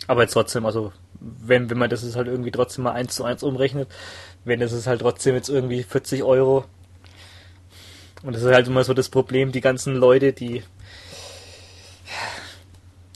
Aber 0.06 0.22
jetzt 0.22 0.34
trotzdem, 0.34 0.66
also 0.68 0.94
wenn, 1.20 1.70
wenn 1.70 1.78
man 1.78 1.90
das 1.90 2.04
ist 2.04 2.16
halt 2.16 2.28
irgendwie 2.28 2.52
trotzdem 2.52 2.84
mal 2.84 2.94
eins 2.94 3.16
zu 3.16 3.24
eins 3.24 3.44
umrechnet, 3.44 3.90
wenn 4.46 4.60
das 4.60 4.72
ist 4.72 4.88
halt 4.88 5.02
trotzdem 5.02 5.36
jetzt 5.36 5.50
irgendwie 5.50 5.84
40 5.84 6.24
Euro. 6.24 6.66
Und 8.24 8.34
das 8.34 8.44
ist 8.44 8.54
halt 8.54 8.68
immer 8.68 8.84
so 8.84 8.94
das 8.94 9.10
Problem, 9.10 9.52
die 9.52 9.62
ganzen 9.62 9.96
Leute, 9.96 10.34
die 10.34 10.64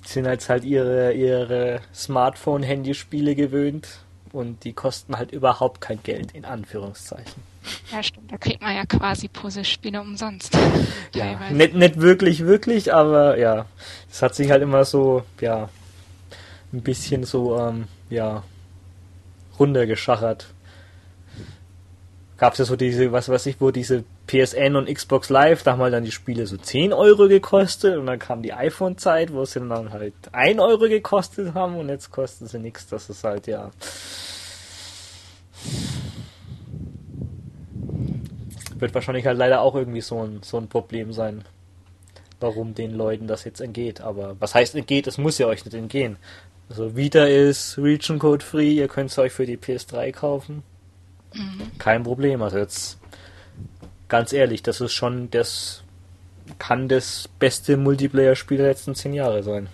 sind 0.05 0.25
jetzt 0.25 0.49
halt 0.49 0.63
ihre, 0.63 1.13
ihre 1.13 1.81
Smartphone-Handyspiele 1.93 3.35
gewöhnt 3.35 3.87
und 4.33 4.63
die 4.63 4.73
kosten 4.73 5.17
halt 5.17 5.31
überhaupt 5.31 5.81
kein 5.81 6.01
Geld, 6.03 6.33
in 6.33 6.45
Anführungszeichen. 6.45 7.41
Ja, 7.91 8.01
stimmt, 8.01 8.31
da 8.31 8.37
kriegt 8.37 8.61
man 8.61 8.75
ja 8.75 8.85
quasi 8.85 9.27
Puzzlespiele 9.27 10.01
umsonst. 10.01 10.57
ja, 11.13 11.51
nicht, 11.51 11.75
nicht 11.75 12.01
wirklich, 12.01 12.45
wirklich, 12.45 12.93
aber 12.93 13.37
ja, 13.37 13.65
es 14.09 14.21
hat 14.21 14.35
sich 14.35 14.49
halt 14.51 14.63
immer 14.63 14.85
so, 14.85 15.23
ja, 15.39 15.69
ein 16.73 16.81
bisschen 16.81 17.23
so, 17.23 17.57
ähm, 17.57 17.85
ja, 18.09 18.43
runtergeschachert. 19.59 20.47
Gab 22.37 22.53
es 22.53 22.59
ja 22.59 22.65
so 22.65 22.75
diese, 22.75 23.11
was 23.11 23.29
weiß 23.29 23.45
ich, 23.45 23.61
wo 23.61 23.69
diese 23.69 24.03
PSN 24.25 24.75
und 24.75 24.91
Xbox 24.91 25.29
Live, 25.29 25.61
da 25.61 25.73
haben 25.73 25.81
halt 25.81 25.93
dann 25.93 26.03
die 26.03 26.11
Spiele 26.11 26.47
so 26.47 26.57
10 26.57 26.93
Euro 26.93 27.27
gekostet 27.27 27.97
und 27.97 28.07
dann 28.07 28.17
kam 28.17 28.41
die 28.41 28.53
iPhone-Zeit, 28.53 29.31
wo 29.31 29.45
sie 29.45 29.59
dann 29.59 29.91
halt 29.91 30.13
1 30.31 30.59
Euro 30.59 30.87
gekostet 30.87 31.53
haben 31.53 31.77
und 31.77 31.89
jetzt 31.89 32.11
kosten 32.11 32.47
sie 32.47 32.57
nichts. 32.57 32.87
Das 32.87 33.09
ist 33.09 33.23
halt 33.23 33.45
ja. 33.45 33.69
Wird 38.75 38.95
wahrscheinlich 38.95 39.27
halt 39.27 39.37
leider 39.37 39.61
auch 39.61 39.75
irgendwie 39.75 40.01
so 40.01 40.23
ein, 40.23 40.39
so 40.41 40.57
ein 40.57 40.67
Problem 40.67 41.13
sein, 41.13 41.43
warum 42.39 42.73
den 42.73 42.95
Leuten 42.95 43.27
das 43.27 43.43
jetzt 43.43 43.61
entgeht. 43.61 44.01
Aber 44.01 44.35
was 44.39 44.55
heißt 44.55 44.73
entgeht? 44.73 45.05
Es 45.05 45.19
muss 45.19 45.37
ja 45.37 45.45
euch 45.45 45.63
nicht 45.63 45.75
entgehen. 45.75 46.17
Also 46.71 46.95
Vita 46.95 47.25
ist 47.25 47.77
Region 47.77 48.17
Code 48.17 48.45
free, 48.45 48.75
ihr 48.75 48.87
könnt 48.87 49.11
es 49.11 49.17
euch 49.17 49.33
für 49.33 49.45
die 49.45 49.57
PS3 49.57 50.13
kaufen. 50.13 50.63
Mhm. 51.33 51.77
Kein 51.77 52.03
Problem. 52.03 52.41
Also 52.41 52.59
jetzt 52.59 52.97
ganz 54.07 54.31
ehrlich, 54.31 54.63
das 54.63 54.79
ist 54.79 54.93
schon 54.93 55.29
das 55.31 55.83
kann 56.59 56.87
das 56.87 57.27
beste 57.39 57.75
Multiplayer-Spiel 57.75 58.57
der 58.57 58.67
letzten 58.67 58.95
zehn 58.95 59.13
Jahre 59.13 59.43
sein. 59.43 59.67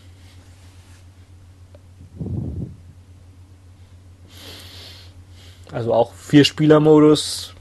Also 5.72 5.94
auch 5.94 6.14
vier 6.15 6.45
Spieler-Modus 6.45 7.53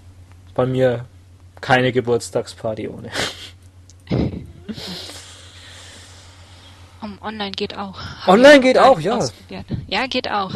bei 0.54 0.64
mir 0.64 1.04
keine 1.60 1.92
Geburtstagsparty 1.92 2.88
ohne. 2.88 3.10
Um, 7.06 7.18
online 7.22 7.52
geht 7.52 7.76
auch. 7.76 8.00
Online 8.26 8.60
geht 8.60 8.78
auch, 8.78 8.98
ja. 8.98 9.24
Ja, 9.86 10.06
geht 10.08 10.28
auch. 10.28 10.52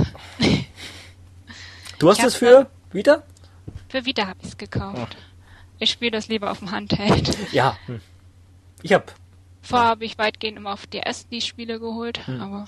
Du 1.99 2.09
hast 2.09 2.25
es 2.25 2.35
für 2.35 2.69
Vita? 2.91 3.23
Für 3.89 4.05
Vita 4.05 4.27
habe 4.27 4.39
ich 4.43 4.49
es 4.49 4.57
gekauft. 4.57 5.17
Oh. 5.19 5.23
Ich 5.79 5.91
spiele 5.91 6.13
das 6.13 6.29
lieber 6.29 6.51
auf 6.51 6.59
dem 6.59 6.71
Handheld. 6.71 7.37
Ja, 7.53 7.77
hm. 7.87 8.01
ich 8.83 8.93
hab. 8.93 9.15
Vorher 9.63 9.89
habe 9.89 10.05
ich 10.05 10.19
weitgehend 10.19 10.59
immer 10.59 10.73
auf 10.73 10.87
DS 10.87 11.29
die 11.29 11.41
Spiele 11.41 11.79
geholt, 11.79 12.27
hm. 12.27 12.41
aber. 12.41 12.67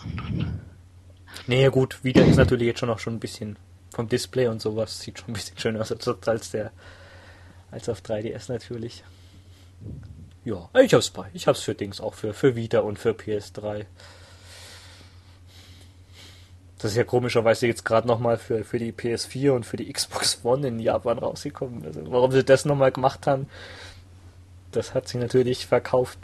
Nee, 1.46 1.68
gut, 1.70 2.04
wieder 2.04 2.24
ist 2.24 2.36
natürlich 2.36 2.66
jetzt 2.66 2.80
schon 2.80 2.90
auch 2.90 2.98
schon 2.98 3.14
ein 3.14 3.20
bisschen 3.20 3.56
vom 3.92 4.08
Display 4.08 4.46
und 4.46 4.62
sowas, 4.62 5.00
sieht 5.00 5.18
schon 5.18 5.30
ein 5.30 5.32
bisschen 5.32 5.58
schöner 5.58 5.80
aus 5.80 5.92
als 6.26 6.50
der 6.50 6.70
als 7.70 7.88
auf 7.88 8.00
3DS 8.00 8.52
natürlich. 8.52 9.02
Ja, 10.44 10.68
ich 10.80 10.92
hab's 10.92 11.10
bei. 11.10 11.30
Ich 11.34 11.46
hab's 11.46 11.60
für 11.62 11.74
Dings 11.74 12.00
auch 12.00 12.14
für, 12.14 12.34
für 12.34 12.56
Vita 12.56 12.80
und 12.80 12.98
für 12.98 13.10
PS3. 13.10 13.86
Das 16.78 16.90
ist 16.90 16.96
ja 16.96 17.04
komischerweise 17.04 17.68
jetzt 17.68 17.84
gerade 17.84 18.08
nochmal 18.08 18.38
für, 18.38 18.64
für 18.64 18.80
die 18.80 18.92
PS4 18.92 19.52
und 19.52 19.64
für 19.64 19.76
die 19.76 19.92
Xbox 19.92 20.40
One 20.42 20.66
in 20.66 20.80
Japan 20.80 21.18
rausgekommen. 21.18 21.84
Also 21.86 22.02
warum 22.10 22.32
sie 22.32 22.42
das 22.42 22.64
nochmal 22.64 22.90
gemacht 22.90 23.28
haben, 23.28 23.48
das 24.72 24.92
hat 24.94 25.06
sich 25.06 25.20
natürlich 25.20 25.64
verkauft. 25.66 26.18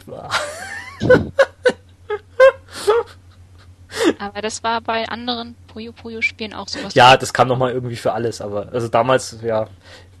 aber 4.19 4.41
das 4.41 4.61
war 4.63 4.81
bei 4.81 5.07
anderen 5.07 5.55
Puyo 5.67 5.93
Puyo 5.93 6.21
Spielen 6.21 6.53
auch 6.53 6.67
sowas. 6.67 6.93
Ja, 6.93 7.15
das 7.15 7.31
kam 7.31 7.47
nochmal 7.47 7.71
irgendwie 7.71 7.95
für 7.95 8.11
alles, 8.11 8.41
aber 8.41 8.67
also 8.73 8.89
damals, 8.89 9.37
ja, 9.41 9.69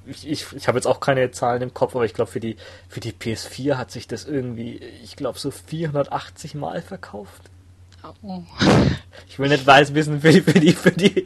ich, 0.05 0.27
ich, 0.27 0.45
ich 0.55 0.67
habe 0.67 0.77
jetzt 0.77 0.85
auch 0.85 0.99
keine 0.99 1.31
Zahlen 1.31 1.61
im 1.61 1.73
Kopf, 1.73 1.95
aber 1.95 2.05
ich 2.05 2.13
glaube 2.13 2.31
für 2.31 2.39
die 2.39 2.57
für 2.87 2.99
die 2.99 3.11
PS4 3.11 3.75
hat 3.75 3.91
sich 3.91 4.07
das 4.07 4.25
irgendwie, 4.25 4.77
ich 5.03 5.15
glaube 5.15 5.39
so 5.39 5.51
480 5.51 6.55
Mal 6.55 6.81
verkauft. 6.81 7.49
Oh. 8.21 8.41
Ich 9.27 9.39
will 9.39 9.49
nicht 9.49 9.67
weiß 9.67 9.93
wissen, 9.93 10.21
für 10.21 10.31
die, 10.31 10.41
für 10.41 10.59
die, 10.59 10.71
für 10.73 10.91
die, 10.91 11.23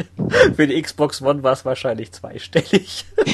für 0.56 0.68
die 0.68 0.82
Xbox 0.82 1.22
One 1.22 1.44
war 1.44 1.54
es 1.54 1.66
wahrscheinlich 1.66 2.12
zweistellig. 2.12 3.06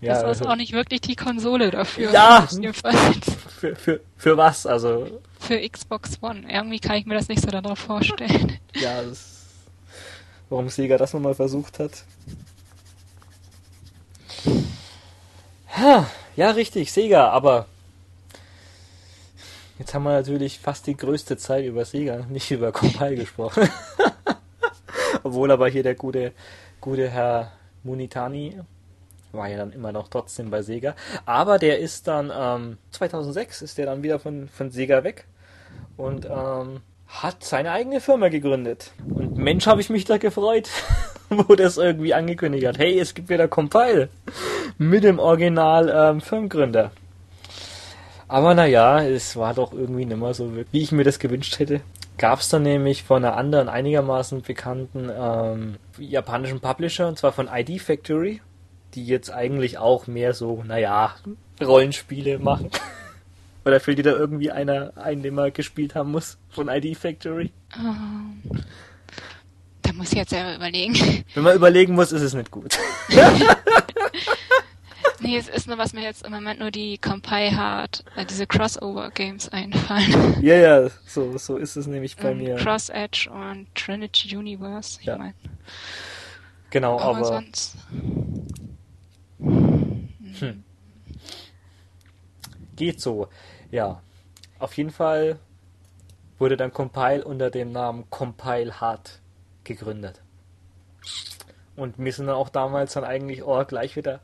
ja, 0.00 0.14
das 0.14 0.18
ist 0.18 0.24
also, 0.24 0.44
auch 0.46 0.56
nicht 0.56 0.72
wirklich 0.72 1.00
die 1.00 1.16
Konsole 1.16 1.72
dafür. 1.72 2.12
Ja, 2.12 2.46
für, 3.58 3.74
für, 3.74 4.00
für 4.16 4.36
was? 4.36 4.64
Also 4.64 5.20
für 5.40 5.68
Xbox 5.68 6.22
One. 6.22 6.44
Irgendwie 6.48 6.78
kann 6.78 6.96
ich 6.96 7.06
mir 7.06 7.14
das 7.14 7.28
nicht 7.28 7.42
so 7.42 7.48
darauf 7.48 7.78
vorstellen. 7.78 8.58
Ja, 8.74 9.02
das, 9.02 9.37
warum 10.48 10.68
Sega 10.68 10.96
das 10.96 11.14
nochmal 11.14 11.34
versucht 11.34 11.78
hat. 11.78 12.04
Ja, 16.36 16.50
richtig, 16.50 16.92
Sega, 16.92 17.28
aber 17.30 17.66
Jetzt 19.78 19.94
haben 19.94 20.02
wir 20.02 20.10
natürlich 20.10 20.58
fast 20.58 20.88
die 20.88 20.96
größte 20.96 21.36
Zeit 21.36 21.64
über 21.64 21.84
Sega, 21.84 22.26
nicht 22.28 22.50
über 22.50 22.72
Compile 22.72 23.14
gesprochen. 23.14 23.68
Obwohl 25.22 25.52
aber 25.52 25.68
hier 25.68 25.84
der 25.84 25.94
gute, 25.94 26.32
gute 26.80 27.08
Herr 27.08 27.52
Munitani 27.84 28.58
war 29.30 29.48
ja 29.48 29.56
dann 29.56 29.70
immer 29.72 29.92
noch 29.92 30.08
trotzdem 30.08 30.50
bei 30.50 30.62
Sega. 30.62 30.96
Aber 31.26 31.60
der 31.60 31.78
ist 31.78 32.08
dann, 32.08 32.32
ähm, 32.34 32.78
2006 32.90 33.62
ist 33.62 33.78
der 33.78 33.86
dann 33.86 34.02
wieder 34.02 34.18
von, 34.18 34.48
von 34.48 34.72
Sega 34.72 35.04
weg 35.04 35.26
und 35.96 36.24
ähm, 36.24 36.80
hat 37.08 37.42
seine 37.42 37.72
eigene 37.72 38.00
Firma 38.00 38.28
gegründet. 38.28 38.92
Und 39.12 39.36
Mensch, 39.36 39.66
habe 39.66 39.80
ich 39.80 39.90
mich 39.90 40.04
da 40.04 40.18
gefreut, 40.18 40.68
wo 41.30 41.54
das 41.54 41.78
irgendwie 41.78 42.14
angekündigt 42.14 42.66
hat. 42.66 42.78
Hey, 42.78 42.98
es 42.98 43.14
gibt 43.14 43.28
wieder 43.28 43.48
Compile 43.48 44.08
mit 44.76 45.04
dem 45.04 45.18
Original 45.18 45.88
ähm, 45.88 46.20
Firmengründer. 46.20 46.92
Aber 48.28 48.54
naja, 48.54 49.02
es 49.02 49.36
war 49.36 49.54
doch 49.54 49.72
irgendwie 49.72 50.04
nicht 50.04 50.18
mehr 50.18 50.34
so, 50.34 50.52
wie 50.54 50.82
ich 50.82 50.92
mir 50.92 51.04
das 51.04 51.18
gewünscht 51.18 51.58
hätte. 51.58 51.80
Gab 52.18 52.40
es 52.40 52.50
dann 52.50 52.62
nämlich 52.62 53.04
von 53.04 53.24
einer 53.24 53.36
anderen 53.36 53.68
einigermaßen 53.68 54.42
bekannten 54.42 55.10
ähm, 55.18 55.76
japanischen 55.98 56.60
Publisher, 56.60 57.08
und 57.08 57.18
zwar 57.18 57.32
von 57.32 57.48
ID 57.50 57.80
Factory, 57.80 58.42
die 58.94 59.06
jetzt 59.06 59.30
eigentlich 59.30 59.78
auch 59.78 60.06
mehr 60.06 60.34
so, 60.34 60.62
naja, 60.66 61.14
Rollenspiele 61.60 62.38
machen. 62.38 62.70
Oder 63.68 63.80
fällt 63.80 63.98
dir 63.98 64.02
da 64.02 64.12
irgendwie 64.12 64.50
einer 64.50 64.96
ein, 64.96 65.22
den 65.22 65.34
man 65.34 65.52
gespielt 65.52 65.94
haben 65.94 66.10
muss 66.10 66.38
von 66.48 66.68
ID 66.70 66.96
Factory? 66.96 67.52
Ähm, 67.76 68.42
da 69.82 69.92
muss 69.92 70.10
ich 70.10 70.16
jetzt 70.16 70.30
selber 70.30 70.56
überlegen. 70.56 70.94
Wenn 71.34 71.42
man 71.42 71.54
überlegen 71.54 71.94
muss, 71.94 72.10
ist 72.10 72.22
es 72.22 72.32
nicht 72.32 72.50
gut. 72.50 72.78
Nee, 75.20 75.36
es 75.36 75.48
ist 75.48 75.66
nur, 75.66 75.78
was 75.78 75.92
mir 75.92 76.02
jetzt 76.02 76.24
im 76.24 76.30
Moment 76.32 76.60
nur 76.60 76.70
die 76.70 76.96
Compile 76.96 77.56
hat, 77.56 78.04
äh, 78.14 78.24
diese 78.24 78.46
Crossover-Games 78.46 79.48
einfallen. 79.48 80.40
Ja, 80.40 80.54
ja, 80.54 80.88
so, 81.06 81.36
so 81.36 81.56
ist 81.56 81.74
es 81.74 81.88
nämlich 81.88 82.16
bei 82.16 82.30
um, 82.30 82.38
mir. 82.38 82.54
Cross 82.54 82.88
Edge 82.88 83.28
und 83.28 83.66
Trinity 83.74 84.36
Universe, 84.36 85.00
ich 85.00 85.06
ja. 85.06 85.18
meine. 85.18 85.34
Genau, 86.70 87.00
aber. 87.00 87.16
aber 87.16 87.24
sonst. 87.24 87.76
Hm. 89.40 90.62
Geht 92.76 93.00
so. 93.00 93.28
Ja. 93.70 94.02
Auf 94.58 94.76
jeden 94.76 94.90
Fall 94.90 95.38
wurde 96.38 96.56
dann 96.56 96.72
Compile 96.72 97.24
unter 97.24 97.50
dem 97.50 97.72
Namen 97.72 98.08
Compile 98.10 98.80
Hard 98.80 99.20
gegründet. 99.64 100.20
Und 101.76 101.98
wir 101.98 102.12
sind 102.12 102.26
dann 102.26 102.36
auch 102.36 102.48
damals 102.48 102.94
dann 102.94 103.04
eigentlich 103.04 103.44
oh, 103.44 103.64
gleich 103.64 103.96
wieder 103.96 104.20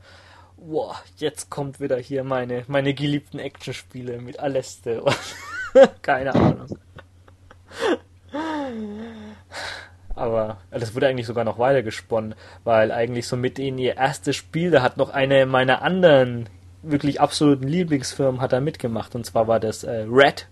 boah, 0.57 0.95
jetzt 1.17 1.49
kommt 1.49 1.79
wieder 1.79 1.97
hier 1.97 2.23
meine, 2.23 2.63
meine 2.67 2.93
geliebten 2.93 3.39
Actionspiele 3.39 4.19
mit 4.19 4.39
Aleste. 4.39 5.03
Keine 6.01 6.33
Ahnung. 6.33 6.77
Aber 10.15 10.57
das 10.71 10.95
wurde 10.95 11.07
eigentlich 11.07 11.27
sogar 11.27 11.43
noch 11.43 11.59
weiter 11.59 11.83
gesponnen, 11.83 12.35
weil 12.63 12.91
eigentlich 12.91 13.27
so 13.27 13.35
mit 13.35 13.59
ihnen 13.59 13.77
ihr 13.77 13.97
erstes 13.97 14.35
Spiel, 14.35 14.71
da 14.71 14.81
hat 14.81 14.97
noch 14.97 15.09
eine 15.09 15.45
meiner 15.45 15.81
anderen 15.81 16.49
wirklich 16.89 17.21
absoluten 17.21 17.67
Lieblingsfirmen 17.67 18.41
hat 18.41 18.53
da 18.53 18.59
mitgemacht 18.59 19.15
und 19.15 19.25
zwar 19.25 19.47
war 19.47 19.59
das 19.59 19.83
äh, 19.83 20.05
Red 20.09 20.47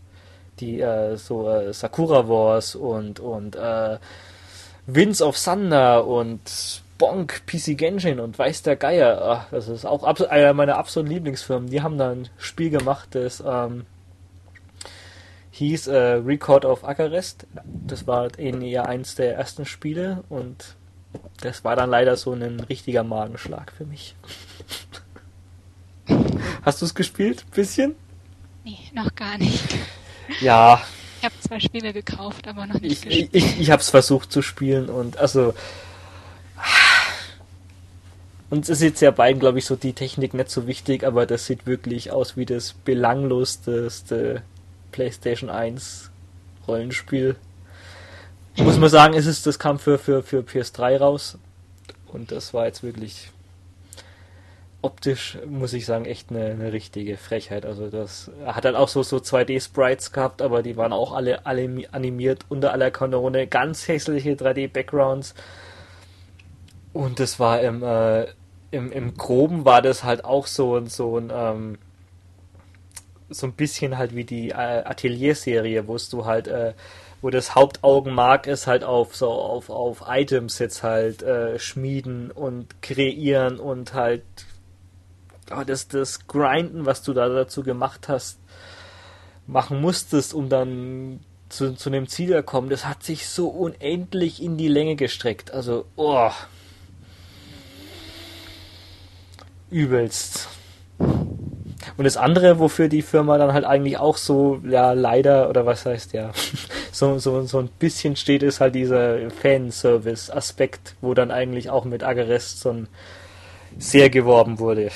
die 0.59 0.81
äh, 0.81 1.15
so 1.17 1.49
äh, 1.49 1.73
Sakura 1.73 2.27
Wars 2.27 2.75
und 2.75 3.19
und 3.19 3.55
äh, 3.55 3.97
Winds 4.85 5.21
of 5.21 5.41
Thunder 5.41 6.05
und 6.05 6.81
Bonk, 6.97 7.45
PC 7.45 7.77
Genshin 7.77 8.19
und 8.19 8.37
weiß 8.37 8.63
der 8.63 8.75
Geier. 8.75 9.19
Ach, 9.21 9.47
das 9.49 9.67
ist 9.67 9.85
auch 9.85 10.03
einer 10.03 10.53
meiner 10.53 10.77
absoluten 10.77 11.11
Lieblingsfirmen. 11.11 11.69
Die 11.69 11.81
haben 11.81 11.97
da 11.97 12.11
ein 12.11 12.29
Spiel 12.37 12.69
gemacht, 12.69 13.09
das 13.11 13.43
ähm, 13.45 13.85
hieß 15.51 15.87
äh, 15.87 15.97
Record 15.97 16.65
of 16.65 16.83
Agarest. 16.83 17.47
Das 17.63 18.07
war 18.07 18.37
eher 18.37 18.87
eins 18.87 19.15
der 19.15 19.35
ersten 19.35 19.65
Spiele 19.65 20.23
und 20.29 20.75
das 21.41 21.63
war 21.63 21.75
dann 21.75 21.89
leider 21.89 22.15
so 22.15 22.33
ein 22.33 22.59
richtiger 22.61 23.03
Magenschlag 23.03 23.71
für 23.71 23.85
mich. 23.85 24.15
Hast 26.63 26.81
du 26.81 26.85
es 26.85 26.95
gespielt? 26.95 27.45
Bisschen? 27.51 27.95
Nee, 28.63 28.77
noch 28.93 29.13
gar 29.15 29.37
nicht. 29.37 29.75
Ja. 30.41 30.81
Ich 31.19 31.25
habe 31.25 31.35
zwei 31.39 31.59
Spiele 31.59 31.93
gekauft, 31.93 32.47
aber 32.47 32.65
noch 32.65 32.79
nicht 32.79 32.91
ich, 32.91 33.01
gespielt. 33.01 33.29
Ich, 33.31 33.59
ich, 33.59 33.71
habe 33.71 33.81
es 33.81 33.89
versucht 33.89 34.31
zu 34.31 34.41
spielen 34.41 34.89
und 34.89 35.17
also 35.17 35.53
und 38.49 38.65
es 38.65 38.69
ist 38.69 38.81
jetzt 38.81 39.01
ja 39.01 39.09
beiden, 39.09 39.39
glaube 39.39 39.57
ich, 39.57 39.65
so 39.65 39.75
die 39.75 39.93
Technik 39.93 40.35
nicht 40.35 40.51
so 40.51 40.67
wichtig, 40.67 41.03
aber 41.03 41.25
das 41.25 41.47
sieht 41.47 41.65
wirklich 41.65 42.11
aus 42.11 42.37
wie 42.37 42.45
das 42.45 42.73
belangloseste 42.73 44.43
PlayStation 44.91 45.49
1 45.49 46.11
Rollenspiel. 46.67 47.35
Muss 48.57 48.77
man 48.77 48.89
sagen, 48.89 49.15
ist 49.15 49.25
es, 49.25 49.41
das 49.41 49.57
kam 49.57 49.79
für, 49.79 49.97
für, 49.97 50.21
für 50.21 50.41
PS3 50.41 50.97
raus. 50.99 51.39
Und 52.05 52.31
das 52.31 52.53
war 52.53 52.67
jetzt 52.67 52.83
wirklich 52.83 53.31
optisch, 54.83 55.37
muss 55.47 55.73
ich 55.73 55.85
sagen, 55.85 56.05
echt 56.05 56.29
eine, 56.29 56.45
eine 56.45 56.73
richtige 56.73 57.17
Frechheit. 57.17 57.65
Also 57.65 57.89
das 57.89 58.29
hat 58.45 58.65
dann 58.65 58.75
auch 58.75 58.89
so, 58.89 59.01
so 59.01 59.17
2D-Sprites 59.17 60.11
gehabt, 60.11 60.41
aber 60.41 60.61
die 60.61 60.77
waren 60.77 60.93
auch 60.93 61.13
alle, 61.13 61.45
alle 61.45 61.87
animiert 61.91 62.45
unter 62.49 62.73
aller 62.73 62.91
Kanone. 62.91 63.47
Ganz 63.47 63.87
hässliche 63.87 64.33
3D-Backgrounds. 64.33 65.35
Und 66.91 67.19
das 67.19 67.39
war 67.39 67.61
im, 67.61 67.81
äh, 67.81 68.27
im, 68.71 68.91
im 68.91 69.15
Groben 69.15 69.65
war 69.65 69.81
das 69.81 70.03
halt 70.03 70.25
auch 70.25 70.47
so, 70.47 70.85
so 70.85 71.17
ein, 71.17 71.31
ähm, 71.33 71.77
so 73.29 73.47
ein 73.47 73.53
bisschen 73.53 73.97
halt 73.97 74.15
wie 74.15 74.25
die 74.25 74.49
äh, 74.49 74.83
Atelier-Serie, 74.83 75.87
wo 75.87 75.97
du 75.97 76.25
halt, 76.25 76.47
äh, 76.47 76.73
wo 77.21 77.29
das 77.29 77.55
Hauptaugenmark 77.55 78.47
ist 78.47 78.67
halt 78.67 78.83
auf 78.83 79.15
so 79.15 79.31
auf, 79.31 79.69
auf 79.69 80.03
Items 80.07 80.59
jetzt 80.59 80.83
halt 80.83 81.23
äh, 81.23 81.57
schmieden 81.57 82.31
und 82.31 82.81
kreieren 82.81 83.59
und 83.59 83.93
halt 83.93 84.23
oh, 85.59 85.63
das, 85.63 85.87
das 85.87 86.27
Grinden, 86.27 86.85
was 86.85 87.03
du 87.03 87.13
da 87.13 87.27
dazu 87.29 87.63
gemacht 87.63 88.07
hast, 88.07 88.39
machen 89.47 89.81
musstest, 89.81 90.33
um 90.33 90.49
dann 90.49 91.19
zu, 91.49 91.73
zu 91.75 91.89
einem 91.89 92.07
Ziel 92.07 92.29
zu 92.29 92.43
kommen, 92.43 92.69
das 92.69 92.85
hat 92.85 93.03
sich 93.03 93.27
so 93.27 93.47
unendlich 93.47 94.41
in 94.41 94.57
die 94.57 94.67
Länge 94.67 94.95
gestreckt. 94.95 95.51
Also, 95.51 95.85
oh. 95.95 96.31
Übelst. 99.69 100.47
Und 101.97 102.05
das 102.05 102.17
andere, 102.17 102.59
wofür 102.59 102.87
die 102.87 103.01
Firma 103.01 103.37
dann 103.37 103.53
halt 103.53 103.65
eigentlich 103.65 103.97
auch 103.97 104.17
so, 104.17 104.61
ja, 104.67 104.93
leider, 104.93 105.49
oder 105.49 105.65
was 105.65 105.85
heißt 105.85 106.13
ja, 106.13 106.31
so, 106.91 107.19
so, 107.19 107.43
so 107.43 107.59
ein 107.59 107.69
bisschen 107.79 108.15
steht, 108.15 108.41
ist 108.41 108.59
halt 108.59 108.75
dieser 108.75 109.29
Fanservice-Aspekt, 109.29 110.95
wo 111.01 111.13
dann 111.13 111.31
eigentlich 111.31 111.69
auch 111.69 111.85
mit 111.85 112.03
Agarest 112.03 112.61
so 112.61 112.71
ein 112.71 112.87
sehr 113.77 114.09
geworben 114.09 114.59
wurde. 114.59 114.91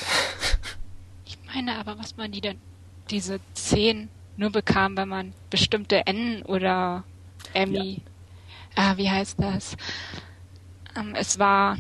Ich 1.25 1.37
meine 1.53 1.77
aber, 1.77 1.97
was 1.97 2.15
man 2.17 2.31
die 2.31 2.41
dann, 2.41 2.57
diese 3.09 3.39
10 3.53 4.09
nur 4.37 4.51
bekam, 4.51 4.95
wenn 4.97 5.09
man 5.09 5.33
bestimmte 5.49 6.05
N 6.05 6.43
oder 6.43 7.03
Emmy, 7.53 8.01
ja. 8.75 8.91
ah, 8.91 8.97
wie 8.97 9.09
heißt 9.09 9.37
das? 9.39 9.75
Ähm, 10.95 11.15
es 11.15 11.39
war, 11.39 11.77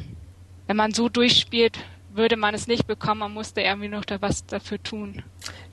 wenn 0.65 0.77
man 0.77 0.93
so 0.93 1.09
durchspielt, 1.09 1.77
würde 2.17 2.35
man 2.35 2.55
es 2.55 2.67
nicht 2.67 2.87
bekommen, 2.87 3.19
man 3.19 3.33
musste 3.33 3.61
irgendwie 3.61 3.87
noch 3.87 4.03
da 4.03 4.19
was 4.21 4.45
dafür 4.45 4.81
tun. 4.81 5.21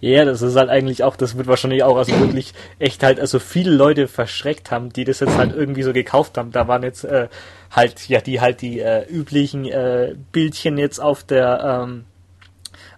Ja, 0.00 0.24
das 0.24 0.42
ist 0.42 0.56
halt 0.56 0.68
eigentlich 0.68 1.02
auch, 1.02 1.16
das 1.16 1.36
wird 1.36 1.46
wahrscheinlich 1.46 1.82
auch 1.82 1.96
also 1.96 2.18
wirklich 2.20 2.52
echt 2.78 3.02
halt, 3.02 3.18
also 3.18 3.38
viele 3.38 3.70
Leute 3.70 4.06
verschreckt 4.06 4.70
haben, 4.70 4.92
die 4.92 5.04
das 5.04 5.20
jetzt 5.20 5.36
halt 5.36 5.56
irgendwie 5.56 5.82
so 5.82 5.92
gekauft 5.92 6.36
haben. 6.36 6.52
Da 6.52 6.68
waren 6.68 6.82
jetzt 6.82 7.04
äh, 7.04 7.28
halt, 7.74 8.08
ja, 8.08 8.20
die 8.20 8.40
halt 8.40 8.62
die 8.62 8.80
äh, 8.80 9.06
üblichen 9.08 9.66
äh, 9.66 10.14
Bildchen 10.32 10.78
jetzt 10.78 10.98
auf 11.00 11.24
der 11.24 11.82
ähm, 11.84 12.04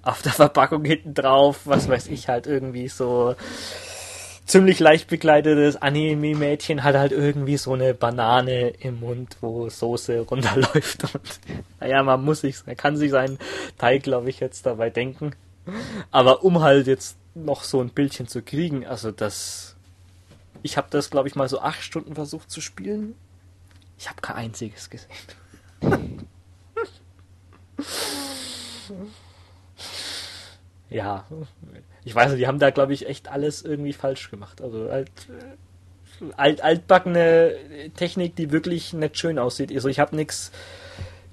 auf 0.02 0.22
der 0.22 0.32
Verpackung 0.32 0.84
hinten 0.84 1.14
drauf, 1.14 1.62
was 1.64 1.88
weiß 1.88 2.06
ich 2.08 2.28
halt 2.28 2.46
irgendwie 2.46 2.88
so 2.88 3.34
ziemlich 4.46 4.78
leicht 4.78 5.08
bekleidetes 5.08 5.76
Anime-Mädchen 5.76 6.84
hat 6.84 6.94
halt 6.94 7.12
irgendwie 7.12 7.56
so 7.56 7.74
eine 7.74 7.92
Banane 7.92 8.68
im 8.68 9.00
Mund, 9.00 9.36
wo 9.40 9.68
Soße 9.68 10.20
runterläuft. 10.20 11.02
Und 11.14 11.40
naja, 11.80 12.02
man 12.02 12.24
muss 12.24 12.40
sich, 12.42 12.64
man 12.64 12.76
kann 12.76 12.96
sich 12.96 13.10
seinen 13.10 13.38
Teig, 13.76 14.04
glaube 14.04 14.30
ich, 14.30 14.40
jetzt 14.40 14.64
dabei 14.64 14.88
denken. 14.88 15.32
Aber 16.12 16.44
um 16.44 16.62
halt 16.62 16.86
jetzt 16.86 17.16
noch 17.34 17.64
so 17.64 17.80
ein 17.80 17.90
Bildchen 17.90 18.28
zu 18.28 18.40
kriegen, 18.42 18.86
also 18.86 19.10
das. 19.10 19.74
Ich 20.62 20.76
habe 20.76 20.88
das, 20.90 21.10
glaube 21.10 21.28
ich, 21.28 21.34
mal 21.34 21.48
so 21.48 21.60
acht 21.60 21.82
Stunden 21.82 22.14
versucht 22.14 22.50
zu 22.50 22.60
spielen. 22.60 23.14
Ich 23.98 24.08
habe 24.08 24.20
kein 24.20 24.36
einziges 24.36 24.90
gesehen. 24.90 25.10
ja, 30.90 31.24
ich 32.04 32.14
weiß 32.14 32.30
nicht, 32.30 32.40
die 32.40 32.46
haben 32.46 32.58
da, 32.58 32.70
glaube 32.70 32.92
ich, 32.92 33.08
echt 33.08 33.28
alles 33.28 33.62
irgendwie 33.62 33.92
falsch 33.92 34.30
gemacht. 34.30 34.60
Also 34.60 34.90
halt 34.90 35.10
alt, 36.36 36.62
altbackene 36.62 37.54
Technik, 37.96 38.36
die 38.36 38.52
wirklich 38.52 38.92
nicht 38.92 39.18
schön 39.18 39.38
aussieht. 39.38 39.72
Also 39.72 39.88
ich 39.88 39.98
habe 39.98 40.16
nichts 40.16 40.50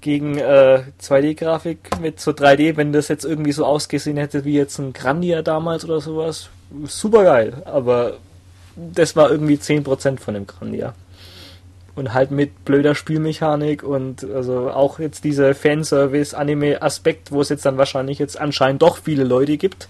gegen 0.00 0.36
äh, 0.36 0.82
2D-Grafik 1.00 2.00
mit 2.00 2.20
so 2.20 2.32
3D, 2.32 2.76
wenn 2.76 2.92
das 2.92 3.08
jetzt 3.08 3.24
irgendwie 3.24 3.52
so 3.52 3.64
ausgesehen 3.64 4.18
hätte 4.18 4.44
wie 4.44 4.54
jetzt 4.54 4.78
ein 4.78 4.92
Grandia 4.92 5.40
damals 5.42 5.84
oder 5.84 6.00
sowas. 6.00 6.50
Super 6.84 7.24
geil, 7.24 7.62
aber 7.64 8.18
das 8.76 9.16
war 9.16 9.30
irgendwie 9.30 9.54
10% 9.54 10.18
von 10.18 10.34
dem 10.34 10.46
Grandia 10.46 10.94
und 11.96 12.12
halt 12.12 12.30
mit 12.30 12.64
blöder 12.64 12.94
Spielmechanik 12.94 13.82
und 13.82 14.24
also 14.24 14.70
auch 14.70 14.98
jetzt 14.98 15.24
dieser 15.24 15.54
Fanservice-Anime-Aspekt, 15.54 17.30
wo 17.30 17.40
es 17.40 17.48
jetzt 17.48 17.64
dann 17.64 17.78
wahrscheinlich 17.78 18.18
jetzt 18.18 18.40
anscheinend 18.40 18.82
doch 18.82 18.98
viele 18.98 19.24
Leute 19.24 19.56
gibt, 19.56 19.88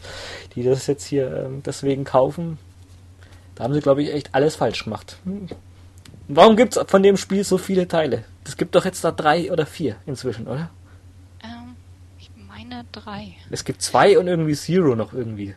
die 0.55 0.63
das 0.63 0.87
jetzt 0.87 1.05
hier 1.05 1.27
äh, 1.33 1.49
deswegen 1.65 2.05
kaufen. 2.05 2.59
Da 3.55 3.65
haben 3.65 3.75
sie, 3.75 3.81
glaube 3.81 4.03
ich, 4.03 4.13
echt 4.13 4.35
alles 4.35 4.57
falsch 4.57 4.85
gemacht. 4.85 5.19
Warum 6.29 6.57
gibt 6.57 6.77
es 6.77 6.85
von 6.91 7.03
dem 7.03 7.17
Spiel 7.17 7.45
so 7.45 7.59
viele 7.59 7.89
Teile? 7.89 8.25
Es 8.45 8.57
gibt 8.57 8.75
doch 8.75 8.85
jetzt 8.85 9.05
da 9.05 9.11
drei 9.11 9.51
oder 9.51 9.65
vier 9.65 9.97
inzwischen, 10.07 10.47
oder? 10.47 10.71
Ähm, 11.43 11.77
ich 12.19 12.31
meine 12.49 12.85
drei. 12.93 13.35
Es 13.51 13.65
gibt 13.65 13.81
zwei 13.81 14.19
und 14.19 14.27
irgendwie 14.27 14.55
Zero 14.55 14.97
noch 14.97 15.13
irgendwie. 15.13 15.55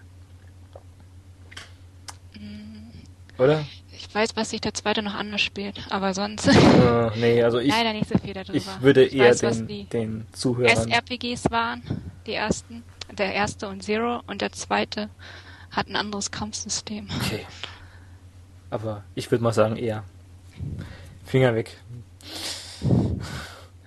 Mhm. 2.36 2.92
Oder? 3.38 3.66
Ich 4.08 4.16
weiß, 4.16 4.36
was 4.36 4.52
sich 4.52 4.62
der 4.62 4.74
zweite 4.74 5.02
noch 5.02 5.16
anders 5.16 5.42
spielt, 5.42 5.80
aber 5.90 6.14
sonst. 6.14 6.48
Uh, 6.48 7.12
nee, 7.16 7.44
also 7.44 7.60
ich, 7.60 7.70
leider 7.70 7.94
nicht 7.94 8.10
so 8.10 8.18
viel 8.18 8.34
darüber. 8.34 8.56
Ich 8.56 8.82
würde 8.82 9.06
ich 9.06 9.16
eher 9.16 9.30
weiß, 9.32 9.66
den, 9.66 9.90
den 9.90 10.28
Zuhörern. 10.32 10.90
SRPGs 10.90 11.52
waren, 11.52 11.82
die 12.26 12.34
ersten. 12.34 12.84
Der 13.18 13.34
erste 13.34 13.68
und 13.70 13.84
Zero 13.84 14.22
und 14.28 14.42
der 14.42 14.52
zweite 14.52 15.10
hat 15.72 15.88
ein 15.88 15.96
anderes 15.96 16.32
Kampfsystem. 16.32 17.08
Okay. 17.22 17.46
Aber 18.70 19.04
ich 19.16 19.32
würde 19.32 19.44
mal 19.44 19.54
sagen, 19.54 19.78
eher. 19.78 20.04
Finger 21.26 21.56
weg. 21.56 21.78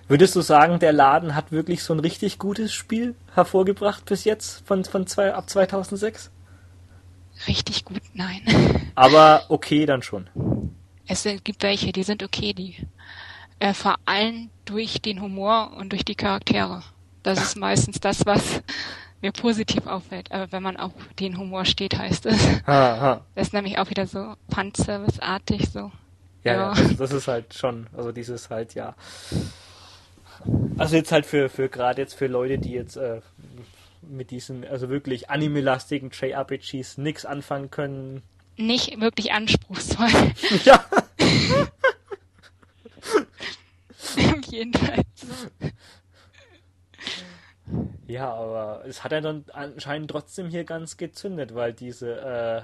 Würdest 0.07 0.35
du 0.35 0.41
sagen, 0.41 0.79
der 0.79 0.91
Laden 0.91 1.35
hat 1.35 1.51
wirklich 1.51 1.83
so 1.83 1.93
ein 1.93 1.99
richtig 1.99 2.37
gutes 2.37 2.73
Spiel 2.73 3.15
hervorgebracht 3.33 4.05
bis 4.05 4.23
jetzt 4.23 4.65
von, 4.67 4.83
von 4.83 5.07
zwei, 5.07 5.33
ab 5.33 5.49
2006? 5.49 6.31
Richtig 7.47 7.85
gut, 7.85 8.01
nein. 8.13 8.41
Aber 8.95 9.45
okay 9.49 9.85
dann 9.85 10.01
schon. 10.01 10.29
Es 11.07 11.27
gibt 11.43 11.63
welche, 11.63 11.91
die 11.91 12.03
sind 12.03 12.23
okay, 12.23 12.53
die. 12.53 12.75
Äh, 13.59 13.73
vor 13.73 13.95
allem 14.05 14.49
durch 14.65 15.01
den 15.01 15.21
Humor 15.21 15.73
und 15.77 15.91
durch 15.91 16.05
die 16.05 16.15
Charaktere. 16.15 16.83
Das 17.23 17.41
ist 17.41 17.57
meistens 17.57 17.99
das, 17.99 18.25
was 18.25 18.61
mir 19.21 19.31
positiv 19.31 19.85
auffällt. 19.87 20.31
Aber 20.31 20.51
wenn 20.51 20.63
man 20.63 20.77
auf 20.77 20.93
den 21.19 21.37
Humor 21.37 21.65
steht, 21.65 21.97
heißt 21.97 22.25
es. 22.25 22.61
Das 22.65 23.19
ist 23.35 23.53
nämlich 23.53 23.77
auch 23.77 23.89
wieder 23.89 24.07
so 24.07 24.33
Fanservice-artig 24.49 25.69
so. 25.69 25.91
Ja, 26.43 26.53
ja. 26.53 26.73
ja 26.73 26.83
das 26.97 27.11
ist 27.11 27.27
halt 27.27 27.53
schon, 27.53 27.87
also 27.95 28.11
dieses 28.11 28.49
halt, 28.49 28.73
ja. 28.73 28.95
Also 30.77 30.95
jetzt 30.95 31.11
halt 31.11 31.25
für, 31.25 31.49
für 31.49 31.69
gerade 31.69 32.01
jetzt 32.01 32.15
für 32.15 32.27
Leute, 32.27 32.57
die 32.57 32.71
jetzt 32.71 32.97
äh, 32.97 33.21
mit 34.01 34.31
diesen, 34.31 34.65
also 34.65 34.89
wirklich 34.89 35.29
anime-lastigen 35.29 36.11
JRPGs 36.11 36.97
nichts 36.97 37.25
anfangen 37.25 37.71
können. 37.71 38.21
Nicht 38.57 38.99
wirklich 38.99 39.31
anspruchsvoll. 39.31 40.07
Ja. 40.65 40.85
Jedenfalls. 44.49 45.05
Ja, 48.07 48.33
aber 48.33 48.83
es 48.85 49.03
hat 49.03 49.13
ja 49.13 49.21
dann 49.21 49.45
anscheinend 49.53 50.11
trotzdem 50.11 50.49
hier 50.49 50.65
ganz 50.65 50.97
gezündet, 50.97 51.55
weil 51.55 51.71
diese, 51.71 52.19
äh, 52.19 52.61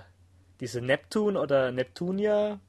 diese 0.59 0.81
Neptune 0.81 1.39
oder 1.39 1.71
Neptunia 1.71 2.59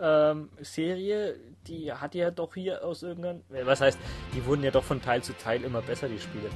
ähm, 0.00 0.50
Serie, 0.60 1.36
die 1.66 1.92
hat 1.92 2.14
ja 2.14 2.30
doch 2.30 2.54
hier 2.54 2.84
aus 2.84 3.02
irgendeinem. 3.02 3.42
Äh, 3.52 3.66
was 3.66 3.80
heißt, 3.80 3.98
die 4.34 4.44
wurden 4.44 4.64
ja 4.64 4.70
doch 4.70 4.84
von 4.84 5.00
Teil 5.00 5.22
zu 5.22 5.32
Teil 5.34 5.62
immer 5.62 5.82
besser, 5.82 6.08
die 6.08 6.18
Spiele. 6.18 6.50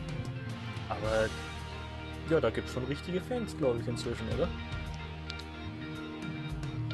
Aber 0.92 1.28
ja, 2.30 2.40
da 2.40 2.50
gibt 2.50 2.68
es 2.68 2.74
schon 2.74 2.84
richtige 2.84 3.20
Fans, 3.20 3.56
glaube 3.56 3.80
ich, 3.80 3.88
inzwischen, 3.88 4.26
oder? 4.36 4.48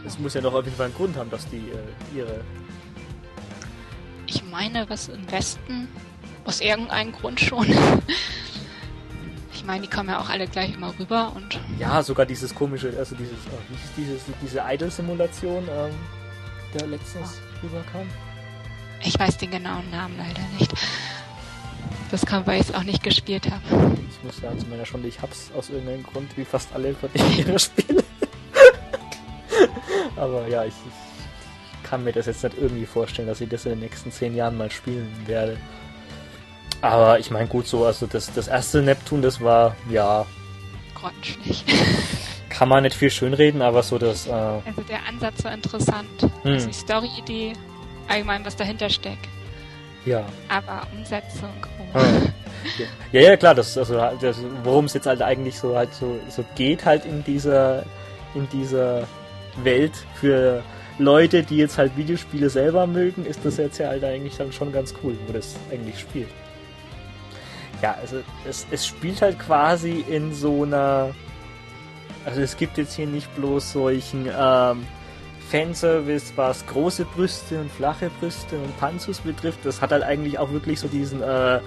Es 0.07 0.19
muss 0.19 0.35
ja 0.35 0.41
doch 0.41 0.55
auf 0.55 0.65
jeden 0.65 0.77
Fall 0.77 0.87
einen 0.87 0.95
Grund 0.95 1.17
haben, 1.17 1.31
dass 1.31 1.49
die 1.49 1.57
äh, 1.71 2.17
ihre. 2.17 2.41
Ich 4.27 4.43
meine, 4.45 4.89
was 4.89 5.09
im 5.09 5.31
Westen 5.31 5.89
aus 6.45 6.61
irgendeinem 6.61 7.13
Grund 7.13 7.41
schon. 7.41 7.67
ich 9.53 9.65
meine, 9.65 9.83
die 9.83 9.91
kommen 9.91 10.09
ja 10.09 10.21
auch 10.21 10.29
alle 10.29 10.47
gleich 10.47 10.75
immer 10.75 10.99
rüber 10.99 11.33
und. 11.35 11.61
Ja, 11.79 12.03
sogar 12.03 12.25
dieses 12.25 12.55
komische, 12.55 12.95
also 12.99 13.15
dieses, 13.17 13.37
oh, 13.53 13.75
dieses, 13.97 14.23
diese 14.43 14.63
Idol-Simulation, 14.67 15.65
ähm, 15.69 15.95
der 16.75 16.87
letztens 16.87 17.41
oh. 17.63 17.67
rüberkam. 17.67 18.09
Ich 19.03 19.19
weiß 19.19 19.37
den 19.39 19.51
genauen 19.51 19.91
Namen 19.91 20.17
leider 20.17 20.43
nicht. 20.59 20.73
Das 22.11 22.25
kann, 22.25 22.47
weil 22.47 22.61
ich 22.61 22.69
es 22.69 22.75
auch 22.75 22.85
nicht 22.85 23.03
gespielt 23.03 23.51
habe. 23.51 23.97
Ich 24.09 24.25
muss 24.25 24.37
sagen, 24.39 24.59
zu 24.59 24.67
meiner 24.67 24.87
Schande, 24.87 25.09
ich 25.09 25.21
hab's 25.21 25.51
aus 25.57 25.69
irgendeinem 25.69 26.03
Grund, 26.03 26.37
wie 26.37 26.45
fast 26.45 26.73
alle 26.75 26.95
von 26.95 27.11
ihre 27.37 27.59
Spiele. 27.59 28.03
Aber 30.17 30.49
ja, 30.49 30.65
ich, 30.65 30.73
ich, 30.73 31.89
kann 31.89 32.05
mir 32.05 32.13
das 32.13 32.27
jetzt 32.27 32.45
nicht 32.45 32.57
irgendwie 32.59 32.85
vorstellen, 32.87 33.29
dass 33.29 33.41
ich 33.41 33.49
das 33.49 33.65
in 33.65 33.73
den 33.73 33.81
nächsten 33.81 34.13
zehn 34.13 34.35
Jahren 34.35 34.59
mal 34.59 34.71
spielen 34.71 35.11
werde. 35.27 35.57
Aber 36.83 37.19
ich 37.19 37.31
meine, 37.31 37.49
gut 37.49 37.67
so, 37.67 37.85
also 37.85 38.07
das, 38.07 38.33
das 38.33 38.49
erste 38.49 38.83
Neptun, 38.83 39.23
das 39.23 39.41
war, 39.41 39.75
ja. 39.91 40.27
Grottenschlecht. 40.95 41.65
Kann 42.51 42.69
man 42.69 42.83
nicht 42.83 42.97
viel 42.97 43.11
schönreden, 43.11 43.63
aber 43.63 43.83
so 43.83 43.99
das. 43.99 44.27
Äh, 44.27 44.31
also 44.31 44.83
der 44.89 45.07
Ansatz 45.09 45.45
war 45.45 45.53
interessant. 45.53 46.23
Hm. 46.43 46.53
Also 46.53 46.67
die 46.67 46.73
Story-Idee, 46.75 47.53
allgemein, 48.09 48.45
was 48.45 48.57
dahinter 48.57 48.91
steckt. 48.91 49.29
Ja. 50.05 50.25
Aber 50.49 50.87
Umsetzung. 50.97 51.53
Oh. 51.95 51.99
Ja, 53.13 53.21
ja, 53.21 53.37
klar, 53.37 53.55
das, 53.55 53.79
also, 53.79 53.95
das, 54.21 54.39
worum 54.65 54.87
es 54.87 54.95
jetzt 54.95 55.07
halt 55.07 55.23
eigentlich 55.23 55.59
so 55.59 55.77
halt 55.77 55.95
so, 55.95 56.19
so 56.29 56.45
geht 56.57 56.85
halt 56.85 57.07
in 57.07 57.23
dieser, 57.25 57.85
in 58.35 58.49
dieser 58.51 59.07
Welt 59.63 59.93
für 60.15 60.63
Leute, 60.99 61.43
die 61.43 61.57
jetzt 61.57 61.79
halt 61.79 61.97
Videospiele 61.97 62.51
selber 62.51 62.87
mögen, 62.87 63.25
ist 63.25 63.45
das 63.45 63.57
jetzt 63.57 63.79
ja 63.79 63.89
halt 63.89 64.05
eigentlich 64.05 64.37
dann 64.37 64.53
schon 64.53 64.73
ganz 64.73 64.93
cool, 65.03 65.17
wo 65.27 65.33
das 65.33 65.57
eigentlich 65.71 66.01
spielt. 66.01 66.29
Ja, 67.81 67.97
also 68.01 68.19
es, 68.49 68.67
es 68.71 68.87
spielt 68.87 69.23
halt 69.23 69.39
quasi 69.39 70.05
in 70.09 70.35
so 70.35 70.65
einer. 70.65 71.15
Also 72.25 72.41
es 72.41 72.57
gibt 72.57 72.77
jetzt 72.77 72.97
hier 72.97 73.07
nicht 73.07 73.33
bloß 73.37 73.73
solchen 73.73 74.27
ähm, 74.27 74.87
Fanservice, 75.51 76.33
was 76.37 76.67
große 76.67 77.05
Brüste 77.05 77.61
und 77.61 77.71
flache 77.71 78.11
Brüste 78.21 78.57
und 78.57 78.79
Panzus 78.79 79.21
betrifft. 79.21 79.61
Das 79.65 79.81
hat 79.81 79.93
halt 79.93 80.03
eigentlich 80.03 80.39
auch 80.39 80.53
wirklich 80.53 80.81
so 80.81 80.89
diesen 80.89 81.23
äh, 81.23 81.57
äh, 81.57 81.61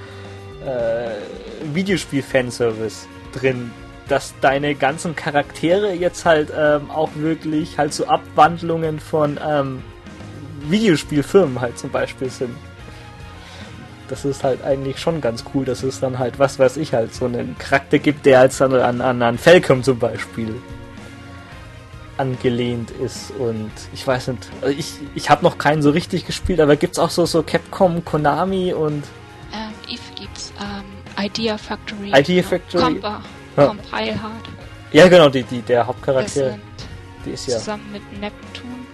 Videospiel-Fanservice 1.74 3.08
drin, 3.34 3.72
dass 4.08 4.34
deine 4.42 4.76
ganzen 4.76 5.16
Charaktere 5.16 5.94
jetzt 5.94 6.26
halt 6.26 6.52
ähm, 6.56 6.92
auch 6.92 7.10
wirklich 7.16 7.78
halt 7.78 7.94
so 7.94 8.06
Abwandlungen 8.08 9.00
von 9.00 9.40
ähm, 9.44 9.82
Videospielfirmen 10.68 11.60
halt 11.60 11.80
zum 11.80 11.90
Beispiel 11.90 12.30
sind. 12.30 12.56
Das 14.10 14.26
ist 14.26 14.44
halt 14.44 14.64
eigentlich 14.64 15.00
schon 15.00 15.22
ganz 15.22 15.46
cool, 15.54 15.64
dass 15.64 15.84
es 15.84 16.02
dann 16.02 16.20
halt, 16.20 16.38
was 16.38 16.60
weiß 16.60 16.78
ich, 16.78 16.94
halt 16.94 17.14
so 17.14 17.26
einen 17.26 17.58
Charakter 17.58 17.98
gibt, 17.98 18.26
der 18.26 18.42
als 18.42 18.58
dann 18.58 18.74
an, 18.74 19.00
an, 19.00 19.22
an 19.22 19.38
Falcom 19.38 19.82
zum 19.84 19.98
Beispiel 19.98 20.54
angelehnt 22.22 22.92
ist 22.92 23.32
und 23.32 23.72
ich 23.94 24.06
weiß 24.06 24.28
nicht, 24.28 24.48
also 24.62 24.78
ich, 24.78 24.94
ich 25.16 25.30
habe 25.32 25.44
noch 25.44 25.58
keinen 25.58 25.82
so 25.82 25.90
richtig 25.90 26.26
gespielt, 26.26 26.60
aber 26.60 26.76
gibt 26.76 26.94
es 26.94 27.00
auch 27.00 27.10
so, 27.10 27.26
so 27.26 27.42
Capcom, 27.42 28.06
Konami 28.06 28.74
und... 28.74 29.04
Ähm, 29.52 29.74
Eve 29.90 30.02
gibt's, 30.16 30.54
ähm, 30.62 31.26
Idea 31.26 31.58
Factory. 31.58 32.12
Idea 32.16 32.44
Factory. 32.44 32.84
Compa, 32.84 33.22
ja. 33.58 33.66
Compile 33.66 34.22
Hard. 34.22 34.50
Ja, 34.92 35.08
genau, 35.08 35.30
die, 35.30 35.44
die, 35.44 35.62
der 35.64 35.88
Hauptcharakter. 35.88 36.60
Die 37.26 37.32
ist 37.32 37.48
ja... 37.48 37.58
Zusammen 37.58 37.92
mit 37.92 38.20
Neptun 38.20 38.86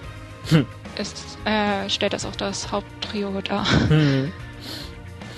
hm. 0.50 0.66
ist, 0.98 1.38
äh, 1.44 1.90
stellt 1.90 2.14
das 2.14 2.26
auch 2.26 2.36
das 2.36 2.72
Haupttrio 2.72 3.42
dar. 3.42 3.66
Hm. 3.90 4.32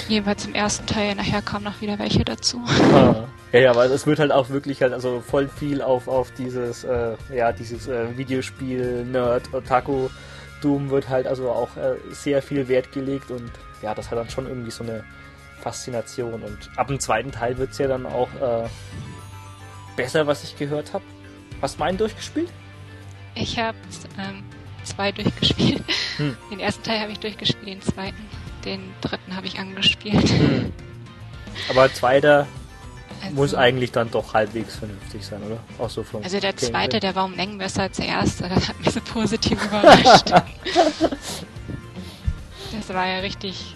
Jedenfalls 0.10 0.46
im 0.46 0.56
ersten 0.56 0.88
Teil, 0.88 1.16
nachher 1.16 1.42
kamen 1.42 1.64
noch 1.64 1.80
wieder 1.82 2.00
welche 2.00 2.26
dazu. 2.26 2.62
Ah. 2.94 3.28
Ja, 3.52 3.60
ja, 3.60 3.72
aber 3.72 3.86
es 3.86 4.06
wird 4.06 4.20
halt 4.20 4.32
auch 4.32 4.50
wirklich 4.50 4.82
halt 4.82 4.94
also 4.94 5.22
voll 5.22 5.48
viel 5.48 5.82
auf, 5.82 6.08
auf 6.08 6.32
dieses, 6.32 6.84
äh, 6.84 7.16
ja, 7.34 7.52
dieses 7.52 7.88
äh, 7.88 8.16
Videospiel, 8.16 9.06
Nerd, 9.06 9.54
Otaku, 9.54 10.10
Doom 10.62 10.90
wird 10.90 11.10
halt 11.10 11.26
also 11.26 11.50
auch 11.50 11.76
äh, 11.78 11.96
sehr 12.12 12.44
viel 12.44 12.68
Wert 12.68 12.92
gelegt 12.92 13.32
und 13.32 13.52
ja, 13.82 13.96
das 13.96 14.12
hat 14.12 14.18
dann 14.20 14.30
schon 14.30 14.48
irgendwie 14.48 14.72
so 14.72 14.84
eine 14.84 15.04
Faszination 15.62 16.44
und 16.44 16.70
ab 16.76 16.88
dem 16.88 17.00
zweiten 17.00 17.32
Teil 17.32 17.58
wird 17.58 17.72
es 17.72 17.80
ja 17.80 17.88
dann 17.88 18.06
auch 18.06 18.30
äh, 18.42 18.68
besser, 19.96 20.28
was 20.28 20.44
ich 20.44 20.58
gehört 20.58 20.94
habe. 20.94 21.04
Hast 21.62 21.76
du 21.76 21.80
meinen 21.80 21.98
durchgespielt? 21.98 22.50
Ich 23.36 23.58
habe 23.58 23.78
ähm, 24.18 24.44
zwei 24.84 25.12
durchgespielt. 25.12 25.84
Hm. 26.18 26.38
Den 26.52 26.60
ersten 26.60 26.84
Teil 26.84 27.00
habe 27.00 27.12
ich 27.12 27.20
durchgespielt, 27.20 27.68
den 27.68 27.82
zweiten, 27.82 28.29
den 28.66 28.94
dritten 29.02 29.36
habe 29.36 29.48
ich 29.48 29.60
angespielt. 29.60 30.30
Hm. 30.30 30.72
Aber 31.70 31.94
zweiter 31.94 32.48
also, 33.22 33.36
muss 33.36 33.54
eigentlich 33.54 33.92
dann 33.92 34.10
doch 34.12 34.34
halbwegs 34.34 34.78
vernünftig 34.78 35.26
sein, 35.26 35.42
oder? 35.44 35.60
Auch 35.78 35.90
so 35.90 36.04
vom 36.04 36.24
also 36.24 36.40
der 36.40 36.52
Gameplay. 36.52 36.70
zweite, 36.70 37.00
der 37.00 37.16
war 37.16 37.26
um 37.26 37.36
Längen 37.36 37.58
besser 37.58 37.84
als 37.84 37.98
der 37.98 38.08
erste. 38.08 38.48
Das 38.48 38.70
hat 38.70 38.80
mich 38.80 38.92
so 38.92 39.02
positiv 39.02 39.64
überrascht. 39.66 40.32
das 42.72 42.90
war 42.90 43.08
ja 43.08 43.20
richtig 43.20 43.76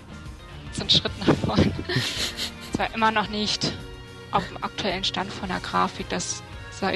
so 0.72 0.84
ein 0.84 0.90
Schritt 0.90 1.12
nach 1.20 1.36
vorne. 1.36 1.72
Es 2.72 2.80
war 2.80 2.94
immer 2.96 3.12
noch 3.12 3.30
nicht 3.30 3.74
auf 4.32 4.48
dem 4.48 4.64
aktuellen 4.64 5.04
Stand 5.04 5.32
von 5.32 5.50
der 5.50 5.60
Grafik. 5.60 6.10
Das 6.10 6.42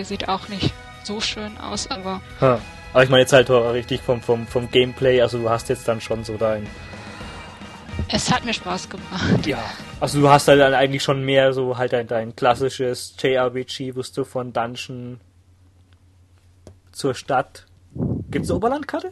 sieht 0.03 0.27
auch 0.27 0.47
nicht 0.49 0.73
so 1.03 1.21
schön 1.21 1.57
aus, 1.57 1.89
aber... 1.89 2.21
Ha. 2.41 2.59
Aber 2.93 3.03
ich 3.03 3.09
meine 3.09 3.21
jetzt 3.21 3.33
halt 3.33 3.49
richtig 3.49 4.01
vom, 4.01 4.21
vom, 4.21 4.47
vom 4.47 4.71
Gameplay, 4.71 5.21
also 5.21 5.37
du 5.37 5.49
hast 5.49 5.69
jetzt 5.69 5.87
dann 5.87 6.01
schon 6.01 6.23
so 6.23 6.35
dein 6.37 6.67
es 8.09 8.31
hat 8.31 8.45
mir 8.45 8.53
Spaß 8.53 8.89
gemacht. 8.89 9.45
Ja. 9.45 9.63
Also 9.99 10.21
du 10.21 10.29
hast 10.29 10.47
halt 10.47 10.59
dann 10.59 10.73
eigentlich 10.73 11.03
schon 11.03 11.23
mehr 11.23 11.53
so 11.53 11.77
halt 11.77 11.93
dein, 11.93 12.07
dein 12.07 12.35
klassisches 12.35 13.15
JRPG, 13.19 13.95
wo 13.95 14.01
du 14.01 14.23
von 14.23 14.53
Dungeon 14.53 15.19
zur 16.91 17.15
Stadt. 17.15 17.65
Gibt's 18.29 18.49
eine 18.49 18.57
Oberlandkarte? 18.57 19.11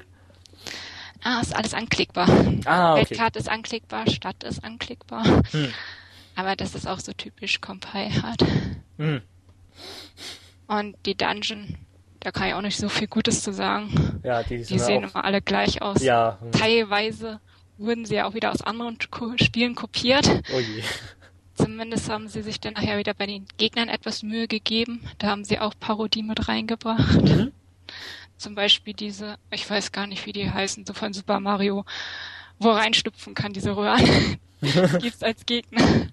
Ah, 1.24 1.42
ist 1.42 1.56
alles 1.56 1.74
anklickbar. 1.74 2.30
Ah, 2.66 2.94
okay. 2.94 3.10
Weltkarte 3.10 3.40
ist 3.40 3.50
anklickbar, 3.50 4.08
Stadt 4.10 4.44
ist 4.44 4.64
anklickbar. 4.64 5.26
Hm. 5.52 5.74
Aber 6.36 6.56
das 6.56 6.76
ist 6.76 6.88
auch 6.88 7.00
so 7.00 7.14
typisch 7.14 7.62
Compile 7.62 8.22
hat. 8.22 8.44
Hm. 8.98 9.22
Und 10.68 10.96
die 11.06 11.16
Dungeon, 11.16 11.78
da 12.20 12.32
kann 12.32 12.48
ich 12.48 12.54
auch 12.54 12.62
nicht 12.62 12.78
so 12.78 12.90
viel 12.90 13.08
Gutes 13.08 13.42
zu 13.42 13.54
sagen. 13.54 14.22
Ja, 14.24 14.44
die, 14.44 14.64
die 14.64 14.80
sehen 14.80 15.04
immer 15.04 15.24
alle 15.24 15.42
gleich 15.42 15.82
aus. 15.82 16.04
Ja. 16.04 16.38
Teilweise 16.52 17.40
wurden 17.78 18.06
sie 18.06 18.16
ja 18.16 18.28
auch 18.28 18.34
wieder 18.34 18.52
aus 18.52 18.62
anderen 18.62 18.98
Spielen 19.38 19.76
kopiert. 19.76 20.28
Oh 20.54 20.60
je. 20.60 20.84
Zumindest 21.56 22.10
haben 22.10 22.28
sie 22.28 22.42
sich 22.42 22.60
dann 22.60 22.74
nachher 22.74 22.98
wieder 22.98 23.14
bei 23.14 23.26
den 23.26 23.46
Gegnern 23.58 23.88
etwas 23.88 24.24
Mühe 24.24 24.48
gegeben. 24.48 25.08
Da 25.20 25.28
haben 25.28 25.46
sie 25.46 25.60
auch 25.60 25.74
Parodie 25.80 26.24
mit 26.24 26.50
reingebracht. 26.50 27.22
Mhm. 27.22 27.52
Zum 28.38 28.56
Beispiel 28.56 28.94
diese, 28.94 29.38
ich 29.52 29.70
weiß 29.70 29.94
gar 29.94 30.08
nicht, 30.08 30.26
wie 30.26 30.34
die 30.34 30.52
heißen, 30.52 30.86
so 30.86 30.94
von 30.94 31.14
Super 31.14 31.40
Mario, 31.40 31.86
wo 32.60 32.72
reinstupfen 32.72 33.34
kann, 33.34 33.54
diese 33.54 33.76
Röhren. 33.76 34.38
gibt's 35.00 35.24
als 35.24 35.46
Gegner. 35.46 36.08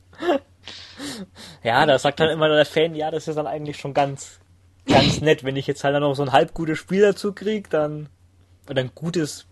Ja, 1.65 1.87
da 1.87 1.99
sagt 1.99 2.21
dann 2.21 2.31
immer 2.31 2.49
der 2.49 2.65
Fan, 2.65 2.95
ja, 2.95 3.11
das 3.11 3.27
ist 3.27 3.35
dann 3.35 3.49
eigentlich 3.49 3.79
schon 3.79 3.95
ganz, 3.95 4.39
ganz 4.87 5.21
nett. 5.21 5.43
Wenn 5.43 5.57
ich 5.57 5.67
jetzt 5.67 5.83
halt 5.83 5.95
dann 5.95 6.03
noch 6.03 6.15
so 6.15 6.23
ein 6.23 6.33
halb 6.33 6.55
gutes 6.55 6.79
Spiel 6.79 7.01
dazu 7.01 7.33
krieg, 7.33 7.69
dann, 7.71 8.09
oder 8.69 8.81
ein 8.81 8.93
gutes 8.95 9.47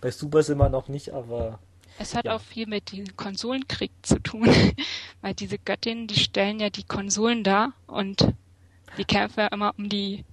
bei 0.00 0.10
Super 0.10 0.42
sind 0.42 0.58
wir 0.58 0.68
noch 0.68 0.88
nicht, 0.88 1.12
aber. 1.12 1.58
Es 1.98 2.14
hat 2.14 2.26
ja. 2.26 2.36
auch 2.36 2.40
viel 2.40 2.66
mit 2.66 2.92
dem 2.92 3.16
Konsolenkrieg 3.16 3.90
zu 4.02 4.20
tun, 4.22 4.48
weil 5.20 5.34
diese 5.34 5.58
Göttinnen, 5.58 6.06
die 6.06 6.20
stellen 6.20 6.60
ja 6.60 6.70
die 6.70 6.84
Konsolen 6.84 7.42
dar 7.42 7.72
und 7.86 8.34
die 8.96 9.04
kämpfen 9.04 9.40
ja 9.40 9.46
immer 9.48 9.74
um 9.76 9.88
die 9.88 10.24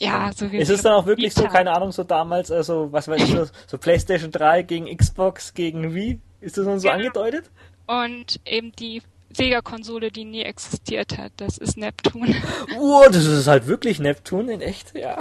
ja, 0.00 0.30
so 0.32 0.52
wie 0.52 0.58
Ist 0.58 0.70
es 0.70 0.82
dann 0.82 0.92
auch 0.92 1.06
wirklich 1.06 1.34
so, 1.34 1.44
keine 1.48 1.72
Ahnung, 1.72 1.90
so 1.90 2.04
damals, 2.04 2.52
also 2.52 2.92
was 2.92 3.08
weiß 3.08 3.20
ich, 3.20 3.32
so, 3.32 3.46
so 3.66 3.78
PlayStation 3.78 4.30
3 4.30 4.62
gegen 4.62 4.96
Xbox 4.96 5.54
gegen 5.54 5.92
Wii? 5.92 6.20
Ist 6.40 6.56
das 6.56 6.66
dann 6.66 6.78
so 6.78 6.86
genau. 6.86 6.98
angedeutet? 7.00 7.50
Und 7.86 8.38
eben 8.46 8.70
die 8.72 9.02
Sega-Konsole, 9.30 10.10
die 10.12 10.24
nie 10.24 10.42
existiert 10.42 11.18
hat, 11.18 11.32
das 11.38 11.58
ist 11.58 11.76
Neptun. 11.76 12.34
Oh, 12.78 13.04
das 13.06 13.24
ist 13.24 13.48
halt 13.48 13.66
wirklich 13.66 13.98
Neptun 13.98 14.48
in 14.48 14.60
echt, 14.60 14.94
ja. 14.94 15.18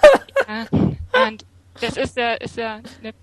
ja 0.48 0.66
und 1.26 1.44
das 1.80 1.96
ist 1.96 2.16
ja, 2.16 2.32
ist 2.34 2.56
ja 2.56 2.80
eine, 3.00 3.14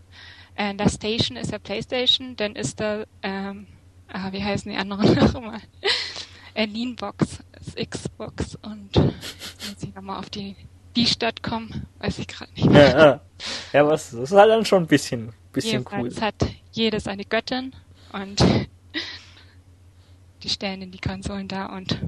äh, 0.56 0.76
das 0.76 0.96
Station 0.96 1.38
ist 1.38 1.52
ja 1.52 1.60
PlayStation, 1.60 2.36
dann 2.36 2.56
ist 2.56 2.80
da, 2.80 3.06
ähm, 3.22 3.68
ah, 4.08 4.32
wie 4.32 4.44
heißen 4.44 4.72
die 4.72 4.78
anderen 4.78 5.14
nochmal? 5.34 5.62
äh, 6.54 6.66
Leanbox 6.66 7.40
ist 7.60 7.90
Xbox 7.90 8.56
und 8.62 8.96
muss 8.96 9.84
ich 9.84 9.94
nochmal 9.94 10.20
auf 10.20 10.30
die 10.30 10.56
die 10.96 11.06
Stadt 11.06 11.44
kommen, 11.44 11.86
weiß 12.00 12.20
ich 12.20 12.28
gerade 12.28 12.52
nicht 12.54 12.70
mehr. 12.70 12.90
Ja, 12.90 12.98
ja. 12.98 13.22
ja, 13.74 13.88
was, 13.88 14.12
das 14.12 14.20
ist 14.20 14.32
halt 14.32 14.50
dann 14.50 14.66
schon 14.66 14.84
ein 14.84 14.88
bisschen, 14.88 15.34
bisschen 15.54 15.84
Jedenfalls 15.84 16.18
cool. 16.18 16.22
hat 16.22 16.36
jede 16.72 17.00
seine 17.00 17.26
Göttin 17.26 17.74
und 18.12 18.44
die 20.44 20.50
stellen 20.50 20.82
in 20.82 20.92
die 20.92 21.00
Konsolen 21.00 21.48
da 21.48 21.68
und 21.68 22.00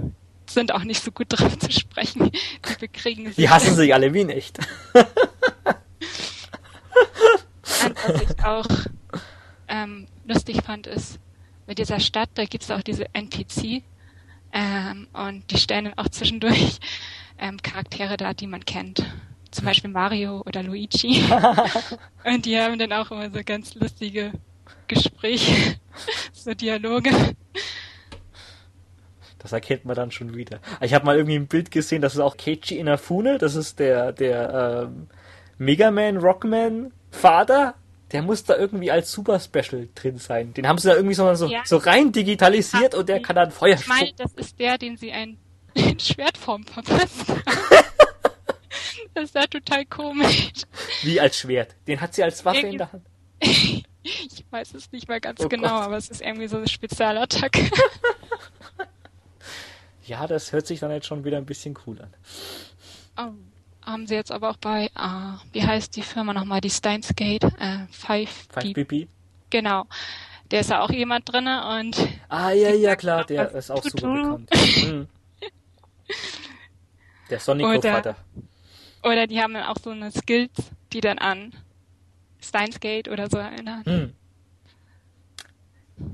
sind 0.45 0.73
auch 0.73 0.83
nicht 0.83 1.03
so 1.03 1.11
gut 1.11 1.27
drauf 1.29 1.57
zu 1.57 1.71
sprechen. 1.71 2.31
Die 2.31 2.75
bekriegen 2.79 3.27
sich. 3.27 3.35
Die 3.35 3.49
hassen 3.49 3.75
sich 3.75 3.93
alle 3.93 4.13
wie 4.13 4.23
nicht. 4.23 4.59
Und 7.85 7.95
was 8.07 8.21
ich 8.21 8.43
auch 8.43 8.65
ähm, 9.67 10.07
lustig 10.25 10.63
fand, 10.63 10.87
ist, 10.87 11.19
mit 11.67 11.77
dieser 11.77 11.99
Stadt, 11.99 12.29
da 12.35 12.45
gibt 12.45 12.63
es 12.63 12.71
auch 12.71 12.81
diese 12.81 13.05
NPC 13.13 13.83
ähm, 14.53 15.07
und 15.13 15.49
die 15.51 15.57
stellen 15.57 15.85
dann 15.85 15.97
auch 15.97 16.09
zwischendurch 16.09 16.79
ähm, 17.39 17.61
Charaktere 17.61 18.17
da, 18.17 18.33
die 18.33 18.47
man 18.47 18.65
kennt. 18.65 19.03
Zum 19.51 19.65
Beispiel 19.65 19.89
Mario 19.89 20.41
oder 20.45 20.63
Luigi. 20.63 21.23
und 22.25 22.45
die 22.45 22.59
haben 22.59 22.79
dann 22.79 22.93
auch 22.93 23.11
immer 23.11 23.29
so 23.29 23.39
ganz 23.45 23.75
lustige 23.75 24.31
Gespräche, 24.87 25.77
so 26.33 26.53
Dialoge. 26.53 27.11
Das 29.39 29.53
erkennt 29.53 29.85
man 29.85 29.95
dann 29.95 30.11
schon 30.11 30.35
wieder. 30.35 30.59
Ich 30.81 30.93
habe 30.93 31.05
mal 31.05 31.15
irgendwie 31.15 31.35
ein 31.35 31.47
Bild 31.47 31.71
gesehen, 31.71 32.01
das 32.01 32.13
ist 32.13 32.19
auch 32.19 32.37
Keiichi 32.37 32.77
Inafune, 32.77 33.37
das 33.37 33.55
ist 33.55 33.79
der, 33.79 34.11
der 34.11 34.87
ähm, 34.87 35.07
Mega 35.61 35.91
Man 35.91 36.17
Rockman 36.17 36.91
Vater. 37.11 37.75
Der 38.11 38.23
muss 38.23 38.43
da 38.43 38.57
irgendwie 38.57 38.89
als 38.89 39.11
Super 39.11 39.39
Special 39.39 39.87
drin 39.93 40.17
sein. 40.17 40.55
Den 40.55 40.67
haben 40.67 40.79
sie 40.79 40.89
da 40.89 40.95
irgendwie 40.95 41.13
so, 41.13 41.31
so, 41.35 41.45
ja. 41.45 41.61
so 41.65 41.77
rein 41.77 42.11
digitalisiert 42.11 42.95
und 42.95 43.07
der 43.07 43.21
kann 43.21 43.35
dann 43.35 43.51
Feuer 43.51 43.75
Ich 43.75 43.85
meine, 43.85 44.11
das 44.17 44.33
ist 44.33 44.59
der, 44.59 44.79
den 44.79 44.97
sie 44.97 45.11
ein 45.11 45.37
in 45.75 45.99
Schwertform 45.99 46.63
verpasst 46.63 47.27
Das 49.13 49.25
ist 49.25 49.35
ja 49.35 49.45
total 49.45 49.85
komisch. 49.85 50.51
Wie 51.03 51.19
als 51.19 51.37
Schwert? 51.37 51.75
Den 51.85 52.01
hat 52.01 52.15
sie 52.15 52.23
als 52.23 52.43
Waffe 52.43 52.57
irgendwie... 52.57 52.71
in 52.71 52.77
der 52.79 52.91
Hand. 52.91 53.05
ich 54.03 54.45
weiß 54.49 54.73
es 54.73 54.91
nicht 54.91 55.07
mal 55.09 55.21
ganz 55.21 55.41
oh 55.41 55.47
genau, 55.47 55.75
Gott. 55.75 55.83
aber 55.83 55.97
es 55.97 56.09
ist 56.09 56.21
irgendwie 56.21 56.47
so 56.47 56.57
eine 56.57 56.67
Spezialattacke. 56.67 57.69
Ja, 60.05 60.25
das 60.25 60.53
hört 60.53 60.65
sich 60.65 60.79
dann 60.79 60.89
jetzt 60.89 61.05
schon 61.05 61.23
wieder 61.23 61.37
ein 61.37 61.45
bisschen 61.45 61.77
cool 61.85 62.01
an. 62.01 62.13
Oh, 63.17 63.50
haben 63.85 64.07
sie 64.07 64.15
jetzt 64.15 64.31
aber 64.31 64.49
auch 64.49 64.57
bei, 64.57 64.89
uh, 64.97 65.37
wie 65.51 65.63
heißt 65.63 65.95
die 65.95 66.01
Firma 66.01 66.33
nochmal, 66.33 66.61
die 66.61 66.69
Steins 66.69 67.13
Gate, 67.15 67.43
äh, 67.43 67.87
5 67.91 68.47
BP. 68.49 69.07
Genau. 69.49 69.85
Der 70.49 70.61
ist 70.61 70.69
ja 70.69 70.81
auch 70.81 70.89
jemand 70.89 71.31
drin 71.31 71.47
und. 71.47 71.95
Ah, 72.29 72.51
ja, 72.51 72.71
ja, 72.71 72.95
klar, 72.95 73.23
der 73.25 73.51
ist 73.51 73.71
auch 73.71 73.83
super 73.83 74.13
bekannt. 74.13 74.49
Mhm. 74.85 75.07
Der 77.29 77.39
Sonic-Vater. 77.39 78.15
Oder, 79.03 79.11
oder 79.13 79.27
die 79.27 79.39
haben 79.41 79.53
dann 79.53 79.63
auch 79.63 79.77
so 79.81 79.91
eine 79.91 80.11
Skills, 80.11 80.51
die 80.91 80.99
dann 80.99 81.17
an 81.17 81.53
Steins 82.43 82.81
Gate 82.81 83.07
oder 83.07 83.29
so 83.29 83.37
erinnern. 83.37 84.13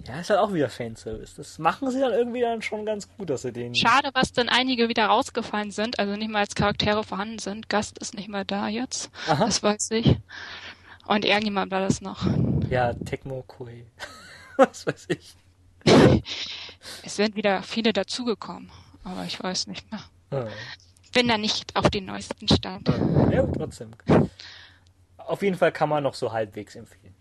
Ja, 0.08 0.20
ist 0.20 0.30
halt 0.30 0.40
auch 0.40 0.54
wieder 0.54 0.70
Fanservice. 0.70 1.36
Das 1.36 1.60
machen 1.60 1.92
sie 1.92 2.00
dann 2.00 2.14
irgendwie 2.14 2.42
dann 2.42 2.62
schon 2.62 2.86
ganz 2.86 3.10
gut, 3.18 3.30
dass 3.30 3.42
sie 3.42 3.52
den. 3.52 3.76
Schade, 3.76 4.10
was 4.14 4.32
dann 4.32 4.50
einige 4.50 4.90
wieder 4.90 5.08
rausgefallen 5.08 5.72
sind, 5.72 6.00
also 6.00 6.16
nicht 6.16 6.30
mal 6.30 6.40
als 6.40 6.56
Charaktere 6.56 7.04
vorhanden 7.04 7.40
sind. 7.40 7.70
Gast 7.70 7.98
ist 8.00 8.14
nicht 8.14 8.30
mehr 8.30 8.46
da 8.46 8.68
jetzt. 8.68 9.10
Aha. 9.28 9.46
Das 9.46 9.62
weiß 9.62 9.92
ich. 9.92 10.18
Und 11.06 11.26
irgendjemand 11.26 11.72
war 11.72 11.82
das 11.82 12.02
noch. 12.02 12.26
Ja, 12.70 12.94
Tecmo 12.94 13.44
Koei. 13.48 13.86
was 14.58 14.86
weiß 14.88 15.08
ich. 15.10 15.36
es 17.04 17.16
sind 17.16 17.36
wieder 17.36 17.64
viele 17.64 17.94
dazugekommen, 17.94 18.70
aber 19.04 19.24
ich 19.26 19.42
weiß 19.42 19.68
nicht 19.68 19.90
mehr. 19.92 20.02
Ah. 20.32 20.48
Bin 21.14 21.28
da 21.28 21.38
nicht 21.38 21.76
auf 21.76 21.90
den 21.90 22.06
neuesten 22.06 22.48
Stand. 22.48 22.90
Ja, 23.32 23.46
trotzdem. 23.48 23.92
Auf 25.18 25.42
jeden 25.42 25.58
Fall 25.58 25.72
kann 25.72 25.90
man 25.90 26.04
noch 26.04 26.14
so 26.14 26.32
halbwegs 26.32 26.76
empfehlen. 26.76 27.17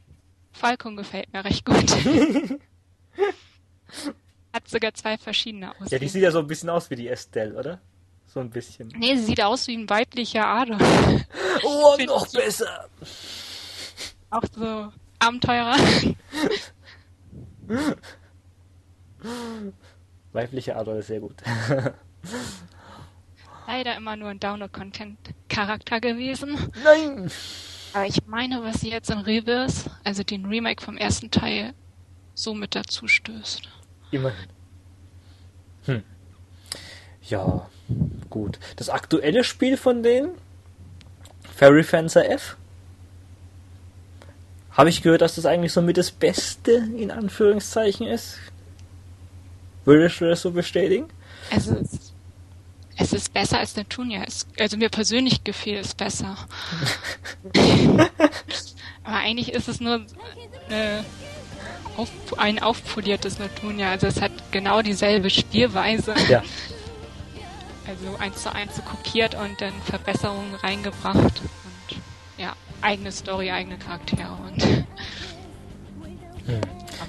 Falcon 0.57 0.97
gefällt 0.97 1.33
mir 1.33 1.45
recht 1.45 1.65
gut. 1.65 1.77
Hat 4.53 4.69
sogar 4.69 4.95
zwei 4.95 5.19
verschiedene 5.19 5.71
aus. 5.71 5.91
Ja, 5.91 5.99
die 5.99 6.09
sieht 6.09 6.23
ja 6.23 6.31
so 6.31 6.39
ein 6.39 6.47
bisschen 6.47 6.71
aus 6.71 6.89
wie 6.91 6.97
die 6.97 7.09
Estelle, 7.09 7.55
oder? 7.59 7.81
So 8.27 8.41
ein 8.41 8.51
bisschen. 8.51 8.89
Nee, 8.97 9.17
sie 9.17 9.25
sieht 9.25 9.43
aus 9.43 9.67
wie 9.67 9.77
ein 9.77 9.89
weiblicher 9.89 10.47
Adler. 10.47 10.79
Oh, 11.65 11.97
noch 12.05 12.31
besser. 12.31 12.91
Auch 14.29 14.43
so 14.55 14.93
Abenteurer. 15.19 15.75
Weiblicher 20.33 20.77
Adler 20.77 20.99
ist 20.99 21.07
sehr 21.07 21.21
gut. 21.21 21.37
Leider 23.67 23.97
immer 23.97 24.17
nur 24.17 24.29
ein 24.29 24.39
Download-Content-Charakter 24.39 26.01
gewesen. 26.01 26.71
Nein! 26.85 27.31
Aber 27.97 28.05
ich 28.07 28.27
meine, 28.27 28.63
was 28.63 28.83
sie 28.83 28.91
jetzt 28.91 29.09
in 29.09 29.21
Reverse, 29.21 29.91
also 30.05 30.23
den 30.23 30.45
Remake 30.45 30.85
vom 30.85 30.99
ersten 30.99 31.31
Teil, 31.31 31.73
so 32.35 32.53
mit 32.53 32.75
dazu 32.75 33.09
stößt. 33.09 33.63
Immerhin. 34.11 34.49
Hm. 35.87 36.03
Ja, 37.23 37.67
gut. 38.29 38.59
Das 38.77 38.91
aktuelle 38.91 39.45
Spiel 39.45 39.79
von 39.79 40.03
denen, 40.03 40.33
Fairy 41.55 41.83
Fencer 41.83 42.29
F, 42.29 42.59
habe 44.73 44.91
ich 44.91 45.01
gehört, 45.01 45.23
dass 45.23 45.37
das 45.37 45.47
eigentlich 45.47 45.73
so 45.73 45.81
mit 45.81 45.97
das 45.97 46.11
Beste 46.11 46.73
in 46.73 47.11
Anführungszeichen 47.11 48.07
ist. 48.07 48.37
Würdest 49.87 50.21
du 50.21 50.27
das 50.29 50.43
so 50.43 50.51
bestätigen? 50.51 51.09
Also, 51.51 51.75
es 51.77 52.13
ist 53.13 53.33
besser 53.35 53.59
als 53.59 53.77
Neptunia. 53.77 54.23
Es, 54.27 54.47
also 54.59 54.77
mir 54.77 54.89
persönlich 54.89 55.45
gefiel 55.45 55.77
es 55.77 55.95
besser. 55.95 56.37
Aber 59.05 59.17
eigentlich 59.17 59.53
ist 59.53 59.69
es 59.69 59.81
nur 59.81 60.07
äh, 60.71 61.03
auf, 61.97 62.11
ein 62.39 62.63
aufpoliertes 62.63 63.39
Neptunia. 63.39 63.91
Also 63.91 64.07
es 64.07 64.21
hat 64.21 64.33
genau 64.51 64.83
dieselbe 64.83 65.31
Spielweise. 65.31 66.15
Ja. 66.29 66.43
Also 67.87 68.17
eins 68.19 68.43
zu 68.43 68.53
eins 68.53 68.83
kopiert 68.85 69.35
und 69.35 69.61
dann 69.61 69.73
Verbesserungen 69.85 70.55
reingebracht. 70.57 71.41
Und 71.41 71.99
ja, 72.39 72.55
eigene 72.81 73.13
Story, 73.13 73.51
eigene 73.51 73.79
Charaktere 73.79 74.37
und. 74.47 74.87
Hm. 76.47 76.61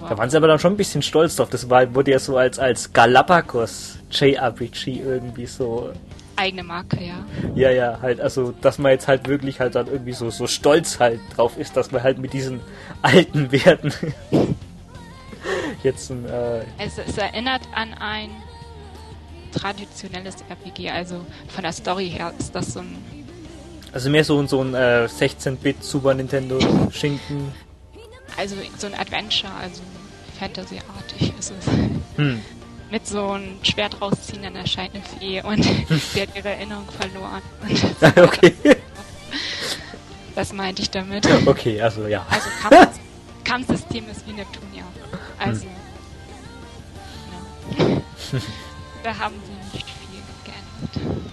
Da 0.07 0.17
waren 0.17 0.29
sie 0.29 0.37
aber 0.37 0.47
dann 0.47 0.59
schon 0.59 0.73
ein 0.73 0.77
bisschen 0.77 1.01
stolz 1.01 1.35
drauf. 1.35 1.49
Das 1.49 1.69
war, 1.69 1.93
wurde 1.95 2.11
ja 2.11 2.19
so 2.19 2.37
als, 2.37 2.59
als 2.59 2.93
Galapagos 2.93 3.97
JRPG 4.11 5.01
irgendwie 5.01 5.45
so. 5.45 5.91
Eigene 6.35 6.63
Marke, 6.63 7.03
ja. 7.03 7.25
Ja, 7.55 7.71
ja, 7.71 7.99
halt, 8.01 8.21
also, 8.21 8.53
dass 8.61 8.77
man 8.77 8.91
jetzt 8.91 9.07
halt 9.07 9.27
wirklich 9.27 9.59
halt 9.59 9.73
dann 9.75 9.87
irgendwie 9.87 10.13
so, 10.13 10.29
so 10.29 10.45
stolz 10.45 10.99
halt 10.99 11.19
drauf 11.35 11.57
ist, 11.57 11.75
dass 11.75 11.91
man 11.91 12.03
halt 12.03 12.19
mit 12.19 12.33
diesen 12.33 12.61
alten 13.01 13.51
Werten 13.51 13.91
jetzt 15.83 16.11
ein. 16.11 16.25
Äh 16.25 16.59
es, 16.77 16.99
es 16.99 17.17
erinnert 17.17 17.61
an 17.73 17.93
ein 17.95 18.29
traditionelles 19.51 20.35
RPG, 20.47 20.91
also 20.91 21.25
von 21.47 21.63
der 21.63 21.71
Story 21.73 22.09
her 22.09 22.31
ist 22.37 22.53
das 22.53 22.73
so 22.73 22.81
ein. 22.81 22.97
Also 23.91 24.09
mehr 24.11 24.23
so, 24.23 24.45
so 24.45 24.61
ein 24.61 24.75
äh, 24.75 25.07
16-Bit 25.07 25.83
Super 25.83 26.13
Nintendo 26.13 26.59
Schinken. 26.91 27.51
Also 28.37 28.55
so 28.77 28.87
ein 28.87 28.93
Adventure, 28.93 29.53
also 29.53 29.81
Fantasy-artig 30.39 31.33
ist 31.37 31.51
es. 31.59 31.65
Hm 32.17 32.41
mit 32.91 33.05
so 33.05 33.31
einem 33.31 33.63
Schwert 33.63 34.01
rausziehen, 34.01 34.43
dann 34.43 34.55
erscheint 34.55 34.95
eine 34.95 35.03
Fee 35.03 35.41
und 35.41 35.63
sie 36.13 36.21
hat 36.21 36.29
ihre 36.35 36.49
Erinnerung 36.49 36.87
verloren. 36.89 37.41
okay. 38.23 38.53
Das 40.35 40.53
meinte 40.53 40.81
ich 40.83 40.89
damit. 40.89 41.27
Okay, 41.47 41.81
also 41.81 42.07
ja. 42.07 42.25
Also 42.29 42.49
Kampf 42.61 42.99
Kampfsystem 43.43 44.09
ist 44.09 44.27
wie 44.27 44.33
Neptunia. 44.33 44.83
Also. 45.39 45.65
Hm. 45.65 45.71
Ja. 47.77 48.01
da 49.03 49.17
haben 49.17 49.35
sie 49.45 49.77
nicht 49.77 49.87
viel 49.87 50.21
geändert. 50.43 51.23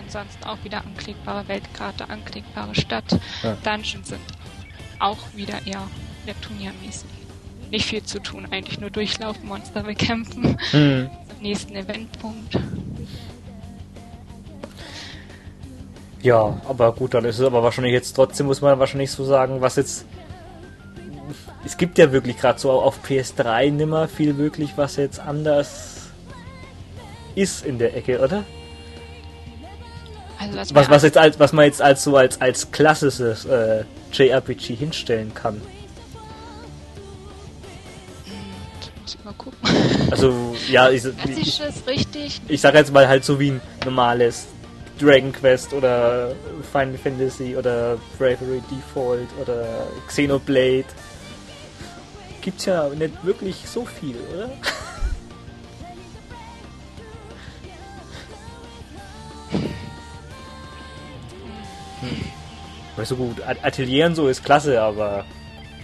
Ansonsten 0.00 0.44
auch 0.44 0.58
wieder 0.62 0.78
anklickbare 0.78 1.46
Weltkarte, 1.48 2.08
anklickbare 2.08 2.74
Stadt. 2.74 3.18
Ja. 3.42 3.56
Dungeons 3.62 4.08
sind 4.08 4.20
auch 5.04 5.18
wieder 5.34 5.66
eher 5.66 5.86
Neptunia-mäßig 6.26 7.10
nicht 7.70 7.86
viel 7.86 8.02
zu 8.02 8.20
tun, 8.20 8.46
eigentlich 8.50 8.80
nur 8.80 8.90
durchlaufen, 8.90 9.48
Monster 9.48 9.82
bekämpfen. 9.82 10.56
Mhm. 10.72 11.10
Nächsten 11.40 11.74
Eventpunkt. 11.74 12.58
Ja, 16.22 16.58
aber 16.66 16.92
gut, 16.92 17.14
dann 17.14 17.24
ist 17.24 17.38
es 17.38 17.44
aber 17.44 17.62
wahrscheinlich 17.62 17.92
jetzt 17.92 18.14
trotzdem, 18.14 18.46
muss 18.46 18.62
man 18.62 18.78
wahrscheinlich 18.78 19.10
so 19.10 19.24
sagen, 19.24 19.60
was 19.60 19.76
jetzt. 19.76 20.06
Es 21.66 21.76
gibt 21.76 21.98
ja 21.98 22.12
wirklich 22.12 22.36
gerade 22.36 22.58
so 22.58 22.70
auf 22.70 23.00
PS3 23.04 23.70
nimmer 23.70 24.08
viel 24.08 24.36
wirklich, 24.38 24.76
was 24.76 24.96
jetzt 24.96 25.18
anders 25.18 26.10
ist 27.34 27.66
in 27.66 27.78
der 27.78 27.96
Ecke, 27.96 28.20
oder? 28.20 28.44
Also 30.52 30.74
was, 30.74 30.90
was, 30.90 31.02
jetzt 31.02 31.18
als, 31.18 31.38
was 31.38 31.52
man 31.52 31.64
jetzt 31.64 31.82
als 31.82 32.04
so 32.04 32.16
als, 32.16 32.40
als 32.40 32.70
klassisches 32.70 33.44
äh, 33.44 33.84
JRPG 34.12 34.74
hinstellen 34.74 35.32
kann. 35.34 35.60
Mal 39.24 39.32
gucken. 39.38 39.58
Also, 40.10 40.54
ja, 40.70 40.90
ich, 40.90 41.04
ich, 41.06 41.60
ich. 42.14 42.40
Ich 42.46 42.60
sag 42.60 42.74
jetzt 42.74 42.92
mal 42.92 43.08
halt 43.08 43.24
so 43.24 43.40
wie 43.40 43.52
ein 43.52 43.60
normales 43.84 44.46
Dragon 45.00 45.32
Quest 45.32 45.72
oder 45.72 46.32
Final 46.72 46.98
Fantasy 46.98 47.56
oder 47.56 47.96
Bravery 48.18 48.62
Default 48.70 49.28
oder 49.40 49.86
Xenoblade. 50.08 50.84
Gibt's 52.42 52.66
ja 52.66 52.88
nicht 52.90 53.24
wirklich 53.24 53.64
so 53.66 53.86
viel, 53.86 54.16
oder? 54.34 54.50
Weil 62.96 63.06
so 63.06 63.16
gut, 63.16 63.36
Atelier 63.62 64.06
und 64.06 64.14
so 64.14 64.28
ist 64.28 64.44
klasse, 64.44 64.80
aber 64.80 65.24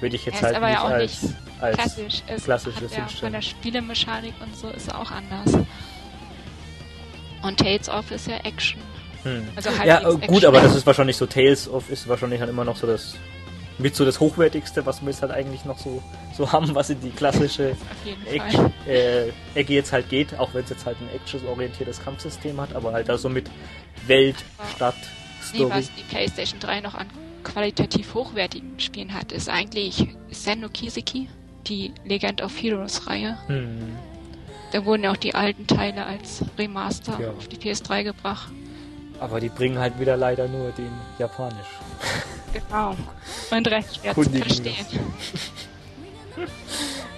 würde 0.01 0.17
ich 0.17 0.25
jetzt 0.25 0.43
halt 0.43 0.61
nicht, 0.61 0.73
ja 0.73 0.85
als, 0.85 1.23
nicht 1.23 1.35
als 1.61 1.77
klassisch. 1.77 2.23
Es 2.27 2.45
klassisches 2.45 2.97
ja 2.97 3.07
Von 3.07 3.33
der 3.33 3.43
Spielemechanik 3.43 4.35
und 4.41 4.57
so 4.57 4.69
ist 4.69 4.89
er 4.89 5.01
auch 5.01 5.11
anders. 5.11 5.53
Und 7.43 7.59
Tales 7.59 7.89
of 7.89 8.11
ist 8.11 8.27
ja 8.27 8.37
Action. 8.45 8.81
Hm. 9.23 9.49
Also 9.57 9.71
halt 9.71 9.87
ja, 9.87 10.01
gut, 10.01 10.23
Action. 10.23 10.47
aber 10.47 10.61
das 10.61 10.75
ist 10.77 10.87
wahrscheinlich 10.87 11.17
so, 11.17 11.27
Tales 11.27 11.69
of 11.69 11.91
ist 11.91 12.09
wahrscheinlich 12.09 12.41
dann 12.41 12.49
immer 12.49 12.65
noch 12.65 12.77
so 12.77 12.87
das 12.87 13.17
mit 13.79 13.97
so 13.97 14.05
das 14.05 14.21
Hochwertigste, 14.21 14.85
was 14.85 15.01
wir 15.01 15.09
jetzt 15.09 15.23
halt 15.23 15.33
eigentlich 15.33 15.65
noch 15.65 15.79
so, 15.79 16.03
so 16.37 16.53
haben, 16.53 16.75
was 16.75 16.91
in 16.91 17.01
die 17.01 17.11
klassische 17.11 17.77
Ecke, 18.31 18.71
äh, 18.87 19.29
Ecke 19.55 19.73
jetzt 19.73 19.93
halt 19.93 20.09
geht, 20.11 20.39
auch 20.39 20.53
wenn 20.53 20.65
es 20.65 20.71
jetzt 20.71 20.85
halt 20.87 20.99
ein 21.01 21.09
actionorientiertes 21.15 22.03
Kampfsystem 22.03 22.61
hat, 22.61 22.75
aber 22.75 22.93
halt 22.93 23.09
also 23.09 23.29
mit 23.29 23.51
Welt, 24.07 24.37
Stadt, 24.75 24.97
Story. 25.51 25.65
Nee, 25.65 25.71
was 25.71 25.95
die 25.95 26.03
PlayStation 26.03 26.61
3 26.61 26.81
noch 26.81 26.95
an 26.95 27.07
qualitativ 27.45 28.15
hochwertigen 28.15 28.79
Spielen 28.79 29.15
hat, 29.15 29.33
ist 29.33 29.49
eigentlich 29.49 30.07
Senno 30.31 30.69
Kiseki, 30.69 31.29
die 31.67 31.93
Legend 32.05 32.43
of 32.43 32.53
Heroes 32.61 33.07
Reihe. 33.07 33.39
Hm. 33.47 33.97
Da 34.73 34.85
wurden 34.85 35.05
ja 35.05 35.13
auch 35.13 35.17
die 35.17 35.35
alten 35.35 35.67
Teile 35.67 36.07
als 36.07 36.45
Remaster 36.59 37.19
ja. 37.21 37.31
auf 37.31 37.49
die 37.49 37.57
PS3 37.57 38.05
gebracht. 38.05 38.53
Aber 39.19 39.41
die 39.41 39.49
bringen 39.49 39.79
halt 39.79 39.99
wieder 39.99 40.17
leider 40.17 40.49
nur 40.49 40.71
den 40.73 40.93
Japanisch. 41.19 41.57
Genau. 42.53 42.97
Und 43.53 43.69
recht 43.69 43.95
schwer 43.95 44.13
zu 44.13 44.29
verstehen. 44.29 44.85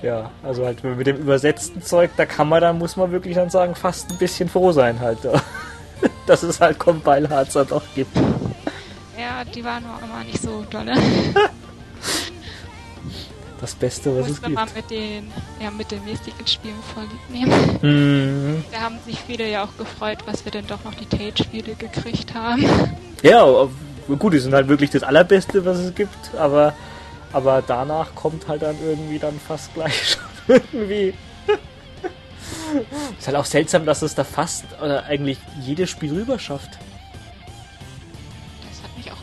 ja, 0.02 0.30
also 0.42 0.66
halt 0.66 0.84
mit 0.84 1.06
dem 1.06 1.16
übersetzten 1.16 1.80
Zeug, 1.80 2.10
da 2.18 2.26
kann 2.26 2.50
man 2.50 2.60
dann, 2.60 2.76
muss 2.76 2.98
man 2.98 3.12
wirklich 3.12 3.34
dann 3.34 3.48
sagen, 3.48 3.74
fast 3.74 4.10
ein 4.10 4.18
bisschen 4.18 4.50
froh 4.50 4.72
sein 4.72 5.00
halt. 5.00 5.20
dass 6.26 6.42
es 6.42 6.60
halt 6.60 6.78
Compile 6.78 7.28
Hearts 7.28 7.54
dann 7.54 7.70
auch 7.72 7.82
gibt. 7.94 8.16
Ja, 9.18 9.44
die 9.44 9.64
waren 9.64 9.84
auch 9.86 10.02
immer 10.02 10.24
nicht 10.24 10.42
so 10.42 10.64
dolle. 10.70 10.94
Das 13.60 13.76
Beste, 13.76 14.18
was 14.18 14.28
es 14.28 14.42
gibt. 14.42 14.56
mal 14.56 14.66
mit 14.74 14.90
den, 14.90 15.30
ja, 15.60 15.70
mit 15.70 15.88
den 15.92 16.04
Mystical-Spielen 16.04 16.82
vorlieb 16.92 17.30
nehmen. 17.30 17.78
Mhm. 17.80 18.64
Da 18.72 18.80
haben 18.80 18.98
sich 19.06 19.16
viele 19.24 19.48
ja 19.48 19.62
auch 19.62 19.76
gefreut, 19.78 20.18
was 20.26 20.44
wir 20.44 20.50
denn 20.50 20.66
doch 20.66 20.82
noch 20.82 20.94
die 20.94 21.06
Tate-Spiele 21.06 21.76
gekriegt 21.76 22.34
haben. 22.34 22.64
Ja, 23.22 23.46
gut, 24.18 24.32
die 24.32 24.40
sind 24.40 24.52
halt 24.52 24.66
wirklich 24.66 24.90
das 24.90 25.04
Allerbeste, 25.04 25.64
was 25.64 25.78
es 25.78 25.94
gibt, 25.94 26.34
aber, 26.36 26.74
aber 27.32 27.62
danach 27.64 28.12
kommt 28.16 28.48
halt 28.48 28.62
dann 28.62 28.74
irgendwie 28.84 29.20
dann 29.20 29.38
fast 29.38 29.72
gleich 29.74 30.18
schon 30.48 30.56
irgendwie. 30.72 31.14
Ist 33.18 33.26
halt 33.26 33.36
auch 33.36 33.44
seltsam, 33.44 33.86
dass 33.86 34.02
es 34.02 34.14
da 34.14 34.24
fast 34.24 34.64
oder 34.80 35.04
eigentlich 35.04 35.38
jedes 35.60 35.90
Spiel 35.90 36.12
rüber 36.12 36.38
schafft 36.38 36.78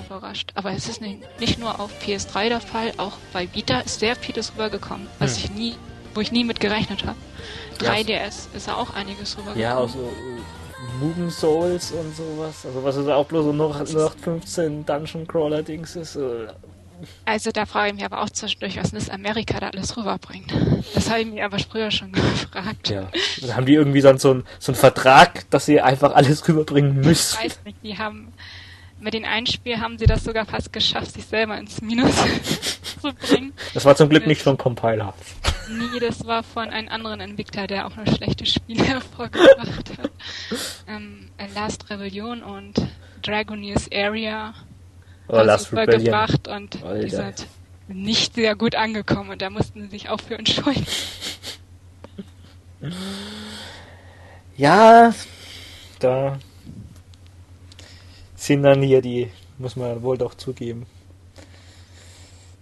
überrascht. 0.09 0.51
Aber 0.55 0.71
es 0.71 0.87
ist 0.87 1.01
nicht 1.01 1.59
nur 1.59 1.79
auf 1.79 1.91
PS3 2.01 2.49
der 2.49 2.61
Fall, 2.61 2.93
auch 2.97 3.17
bei 3.33 3.47
Vita 3.53 3.79
ist 3.79 3.99
sehr 3.99 4.15
vieles 4.15 4.53
rübergekommen, 4.53 5.07
was 5.19 5.37
hm. 5.37 5.43
ich 5.43 5.51
nie, 5.51 5.75
wo 6.13 6.21
ich 6.21 6.31
nie 6.31 6.43
mit 6.43 6.59
gerechnet 6.59 7.05
habe. 7.05 7.17
3DS 7.79 8.53
ist 8.55 8.67
ja 8.67 8.75
auch 8.75 8.93
einiges 8.93 9.37
rübergekommen. 9.37 9.61
Ja, 9.61 9.77
auch 9.77 9.89
so 9.89 9.99
äh, 9.99 11.03
Mugen 11.03 11.29
Souls 11.29 11.91
und 11.91 12.15
sowas. 12.15 12.65
Also 12.65 12.83
was 12.83 12.95
ist 12.97 13.07
auch 13.07 13.25
bloß 13.25 13.45
so 13.45 13.53
noch, 13.53 13.93
noch 13.93 14.15
15 14.17 14.85
Dungeon 14.85 15.27
Crawler 15.27 15.63
Dings 15.63 15.95
ist. 15.95 16.15
Äh. 16.15 16.47
Also 17.25 17.51
da 17.51 17.65
frage 17.65 17.89
ich 17.89 17.95
mich 17.95 18.05
aber 18.05 18.21
auch 18.21 18.29
zwischendurch, 18.29 18.77
was 18.77 18.91
das 18.91 19.09
Amerika 19.09 19.59
da 19.59 19.69
alles 19.69 19.95
rüberbringt. 19.97 20.53
Das 20.93 21.09
habe 21.09 21.21
ich 21.21 21.27
mir 21.27 21.45
aber 21.45 21.59
früher 21.59 21.91
schon 21.91 22.11
gefragt. 22.13 22.89
Ja. 22.89 23.09
Dann 23.41 23.55
haben 23.55 23.65
die 23.65 23.73
irgendwie 23.73 24.01
dann 24.01 24.17
so, 24.17 24.33
ein, 24.33 24.43
so 24.59 24.71
einen 24.71 24.79
Vertrag, 24.79 25.49
dass 25.49 25.65
sie 25.65 25.81
einfach 25.81 26.13
alles 26.13 26.47
rüberbringen 26.47 26.95
müssen. 26.95 27.37
Ich 27.39 27.45
weiß 27.45 27.59
nicht, 27.65 27.77
die 27.83 27.97
haben 27.97 28.33
mit 28.99 29.13
den 29.13 29.25
Einspiel 29.25 29.79
haben 29.79 29.97
sie 29.97 30.05
das 30.05 30.23
sogar 30.23 30.45
fast 30.45 30.73
geschafft, 30.73 31.13
sich 31.13 31.25
selber 31.25 31.57
ins 31.57 31.81
Minus 31.81 32.13
zu 33.01 33.13
bringen. 33.13 33.53
Das 33.73 33.85
war 33.85 33.95
zum 33.95 34.09
Glück 34.09 34.27
nicht 34.27 34.41
von 34.41 34.57
Compiler. 34.57 35.13
Nee, 35.69 35.99
das 35.99 36.25
war 36.25 36.43
von 36.43 36.69
einem 36.69 36.89
anderen 36.89 37.21
Entwickler, 37.21 37.67
der 37.67 37.85
auch 37.85 37.95
nur 37.95 38.07
schlechte 38.07 38.45
Spiele 38.45 38.83
hervorgebracht 38.87 39.91
hat. 39.97 40.11
Ähm, 40.87 41.29
Last 41.55 41.89
Rebellion 41.89 42.43
und 42.43 42.73
Dragoneers 43.21 43.89
Area 43.93 44.53
oh, 45.29 45.41
Last 45.41 45.71
gebracht 45.71 46.47
und 46.47 46.83
Alter. 46.83 47.03
die 47.03 47.09
sind 47.09 47.47
nicht 47.87 48.35
sehr 48.35 48.55
gut 48.55 48.75
angekommen 48.75 49.31
und 49.31 49.41
da 49.41 49.49
mussten 49.49 49.83
sie 49.83 49.89
sich 49.89 50.09
auch 50.09 50.21
für 50.21 50.37
entschuldigen. 50.37 50.85
Ja, 54.55 55.13
da 55.99 56.37
sind 58.35 58.63
dann 58.63 58.81
hier 58.81 59.01
die, 59.01 59.31
muss 59.57 59.77
man 59.77 60.01
wohl 60.01 60.17
doch 60.17 60.33
zugeben, 60.35 60.85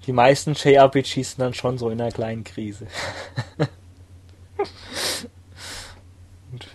die 0.06 0.14
meisten 0.14 0.54
JRPGs 0.54 1.14
sind 1.14 1.40
dann 1.40 1.54
schon 1.54 1.78
so 1.78 1.90
in 1.90 2.00
einer 2.00 2.12
kleinen 2.12 2.44
Krise. 2.44 2.88
Und 6.52 6.68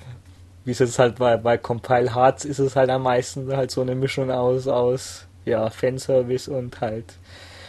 wie 0.64 0.73
es 0.73 0.81
jetzt 0.81 0.98
halt 0.98 1.16
bei, 1.16 1.36
bei 1.36 1.56
Compile 1.56 2.14
Hearts 2.14 2.44
ist 2.44 2.59
es 2.59 2.77
halt 2.77 2.90
am 2.90 3.05
meisten 3.05 3.56
halt 3.56 3.70
so 3.70 3.81
eine 3.81 3.94
Mischung 3.94 4.31
aus, 4.31 4.69
aus 4.69 5.27
ja, 5.44 5.70
Fanservice 5.70 6.48
und 6.48 6.81
halt 6.81 7.14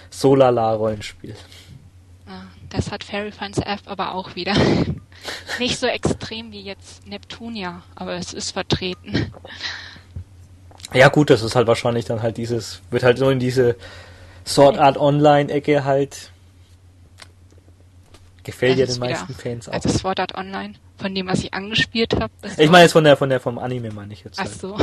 Solala-Rollenspiel. 0.10 1.36
Das 2.74 2.92
hat 2.92 3.04
Fairy 3.04 3.32
Fans 3.32 3.60
F 3.60 3.82
aber 3.86 4.16
auch 4.16 4.36
wieder. 4.36 4.56
Nicht 5.60 5.78
so 5.78 5.86
extrem 5.86 6.52
wie 6.52 6.62
jetzt 6.62 7.06
Neptunia, 7.08 7.84
aber 7.94 8.14
es 8.14 8.34
ist 8.34 8.52
vertreten. 8.52 9.32
Ja 10.92 11.10
gut, 11.10 11.30
das 11.30 11.44
ist 11.44 11.56
halt 11.56 11.68
wahrscheinlich 11.68 12.06
dann 12.06 12.24
halt 12.24 12.38
dieses, 12.38 12.82
wird 12.90 13.04
halt 13.04 13.20
so 13.20 13.30
in 13.30 13.40
diese 13.40 13.76
Sword 14.46 14.78
Art 14.78 14.98
Online-Ecke 14.98 15.86
halt 15.86 16.32
gefällt 18.44 18.80
ja 18.80 18.88
den 18.88 19.00
meisten 19.00 19.34
Fans 19.36 19.70
auch. 19.70 19.74
Also 19.74 19.90
Sword 19.90 20.20
Art 20.20 20.36
Online, 20.36 20.74
von 20.98 21.14
dem, 21.14 21.28
was 21.28 21.40
ich 21.40 21.54
angespielt 21.54 22.20
habe. 22.20 22.34
Ich 22.58 22.70
meine 22.70 22.84
jetzt 22.84 22.94
von 22.94 23.04
der, 23.04 23.18
von 23.18 23.30
der, 23.30 23.40
vom 23.40 23.60
Anime 23.60 23.92
meine 23.92 24.14
ich 24.14 24.24
jetzt. 24.24 24.40
Ach 24.40 24.46
halt. 24.46 24.60
so. 24.60 24.78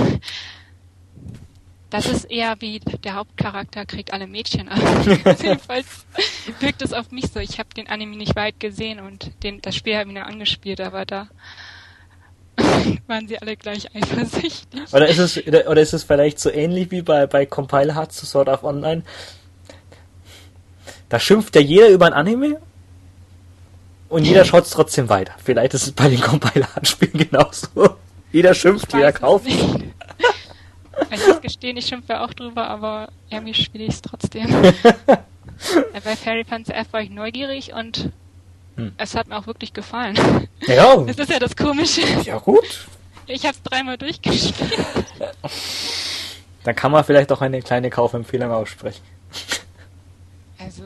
Das 1.91 2.07
ist 2.07 2.31
eher 2.31 2.55
wie 2.61 2.79
der 2.79 3.15
Hauptcharakter 3.17 3.85
kriegt 3.85 4.12
alle 4.12 4.29
Mädchen 4.29 4.69
an. 4.69 4.81
Jedenfalls 5.43 6.07
wirkt 6.61 6.83
es 6.83 6.93
auf 6.93 7.11
mich 7.11 7.31
so. 7.33 7.41
Ich 7.41 7.59
habe 7.59 7.69
den 7.77 7.89
Anime 7.89 8.17
nicht 8.17 8.37
weit 8.37 8.61
gesehen 8.61 9.01
und 9.01 9.31
den, 9.43 9.61
das 9.61 9.75
Spiel 9.75 9.97
habe 9.97 10.09
ich 10.09 10.15
mir 10.15 10.25
angespielt, 10.25 10.81
aber 10.81 11.05
da 11.05 11.29
waren 13.09 13.27
sie 13.27 13.41
alle 13.41 13.57
gleich 13.57 13.89
eifersüchtig. 13.95 14.93
Oder 14.93 15.09
ist 15.09 15.19
es, 15.19 15.37
oder 15.47 15.81
ist 15.81 15.93
es 15.93 16.05
vielleicht 16.05 16.39
so 16.39 16.51
ähnlich 16.51 16.93
wie 16.93 17.03
bei, 17.03 17.27
bei 17.27 17.45
Compile 17.45 17.97
Hard 17.97 18.12
zu 18.12 18.25
Sword 18.25 18.49
Art 18.49 18.62
Online? 18.62 19.03
Da 21.09 21.19
schimpft 21.19 21.57
ja 21.57 21.61
jeder 21.61 21.89
über 21.89 22.07
ein 22.07 22.12
Anime 22.12 22.61
und 24.09 24.25
jeder 24.25 24.45
schaut 24.45 24.65
es 24.65 24.71
trotzdem 24.71 25.09
weiter. 25.09 25.35
Vielleicht 25.43 25.75
ist 25.75 25.89
es 25.89 25.93
bei 25.93 26.09
den 26.09 26.21
Compile 26.21 26.73
Hard 26.73 26.87
Spielen 26.87 27.29
genauso. 27.29 27.69
Jeder 28.33 28.55
schimpft, 28.55 28.93
jeder 28.93 29.11
kauft. 29.11 29.49
Ich 31.10 31.27
muss 31.27 31.40
gestehen, 31.43 31.77
ich 31.77 31.86
schimpfe 31.86 32.20
auch 32.20 32.32
drüber, 32.32 32.68
aber 32.68 33.09
irgendwie 33.31 33.55
spiele 33.55 33.85
ich 33.85 33.94
es 33.94 34.02
trotzdem. 34.02 34.51
bei 36.05 36.16
Fairy 36.16 36.44
Fans 36.44 36.68
F 36.68 36.93
war 36.93 37.02
ich 37.02 37.10
neugierig 37.10 37.72
und 37.72 38.10
hm. 38.81 38.93
Es 38.97 39.14
hat 39.14 39.28
mir 39.28 39.36
auch 39.36 39.47
wirklich 39.47 39.72
gefallen. 39.72 40.16
Ja. 40.66 40.97
Das 41.06 41.18
ist 41.18 41.31
ja 41.31 41.39
das 41.39 41.55
Komische. 41.55 42.02
Ja, 42.24 42.39
gut. 42.39 42.86
Ich 43.27 43.44
habe 43.44 43.55
es 43.55 43.62
dreimal 43.62 43.98
durchgespielt. 43.98 44.86
Dann 46.64 46.74
kann 46.74 46.90
man 46.90 47.05
vielleicht 47.05 47.31
auch 47.31 47.43
eine 47.43 47.60
kleine 47.62 47.90
Kaufempfehlung 47.90 48.51
aussprechen. 48.51 49.02
Also, 50.59 50.82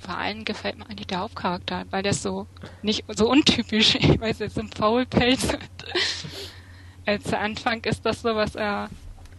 vor 0.00 0.16
allem 0.16 0.44
gefällt 0.44 0.78
mir 0.78 0.86
eigentlich 0.86 1.06
der 1.06 1.20
Hauptcharakter, 1.20 1.84
weil 1.90 2.02
der 2.02 2.14
so 2.14 2.46
nicht 2.82 3.04
so 3.14 3.28
untypisch, 3.28 3.94
ich 3.94 4.20
weiß 4.20 4.40
jetzt, 4.40 4.58
im 4.58 4.70
Faulpelz. 4.70 5.48
Als 7.08 7.24
zu 7.24 7.38
Anfang 7.38 7.82
ist 7.84 8.04
das 8.04 8.20
so, 8.20 8.36
was 8.36 8.54
er 8.54 8.90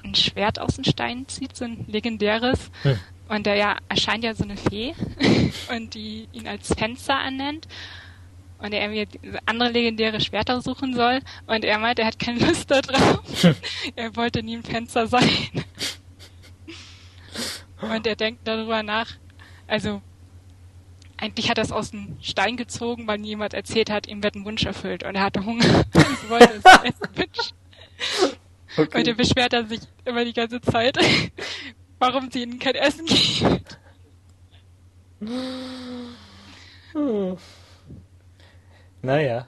ein 0.03 0.15
Schwert 0.15 0.57
aus 0.57 0.77
dem 0.77 0.83
Stein 0.85 1.27
zieht, 1.27 1.55
so 1.55 1.65
ein 1.65 1.85
legendäres. 1.87 2.71
Hm. 2.81 2.99
Und 3.27 3.45
der 3.45 3.57
ja 3.57 3.77
erscheint 3.87 4.23
ja 4.23 4.33
so 4.33 4.43
eine 4.43 4.57
Fee 4.57 4.95
und 5.75 5.93
die 5.93 6.27
ihn 6.31 6.47
als 6.47 6.73
Fenster 6.73 7.19
annennt 7.19 7.67
und 8.57 8.73
er 8.73 8.89
mir 8.89 9.05
andere 9.45 9.69
legendäre 9.69 10.19
Schwerter 10.19 10.61
suchen 10.61 10.95
soll 10.95 11.19
und 11.45 11.63
er 11.63 11.77
meint, 11.77 11.99
er 11.99 12.07
hat 12.07 12.17
keine 12.17 12.39
Lust 12.39 12.71
darauf. 12.71 13.21
er 13.95 14.15
wollte 14.15 14.41
nie 14.41 14.57
ein 14.57 14.63
Fenster 14.63 15.05
sein. 15.05 15.29
und 17.81 18.07
er 18.07 18.15
denkt 18.15 18.47
darüber 18.47 18.81
nach, 18.81 19.11
also 19.67 20.01
eigentlich 21.17 21.51
hat 21.51 21.59
er 21.59 21.65
es 21.65 21.71
aus 21.71 21.91
dem 21.91 22.17
Stein 22.19 22.57
gezogen, 22.57 23.05
weil 23.05 23.23
jemand 23.23 23.53
erzählt 23.53 23.91
hat, 23.91 24.07
ihm 24.07 24.23
wird 24.23 24.33
ein 24.33 24.45
Wunsch 24.45 24.65
erfüllt 24.65 25.03
und 25.03 25.13
er 25.13 25.21
hatte 25.21 25.45
Hunger 25.45 25.85
und 25.93 26.29
wollte 26.31 26.53
es 26.53 26.63
essen. 26.65 27.59
Okay. 28.77 28.97
Und 28.99 29.07
dann 29.07 29.17
beschwert 29.17 29.53
er 29.53 29.65
sich 29.65 29.81
immer 30.05 30.23
die 30.23 30.34
ganze 30.34 30.61
Zeit, 30.61 30.97
warum 31.99 32.30
sie 32.31 32.43
ihnen 32.43 32.59
kein 32.59 32.76
Essen 32.76 33.05
gibt. 33.05 33.80
Hm. 36.93 37.38
Naja. 39.01 39.47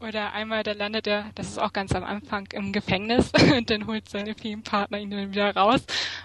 Oder 0.00 0.32
einmal, 0.34 0.62
da 0.62 0.72
landet 0.72 1.06
er, 1.06 1.30
das 1.34 1.48
ist 1.48 1.58
auch 1.58 1.72
ganz 1.72 1.92
am 1.94 2.04
Anfang, 2.04 2.46
im 2.52 2.72
Gefängnis 2.72 3.32
und 3.56 3.70
dann 3.70 3.86
holt 3.86 4.08
seine 4.08 4.34
Filmpartner 4.34 4.98
ihn 4.98 5.10
dann 5.10 5.30
wieder 5.30 5.54
raus 5.56 5.84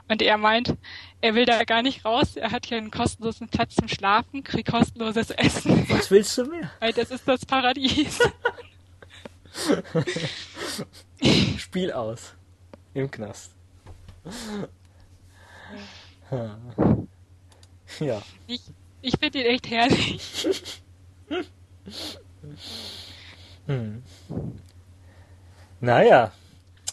und 0.09 0.21
er 0.21 0.37
meint, 0.37 0.75
er 1.21 1.35
will 1.35 1.45
da 1.45 1.63
gar 1.63 1.81
nicht 1.81 2.03
raus, 2.03 2.35
er 2.35 2.51
hat 2.51 2.65
hier 2.65 2.77
einen 2.77 2.91
kostenlosen 2.91 3.47
Platz 3.47 3.75
zum 3.75 3.87
Schlafen, 3.87 4.43
kriegt 4.43 4.69
kostenloses 4.69 5.31
Essen. 5.31 5.85
Was 5.89 6.11
willst 6.11 6.37
du 6.37 6.45
mehr? 6.45 6.69
Weil 6.79 6.93
das 6.93 7.11
ist 7.11 7.27
das 7.27 7.45
Paradies. 7.45 8.19
Spiel 11.57 11.91
aus. 11.91 12.35
Im 12.93 13.09
Knast. 13.09 13.51
Ja. 17.99 18.21
Ich, 18.47 18.61
ich 19.01 19.17
finde 19.19 19.39
ihn 19.39 19.45
echt 19.45 19.69
herrlich. 19.69 20.81
Hm. 23.67 24.03
Naja, 25.79 26.31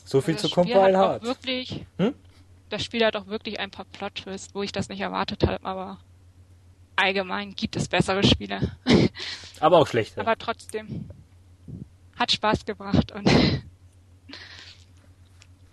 so 0.05 0.21
viel 0.21 0.37
zu 0.37 0.49
Compile 0.49 0.97
Hard. 0.97 1.23
Wirklich, 1.23 1.87
hm? 1.99 2.15
Das 2.69 2.85
Spiel 2.85 3.05
hat 3.05 3.17
auch 3.17 3.27
wirklich 3.27 3.61
ein 3.61 3.71
paar 3.71 3.87
Plot-Twists, 3.87 4.55
wo 4.55 4.63
ich 4.63 4.73
das 4.73 4.89
nicht 4.89 5.01
erwartet 5.01 5.47
habe, 5.47 5.65
aber 5.65 5.99
allgemein 6.97 7.55
gibt 7.55 7.77
es 7.77 7.89
bessere 7.89 8.23
Spiele. 8.23 8.77
Aber 9.61 9.79
auch 9.79 9.87
schlechte. 9.87 10.21
Aber 10.21 10.37
trotzdem 10.37 11.09
hat 12.19 12.33
Spaß 12.33 12.65
gebracht 12.65 13.13
und 13.13 13.31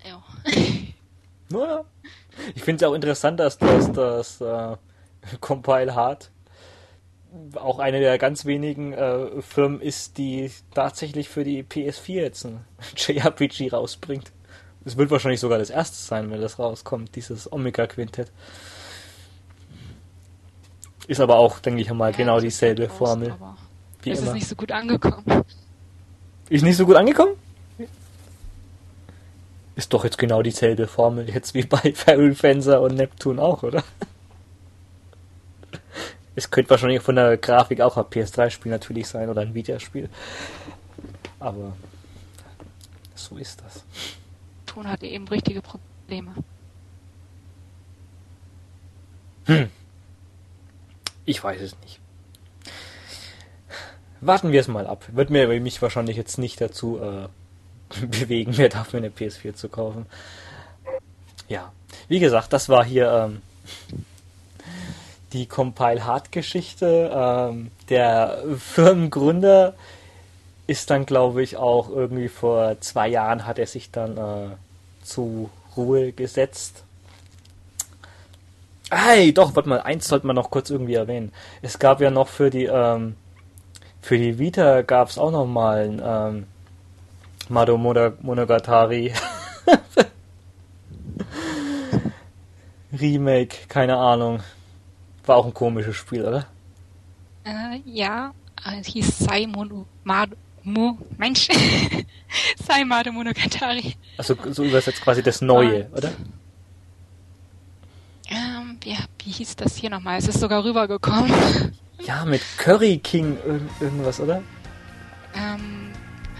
ja. 0.03 0.23
Naja. 1.49 1.85
Ich 2.55 2.63
finde 2.63 2.83
es 2.83 2.89
auch 2.89 2.95
interessant, 2.95 3.39
dass 3.39 3.57
das, 3.57 3.91
das 3.91 4.41
äh, 4.41 4.75
Compile 5.39 5.95
Hard 5.95 6.31
auch 7.55 7.79
eine 7.79 7.99
der 7.99 8.17
ganz 8.17 8.45
wenigen 8.45 8.93
äh, 8.93 9.41
Firmen 9.41 9.81
ist, 9.81 10.17
die 10.17 10.51
tatsächlich 10.73 11.29
für 11.29 11.43
die 11.43 11.63
PS4 11.63 12.13
jetzt 12.13 12.45
ein 12.45 12.65
JRPG 12.95 13.71
rausbringt. 13.71 14.31
Es 14.85 14.97
wird 14.97 15.11
wahrscheinlich 15.11 15.39
sogar 15.39 15.57
das 15.57 15.69
erste 15.69 15.97
sein, 15.97 16.31
wenn 16.31 16.41
das 16.41 16.59
rauskommt, 16.59 17.15
dieses 17.15 17.51
Omega 17.51 17.87
Quintett. 17.87 18.31
Ist 21.07 21.19
aber 21.19 21.37
auch, 21.37 21.59
denke 21.59 21.81
ich 21.81 21.91
mal, 21.91 22.11
ja, 22.11 22.17
genau 22.17 22.39
dieselbe 22.39 22.87
raus, 22.87 22.97
Formel. 22.97 23.35
Wie 24.01 24.11
es 24.11 24.19
immer. 24.19 24.29
ist 24.29 24.33
nicht 24.33 24.47
so 24.47 24.55
gut 24.55 24.71
angekommen. 24.71 25.43
Ist 26.49 26.63
nicht 26.63 26.77
so 26.77 26.85
gut 26.85 26.95
angekommen? 26.95 27.35
Ist 29.75 29.91
doch 29.91 30.03
jetzt 30.05 30.17
genau 30.17 30.41
dieselbe 30.41 30.87
Formel 30.87 31.29
jetzt 31.29 31.53
wie 31.53 31.63
bei 31.63 31.77
Feral 31.93 32.33
Fencer 32.33 32.81
und 32.81 32.95
Neptune 32.95 33.41
auch, 33.41 33.63
oder? 33.63 33.83
Es 36.35 36.49
könnte 36.51 36.69
wahrscheinlich 36.69 37.01
von 37.01 37.15
der 37.15 37.37
Grafik 37.37 37.81
auch 37.81 37.97
ein 37.97 38.03
PS3-Spiel 38.03 38.71
natürlich 38.71 39.07
sein 39.07 39.29
oder 39.29 39.41
ein 39.41 39.53
Videospiel. 39.53 40.09
Aber 41.39 41.73
so 43.15 43.37
ist 43.37 43.61
das. 43.61 43.83
Ton 44.65 44.87
hatte 44.87 45.05
eben 45.07 45.27
richtige 45.27 45.61
Probleme. 45.61 46.35
Hm. 49.45 49.69
Ich 51.25 51.43
weiß 51.43 51.61
es 51.61 51.75
nicht. 51.81 51.99
Warten 54.21 54.51
wir 54.51 54.61
es 54.61 54.67
mal 54.67 54.87
ab. 54.87 55.05
Wird 55.11 55.29
mir 55.29 55.47
mich 55.59 55.81
wahrscheinlich 55.81 56.17
jetzt 56.17 56.37
nicht 56.37 56.61
dazu 56.61 56.99
äh, 56.99 58.05
bewegen, 58.05 58.55
mir 58.57 58.69
dafür 58.69 58.99
eine 58.99 59.09
PS4 59.09 59.53
zu 59.53 59.69
kaufen. 59.69 60.05
Ja, 61.47 61.71
wie 62.07 62.19
gesagt, 62.19 62.53
das 62.53 62.69
war 62.69 62.83
hier 62.83 63.11
ähm, 63.11 63.41
die 65.33 65.45
Compile 65.45 66.05
Hard 66.05 66.31
Geschichte. 66.31 67.11
Ähm, 67.13 67.71
der 67.89 68.43
Firmengründer 68.57 69.73
ist 70.67 70.89
dann, 70.89 71.05
glaube 71.05 71.43
ich, 71.43 71.57
auch 71.57 71.89
irgendwie 71.89 72.29
vor 72.29 72.79
zwei 72.81 73.07
Jahren 73.07 73.45
hat 73.45 73.59
er 73.59 73.67
sich 73.67 73.91
dann 73.91 74.17
äh, 74.17 74.55
zu 75.03 75.49
Ruhe 75.77 76.11
gesetzt. 76.11 76.83
Hey, 78.89 79.33
doch, 79.33 79.55
warte 79.55 79.69
mal, 79.69 79.81
eins 79.81 80.07
sollte 80.07 80.25
man 80.27 80.35
noch 80.35 80.49
kurz 80.49 80.69
irgendwie 80.69 80.93
erwähnen. 80.93 81.31
Es 81.61 81.79
gab 81.79 82.01
ja 82.01 82.11
noch 82.11 82.29
für 82.29 82.49
die, 82.49 82.65
ähm, 82.65 83.15
für 84.05 84.19
die 84.19 84.37
Vita 84.37 84.83
gab 84.83 85.09
es 85.09 85.17
auch 85.17 85.31
noch 85.31 85.47
mal 85.47 85.83
ein 85.83 85.99
ähm, 86.05 86.45
Mado 87.49 87.75
Monogatari 87.75 89.11
Remake, 92.93 93.65
keine 93.67 93.97
Ahnung. 93.97 94.41
War 95.25 95.37
auch 95.37 95.47
ein 95.47 95.55
komisches 95.55 95.95
Spiel, 95.95 96.23
oder? 96.23 96.45
Äh, 97.45 97.79
ja, 97.83 98.31
es 98.79 98.85
hieß 98.85 99.17
Saimon 99.17 99.87
Mu, 100.61 100.97
Mensch, 101.17 101.47
Saimado 102.63 103.11
Monogatari. 103.11 103.95
Also 104.19 104.35
so 104.51 104.63
übersetzt 104.63 105.01
quasi 105.01 105.23
das 105.23 105.41
Neue, 105.41 105.89
ah. 105.91 105.97
oder? 105.97 106.11
Ähm, 108.29 108.77
ja, 108.83 108.99
wie 109.23 109.31
hieß 109.31 109.55
das 109.55 109.77
hier 109.77 109.89
nochmal? 109.89 110.19
Es 110.19 110.27
ist 110.27 110.39
sogar 110.39 110.63
rübergekommen. 110.63 111.73
Ja, 111.99 112.25
mit 112.25 112.41
Curry 112.57 112.97
King 112.97 113.37
ir 113.45 113.61
irgendwas, 113.79 114.19
oder? 114.19 114.41
Ähm, 115.35 115.91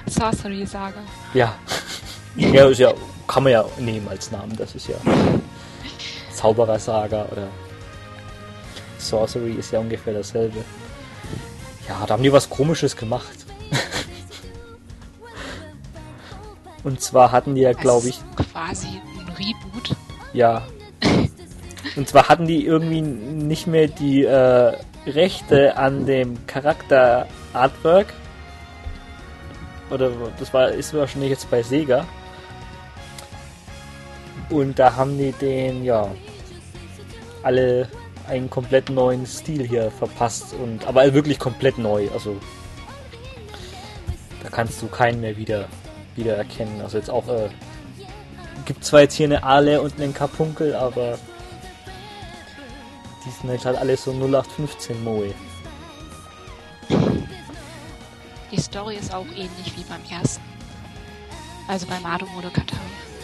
Sorcery 0.08 0.66
Saga. 0.66 1.02
Ja. 1.34 1.56
ja, 2.36 2.68
ist 2.68 2.80
ja, 2.80 2.94
kann 3.28 3.44
man 3.44 3.52
ja 3.52 3.66
nehmen 3.78 4.08
als 4.08 4.32
Namen, 4.32 4.56
das 4.56 4.76
ist 4.76 4.88
ja 4.88 4.96
Zauberer 6.34 6.78
Saga 6.78 7.26
oder 7.32 7.48
Sorcery 8.98 9.54
ist 9.54 9.72
ja 9.72 9.80
ungefähr 9.80 10.14
dasselbe. 10.14 10.64
Ja, 11.88 12.06
da 12.06 12.14
haben 12.14 12.24
die 12.24 12.34
was 12.34 12.50
komisches 12.50 12.96
gemacht. 12.96 13.46
Und 16.84 17.02
zwar 17.02 17.32
hatten 17.32 17.56
die 17.56 17.62
ja, 17.62 17.74
glaube 17.74 18.10
ich. 18.10 18.20
Quasi 18.52 18.88
ein 18.88 19.30
Reboot. 19.30 19.96
Ja. 20.34 20.68
Und 21.96 22.10
zwar 22.10 22.30
hatten 22.30 22.48
die 22.48 22.66
irgendwie 22.66 23.02
nicht 23.02 23.68
mehr 23.68 23.88
die 23.88 24.24
äh, 24.24 24.78
Rechte 25.06 25.78
an 25.78 26.06
dem 26.06 26.46
Charakter 26.48 27.28
Artwork. 27.54 28.14
Oder 29.90 30.12
das 30.40 30.54
war 30.54 30.70
ist 30.70 30.94
wahrscheinlich 30.94 31.30
jetzt 31.30 31.50
bei 31.52 31.62
Sega. 31.62 32.06
Und 34.50 34.78
da 34.80 34.96
haben 34.96 35.18
die 35.18 35.32
den, 35.32 35.84
ja, 35.84 36.12
alle 37.44 37.88
einen 38.28 38.50
komplett 38.50 38.90
neuen 38.90 39.26
Stil 39.26 39.68
hier 39.68 39.92
verpasst 39.92 40.54
und 40.54 40.88
aber 40.88 41.14
wirklich 41.14 41.38
komplett 41.38 41.78
neu. 41.78 42.08
Also 42.14 42.38
da 44.42 44.50
kannst 44.50 44.82
du 44.82 44.88
keinen 44.88 45.22
mehr 45.22 45.38
wieder 45.38 45.68
wieder 46.16 46.36
erkennen. 46.36 46.82
Also 46.82 46.98
jetzt 46.98 47.10
auch 47.10 47.28
äh, 47.28 47.50
gibt 48.66 48.84
zwar 48.84 49.02
jetzt 49.02 49.16
hier 49.16 49.28
eine 49.28 49.44
Ale 49.44 49.82
und 49.82 50.00
einen 50.00 50.14
Kapunkel, 50.14 50.76
aber 50.76 51.18
die 53.26 53.32
sind 53.32 53.50
jetzt 53.52 53.66
halt 53.66 53.78
alle 53.78 53.98
so 53.98 54.12
0815 54.12 55.04
Moe. 55.04 55.34
Die 58.52 58.62
Story 58.62 58.96
ist 58.96 59.14
auch 59.14 59.26
ähnlich 59.28 59.74
wie 59.76 59.84
beim 59.84 60.02
ersten. 60.10 60.44
Also 61.68 61.88
bei 61.88 62.00
Mado 62.00 62.26
Monogatari 62.28 62.80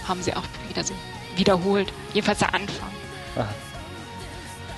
haben 0.08 0.22
sie 0.22 0.34
auch 0.36 0.44
wieder 0.68 0.84
so 0.84 0.94
wiederholt. 1.36 1.94
Jedenfalls 2.14 2.40
der 2.40 2.54
Anfang. 2.54 2.90
Aha 3.36 3.48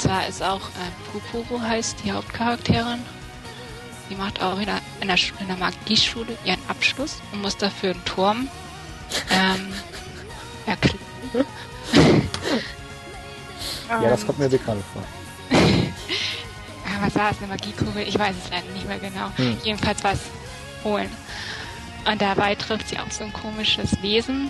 zwar 0.03 0.27
ist 0.27 0.43
auch 0.43 0.59
äh, 0.59 1.11
Pupuru 1.11 1.61
heißt 1.61 2.03
die 2.03 2.11
Hauptcharakterin. 2.11 2.99
Die 4.09 4.15
macht 4.15 4.41
auch 4.41 4.59
in 4.59 4.65
der, 4.65 4.81
in 4.99 5.07
der, 5.07 5.17
in 5.39 5.47
der 5.47 5.55
Magieschule 5.55 6.37
ihren 6.43 6.59
Abschluss 6.67 7.21
und 7.31 7.41
muss 7.41 7.55
dafür 7.55 7.91
einen 7.91 8.05
Turm 8.05 8.49
ähm, 9.31 9.73
erklären. 10.65 10.99
ja, 14.01 14.09
das 14.09 14.25
kommt 14.25 14.39
mir 14.39 14.49
bekannt 14.49 14.83
vor. 14.93 15.03
was 17.01 17.15
war 17.15 17.31
es, 17.31 17.37
eine 17.39 17.47
Magiekugel? 17.47 18.07
Ich 18.07 18.17
weiß 18.17 18.35
es 18.43 18.49
leider 18.49 18.69
nicht 18.73 18.87
mehr 18.87 18.99
genau. 18.99 19.31
Hm. 19.35 19.57
Jedenfalls 19.63 20.03
was 20.03 20.19
holen. 20.83 21.09
Und 22.05 22.21
dabei 22.21 22.55
trifft 22.55 22.89
sie 22.89 22.99
auch 22.99 23.11
so 23.11 23.23
ein 23.23 23.33
komisches 23.33 24.01
Wesen, 24.01 24.49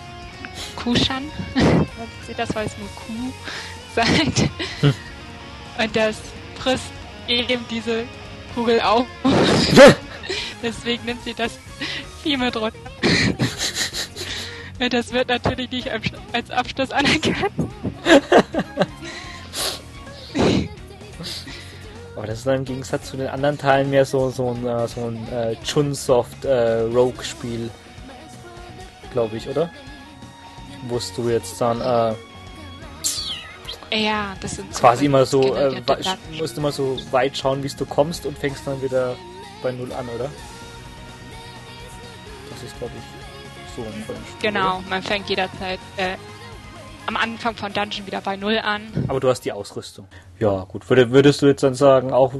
Kushan. 0.76 1.24
Sieht 2.26 2.38
das, 2.38 2.54
weil 2.54 2.66
es 2.66 2.76
nur 2.78 2.88
Kuh 2.94 3.32
sagt. 3.94 4.50
Hm. 4.80 4.94
Und 5.78 5.96
das 5.96 6.16
frisst 6.58 6.84
eben 7.28 7.64
diese 7.70 8.04
Kugel 8.54 8.80
auf. 8.80 9.06
Deswegen 10.62 11.04
nimmt 11.04 11.24
sie 11.24 11.34
das 11.34 11.58
Vieh 12.22 12.36
mit 12.36 12.56
runter. 12.56 12.78
Und 14.80 14.92
das 14.92 15.12
wird 15.12 15.28
natürlich 15.28 15.70
nicht 15.70 15.90
als 16.32 16.50
Abschluss 16.50 16.90
anerkannt. 16.90 17.52
Aber 22.16 22.26
das 22.26 22.38
ist 22.38 22.46
dann 22.46 22.58
im 22.58 22.64
Gegensatz 22.64 23.10
zu 23.10 23.16
den 23.16 23.28
anderen 23.28 23.58
Teilen 23.58 23.90
mehr 23.90 24.04
so, 24.04 24.30
so 24.30 24.50
ein, 24.50 24.66
äh, 24.66 24.86
so 24.86 25.06
ein 25.06 25.32
äh, 25.32 25.56
Chunsoft 25.64 26.44
äh, 26.44 26.80
Rogue-Spiel. 26.80 27.70
Glaube 29.12 29.36
ich, 29.36 29.48
oder? 29.48 29.70
wo 30.88 31.00
du 31.16 31.28
jetzt 31.28 31.60
dann 31.60 31.80
äh, 31.80 32.14
ja, 33.96 34.34
das 34.40 34.56
sind 34.56 34.72
quasi 34.72 35.06
immer 35.06 35.24
so, 35.24 35.54
äh, 35.54 35.80
musst 36.36 36.58
immer 36.58 36.72
so 36.72 36.98
weit 37.12 37.36
schauen, 37.36 37.62
wie 37.62 37.68
du 37.68 37.86
kommst 37.86 38.26
und 38.26 38.36
fängst 38.36 38.66
dann 38.66 38.82
wieder 38.82 39.14
bei 39.62 39.70
Null 39.70 39.92
an, 39.92 40.08
oder? 40.08 40.28
Das 42.50 42.62
ist, 42.64 42.76
glaube 42.78 42.92
ich, 42.96 43.76
so 43.76 43.82
ein 43.82 43.92
Spiel, 44.02 44.50
Genau, 44.50 44.78
oder? 44.78 44.88
man 44.88 45.02
fängt 45.02 45.28
jederzeit 45.28 45.78
äh, 45.96 46.16
am 47.06 47.16
Anfang 47.16 47.54
von 47.54 47.72
Dungeon 47.72 48.06
wieder 48.06 48.20
bei 48.20 48.36
Null 48.36 48.58
an. 48.58 48.82
Aber 49.08 49.20
du 49.20 49.28
hast 49.28 49.42
die 49.42 49.52
Ausrüstung. 49.52 50.06
Ja, 50.38 50.64
gut. 50.64 50.88
Würdest 50.88 51.42
du 51.42 51.46
jetzt 51.46 51.62
dann 51.62 51.74
sagen, 51.74 52.12
auch 52.12 52.34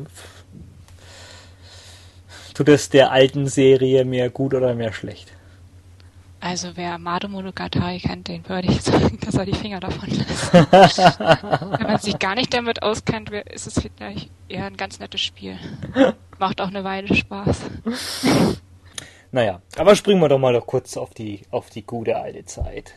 tut 2.54 2.68
es 2.68 2.88
der 2.88 3.10
alten 3.10 3.46
Serie 3.46 4.04
mehr 4.04 4.30
gut 4.30 4.54
oder 4.54 4.74
mehr 4.74 4.92
schlecht? 4.92 5.32
Also 6.40 6.72
wer 6.74 6.98
Mado 6.98 7.26
Monogatari 7.26 7.98
kennt, 8.00 8.28
den 8.28 8.46
würde 8.46 8.68
ich 8.68 8.82
sagen, 8.82 9.18
dass 9.24 9.34
er 9.34 9.46
die 9.46 9.54
Finger 9.54 9.80
davon 9.80 10.10
lässt. 10.10 10.52
Wenn 10.52 11.86
man 11.86 11.98
sich 11.98 12.18
gar 12.18 12.34
nicht 12.34 12.52
damit 12.52 12.82
auskennt, 12.82 13.30
ist 13.30 13.66
es 13.66 13.80
vielleicht 13.80 14.28
eher 14.48 14.66
ein 14.66 14.76
ganz 14.76 14.98
nettes 14.98 15.22
Spiel. 15.22 15.58
Macht 16.38 16.60
auch 16.60 16.68
eine 16.68 16.84
Weile 16.84 17.14
Spaß. 17.14 17.62
Naja, 19.32 19.62
aber 19.78 19.96
springen 19.96 20.20
wir 20.20 20.28
doch 20.28 20.38
mal 20.38 20.52
noch 20.52 20.66
kurz 20.66 20.98
auf 20.98 21.14
die, 21.14 21.40
auf 21.50 21.70
die 21.70 21.82
gute 21.82 22.16
alte 22.16 22.44
Zeit. 22.44 22.92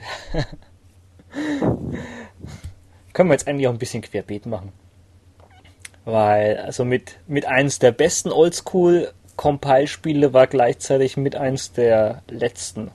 Können 3.14 3.30
wir 3.30 3.34
jetzt 3.34 3.48
eigentlich 3.48 3.68
auch 3.68 3.74
ein 3.74 3.80
bisschen 3.80 4.02
querbeet 4.02 4.46
machen. 4.46 4.72
Weil, 6.06 6.58
also 6.58 6.86
mit, 6.86 7.18
mit 7.28 7.46
eins 7.46 7.80
der 7.80 7.92
besten 7.92 8.32
Oldschool-Compile-Spiele 8.32 10.34
war 10.34 10.48
gleichzeitig 10.48 11.18
mit 11.18 11.36
eins 11.36 11.74
der 11.74 12.22
letzten 12.30 12.92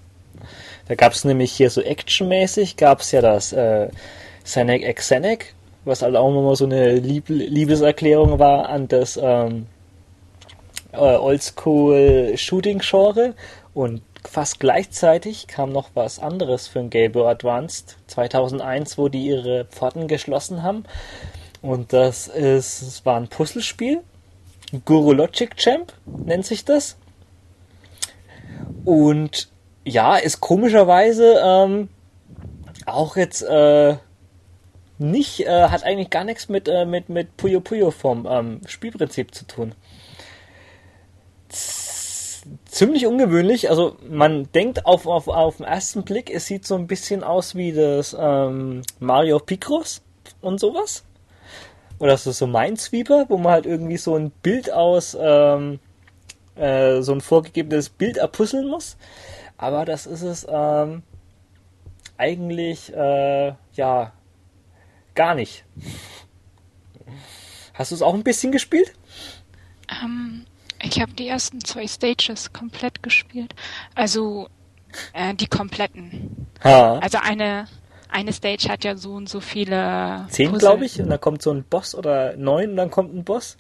da 0.89 0.95
gab 0.95 1.13
es 1.13 1.25
nämlich 1.25 1.53
hier 1.53 1.71
so 1.71 1.81
actionmäßig, 1.81 2.77
gab 2.77 3.01
es 3.01 3.13
ja 3.13 3.21
das 3.21 3.53
äh, 3.53 3.89
Senec 4.45 4.87
X 4.87 5.09
Senec, 5.09 5.55
was 5.85 6.03
halt 6.03 6.17
auch 6.17 6.33
nochmal 6.33 6.57
so 6.57 6.65
eine 6.65 6.95
Lieb 6.95 7.29
Liebeserklärung 7.29 8.39
war 8.39 8.69
an 8.69 8.89
das 8.89 9.19
ähm, 9.21 9.67
äh, 10.93 10.99
Oldschool 10.99 12.35
Shooting 12.37 12.81
Genre 12.81 13.35
und 13.75 14.03
fast 14.25 14.61
gleichzeitig 14.61 15.47
kam 15.47 15.73
noch 15.73 15.91
was 15.95 16.19
anderes 16.19 16.69
für 16.69 16.81
ein 16.81 16.91
Game 16.91 17.13
Boy 17.13 17.31
Advanced 17.31 17.97
2001, 18.07 18.99
wo 18.99 19.09
die 19.09 19.27
ihre 19.27 19.65
Pforten 19.67 20.09
geschlossen 20.09 20.63
haben. 20.63 20.85
Und 21.61 21.93
das 21.93 22.29
ist, 22.29 22.83
es 22.83 23.07
war 23.07 23.17
ein 23.17 23.29
Puzzlespiel, 23.29 24.03
Guru 24.85 25.13
Logic 25.13 25.55
Champ 25.57 25.93
nennt 26.07 26.47
sich 26.47 26.65
das. 26.65 26.97
Und 28.85 29.49
ja, 29.85 30.17
ist 30.17 30.41
komischerweise 30.41 31.41
ähm, 31.45 31.89
auch 32.87 33.17
jetzt 33.17 33.43
äh, 33.43 33.97
nicht, 34.99 35.41
äh, 35.41 35.69
hat 35.69 35.85
eigentlich 35.85 36.11
gar 36.11 36.25
nichts 36.25 36.49
mit, 36.49 36.69
äh, 36.69 36.85
mit, 36.85 37.09
mit 37.09 37.37
Puyo 37.37 37.61
Puyo 37.61 37.91
vom 37.91 38.27
ähm, 38.29 38.61
Spielprinzip 38.67 39.35
zu 39.35 39.47
tun. 39.47 39.75
Ziemlich 42.73 43.07
ungewöhnlich, 43.07 43.69
also 43.69 43.99
man 44.09 44.51
denkt 44.53 44.87
auf, 44.87 45.07
auf, 45.07 45.29
auf 45.29 45.59
den 45.59 45.67
ersten 45.67 46.05
Blick, 46.05 46.31
es 46.31 46.47
sieht 46.47 46.67
so 46.67 46.75
ein 46.75 46.87
bisschen 46.87 47.23
aus 47.23 47.55
wie 47.55 47.71
das 47.71 48.17
ähm, 48.19 48.81
Mario 48.99 49.41
Picross 49.41 50.01
und 50.41 50.59
sowas. 50.59 51.05
Oder 51.99 52.17
so, 52.17 52.33
so 52.33 52.47
Minesweeper, 52.47 53.27
wo 53.29 53.37
man 53.37 53.53
halt 53.53 53.67
irgendwie 53.67 53.99
so 53.99 54.17
ein 54.17 54.31
Bild 54.31 54.73
aus, 54.73 55.15
ähm, 55.21 55.81
äh, 56.55 57.03
so 57.03 57.13
ein 57.13 57.21
vorgegebenes 57.21 57.91
Bild 57.91 58.17
erpuzzeln 58.17 58.67
muss. 58.69 58.97
Aber 59.59 59.85
das 59.85 60.07
ist 60.07 60.23
es 60.23 60.47
ähm, 60.49 61.03
eigentlich 62.17 62.91
äh, 62.95 63.53
ja 63.75 64.13
gar 65.15 65.35
nicht. 65.35 65.67
Hast 67.75 67.91
du 67.91 67.97
es 67.97 68.03
auch 68.03 68.15
ein 68.15 68.25
bisschen 68.25 68.51
gespielt? 68.51 68.95
Ähm, 70.03 70.47
ich 70.83 71.01
habe 71.01 71.13
die 71.13 71.29
ersten 71.29 71.65
zwei 71.65 71.87
Stages 71.87 72.53
komplett 72.53 73.03
gespielt. 73.03 73.55
Also 73.95 74.49
äh, 75.13 75.35
die 75.35 75.47
kompletten. 75.47 76.47
Ha. 76.63 76.99
Also 76.99 77.19
eine 77.19 77.67
eine 78.13 78.33
Stage 78.33 78.69
hat 78.69 78.85
ja 78.85 78.97
so 78.97 79.15
und 79.15 79.29
so 79.29 79.41
viele. 79.41 80.27
Zehn, 80.29 80.53
glaube 80.59 80.85
ich, 80.85 81.01
und 81.01 81.09
dann 81.09 81.21
kommt 81.21 81.43
so 81.43 81.51
ein 81.51 81.65
Boss 81.65 81.95
oder 81.95 82.37
neun 82.37 82.71
und 82.71 82.77
dann 82.77 82.91
kommt 82.91 83.15
ein 83.15 83.25
Boss. 83.25 83.57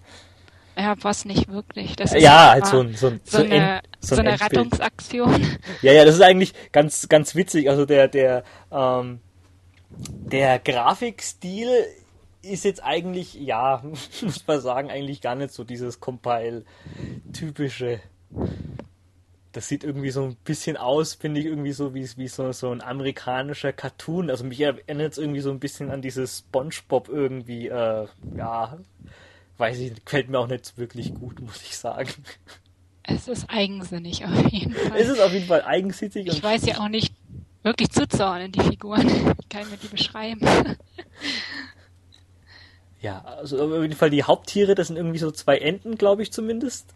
Ja, 0.76 0.94
was 1.00 1.24
nicht 1.24 1.48
wirklich. 1.48 1.96
Das 1.96 2.12
ist 2.12 2.22
ja, 2.22 2.50
halt 2.50 2.66
so, 2.66 2.80
ein, 2.80 2.94
so, 2.94 3.08
ein, 3.08 3.20
so, 3.24 3.38
so 3.38 3.44
eine, 3.44 3.54
End, 3.54 3.82
so, 4.00 4.16
eine 4.16 4.40
Rettungsaktion. 4.40 5.58
Ja, 5.82 5.92
ja, 5.92 6.04
das 6.04 6.14
ist 6.14 6.22
eigentlich 6.22 6.54
ganz, 6.72 7.08
ganz 7.08 7.34
witzig. 7.34 7.68
Also 7.68 7.84
der, 7.84 8.08
der, 8.08 8.42
ähm, 8.70 9.20
der 9.90 10.58
Grafikstil 10.58 11.68
ist 12.42 12.64
jetzt 12.64 12.82
eigentlich, 12.82 13.34
ja, 13.34 13.82
muss 14.22 14.46
man 14.46 14.60
sagen, 14.60 14.90
eigentlich 14.90 15.20
gar 15.20 15.34
nicht 15.34 15.52
so 15.52 15.64
dieses 15.64 16.00
Compile-typische. 16.00 18.00
Das 19.52 19.68
sieht 19.68 19.84
irgendwie 19.84 20.10
so 20.10 20.24
ein 20.24 20.36
bisschen 20.44 20.78
aus, 20.78 21.14
finde 21.14 21.40
ich, 21.40 21.46
irgendwie 21.46 21.72
so 21.72 21.94
wie, 21.94 22.08
wie 22.16 22.28
so, 22.28 22.52
so 22.52 22.70
ein 22.70 22.80
amerikanischer 22.80 23.72
Cartoon. 23.72 24.30
Also 24.30 24.44
mich 24.44 24.60
erinnert 24.60 25.12
es 25.12 25.18
irgendwie 25.18 25.40
so 25.40 25.50
ein 25.50 25.60
bisschen 25.60 25.90
an 25.90 26.00
dieses 26.00 26.38
Spongebob 26.38 27.10
irgendwie, 27.10 27.68
äh, 27.68 28.06
ja, 28.34 28.78
weiß 29.58 29.78
ich, 29.78 30.04
gefällt 30.04 30.30
mir 30.30 30.38
auch 30.38 30.48
nicht 30.48 30.78
wirklich 30.78 31.14
gut, 31.14 31.40
muss 31.40 31.60
ich 31.62 31.76
sagen. 31.76 32.10
Es 33.02 33.28
ist 33.28 33.50
eigensinnig 33.50 34.24
auf 34.24 34.50
jeden 34.50 34.72
Fall. 34.88 34.98
Es 34.98 35.08
ist 35.08 35.20
auf 35.20 35.32
jeden 35.32 35.46
Fall 35.46 35.62
eigensinnig. 35.62 36.28
Ich 36.28 36.42
weiß 36.42 36.64
ja 36.66 36.80
auch 36.80 36.88
nicht 36.88 37.14
wirklich 37.62 37.90
zuzuordnen, 37.90 38.52
die 38.52 38.60
Figuren. 38.60 39.06
Ich 39.38 39.48
kann 39.50 39.68
mir 39.68 39.76
die 39.76 39.88
beschreiben. 39.88 40.40
Ja, 43.02 43.20
also 43.24 43.60
auf 43.62 43.82
jeden 43.82 43.96
Fall 43.96 44.10
die 44.10 44.22
Haupttiere, 44.22 44.74
das 44.74 44.86
sind 44.86 44.96
irgendwie 44.96 45.18
so 45.18 45.30
zwei 45.32 45.58
Enten, 45.58 45.98
glaube 45.98 46.22
ich 46.22 46.32
zumindest. 46.32 46.94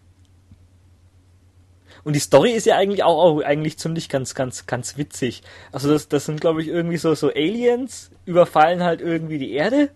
Und 2.05 2.15
die 2.15 2.21
Story 2.21 2.53
ist 2.53 2.67
ja 2.67 2.77
eigentlich 2.77 3.03
auch, 3.03 3.19
auch 3.19 3.43
eigentlich 3.43 3.79
ziemlich 3.79 4.09
ganz, 4.09 4.37
ganz, 4.37 4.67
ganz 4.67 4.97
witzig. 4.97 5.43
Also 5.73 5.91
das, 5.91 6.09
das 6.09 6.25
sind, 6.25 6.41
glaube 6.41 6.63
ich, 6.63 6.69
irgendwie 6.69 6.97
so, 6.97 7.15
so 7.15 7.31
Aliens, 7.31 8.13
überfallen 8.25 8.85
halt 8.85 9.01
irgendwie 9.01 9.39
die 9.39 9.53
Erde 9.53 9.91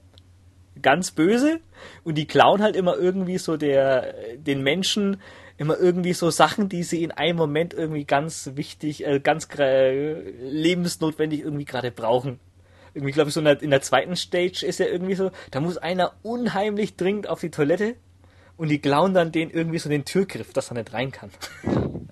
ganz 0.82 1.12
böse 1.12 1.60
und 2.04 2.16
die 2.16 2.26
klauen 2.26 2.62
halt 2.62 2.74
immer 2.74 2.96
irgendwie 2.96 3.38
so 3.38 3.56
der 3.56 4.14
den 4.36 4.62
Menschen 4.62 5.20
immer 5.58 5.78
irgendwie 5.78 6.14
so 6.14 6.30
Sachen, 6.30 6.68
die 6.68 6.82
sie 6.82 7.02
in 7.02 7.12
einem 7.12 7.36
Moment 7.36 7.74
irgendwie 7.74 8.04
ganz 8.04 8.52
wichtig, 8.54 9.06
äh, 9.06 9.20
ganz 9.20 9.46
äh, 9.58 10.30
lebensnotwendig 10.48 11.40
irgendwie 11.40 11.66
gerade 11.66 11.90
brauchen. 11.90 12.40
Irgendwie 12.94 13.12
glaube 13.12 13.28
ich 13.28 13.34
so 13.34 13.40
in 13.40 13.46
der, 13.46 13.62
in 13.62 13.70
der 13.70 13.82
zweiten 13.82 14.16
Stage 14.16 14.64
ist 14.66 14.78
ja 14.78 14.86
irgendwie 14.86 15.14
so, 15.14 15.30
da 15.50 15.60
muss 15.60 15.76
einer 15.76 16.12
unheimlich 16.22 16.96
dringend 16.96 17.28
auf 17.28 17.40
die 17.40 17.50
Toilette 17.50 17.94
und 18.56 18.68
die 18.68 18.78
klauen 18.78 19.14
dann 19.14 19.32
den 19.32 19.50
irgendwie 19.50 19.78
so 19.78 19.88
den 19.88 20.04
Türgriff, 20.04 20.52
dass 20.52 20.70
er 20.70 20.74
nicht 20.74 20.92
rein 20.92 21.12
kann. 21.12 21.30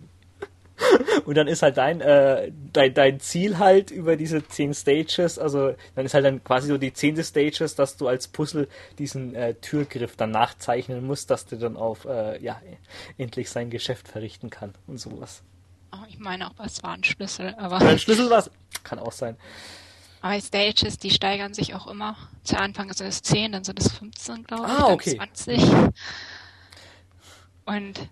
Und 1.25 1.37
dann 1.37 1.49
ist 1.49 1.63
halt 1.63 1.77
dein, 1.77 2.01
äh, 2.01 2.51
dein, 2.73 2.95
dein 2.95 3.21
Ziel 3.21 3.59
halt 3.59 3.91
über 3.91 4.17
diese 4.17 4.47
zehn 4.47 4.73
Stages, 4.73 5.39
also 5.39 5.75
dann 5.95 6.07
ist 6.07 6.15
halt 6.15 6.25
dann 6.25 6.43
quasi 6.43 6.69
so 6.69 6.79
die 6.79 6.93
zehnte 6.93 7.23
Stages, 7.23 7.75
dass 7.75 7.97
du 7.97 8.09
als 8.09 8.29
Puzzle 8.29 8.69
diesen 8.99 9.35
äh, 9.35 9.55
Türgriff 9.55 10.17
dann 10.17 10.31
nachzeichnen 10.31 11.05
musst, 11.05 11.31
dass 11.31 11.45
der 11.45 11.59
dann 11.59 11.77
auf, 11.77 12.05
äh, 12.07 12.43
ja, 12.43 12.63
endlich 13.19 13.51
sein 13.51 13.69
Geschäft 13.69 14.09
verrichten 14.09 14.51
kann 14.51 14.75
und 14.87 14.99
sowas. 14.99 15.43
Oh, 15.93 16.05
ich 16.09 16.19
meine 16.19 16.47
auch, 16.47 16.55
was 16.57 16.83
war 16.83 16.93
ein 16.93 17.05
Schlüssel, 17.05 17.55
aber. 17.59 17.79
Ein 17.79 17.99
Schlüssel 17.99 18.31
war 18.31 18.45
Kann 18.85 18.99
auch 18.99 19.13
sein. 19.13 19.37
Aber 20.21 20.41
Stages, 20.41 20.99
die 20.99 21.11
steigern 21.11 21.55
sich 21.55 21.75
auch 21.75 21.87
immer. 21.87 22.17
Zu 22.43 22.59
Anfang 22.59 22.93
sind 22.93 23.07
es 23.07 23.23
10, 23.23 23.53
dann 23.53 23.65
sind 23.65 23.81
es 23.81 23.93
15, 23.93 24.45
glaube 24.45 24.65
ich, 24.65 24.71
ah, 24.71 24.87
okay. 24.89 25.17
dann 25.17 25.29
20. 25.33 25.63
Und 27.67 28.09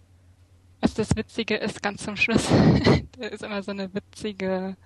was 0.81 0.95
das 0.95 1.17
Witzige 1.17 1.57
ist, 1.57 1.83
ganz 1.83 2.05
zum 2.05 2.17
Schluss, 2.17 2.47
da 3.19 3.27
ist 3.27 3.43
immer 3.43 3.63
so 3.63 3.73
eine 3.73 3.93
witzige, 3.93 4.77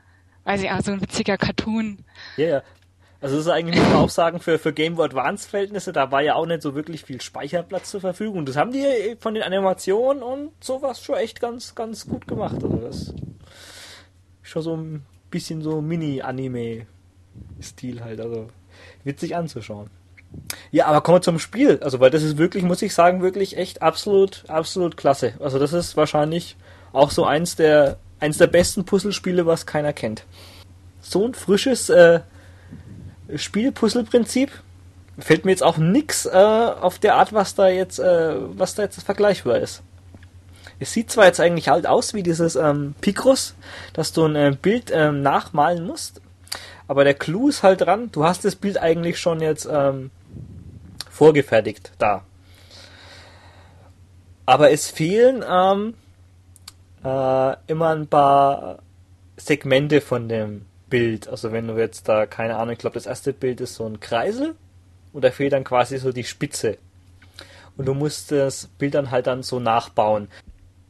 weiß 0.45 0.63
ich 0.63 0.71
auch, 0.71 0.81
so 0.81 0.93
ein 0.93 1.01
witziger 1.01 1.37
Cartoon. 1.37 2.05
Ja, 2.37 2.47
yeah. 2.47 2.63
Also 3.23 3.37
das 3.37 3.45
ist 3.45 3.53
eigentlich, 3.53 3.79
muss 3.79 3.89
man 3.91 3.99
auch 3.99 4.11
sagen, 4.11 4.41
für, 4.41 4.59
für 4.59 4.73
Game 4.73 4.95
Boy 4.95 5.05
Advance 5.05 5.47
Verhältnisse, 5.47 5.93
da 5.93 6.11
war 6.11 6.23
ja 6.23 6.37
auch 6.37 6.47
nicht 6.47 6.63
so 6.63 6.75
wirklich 6.75 7.05
viel 7.05 7.21
Speicherplatz 7.21 7.91
zur 7.91 8.01
Verfügung. 8.01 8.47
Das 8.47 8.57
haben 8.57 8.73
die 8.73 9.17
von 9.19 9.35
den 9.35 9.43
Animationen 9.43 10.23
und 10.23 10.53
sowas 10.65 11.03
schon 11.03 11.17
echt 11.17 11.39
ganz, 11.39 11.75
ganz 11.75 12.07
gut 12.07 12.27
gemacht. 12.27 12.57
Also 12.63 12.77
das 12.79 12.97
ist 12.97 13.15
schon 14.43 14.63
so 14.63 14.75
ein 14.75 15.05
bisschen 15.31 15.61
so 15.61 15.83
Mini-Anime-Stil 17.35 18.03
halt, 18.03 18.21
also 18.21 18.49
witzig 19.05 19.37
anzuschauen. 19.37 19.91
Ja, 20.71 20.87
aber 20.87 21.01
kommen 21.01 21.17
wir 21.17 21.23
zum 21.23 21.39
Spiel. 21.39 21.81
Also, 21.83 22.01
weil 22.01 22.11
das 22.11 22.23
ist 22.23 22.39
wirklich, 22.39 22.63
muss 22.63 22.83
ich 22.83 22.95
sagen, 22.95 23.23
wirklich 23.23 23.57
echt 23.57 23.83
absolut, 23.83 24.45
absolut 24.49 24.97
klasse. 24.97 25.35
Also, 25.41 25.59
das 25.59 25.73
ist 25.73 25.97
wahrscheinlich 25.97 26.57
auch 26.93 27.11
so 27.11 27.25
eins 27.25 27.57
der, 27.57 27.97
eins 28.21 28.39
der 28.39 28.47
besten 28.47 28.85
Puzzlespiele, 28.85 29.47
was 29.47 29.67
keiner 29.67 29.93
kennt. 29.93 30.25
So 31.01 31.27
ein 31.27 31.35
frisches 31.35 31.89
äh, 31.89 32.21
Spielpuzzleprinzip 33.35 34.51
fällt 35.19 35.45
mir 35.45 35.51
jetzt 35.51 35.63
auch 35.63 35.77
nix 35.77 36.27
äh, 36.27 36.31
auf 36.31 36.99
der 36.99 37.17
Art, 37.17 37.33
was 37.33 37.55
da 37.55 37.69
jetzt, 37.69 37.99
äh, 37.99 38.35
was 38.57 38.75
da 38.75 38.85
jetzt 38.85 39.03
vergleichbar 39.03 39.59
ist. 39.59 39.83
Es 40.79 40.93
sieht 40.93 41.11
zwar 41.11 41.27
jetzt 41.27 41.41
eigentlich 41.41 41.69
halt 41.69 41.87
aus 41.87 42.15
wie 42.15 42.23
dieses 42.23 42.57
ähm, 42.57 42.95
Picross, 43.01 43.55
dass 43.93 44.13
du 44.13 44.25
ein 44.25 44.37
äh, 44.37 44.57
Bild 44.61 44.91
ähm, 44.93 45.23
nachmalen 45.23 45.87
musst, 45.87 46.23
Aber 46.91 47.05
der 47.05 47.15
Clou 47.15 47.49
ist 47.49 47.63
halt 47.63 47.83
dran, 47.83 48.11
du 48.11 48.25
hast 48.25 48.45
das 48.45 48.57
Bild 48.57 48.77
eigentlich 48.77 49.21
schon 49.21 49.41
jetzt 49.41 49.69
ähm, 49.71 50.11
vorgefertigt 51.09 51.93
da. 51.99 52.25
Aber 54.45 54.73
es 54.73 54.91
fehlen 54.91 55.45
ähm, 55.49 55.95
äh, 57.05 57.55
immer 57.69 57.91
ein 57.91 58.09
paar 58.09 58.81
Segmente 59.37 60.01
von 60.01 60.29
dem 60.29 60.67
Bild. 60.89 61.29
Also 61.29 61.53
wenn 61.53 61.69
du 61.69 61.79
jetzt 61.79 62.09
da, 62.09 62.27
keine 62.27 62.57
Ahnung, 62.57 62.73
ich 62.73 62.81
glaube 62.81 62.95
das 62.95 63.07
erste 63.07 63.33
Bild 63.35 63.61
ist 63.61 63.77
so 63.77 63.87
ein 63.87 64.01
Kreisel 64.01 64.57
und 65.13 65.23
da 65.23 65.31
fehlt 65.31 65.53
dann 65.53 65.63
quasi 65.63 65.97
so 65.97 66.11
die 66.11 66.25
Spitze. 66.25 66.77
Und 67.77 67.87
du 67.87 67.95
musst 67.95 68.33
das 68.33 68.67
Bild 68.67 68.95
dann 68.95 69.13
halt 69.13 69.29
dann 69.29 69.45
so 69.45 69.61
nachbauen. 69.61 70.27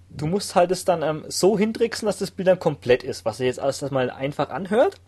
Du 0.08 0.26
musst 0.26 0.54
halt 0.54 0.70
es 0.70 0.86
dann 0.86 1.02
ähm, 1.02 1.26
so 1.28 1.58
hintricksen, 1.58 2.06
dass 2.06 2.16
das 2.16 2.30
Bild 2.30 2.48
dann 2.48 2.58
komplett 2.58 3.02
ist, 3.02 3.26
was 3.26 3.36
sich 3.36 3.44
jetzt 3.48 3.60
alles 3.60 3.82
mal 3.90 4.08
einfach 4.08 4.48
anhört. 4.48 4.98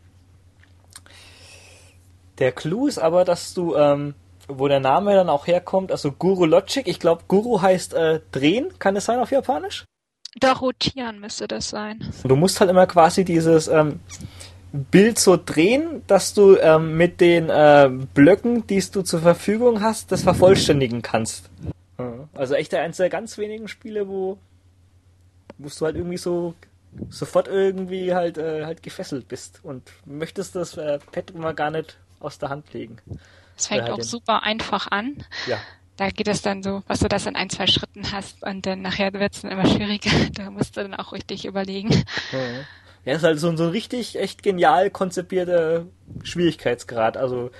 Der 2.43 2.51
Clou 2.51 2.89
ist 2.89 2.98
aber, 2.98 3.24
dass 3.24 3.55
du, 3.55 3.77
ähm, 3.77 4.14
wo 4.48 4.66
der 4.66 4.81
Name 4.81 5.14
dann 5.14 5.28
auch 5.28 5.47
herkommt, 5.47 5.93
also 5.93 6.10
Guru 6.10 6.44
Logic, 6.44 6.89
ich 6.89 6.98
glaube 6.98 7.23
Guru 7.28 7.62
heißt 7.62 7.94
äh, 7.94 8.19
drehen, 8.32 8.77
kann 8.81 8.97
es 8.97 9.05
sein 9.05 9.20
auf 9.20 9.31
Japanisch? 9.31 9.85
Da 10.40 10.55
rotieren 10.55 11.20
müsste 11.20 11.47
das 11.47 11.70
sein. 11.70 12.01
Du 12.24 12.35
musst 12.35 12.59
halt 12.59 12.69
immer 12.69 12.89
quasi 12.89 13.24
dieses 13.24 13.69
ähm, 13.69 14.01
Bild 14.73 15.20
so 15.20 15.36
drehen, 15.36 16.02
dass 16.09 16.35
du 16.35 16.56
ähm, 16.56 16.97
mit 16.97 17.20
den 17.20 17.48
äh, 17.48 17.89
Blöcken, 18.12 18.66
die 18.66 18.81
du 18.81 19.02
zur 19.02 19.20
Verfügung 19.20 19.81
hast, 19.81 20.10
das 20.10 20.24
vervollständigen 20.24 21.01
kannst. 21.01 21.48
Also 22.35 22.55
echt 22.55 22.74
eins 22.74 22.97
der 22.97 23.09
ganz 23.09 23.39
wenigen 23.39 23.69
Spiele, 23.69 24.09
wo, 24.09 24.36
wo 25.59 25.69
du 25.69 25.85
halt 25.85 25.94
irgendwie 25.94 26.19
so 26.19 26.55
sofort 27.09 27.47
irgendwie 27.47 28.12
halt, 28.12 28.36
äh, 28.36 28.64
halt 28.64 28.82
gefesselt 28.82 29.28
bist 29.28 29.60
und 29.62 29.93
möchtest 30.06 30.56
das 30.56 30.77
äh, 30.77 30.98
Pad 31.12 31.31
immer 31.31 31.55
gar 31.55 31.70
nicht 31.70 31.98
aus 32.23 32.39
der 32.39 32.49
Hand 32.49 32.73
legen. 32.73 32.99
Es 33.57 33.66
fängt 33.66 33.82
halt 33.82 33.93
auch 33.93 34.03
super 34.03 34.43
einfach 34.43 34.90
an. 34.90 35.24
Ja. 35.47 35.59
Da 35.97 36.09
geht 36.09 36.28
es 36.28 36.43
dann 36.43 36.62
so, 36.62 36.82
was 36.86 37.01
du 37.01 37.09
das 37.09 37.27
in 37.27 37.36
ein, 37.36 37.51
zwei 37.51 37.66
Schritten 37.66 38.12
hast 38.12 38.43
und 38.43 38.65
dann 38.65 38.82
nachher 38.82 39.12
wird 39.12 39.35
es 39.35 39.43
dann 39.43 39.51
immer 39.51 39.66
schwieriger. 39.66 40.11
Da 40.35 40.51
musst 40.51 40.77
du 40.77 40.82
dann 40.82 40.94
auch 40.94 41.12
richtig 41.12 41.44
überlegen. 41.44 41.90
Ja. 42.32 42.39
Ja, 43.05 43.15
ist 43.15 43.24
halt 43.24 43.40
so, 43.40 43.55
so 43.57 43.65
ein 43.65 43.70
richtig 43.70 44.19
echt 44.19 44.43
genial 44.43 44.90
konzipierter 44.90 45.86
Schwierigkeitsgrad. 46.23 47.16
Also, 47.16 47.51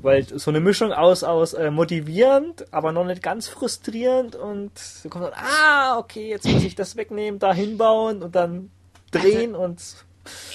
weil 0.00 0.24
so 0.24 0.50
eine 0.50 0.60
Mischung 0.60 0.92
aus, 0.92 1.22
aus 1.22 1.52
äh, 1.52 1.70
motivierend, 1.70 2.72
aber 2.72 2.92
noch 2.92 3.04
nicht 3.04 3.22
ganz 3.22 3.48
frustrierend 3.48 4.36
und 4.36 4.72
du 5.02 5.08
kommst 5.10 5.28
dann, 5.28 5.38
ah, 5.38 5.98
okay, 5.98 6.28
jetzt 6.30 6.46
muss 6.46 6.64
ich 6.64 6.74
das 6.74 6.96
wegnehmen, 6.96 7.38
da 7.38 7.52
hinbauen 7.52 8.22
und 8.22 8.34
dann 8.34 8.70
drehen 9.10 9.54
also, 9.54 9.64
und. 9.64 9.82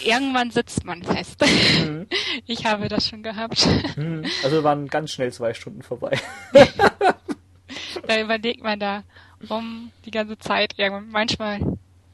Irgendwann 0.04 0.52
sitzt 0.52 0.86
man 0.86 1.04
fest. 1.04 1.42
Mhm. 1.42 2.08
Ich 2.46 2.66
habe 2.66 2.88
das 2.88 3.08
schon 3.08 3.22
gehabt. 3.22 3.68
Mhm. 3.96 4.26
Also 4.44 4.64
waren 4.64 4.88
ganz 4.88 5.12
schnell 5.12 5.32
zwei 5.32 5.54
Stunden 5.54 5.84
vorbei. 5.84 6.18
da 8.08 8.20
überlegt 8.20 8.64
man 8.64 8.80
da 8.80 9.04
um 9.50 9.92
die 10.06 10.12
ganze 10.12 10.38
Zeit 10.40 10.74
irgendwann. 10.78 11.10
Manchmal 11.12 11.60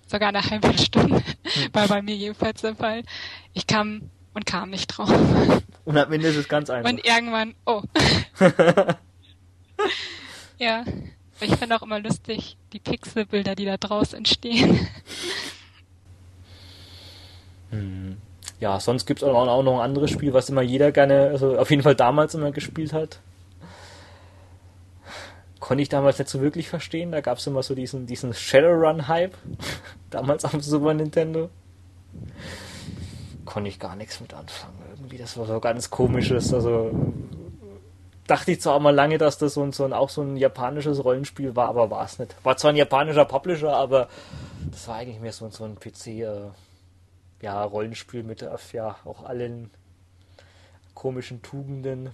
sogar 0.08 0.30
eine 0.30 0.42
halbe 0.42 0.78
Stunde, 0.78 1.24
hm. 1.44 1.74
war 1.74 1.88
bei 1.88 2.02
mir 2.02 2.16
jedenfalls 2.16 2.62
der 2.62 2.76
Fall. 2.76 3.04
Ich 3.54 3.68
kam 3.68 4.10
und 4.34 4.46
kam 4.46 4.70
nicht 4.70 4.88
drauf. 4.88 5.10
Und 5.86 5.98
am 5.98 6.12
Ende 6.12 6.28
ist 6.28 6.36
es 6.36 6.50
ganz 6.50 6.70
einfach. 6.70 6.92
Und 6.92 7.06
irgendwann, 7.06 7.56
oh. 7.66 7.82
ja. 10.58 10.84
Ich 11.42 11.54
finde 11.58 11.76
auch 11.76 11.82
immer 11.82 12.00
lustig, 12.00 12.56
die 12.72 12.80
Pixelbilder, 12.80 13.56
die 13.56 13.66
da 13.66 13.76
draus 13.76 14.14
entstehen. 14.14 14.88
Hm. 17.80 18.18
Ja, 18.60 18.80
sonst 18.80 19.06
gibt 19.06 19.22
es 19.22 19.28
auch 19.28 19.64
noch 19.64 19.74
ein 19.76 19.82
anderes 19.82 20.12
Spiel, 20.12 20.34
was 20.34 20.50
immer 20.50 20.62
jeder 20.62 20.92
gerne, 20.92 21.30
also 21.30 21.58
auf 21.58 21.70
jeden 21.70 21.84
Fall 21.84 21.96
damals 21.96 22.36
immer 22.36 22.52
gespielt 22.52 22.94
hat 22.94 23.20
konnte 25.66 25.82
ich 25.82 25.90
damals 25.90 26.20
nicht 26.20 26.30
so 26.30 26.42
wirklich 26.42 26.70
verstehen. 26.70 27.12
Da 27.12 27.22
gab 27.22 27.40
es 27.40 27.48
immer 27.48 27.64
so 27.64 27.74
diesen, 27.74 28.06
diesen 28.06 28.36
Shadowrun-Hype, 28.36 29.34
damals 30.12 30.46
am 30.46 30.62
Super 30.62 30.94
Nintendo. 30.94 31.50
Konnte 33.46 33.70
ich 33.70 33.80
gar 33.80 33.96
nichts 33.96 34.22
mit 34.22 34.36
anfangen. 34.36 34.78
Irgendwie, 34.92 35.18
das 35.18 35.36
war 35.40 35.48
so 35.48 35.60
ganz 35.60 35.90
komisches. 35.90 36.54
Also 36.54 36.92
dachte 38.28 38.52
ich 38.52 38.62
zwar 38.62 38.76
auch 38.76 38.80
mal 38.80 38.94
lange, 38.94 39.18
dass 39.18 39.40
das 39.40 39.56
so 39.56 39.64
ein, 39.64 39.72
so 39.72 39.86
ein, 39.86 39.94
auch 39.94 40.10
so 40.10 40.22
ein 40.22 40.38
japanisches 40.38 41.04
Rollenspiel 41.04 41.56
war, 41.56 41.70
aber 41.70 41.90
war 41.90 42.06
es 42.06 42.20
nicht. 42.20 42.36
War 42.44 42.58
zwar 42.58 42.72
ein 42.72 42.78
japanischer 42.78 43.26
Publisher, 43.26 43.76
aber 43.76 44.08
das 44.70 44.88
war 44.88 44.98
eigentlich 44.98 45.20
mehr 45.20 45.34
so, 45.34 45.50
so 45.50 45.64
ein 45.64 45.80
PC, 45.80 46.08
äh, 46.08 46.42
ja, 47.46 47.64
Rollenspiel 47.64 48.24
mit 48.24 48.42
äh, 48.42 48.58
ja, 48.74 48.98
auch 49.06 49.24
allen 49.24 49.70
komischen 50.96 51.44
Tugenden. 51.44 52.10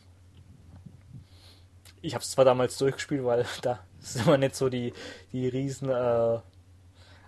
Ich 2.02 2.16
habe 2.16 2.22
es 2.22 2.32
zwar 2.32 2.44
damals 2.44 2.78
durchgespielt, 2.78 3.24
weil 3.24 3.46
da 3.62 3.80
ist 4.02 4.18
immer 4.18 4.38
nicht 4.38 4.58
so 4.58 4.68
die, 4.68 4.92
die 5.32 5.48
riesen 5.48 5.90
äh, 5.90 6.40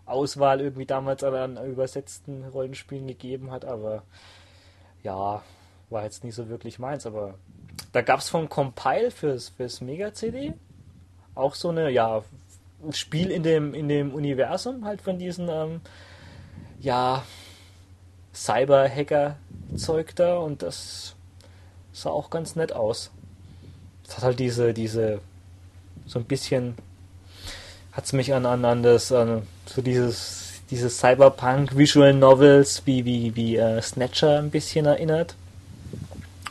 Auswahl 0.05 0.59
irgendwie 0.59 0.85
damals 0.85 1.23
an 1.23 1.55
übersetzten 1.65 2.43
Rollenspielen 2.43 3.07
gegeben 3.07 3.51
hat, 3.51 3.63
aber 3.63 4.03
ja, 5.01 5.41
war 5.89 6.03
jetzt 6.03 6.25
nicht 6.25 6.35
so 6.35 6.49
wirklich 6.49 6.79
meins, 6.79 7.05
aber 7.05 7.35
da 7.93 8.01
gab 8.01 8.19
es 8.19 8.27
von 8.27 8.49
Compile 8.49 9.11
fürs, 9.11 9.47
fürs 9.47 9.79
Mega-CD 9.79 10.53
auch 11.35 11.55
so 11.55 11.69
eine, 11.69 11.89
ja, 11.89 12.21
ein 12.83 12.91
Spiel 12.91 13.31
in 13.31 13.43
dem, 13.43 13.73
in 13.73 13.87
dem 13.87 14.13
Universum 14.13 14.83
halt 14.83 15.01
von 15.01 15.17
diesen, 15.17 15.47
ähm, 15.47 15.79
ja, 16.81 17.23
Cyber-Hacker-Zeug 18.33 20.15
da 20.15 20.37
und 20.37 20.61
das 20.61 21.15
sah 21.91 22.09
auch 22.09 22.29
ganz 22.29 22.55
nett 22.55 22.73
aus 22.73 23.11
es 24.07 24.17
hat 24.17 24.23
halt 24.23 24.39
diese, 24.39 24.73
diese, 24.73 25.19
so 26.05 26.19
ein 26.19 26.25
bisschen, 26.25 26.75
hat 27.91 28.05
es 28.05 28.13
mich 28.13 28.33
an, 28.33 28.45
an, 28.45 28.65
an 28.65 28.83
das, 28.83 29.11
an, 29.11 29.43
so 29.65 29.81
dieses, 29.81 30.61
dieses 30.69 30.99
Cyberpunk 30.99 31.75
Visual 31.77 32.13
Novels 32.13 32.83
wie, 32.85 33.05
wie, 33.05 33.35
wie 33.35 33.57
äh, 33.57 33.81
Snatcher 33.81 34.39
ein 34.39 34.49
bisschen 34.49 34.85
erinnert. 34.85 35.35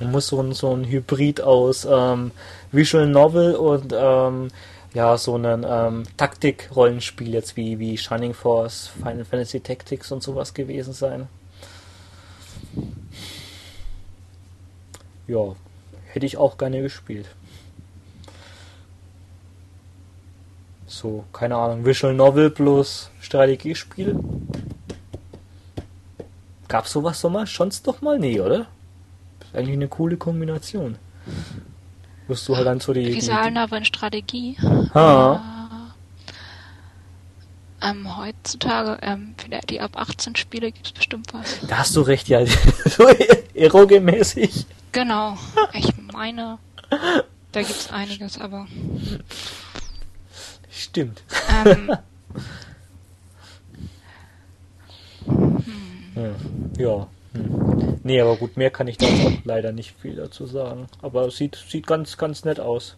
Man 0.01 0.11
muss 0.11 0.29
so 0.29 0.41
ein, 0.41 0.53
so 0.53 0.75
ein 0.75 0.85
Hybrid 0.85 1.41
aus 1.41 1.87
ähm, 1.89 2.33
Visual 2.73 3.07
Novel 3.07 3.55
und 3.55 3.95
ähm, 3.97 4.49
ja, 4.95 5.17
so 5.17 5.37
ein 5.37 5.65
ähm, 5.67 6.03
Taktik-Rollenspiel 6.17 7.33
jetzt 7.33 7.57
wie, 7.57 7.79
wie 7.79 7.97
Shining 7.97 8.35
Force, 8.35 8.91
Final 8.99 9.25
Fantasy 9.25 9.61
Tactics 9.61 10.13
und 10.13 10.23
sowas 10.23 10.53
gewesen 10.53 10.93
sein. 10.93 11.29
Ja, 15.27 15.55
hätte 16.07 16.27
ich 16.27 16.37
auch 16.37 16.59
gerne 16.59 16.83
gespielt. 16.83 17.27
So, 20.87 21.25
keine 21.33 21.57
Ahnung, 21.57 21.87
Visual 21.87 22.15
Novel 22.15 22.51
plus 22.51 23.11
Strategiespiel. 23.21 24.19
Gab's 26.69 26.93
sowas 26.93 27.21
so 27.21 27.31
mal? 27.31 27.47
Sonst 27.47 27.87
doch 27.87 28.03
mal? 28.03 28.19
Nee, 28.19 28.41
oder? 28.41 28.67
ist 29.53 29.59
eigentlich 29.59 29.75
eine 29.75 29.89
coole 29.89 30.17
Kombination. 30.17 30.97
Wirst 32.29 32.49
du 32.49 32.57
halt 32.57 32.67
dann 32.67 32.81
so 32.81 32.93
die. 32.93 33.15
Visual 33.15 33.51
Novel 33.51 33.79
und 33.79 33.87
Strategie. 33.87 34.57
Ha. 34.95 35.41
Äh, 37.81 37.89
ähm, 37.91 38.17
heutzutage, 38.17 38.99
ähm, 39.03 39.35
die 39.69 39.81
ab 39.81 39.93
18 39.97 40.37
Spiele 40.37 40.71
gibt's 40.71 40.93
bestimmt 40.93 41.35
was. 41.35 41.59
Da 41.67 41.79
hast 41.79 41.97
du 41.97 42.03
recht, 42.03 42.29
ja. 42.29 42.45
so 42.87 43.09
erogemäßig. 43.55 44.67
Genau. 44.93 45.37
Ich 45.73 45.91
meine, 46.13 46.59
da 47.53 47.63
gibt's 47.63 47.91
einiges, 47.91 48.39
aber. 48.39 48.67
Stimmt. 50.71 51.23
Ähm. 51.65 51.97
hm. 56.15 56.71
Ja. 56.79 57.07
Hm. 57.33 58.01
Nee, 58.03 58.21
aber 58.21 58.37
gut, 58.37 58.57
mehr 58.57 58.71
kann 58.71 58.89
ich 58.89 58.99
da 58.99 59.07
auch 59.07 59.33
leider 59.45 59.73
nicht 59.73 59.95
viel 59.99 60.17
dazu 60.17 60.47
sagen. 60.47 60.87
Aber 61.01 61.27
es 61.27 61.37
sieht, 61.37 61.57
sieht 61.57 61.87
ganz, 61.87 62.19
ganz 62.19 62.45
nett 62.45 62.61
aus. 62.61 62.97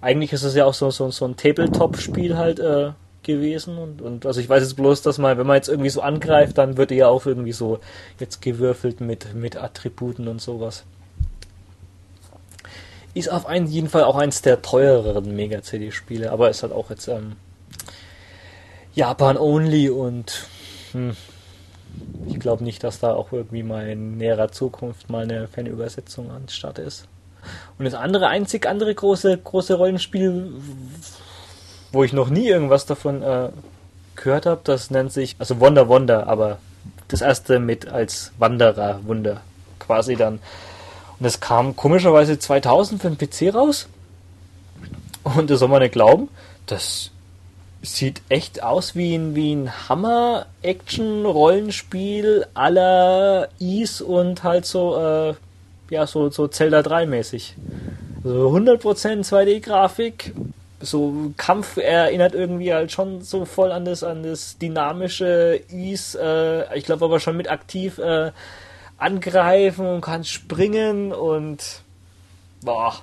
Eigentlich 0.00 0.32
ist 0.32 0.44
es 0.44 0.54
ja 0.54 0.64
auch 0.64 0.74
so, 0.74 0.90
so, 0.90 1.10
so 1.10 1.24
ein 1.24 1.36
Tabletop-Spiel 1.36 2.36
halt 2.36 2.60
äh, 2.60 2.92
gewesen. 3.22 3.78
Und, 3.78 4.02
und 4.02 4.26
also 4.26 4.40
ich 4.40 4.48
weiß 4.48 4.62
jetzt 4.62 4.76
bloß, 4.76 5.02
dass 5.02 5.18
man, 5.18 5.38
wenn 5.38 5.46
man 5.46 5.56
jetzt 5.56 5.68
irgendwie 5.68 5.90
so 5.90 6.00
angreift, 6.00 6.58
dann 6.58 6.76
wird 6.76 6.90
er 6.90 6.96
ja 6.96 7.08
auch 7.08 7.26
irgendwie 7.26 7.52
so 7.52 7.78
jetzt 8.18 8.42
gewürfelt 8.42 9.00
mit, 9.00 9.34
mit 9.34 9.56
Attributen 9.56 10.28
und 10.28 10.40
sowas. 10.40 10.84
Ist 13.14 13.30
auf 13.30 13.46
einen, 13.46 13.66
jeden 13.66 13.88
Fall 13.88 14.04
auch 14.04 14.16
eins 14.16 14.42
der 14.42 14.62
teureren 14.62 15.34
Mega-CD-Spiele, 15.34 16.30
aber 16.30 16.50
ist 16.50 16.62
halt 16.62 16.72
auch 16.72 16.90
jetzt 16.90 17.08
ähm, 17.08 17.36
Japan-only 18.94 19.90
und 19.90 20.46
hm, 20.92 21.16
ich 22.28 22.38
glaube 22.38 22.64
nicht, 22.64 22.84
dass 22.84 23.00
da 23.00 23.14
auch 23.14 23.32
irgendwie 23.32 23.62
mal 23.62 23.88
in 23.88 24.16
näherer 24.18 24.52
Zukunft 24.52 25.10
mal 25.10 25.22
eine 25.22 25.48
Fanübersetzung 25.48 26.30
anstatt 26.30 26.78
ist. 26.78 27.08
Und 27.78 27.84
das 27.84 27.94
andere, 27.94 28.28
einzig 28.28 28.66
andere 28.66 28.94
große, 28.94 29.38
große 29.38 29.74
Rollenspiel, 29.74 30.52
wo 31.92 32.04
ich 32.04 32.12
noch 32.12 32.30
nie 32.30 32.46
irgendwas 32.46 32.86
davon 32.86 33.22
äh, 33.22 33.50
gehört 34.16 34.46
habe, 34.46 34.60
das 34.64 34.90
nennt 34.90 35.12
sich, 35.12 35.36
also 35.38 35.60
Wonder 35.60 35.88
Wonder, 35.88 36.26
aber 36.26 36.58
das 37.08 37.22
erste 37.22 37.58
mit 37.58 37.88
als 37.88 38.32
Wanderer-Wunder 38.38 39.40
quasi 39.78 40.16
dann. 40.16 40.40
Und 41.18 41.26
es 41.26 41.40
kam 41.40 41.74
komischerweise 41.74 42.38
2000 42.38 43.02
für 43.02 43.10
den 43.10 43.18
PC 43.18 43.52
raus. 43.54 43.88
Und 45.24 45.50
das 45.50 45.58
soll 45.60 45.68
man 45.68 45.82
nicht 45.82 45.92
glauben, 45.92 46.28
das 46.66 47.10
sieht 47.82 48.22
echt 48.28 48.62
aus 48.62 48.94
wie 48.94 49.14
ein, 49.14 49.34
wie 49.34 49.54
ein 49.54 49.88
Hammer-Action-Rollenspiel 49.88 52.46
aller 52.54 53.48
Ease 53.60 54.04
und 54.04 54.42
halt 54.42 54.66
so, 54.66 54.98
äh, 54.98 55.34
ja, 55.90 56.06
so, 56.06 56.28
so 56.30 56.48
Zelda 56.48 56.82
3 56.82 57.06
mäßig. 57.06 57.54
Also 58.24 58.50
100% 58.50 59.28
2D-Grafik. 59.28 60.34
So 60.80 61.32
Kampf 61.36 61.76
erinnert 61.76 62.34
irgendwie 62.34 62.72
halt 62.72 62.92
schon 62.92 63.22
so 63.22 63.44
voll 63.44 63.72
an 63.72 63.84
das, 63.84 64.04
an 64.04 64.22
das 64.22 64.58
dynamische 64.58 65.60
Ease. 65.70 66.18
Äh, 66.20 66.78
ich 66.78 66.84
glaube 66.84 67.04
aber 67.04 67.18
schon 67.18 67.36
mit 67.36 67.50
aktiv 67.50 67.98
äh, 67.98 68.30
angreifen 68.96 69.86
und 69.86 70.00
kannst 70.00 70.30
springen 70.30 71.12
und 71.12 71.82
boah. 72.62 73.00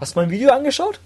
Hast 0.00 0.14
du 0.14 0.18
mal 0.18 0.24
ein 0.24 0.30
Video 0.30 0.50
angeschaut? 0.50 1.00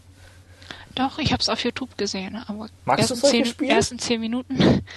Doch, 0.94 1.18
ich 1.18 1.32
habe 1.32 1.40
es 1.40 1.48
auf 1.48 1.62
YouTube 1.62 1.96
gesehen, 1.96 2.42
aber 2.48 2.68
Magst 2.84 3.10
erst, 3.10 3.22
du 3.22 3.28
in 3.28 3.44
zehn, 3.44 3.68
erst 3.68 3.92
in 3.92 3.98
zehn 3.98 4.20
Minuten. 4.20 4.82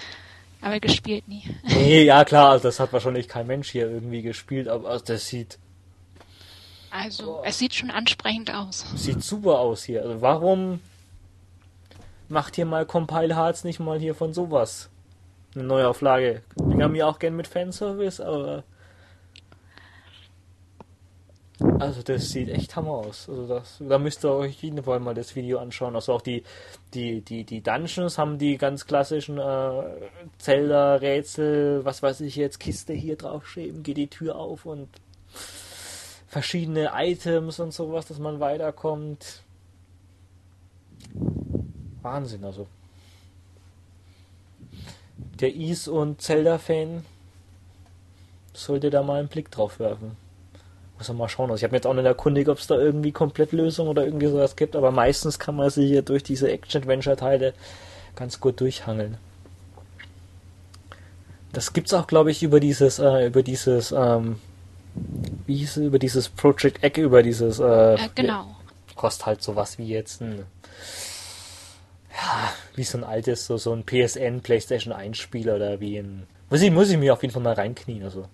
Aber 0.62 0.80
gespielt 0.80 1.28
nie. 1.28 1.44
Nee, 1.64 2.04
ja 2.04 2.24
klar, 2.26 2.60
das 2.60 2.80
hat 2.80 2.94
wahrscheinlich 2.94 3.28
kein 3.28 3.48
Mensch 3.48 3.72
hier 3.72 3.90
irgendwie 3.90 4.22
gespielt, 4.22 4.68
aber 4.68 5.00
das 5.00 5.28
sieht. 5.28 5.58
Also, 6.92 7.40
oh. 7.40 7.42
es 7.46 7.58
sieht 7.58 7.74
schon 7.74 7.90
ansprechend 7.90 8.54
aus. 8.54 8.86
Sieht 8.96 9.24
super 9.24 9.60
aus 9.60 9.84
hier. 9.84 10.04
Also 10.04 10.22
warum 10.22 10.82
macht 12.28 12.56
hier 12.56 12.66
mal 12.66 12.86
Compile 12.86 13.36
Hearts 13.36 13.64
nicht 13.64 13.80
mal 13.80 14.00
hier 14.00 14.14
von 14.14 14.34
sowas? 14.34 14.90
Eine 15.56 15.64
Neuauflage. 15.64 16.44
Wir 16.56 16.84
haben 16.84 16.96
ja 16.96 17.08
auch 17.08 17.20
gern 17.20 17.36
mit 17.36 17.48
Fanservice, 17.48 18.22
aber 18.22 18.64
also 21.80 22.02
das 22.02 22.30
sieht 22.30 22.50
echt 22.50 22.76
hammer 22.76 22.92
aus. 22.92 23.30
Also 23.30 23.48
das, 23.48 23.78
da 23.80 23.98
müsst 23.98 24.26
ihr 24.26 24.32
euch 24.32 24.62
jeden 24.62 24.84
Fall 24.84 25.00
mal 25.00 25.14
das 25.14 25.36
Video 25.36 25.60
anschauen. 25.60 25.96
Also 25.96 26.14
auch 26.14 26.22
die, 26.22 26.44
die, 26.94 27.22
die, 27.22 27.44
die 27.44 27.62
Dungeons 27.62 28.18
haben 28.18 28.38
die 28.38 28.58
ganz 28.58 28.86
klassischen 28.86 29.38
äh, 29.38 29.84
Zelda-Rätsel, 30.40 31.86
was 31.86 32.02
weiß 32.04 32.22
ich 32.22 32.36
jetzt, 32.36 32.60
Kiste 32.60 32.94
hier 32.94 33.16
draufschreiben, 33.16 33.84
geht 33.84 33.98
die 33.98 34.08
Tür 34.08 34.36
auf 34.36 34.66
und 34.66 34.90
verschiedene 36.32 36.92
Items 36.96 37.60
und 37.60 37.74
sowas, 37.74 38.06
dass 38.06 38.18
man 38.18 38.40
weiterkommt. 38.40 39.42
Wahnsinn, 42.02 42.46
also. 42.46 42.68
Der 45.42 45.54
Is- 45.54 45.90
und 45.90 46.22
Zelda-Fan 46.22 47.04
sollte 48.54 48.90
da 48.90 49.04
mal 49.04 49.20
einen 49.20 49.28
Blick 49.28 49.52
drauf 49.52 49.78
werfen. 49.80 50.16
Muss 50.98 51.10
man 51.10 51.18
mal 51.18 51.28
schauen. 51.28 51.52
Also 51.52 51.60
ich 51.60 51.64
habe 51.64 51.72
mir 51.72 51.80
jetzt 51.80 51.88
auch 51.88 51.94
nicht 51.94 52.06
erkundigt, 52.06 52.48
ob 52.48 52.60
es 52.60 52.68
da 52.68 52.76
irgendwie 52.76 53.12
Komplettlösung 53.12 53.90
oder 53.90 54.06
irgendwie 54.06 54.28
sowas 54.28 54.56
gibt, 54.56 54.78
aber 54.78 54.92
meistens 54.92 55.38
kann 55.38 55.58
man 55.58 55.70
sich 55.70 55.90
hier 55.90 56.02
durch 56.02 56.24
diese 56.24 56.50
Action-Adventure-Teile 56.50 57.54
ganz 58.16 58.40
gut 58.40 58.62
durchhangeln. 58.62 59.18
Das 61.52 61.74
gibt's 61.74 61.94
auch, 61.94 62.08
glaube 62.08 62.32
ich, 62.32 62.42
über 62.42 62.62
dieses, 62.62 63.00
äh, 63.00 63.28
über 63.28 63.44
dieses, 63.44 63.92
ähm, 63.92 64.38
wie 65.46 65.58
hieß 65.58 65.78
es, 65.78 65.84
über 65.86 66.00
dieses 66.00 66.30
Project 66.30 66.84
Egg, 66.84 67.00
über 67.02 67.24
dieses, 67.24 67.60
äh, 67.60 67.96
äh 67.96 68.10
genau. 68.16 68.56
Kostet 68.96 69.26
halt 69.26 69.42
sowas 69.42 69.78
wie 69.78 69.88
jetzt 69.88 70.22
ein, 70.22 70.46
ja, 72.12 72.52
wie 72.76 72.84
so 72.84 72.98
ein 72.98 73.04
altes, 73.04 73.46
so, 73.46 73.58
so 73.58 73.74
ein 73.74 73.84
PSN, 73.84 74.42
PlayStation 74.42 74.94
1 74.94 75.18
Spiel 75.18 75.50
oder 75.50 75.80
wie 75.80 75.98
ein, 75.98 76.28
muss 76.50 76.62
ich, 76.62 76.72
muss 76.72 76.90
ich 76.90 76.98
mir 76.98 77.14
auf 77.14 77.22
jeden 77.22 77.34
Fall 77.34 77.44
mal 77.44 77.54
reinknien, 77.54 78.04
also. 78.04 78.26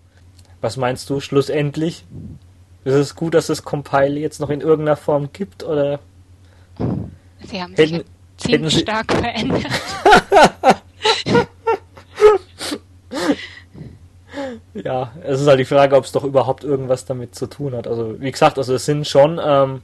Was 0.60 0.76
meinst 0.76 1.08
du 1.12 1.20
schlussendlich? 1.20 2.04
Ist 2.84 2.96
es 2.96 3.16
gut, 3.16 3.36
dass 3.36 3.50
es 3.50 3.64
Compile 3.64 4.20
jetzt 4.20 4.40
noch 4.40 4.50
in 4.50 4.62
irgendeiner 4.62 4.96
Form 4.96 5.32
gibt 5.32 5.64
oder? 5.64 6.00
Sie 7.44 7.62
haben 7.62 7.76
hätten, 7.76 7.98
sich 7.98 8.06
ziemlich 8.38 8.74
Sie... 8.74 8.80
stark 8.82 9.12
verändert. 9.12 9.66
ja, 14.84 15.12
es 15.24 15.42
ist 15.42 15.48
halt 15.48 15.60
die 15.60 15.66
Frage, 15.66 15.96
ob 15.96 16.06
es 16.06 16.12
doch 16.12 16.24
überhaupt 16.24 16.64
irgendwas 16.64 17.06
damit 17.06 17.36
zu 17.36 17.48
tun 17.48 17.76
hat. 17.76 17.88
Also 17.88 18.20
wie 18.20 18.32
gesagt, 18.32 18.58
also 18.58 18.76
es 18.76 18.86
sind 18.86 19.08
schon 19.08 19.40
ähm, 19.44 19.82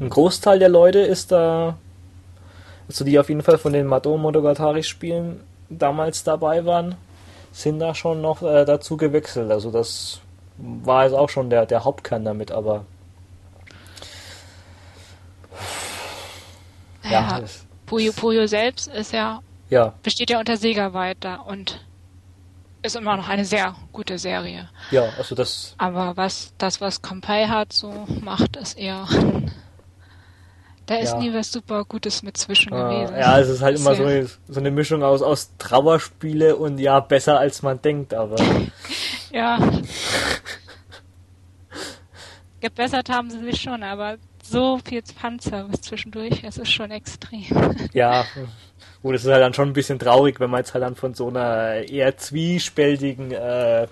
ein 0.00 0.10
Großteil 0.10 0.58
der 0.58 0.68
Leute 0.68 1.00
ist 1.00 1.32
da, 1.32 1.76
also 2.88 3.04
die 3.04 3.18
auf 3.18 3.28
jeden 3.28 3.42
Fall 3.42 3.58
von 3.58 3.72
den 3.72 3.86
Mado 3.86 4.16
Monogatari 4.16 4.82
Spielen 4.82 5.40
damals 5.68 6.24
dabei 6.24 6.64
waren, 6.64 6.96
sind 7.52 7.78
da 7.78 7.94
schon 7.94 8.20
noch 8.20 8.42
äh, 8.42 8.64
dazu 8.64 8.96
gewechselt. 8.96 9.50
Also 9.50 9.70
das 9.70 10.20
war 10.56 11.06
es 11.06 11.12
auch 11.12 11.28
schon 11.28 11.50
der, 11.50 11.66
der 11.66 11.84
Hauptkern 11.84 12.24
damit, 12.24 12.50
aber. 12.50 12.84
Ja, 17.04 17.10
ja 17.10 17.42
Puyo 17.86 18.12
Puyo 18.12 18.46
selbst 18.46 18.88
ist 18.88 19.12
ja, 19.12 19.40
ja. 19.68 19.92
besteht 20.02 20.30
ja 20.30 20.38
unter 20.38 20.56
Sega 20.56 20.94
weiter 20.94 21.46
und 21.46 21.84
ist 22.82 22.96
immer 22.96 23.16
noch 23.16 23.28
eine 23.28 23.44
sehr 23.44 23.74
gute 23.92 24.18
Serie. 24.18 24.68
Ja, 24.90 25.08
also 25.16 25.34
das. 25.34 25.74
Aber 25.78 26.16
was 26.16 26.52
das, 26.58 26.80
was 26.80 27.00
Kampai 27.00 27.46
hat, 27.46 27.72
so 27.72 28.06
macht, 28.22 28.56
ist 28.56 28.76
eher. 28.76 29.06
Da 30.86 30.96
ist 30.96 31.12
ja. 31.12 31.18
nie 31.18 31.32
was 31.32 31.52
super 31.52 31.84
Gutes 31.84 32.22
mit 32.22 32.36
zwischen 32.36 32.72
ah, 32.72 32.88
gewesen. 32.88 33.16
Ja, 33.16 33.38
es 33.38 33.48
ist 33.48 33.62
halt 33.62 33.78
immer 33.78 33.94
so 33.94 34.04
eine, 34.04 34.28
so 34.48 34.60
eine 34.60 34.70
Mischung 34.70 35.02
aus, 35.04 35.22
aus 35.22 35.56
Trauerspiele 35.58 36.56
und 36.56 36.78
ja, 36.78 36.98
besser 36.98 37.38
als 37.38 37.62
man 37.62 37.80
denkt, 37.80 38.14
aber. 38.14 38.36
ja. 39.30 39.58
Gebessert 42.60 43.08
haben 43.08 43.30
sie 43.30 43.40
sich 43.40 43.60
schon, 43.60 43.82
aber 43.82 44.18
so 44.42 44.78
viel 44.84 45.02
Fanservice 45.02 45.82
zwischendurch, 45.82 46.42
es 46.44 46.58
ist 46.58 46.72
schon 46.72 46.90
extrem. 46.90 47.44
Ja, 47.92 48.24
gut, 49.02 49.14
es 49.14 49.24
ist 49.24 49.30
halt 49.30 49.42
dann 49.42 49.54
schon 49.54 49.68
ein 49.68 49.74
bisschen 49.74 49.98
traurig, 49.98 50.40
wenn 50.40 50.50
man 50.50 50.60
jetzt 50.60 50.74
halt 50.74 50.84
dann 50.84 50.94
von 50.94 51.14
so 51.14 51.28
einer 51.28 51.88
eher 51.88 52.16
zwiespältigen 52.16 53.32
äh, 53.32 53.86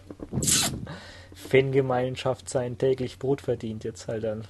Fangemeinschaft 1.34 2.48
sein 2.48 2.78
täglich 2.78 3.18
Brot 3.18 3.40
verdient, 3.40 3.84
jetzt 3.84 4.08
halt 4.08 4.24
dann 4.24 4.44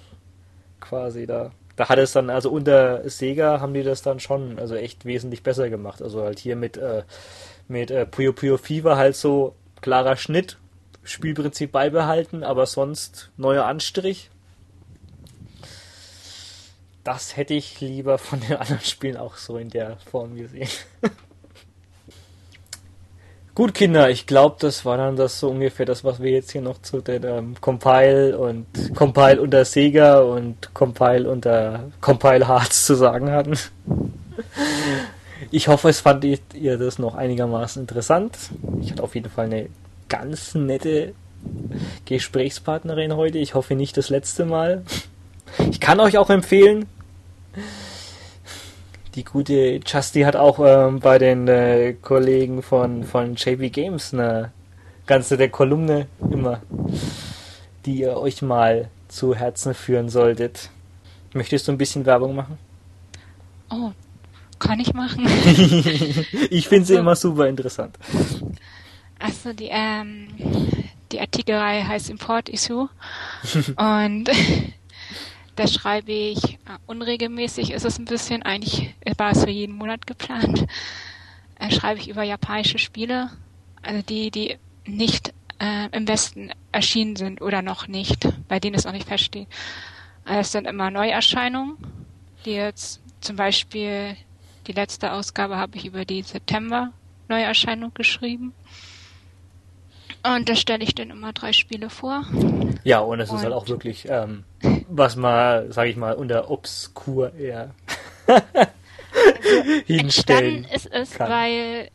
quasi 0.81 1.27
da. 1.27 1.53
Da 1.77 1.89
hat 1.89 1.99
es 1.99 2.13
dann, 2.13 2.29
also 2.29 2.51
unter 2.51 3.09
Sega 3.09 3.61
haben 3.61 3.73
die 3.73 3.83
das 3.83 4.03
dann 4.03 4.21
schon, 4.21 4.59
also 4.59 4.75
echt 4.75 5.07
wesentlich 5.07 5.43
besser 5.43 5.71
gemacht. 5.71 6.03
Also 6.03 6.23
halt 6.23 6.39
hier 6.39 6.57
mit, 6.57 6.77
äh, 6.77 7.05
mit 7.69 7.91
äh, 7.91 8.05
Puyo 8.05 8.33
Puyo 8.33 8.59
Fever 8.59 8.97
halt 8.97 9.17
so 9.17 9.55
klarer 9.81 10.17
Schnitt, 10.17 10.59
Spielprinzip 11.05 11.73
beibehalten, 11.73 12.45
aber 12.45 12.67
sonst 12.67 13.31
neuer 13.39 13.65
Anstrich. 13.65 14.31
Das 17.05 17.37
hätte 17.37 17.55
ich 17.55 17.81
lieber 17.81 18.19
von 18.19 18.41
den 18.41 18.57
anderen 18.57 18.83
Spielen 18.83 19.17
auch 19.17 19.37
so 19.37 19.57
in 19.57 19.71
der 19.71 19.97
Form 20.11 20.37
gesehen. 20.37 20.69
Gut, 23.55 23.75
Kinder, 23.75 24.09
ich 24.11 24.27
glaube, 24.27 24.57
das 24.61 24.85
war 24.85 24.97
dann 24.97 25.17
das 25.17 25.41
so 25.41 25.51
ungefähr 25.51 25.85
das, 25.85 26.05
was 26.05 26.23
wir 26.23 26.31
jetzt 26.31 26.53
hier 26.53 26.63
noch 26.63 26.81
zu 26.83 27.01
den 27.01 27.25
ähm, 27.25 27.55
Compile 27.61 28.39
und 28.39 28.67
Compile 28.95 29.41
unter 29.41 29.65
Sega 29.65 30.21
und 30.21 30.73
Compile 30.73 31.29
unter 31.29 31.91
Compile 32.01 32.49
Hearts 32.49 32.87
zu 32.87 32.95
sagen 32.95 33.31
hatten. 33.31 33.59
Ich 35.51 35.69
hoffe, 35.69 35.89
es 35.89 36.01
fand 36.01 36.25
ihr 36.25 36.79
das 36.79 36.99
noch 36.99 37.17
einigermaßen 37.17 37.83
interessant. 37.83 38.37
Ich 38.81 38.93
hatte 38.93 39.03
auf 39.03 39.15
jeden 39.15 39.31
Fall 39.31 39.47
eine 39.47 39.69
ganz 40.09 40.55
nette 40.55 41.13
Gesprächspartnerin 42.05 43.17
heute. 43.17 43.39
Ich 43.39 43.55
hoffe 43.55 43.75
nicht 43.75 43.97
das 43.97 44.11
letzte 44.11 44.45
Mal. 44.45 44.85
Ich 45.71 45.81
kann 45.81 46.01
euch 46.01 46.19
auch 46.19 46.31
empfehlen, 46.31 46.87
die 49.15 49.25
gute 49.25 49.81
Justy 49.85 50.23
hat 50.23 50.37
auch 50.37 50.61
ähm, 50.65 51.01
bei 51.01 51.19
den 51.19 51.49
äh, 51.49 51.95
Kollegen 52.01 52.63
von, 52.63 53.05
von 53.05 53.35
JB 53.35 53.73
Games 53.73 54.15
eine 54.15 54.53
ganze 55.07 55.37
der 55.37 55.49
Kolumne 55.49 56.07
immer, 56.31 56.61
die 57.85 58.01
ihr 58.01 58.17
euch 58.17 58.43
mal 58.43 58.89
zu 59.09 59.35
Herzen 59.35 59.75
führen 59.75 60.09
solltet. 60.09 60.71
Möchtest 61.33 61.67
du 61.67 61.73
ein 61.73 61.79
bisschen 61.79 62.07
Werbung 62.07 62.37
machen? 62.37 62.59
Oh, 63.71 63.91
kann 64.59 64.79
ich 64.79 64.95
machen. 64.95 65.27
ich 66.51 66.69
finde 66.69 66.87
sie 66.87 66.95
also, 66.95 67.01
immer 67.01 67.17
super 67.17 67.49
interessant. 67.49 67.99
Also 69.19 69.53
die, 69.53 69.69
ähm, 69.71 70.29
die 71.11 71.21
Artikelreihe 71.21 71.87
heißt 71.87 72.11
Import 72.11 72.49
Issue 72.49 72.89
und 73.77 74.31
da 75.61 75.67
schreibe 75.67 76.11
ich 76.11 76.55
äh, 76.55 76.79
unregelmäßig, 76.87 77.73
ist 77.73 77.85
es 77.85 77.99
ein 77.99 78.07
bisschen, 78.07 78.43
eigentlich 78.43 78.95
war 79.19 79.33
es 79.33 79.45
für 79.45 79.51
jeden 79.51 79.77
Monat 79.77 80.07
geplant, 80.07 80.67
äh, 81.59 81.71
schreibe 81.71 82.01
ich 82.01 82.09
über 82.09 82.23
japanische 82.23 82.79
Spiele, 82.79 83.29
also 83.83 84.01
die, 84.01 84.31
die 84.31 84.57
nicht 84.87 85.35
äh, 85.59 85.95
im 85.95 86.09
Westen 86.09 86.51
erschienen 86.73 87.17
sind 87.17 87.43
oder 87.43 87.61
noch 87.61 87.89
nicht, 87.89 88.27
bei 88.49 88.59
denen 88.59 88.75
es 88.75 88.87
noch 88.87 88.93
nicht 88.93 89.07
feststeht. 89.07 89.49
Also 90.25 90.41
es 90.41 90.53
sind 90.53 90.67
immer 90.67 90.91
Neuerscheinungen, 90.91 91.77
die 92.47 92.53
jetzt 92.53 93.03
zum 93.21 93.37
Beispiel 93.37 94.17
die 94.67 94.73
letzte 94.73 95.13
Ausgabe 95.13 95.59
habe 95.59 95.77
ich 95.77 95.85
über 95.85 96.07
die 96.07 96.23
September 96.23 96.91
Neuerscheinung 97.29 97.93
geschrieben. 97.93 98.55
Und 100.23 100.49
da 100.49 100.57
stelle 100.57 100.85
ich 100.85 100.95
dann 100.95 101.11
immer 101.11 101.33
drei 101.33 101.53
Spiele 101.53 101.89
vor. 101.91 102.25
Ja, 102.85 103.01
und 103.01 103.21
es 103.21 103.31
und 103.31 103.37
ist 103.37 103.45
halt 103.45 103.55
auch 103.55 103.69
wirklich, 103.69 104.07
ähm, 104.09 104.45
was 104.89 105.17
mal, 105.17 105.73
sag 105.73 105.87
ich 105.87 105.97
mal, 105.97 106.15
unter 106.15 106.51
obskur 106.51 107.35
eher 107.35 107.75
also, 108.27 108.43
hinstellen 109.87 110.65
ist 110.65 110.87
es, 110.91 111.13
kann. 111.13 111.31
weil 111.31 111.91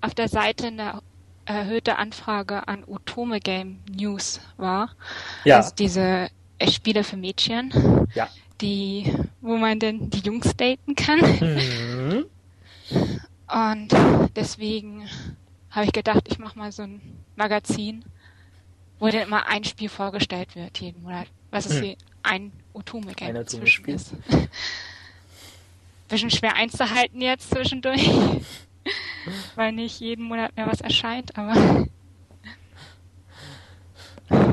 auf 0.00 0.14
der 0.14 0.28
Seite 0.28 0.66
eine 0.66 1.00
erhöhte 1.44 1.96
Anfrage 1.96 2.66
an 2.68 2.84
Otome 2.86 3.40
Game 3.40 3.80
News 3.90 4.40
war. 4.56 4.90
Ja. 5.44 5.58
Also 5.58 5.74
diese 5.76 6.28
Spiele 6.68 7.04
für 7.04 7.16
Mädchen. 7.16 7.72
Ja. 8.14 8.28
Die, 8.60 9.12
wo 9.40 9.56
man 9.56 9.80
denn 9.80 10.10
die 10.10 10.20
Jungs 10.20 10.56
daten 10.56 10.94
kann. 10.94 11.18
Mhm. 11.18 12.26
Und 13.48 13.88
deswegen 14.36 15.08
habe 15.70 15.86
ich 15.86 15.92
gedacht, 15.92 16.28
ich 16.28 16.38
mache 16.38 16.58
mal 16.58 16.70
so 16.70 16.82
ein 16.82 17.00
Magazin, 17.42 18.04
wo 19.00 19.08
dann 19.08 19.22
immer 19.22 19.48
ein 19.48 19.64
Spiel 19.64 19.88
vorgestellt 19.88 20.54
wird 20.54 20.78
jeden 20.78 21.02
Monat. 21.02 21.26
Was 21.50 21.66
ist 21.66 21.78
hm. 21.78 21.82
hier 21.82 21.96
ein 22.22 22.52
Otome 22.72 23.14
Game 23.14 23.36
ein 23.36 23.46
zwischen 23.48 23.84
ist. 23.86 24.12
Bisschen 26.08 26.30
schwer 26.30 26.54
einzuhalten 26.54 27.20
jetzt 27.20 27.50
zwischendurch. 27.50 28.08
Weil 29.56 29.72
nicht 29.72 29.98
jeden 29.98 30.24
Monat 30.24 30.56
mehr 30.56 30.66
was 30.66 30.80
erscheint, 30.80 31.36
aber. 31.36 31.86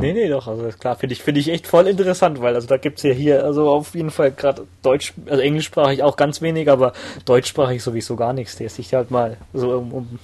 Nee, 0.02 0.12
nee, 0.12 0.28
doch, 0.28 0.48
also 0.48 0.68
klar, 0.78 0.98
finde 0.98 1.14
ich, 1.14 1.24
finde 1.24 1.40
ich 1.40 1.48
echt 1.48 1.66
voll 1.66 1.88
interessant, 1.88 2.42
weil 2.42 2.54
also 2.54 2.68
da 2.68 2.76
gibt's 2.76 3.04
ja 3.04 3.14
hier, 3.14 3.46
also 3.46 3.70
auf 3.70 3.96
jeden 3.96 4.12
Fall 4.12 4.32
gerade 4.32 4.68
Deutsch, 4.82 5.14
also 5.26 5.42
englischsprachig 5.42 6.04
auch 6.04 6.18
ganz 6.18 6.42
wenig, 6.42 6.70
aber 6.70 6.92
deutschsprachig 7.24 7.82
sowieso 7.82 8.18
gar 8.18 8.34
nichts, 8.34 8.58
der 8.58 8.70
sich 8.70 8.94
halt 8.94 9.10
mal 9.10 9.38
so 9.54 9.78
um, 9.78 9.94
um, 9.94 10.20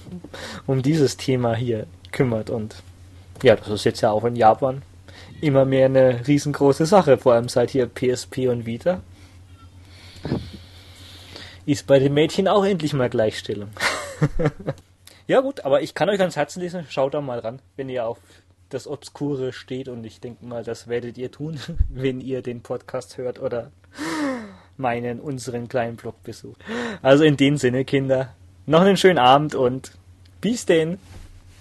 um 0.66 0.82
dieses 0.82 1.16
Thema 1.16 1.54
hier 1.54 1.86
kümmert 2.16 2.48
und 2.48 2.76
ja, 3.42 3.54
das 3.54 3.68
ist 3.68 3.84
jetzt 3.84 4.00
ja 4.00 4.10
auch 4.10 4.24
in 4.24 4.36
Japan 4.36 4.82
immer 5.42 5.66
mehr 5.66 5.84
eine 5.86 6.26
riesengroße 6.26 6.86
Sache, 6.86 7.18
vor 7.18 7.34
allem 7.34 7.50
seit 7.50 7.70
hier 7.70 7.86
PSP 7.86 8.48
und 8.48 8.64
Vita. 8.64 9.02
Ist 11.66 11.86
bei 11.86 11.98
den 11.98 12.14
Mädchen 12.14 12.48
auch 12.48 12.64
endlich 12.64 12.94
mal 12.94 13.10
Gleichstellung. 13.10 13.68
ja 15.26 15.40
gut, 15.40 15.60
aber 15.64 15.82
ich 15.82 15.94
kann 15.94 16.08
euch 16.08 16.20
ans 16.20 16.36
Herzen 16.36 16.60
lesen, 16.60 16.86
schaut 16.88 17.12
da 17.12 17.20
mal 17.20 17.38
ran, 17.38 17.60
wenn 17.76 17.90
ihr 17.90 18.06
auf 18.06 18.18
das 18.70 18.86
Obskure 18.86 19.52
steht 19.52 19.88
und 19.88 20.04
ich 20.04 20.20
denke 20.20 20.44
mal, 20.46 20.64
das 20.64 20.88
werdet 20.88 21.18
ihr 21.18 21.30
tun, 21.30 21.60
wenn 21.90 22.20
ihr 22.22 22.40
den 22.40 22.62
Podcast 22.62 23.18
hört 23.18 23.38
oder 23.38 23.70
meinen, 24.78 25.20
unseren 25.20 25.68
kleinen 25.68 25.96
Blog 25.96 26.22
besucht. 26.22 26.60
Also 27.02 27.24
in 27.24 27.36
dem 27.36 27.58
Sinne, 27.58 27.84
Kinder, 27.84 28.34
noch 28.64 28.80
einen 28.80 28.96
schönen 28.96 29.18
Abend 29.18 29.54
und 29.54 29.92
bis 30.40 30.64
denn. 30.64 30.98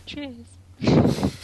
Cheers. 0.06 0.46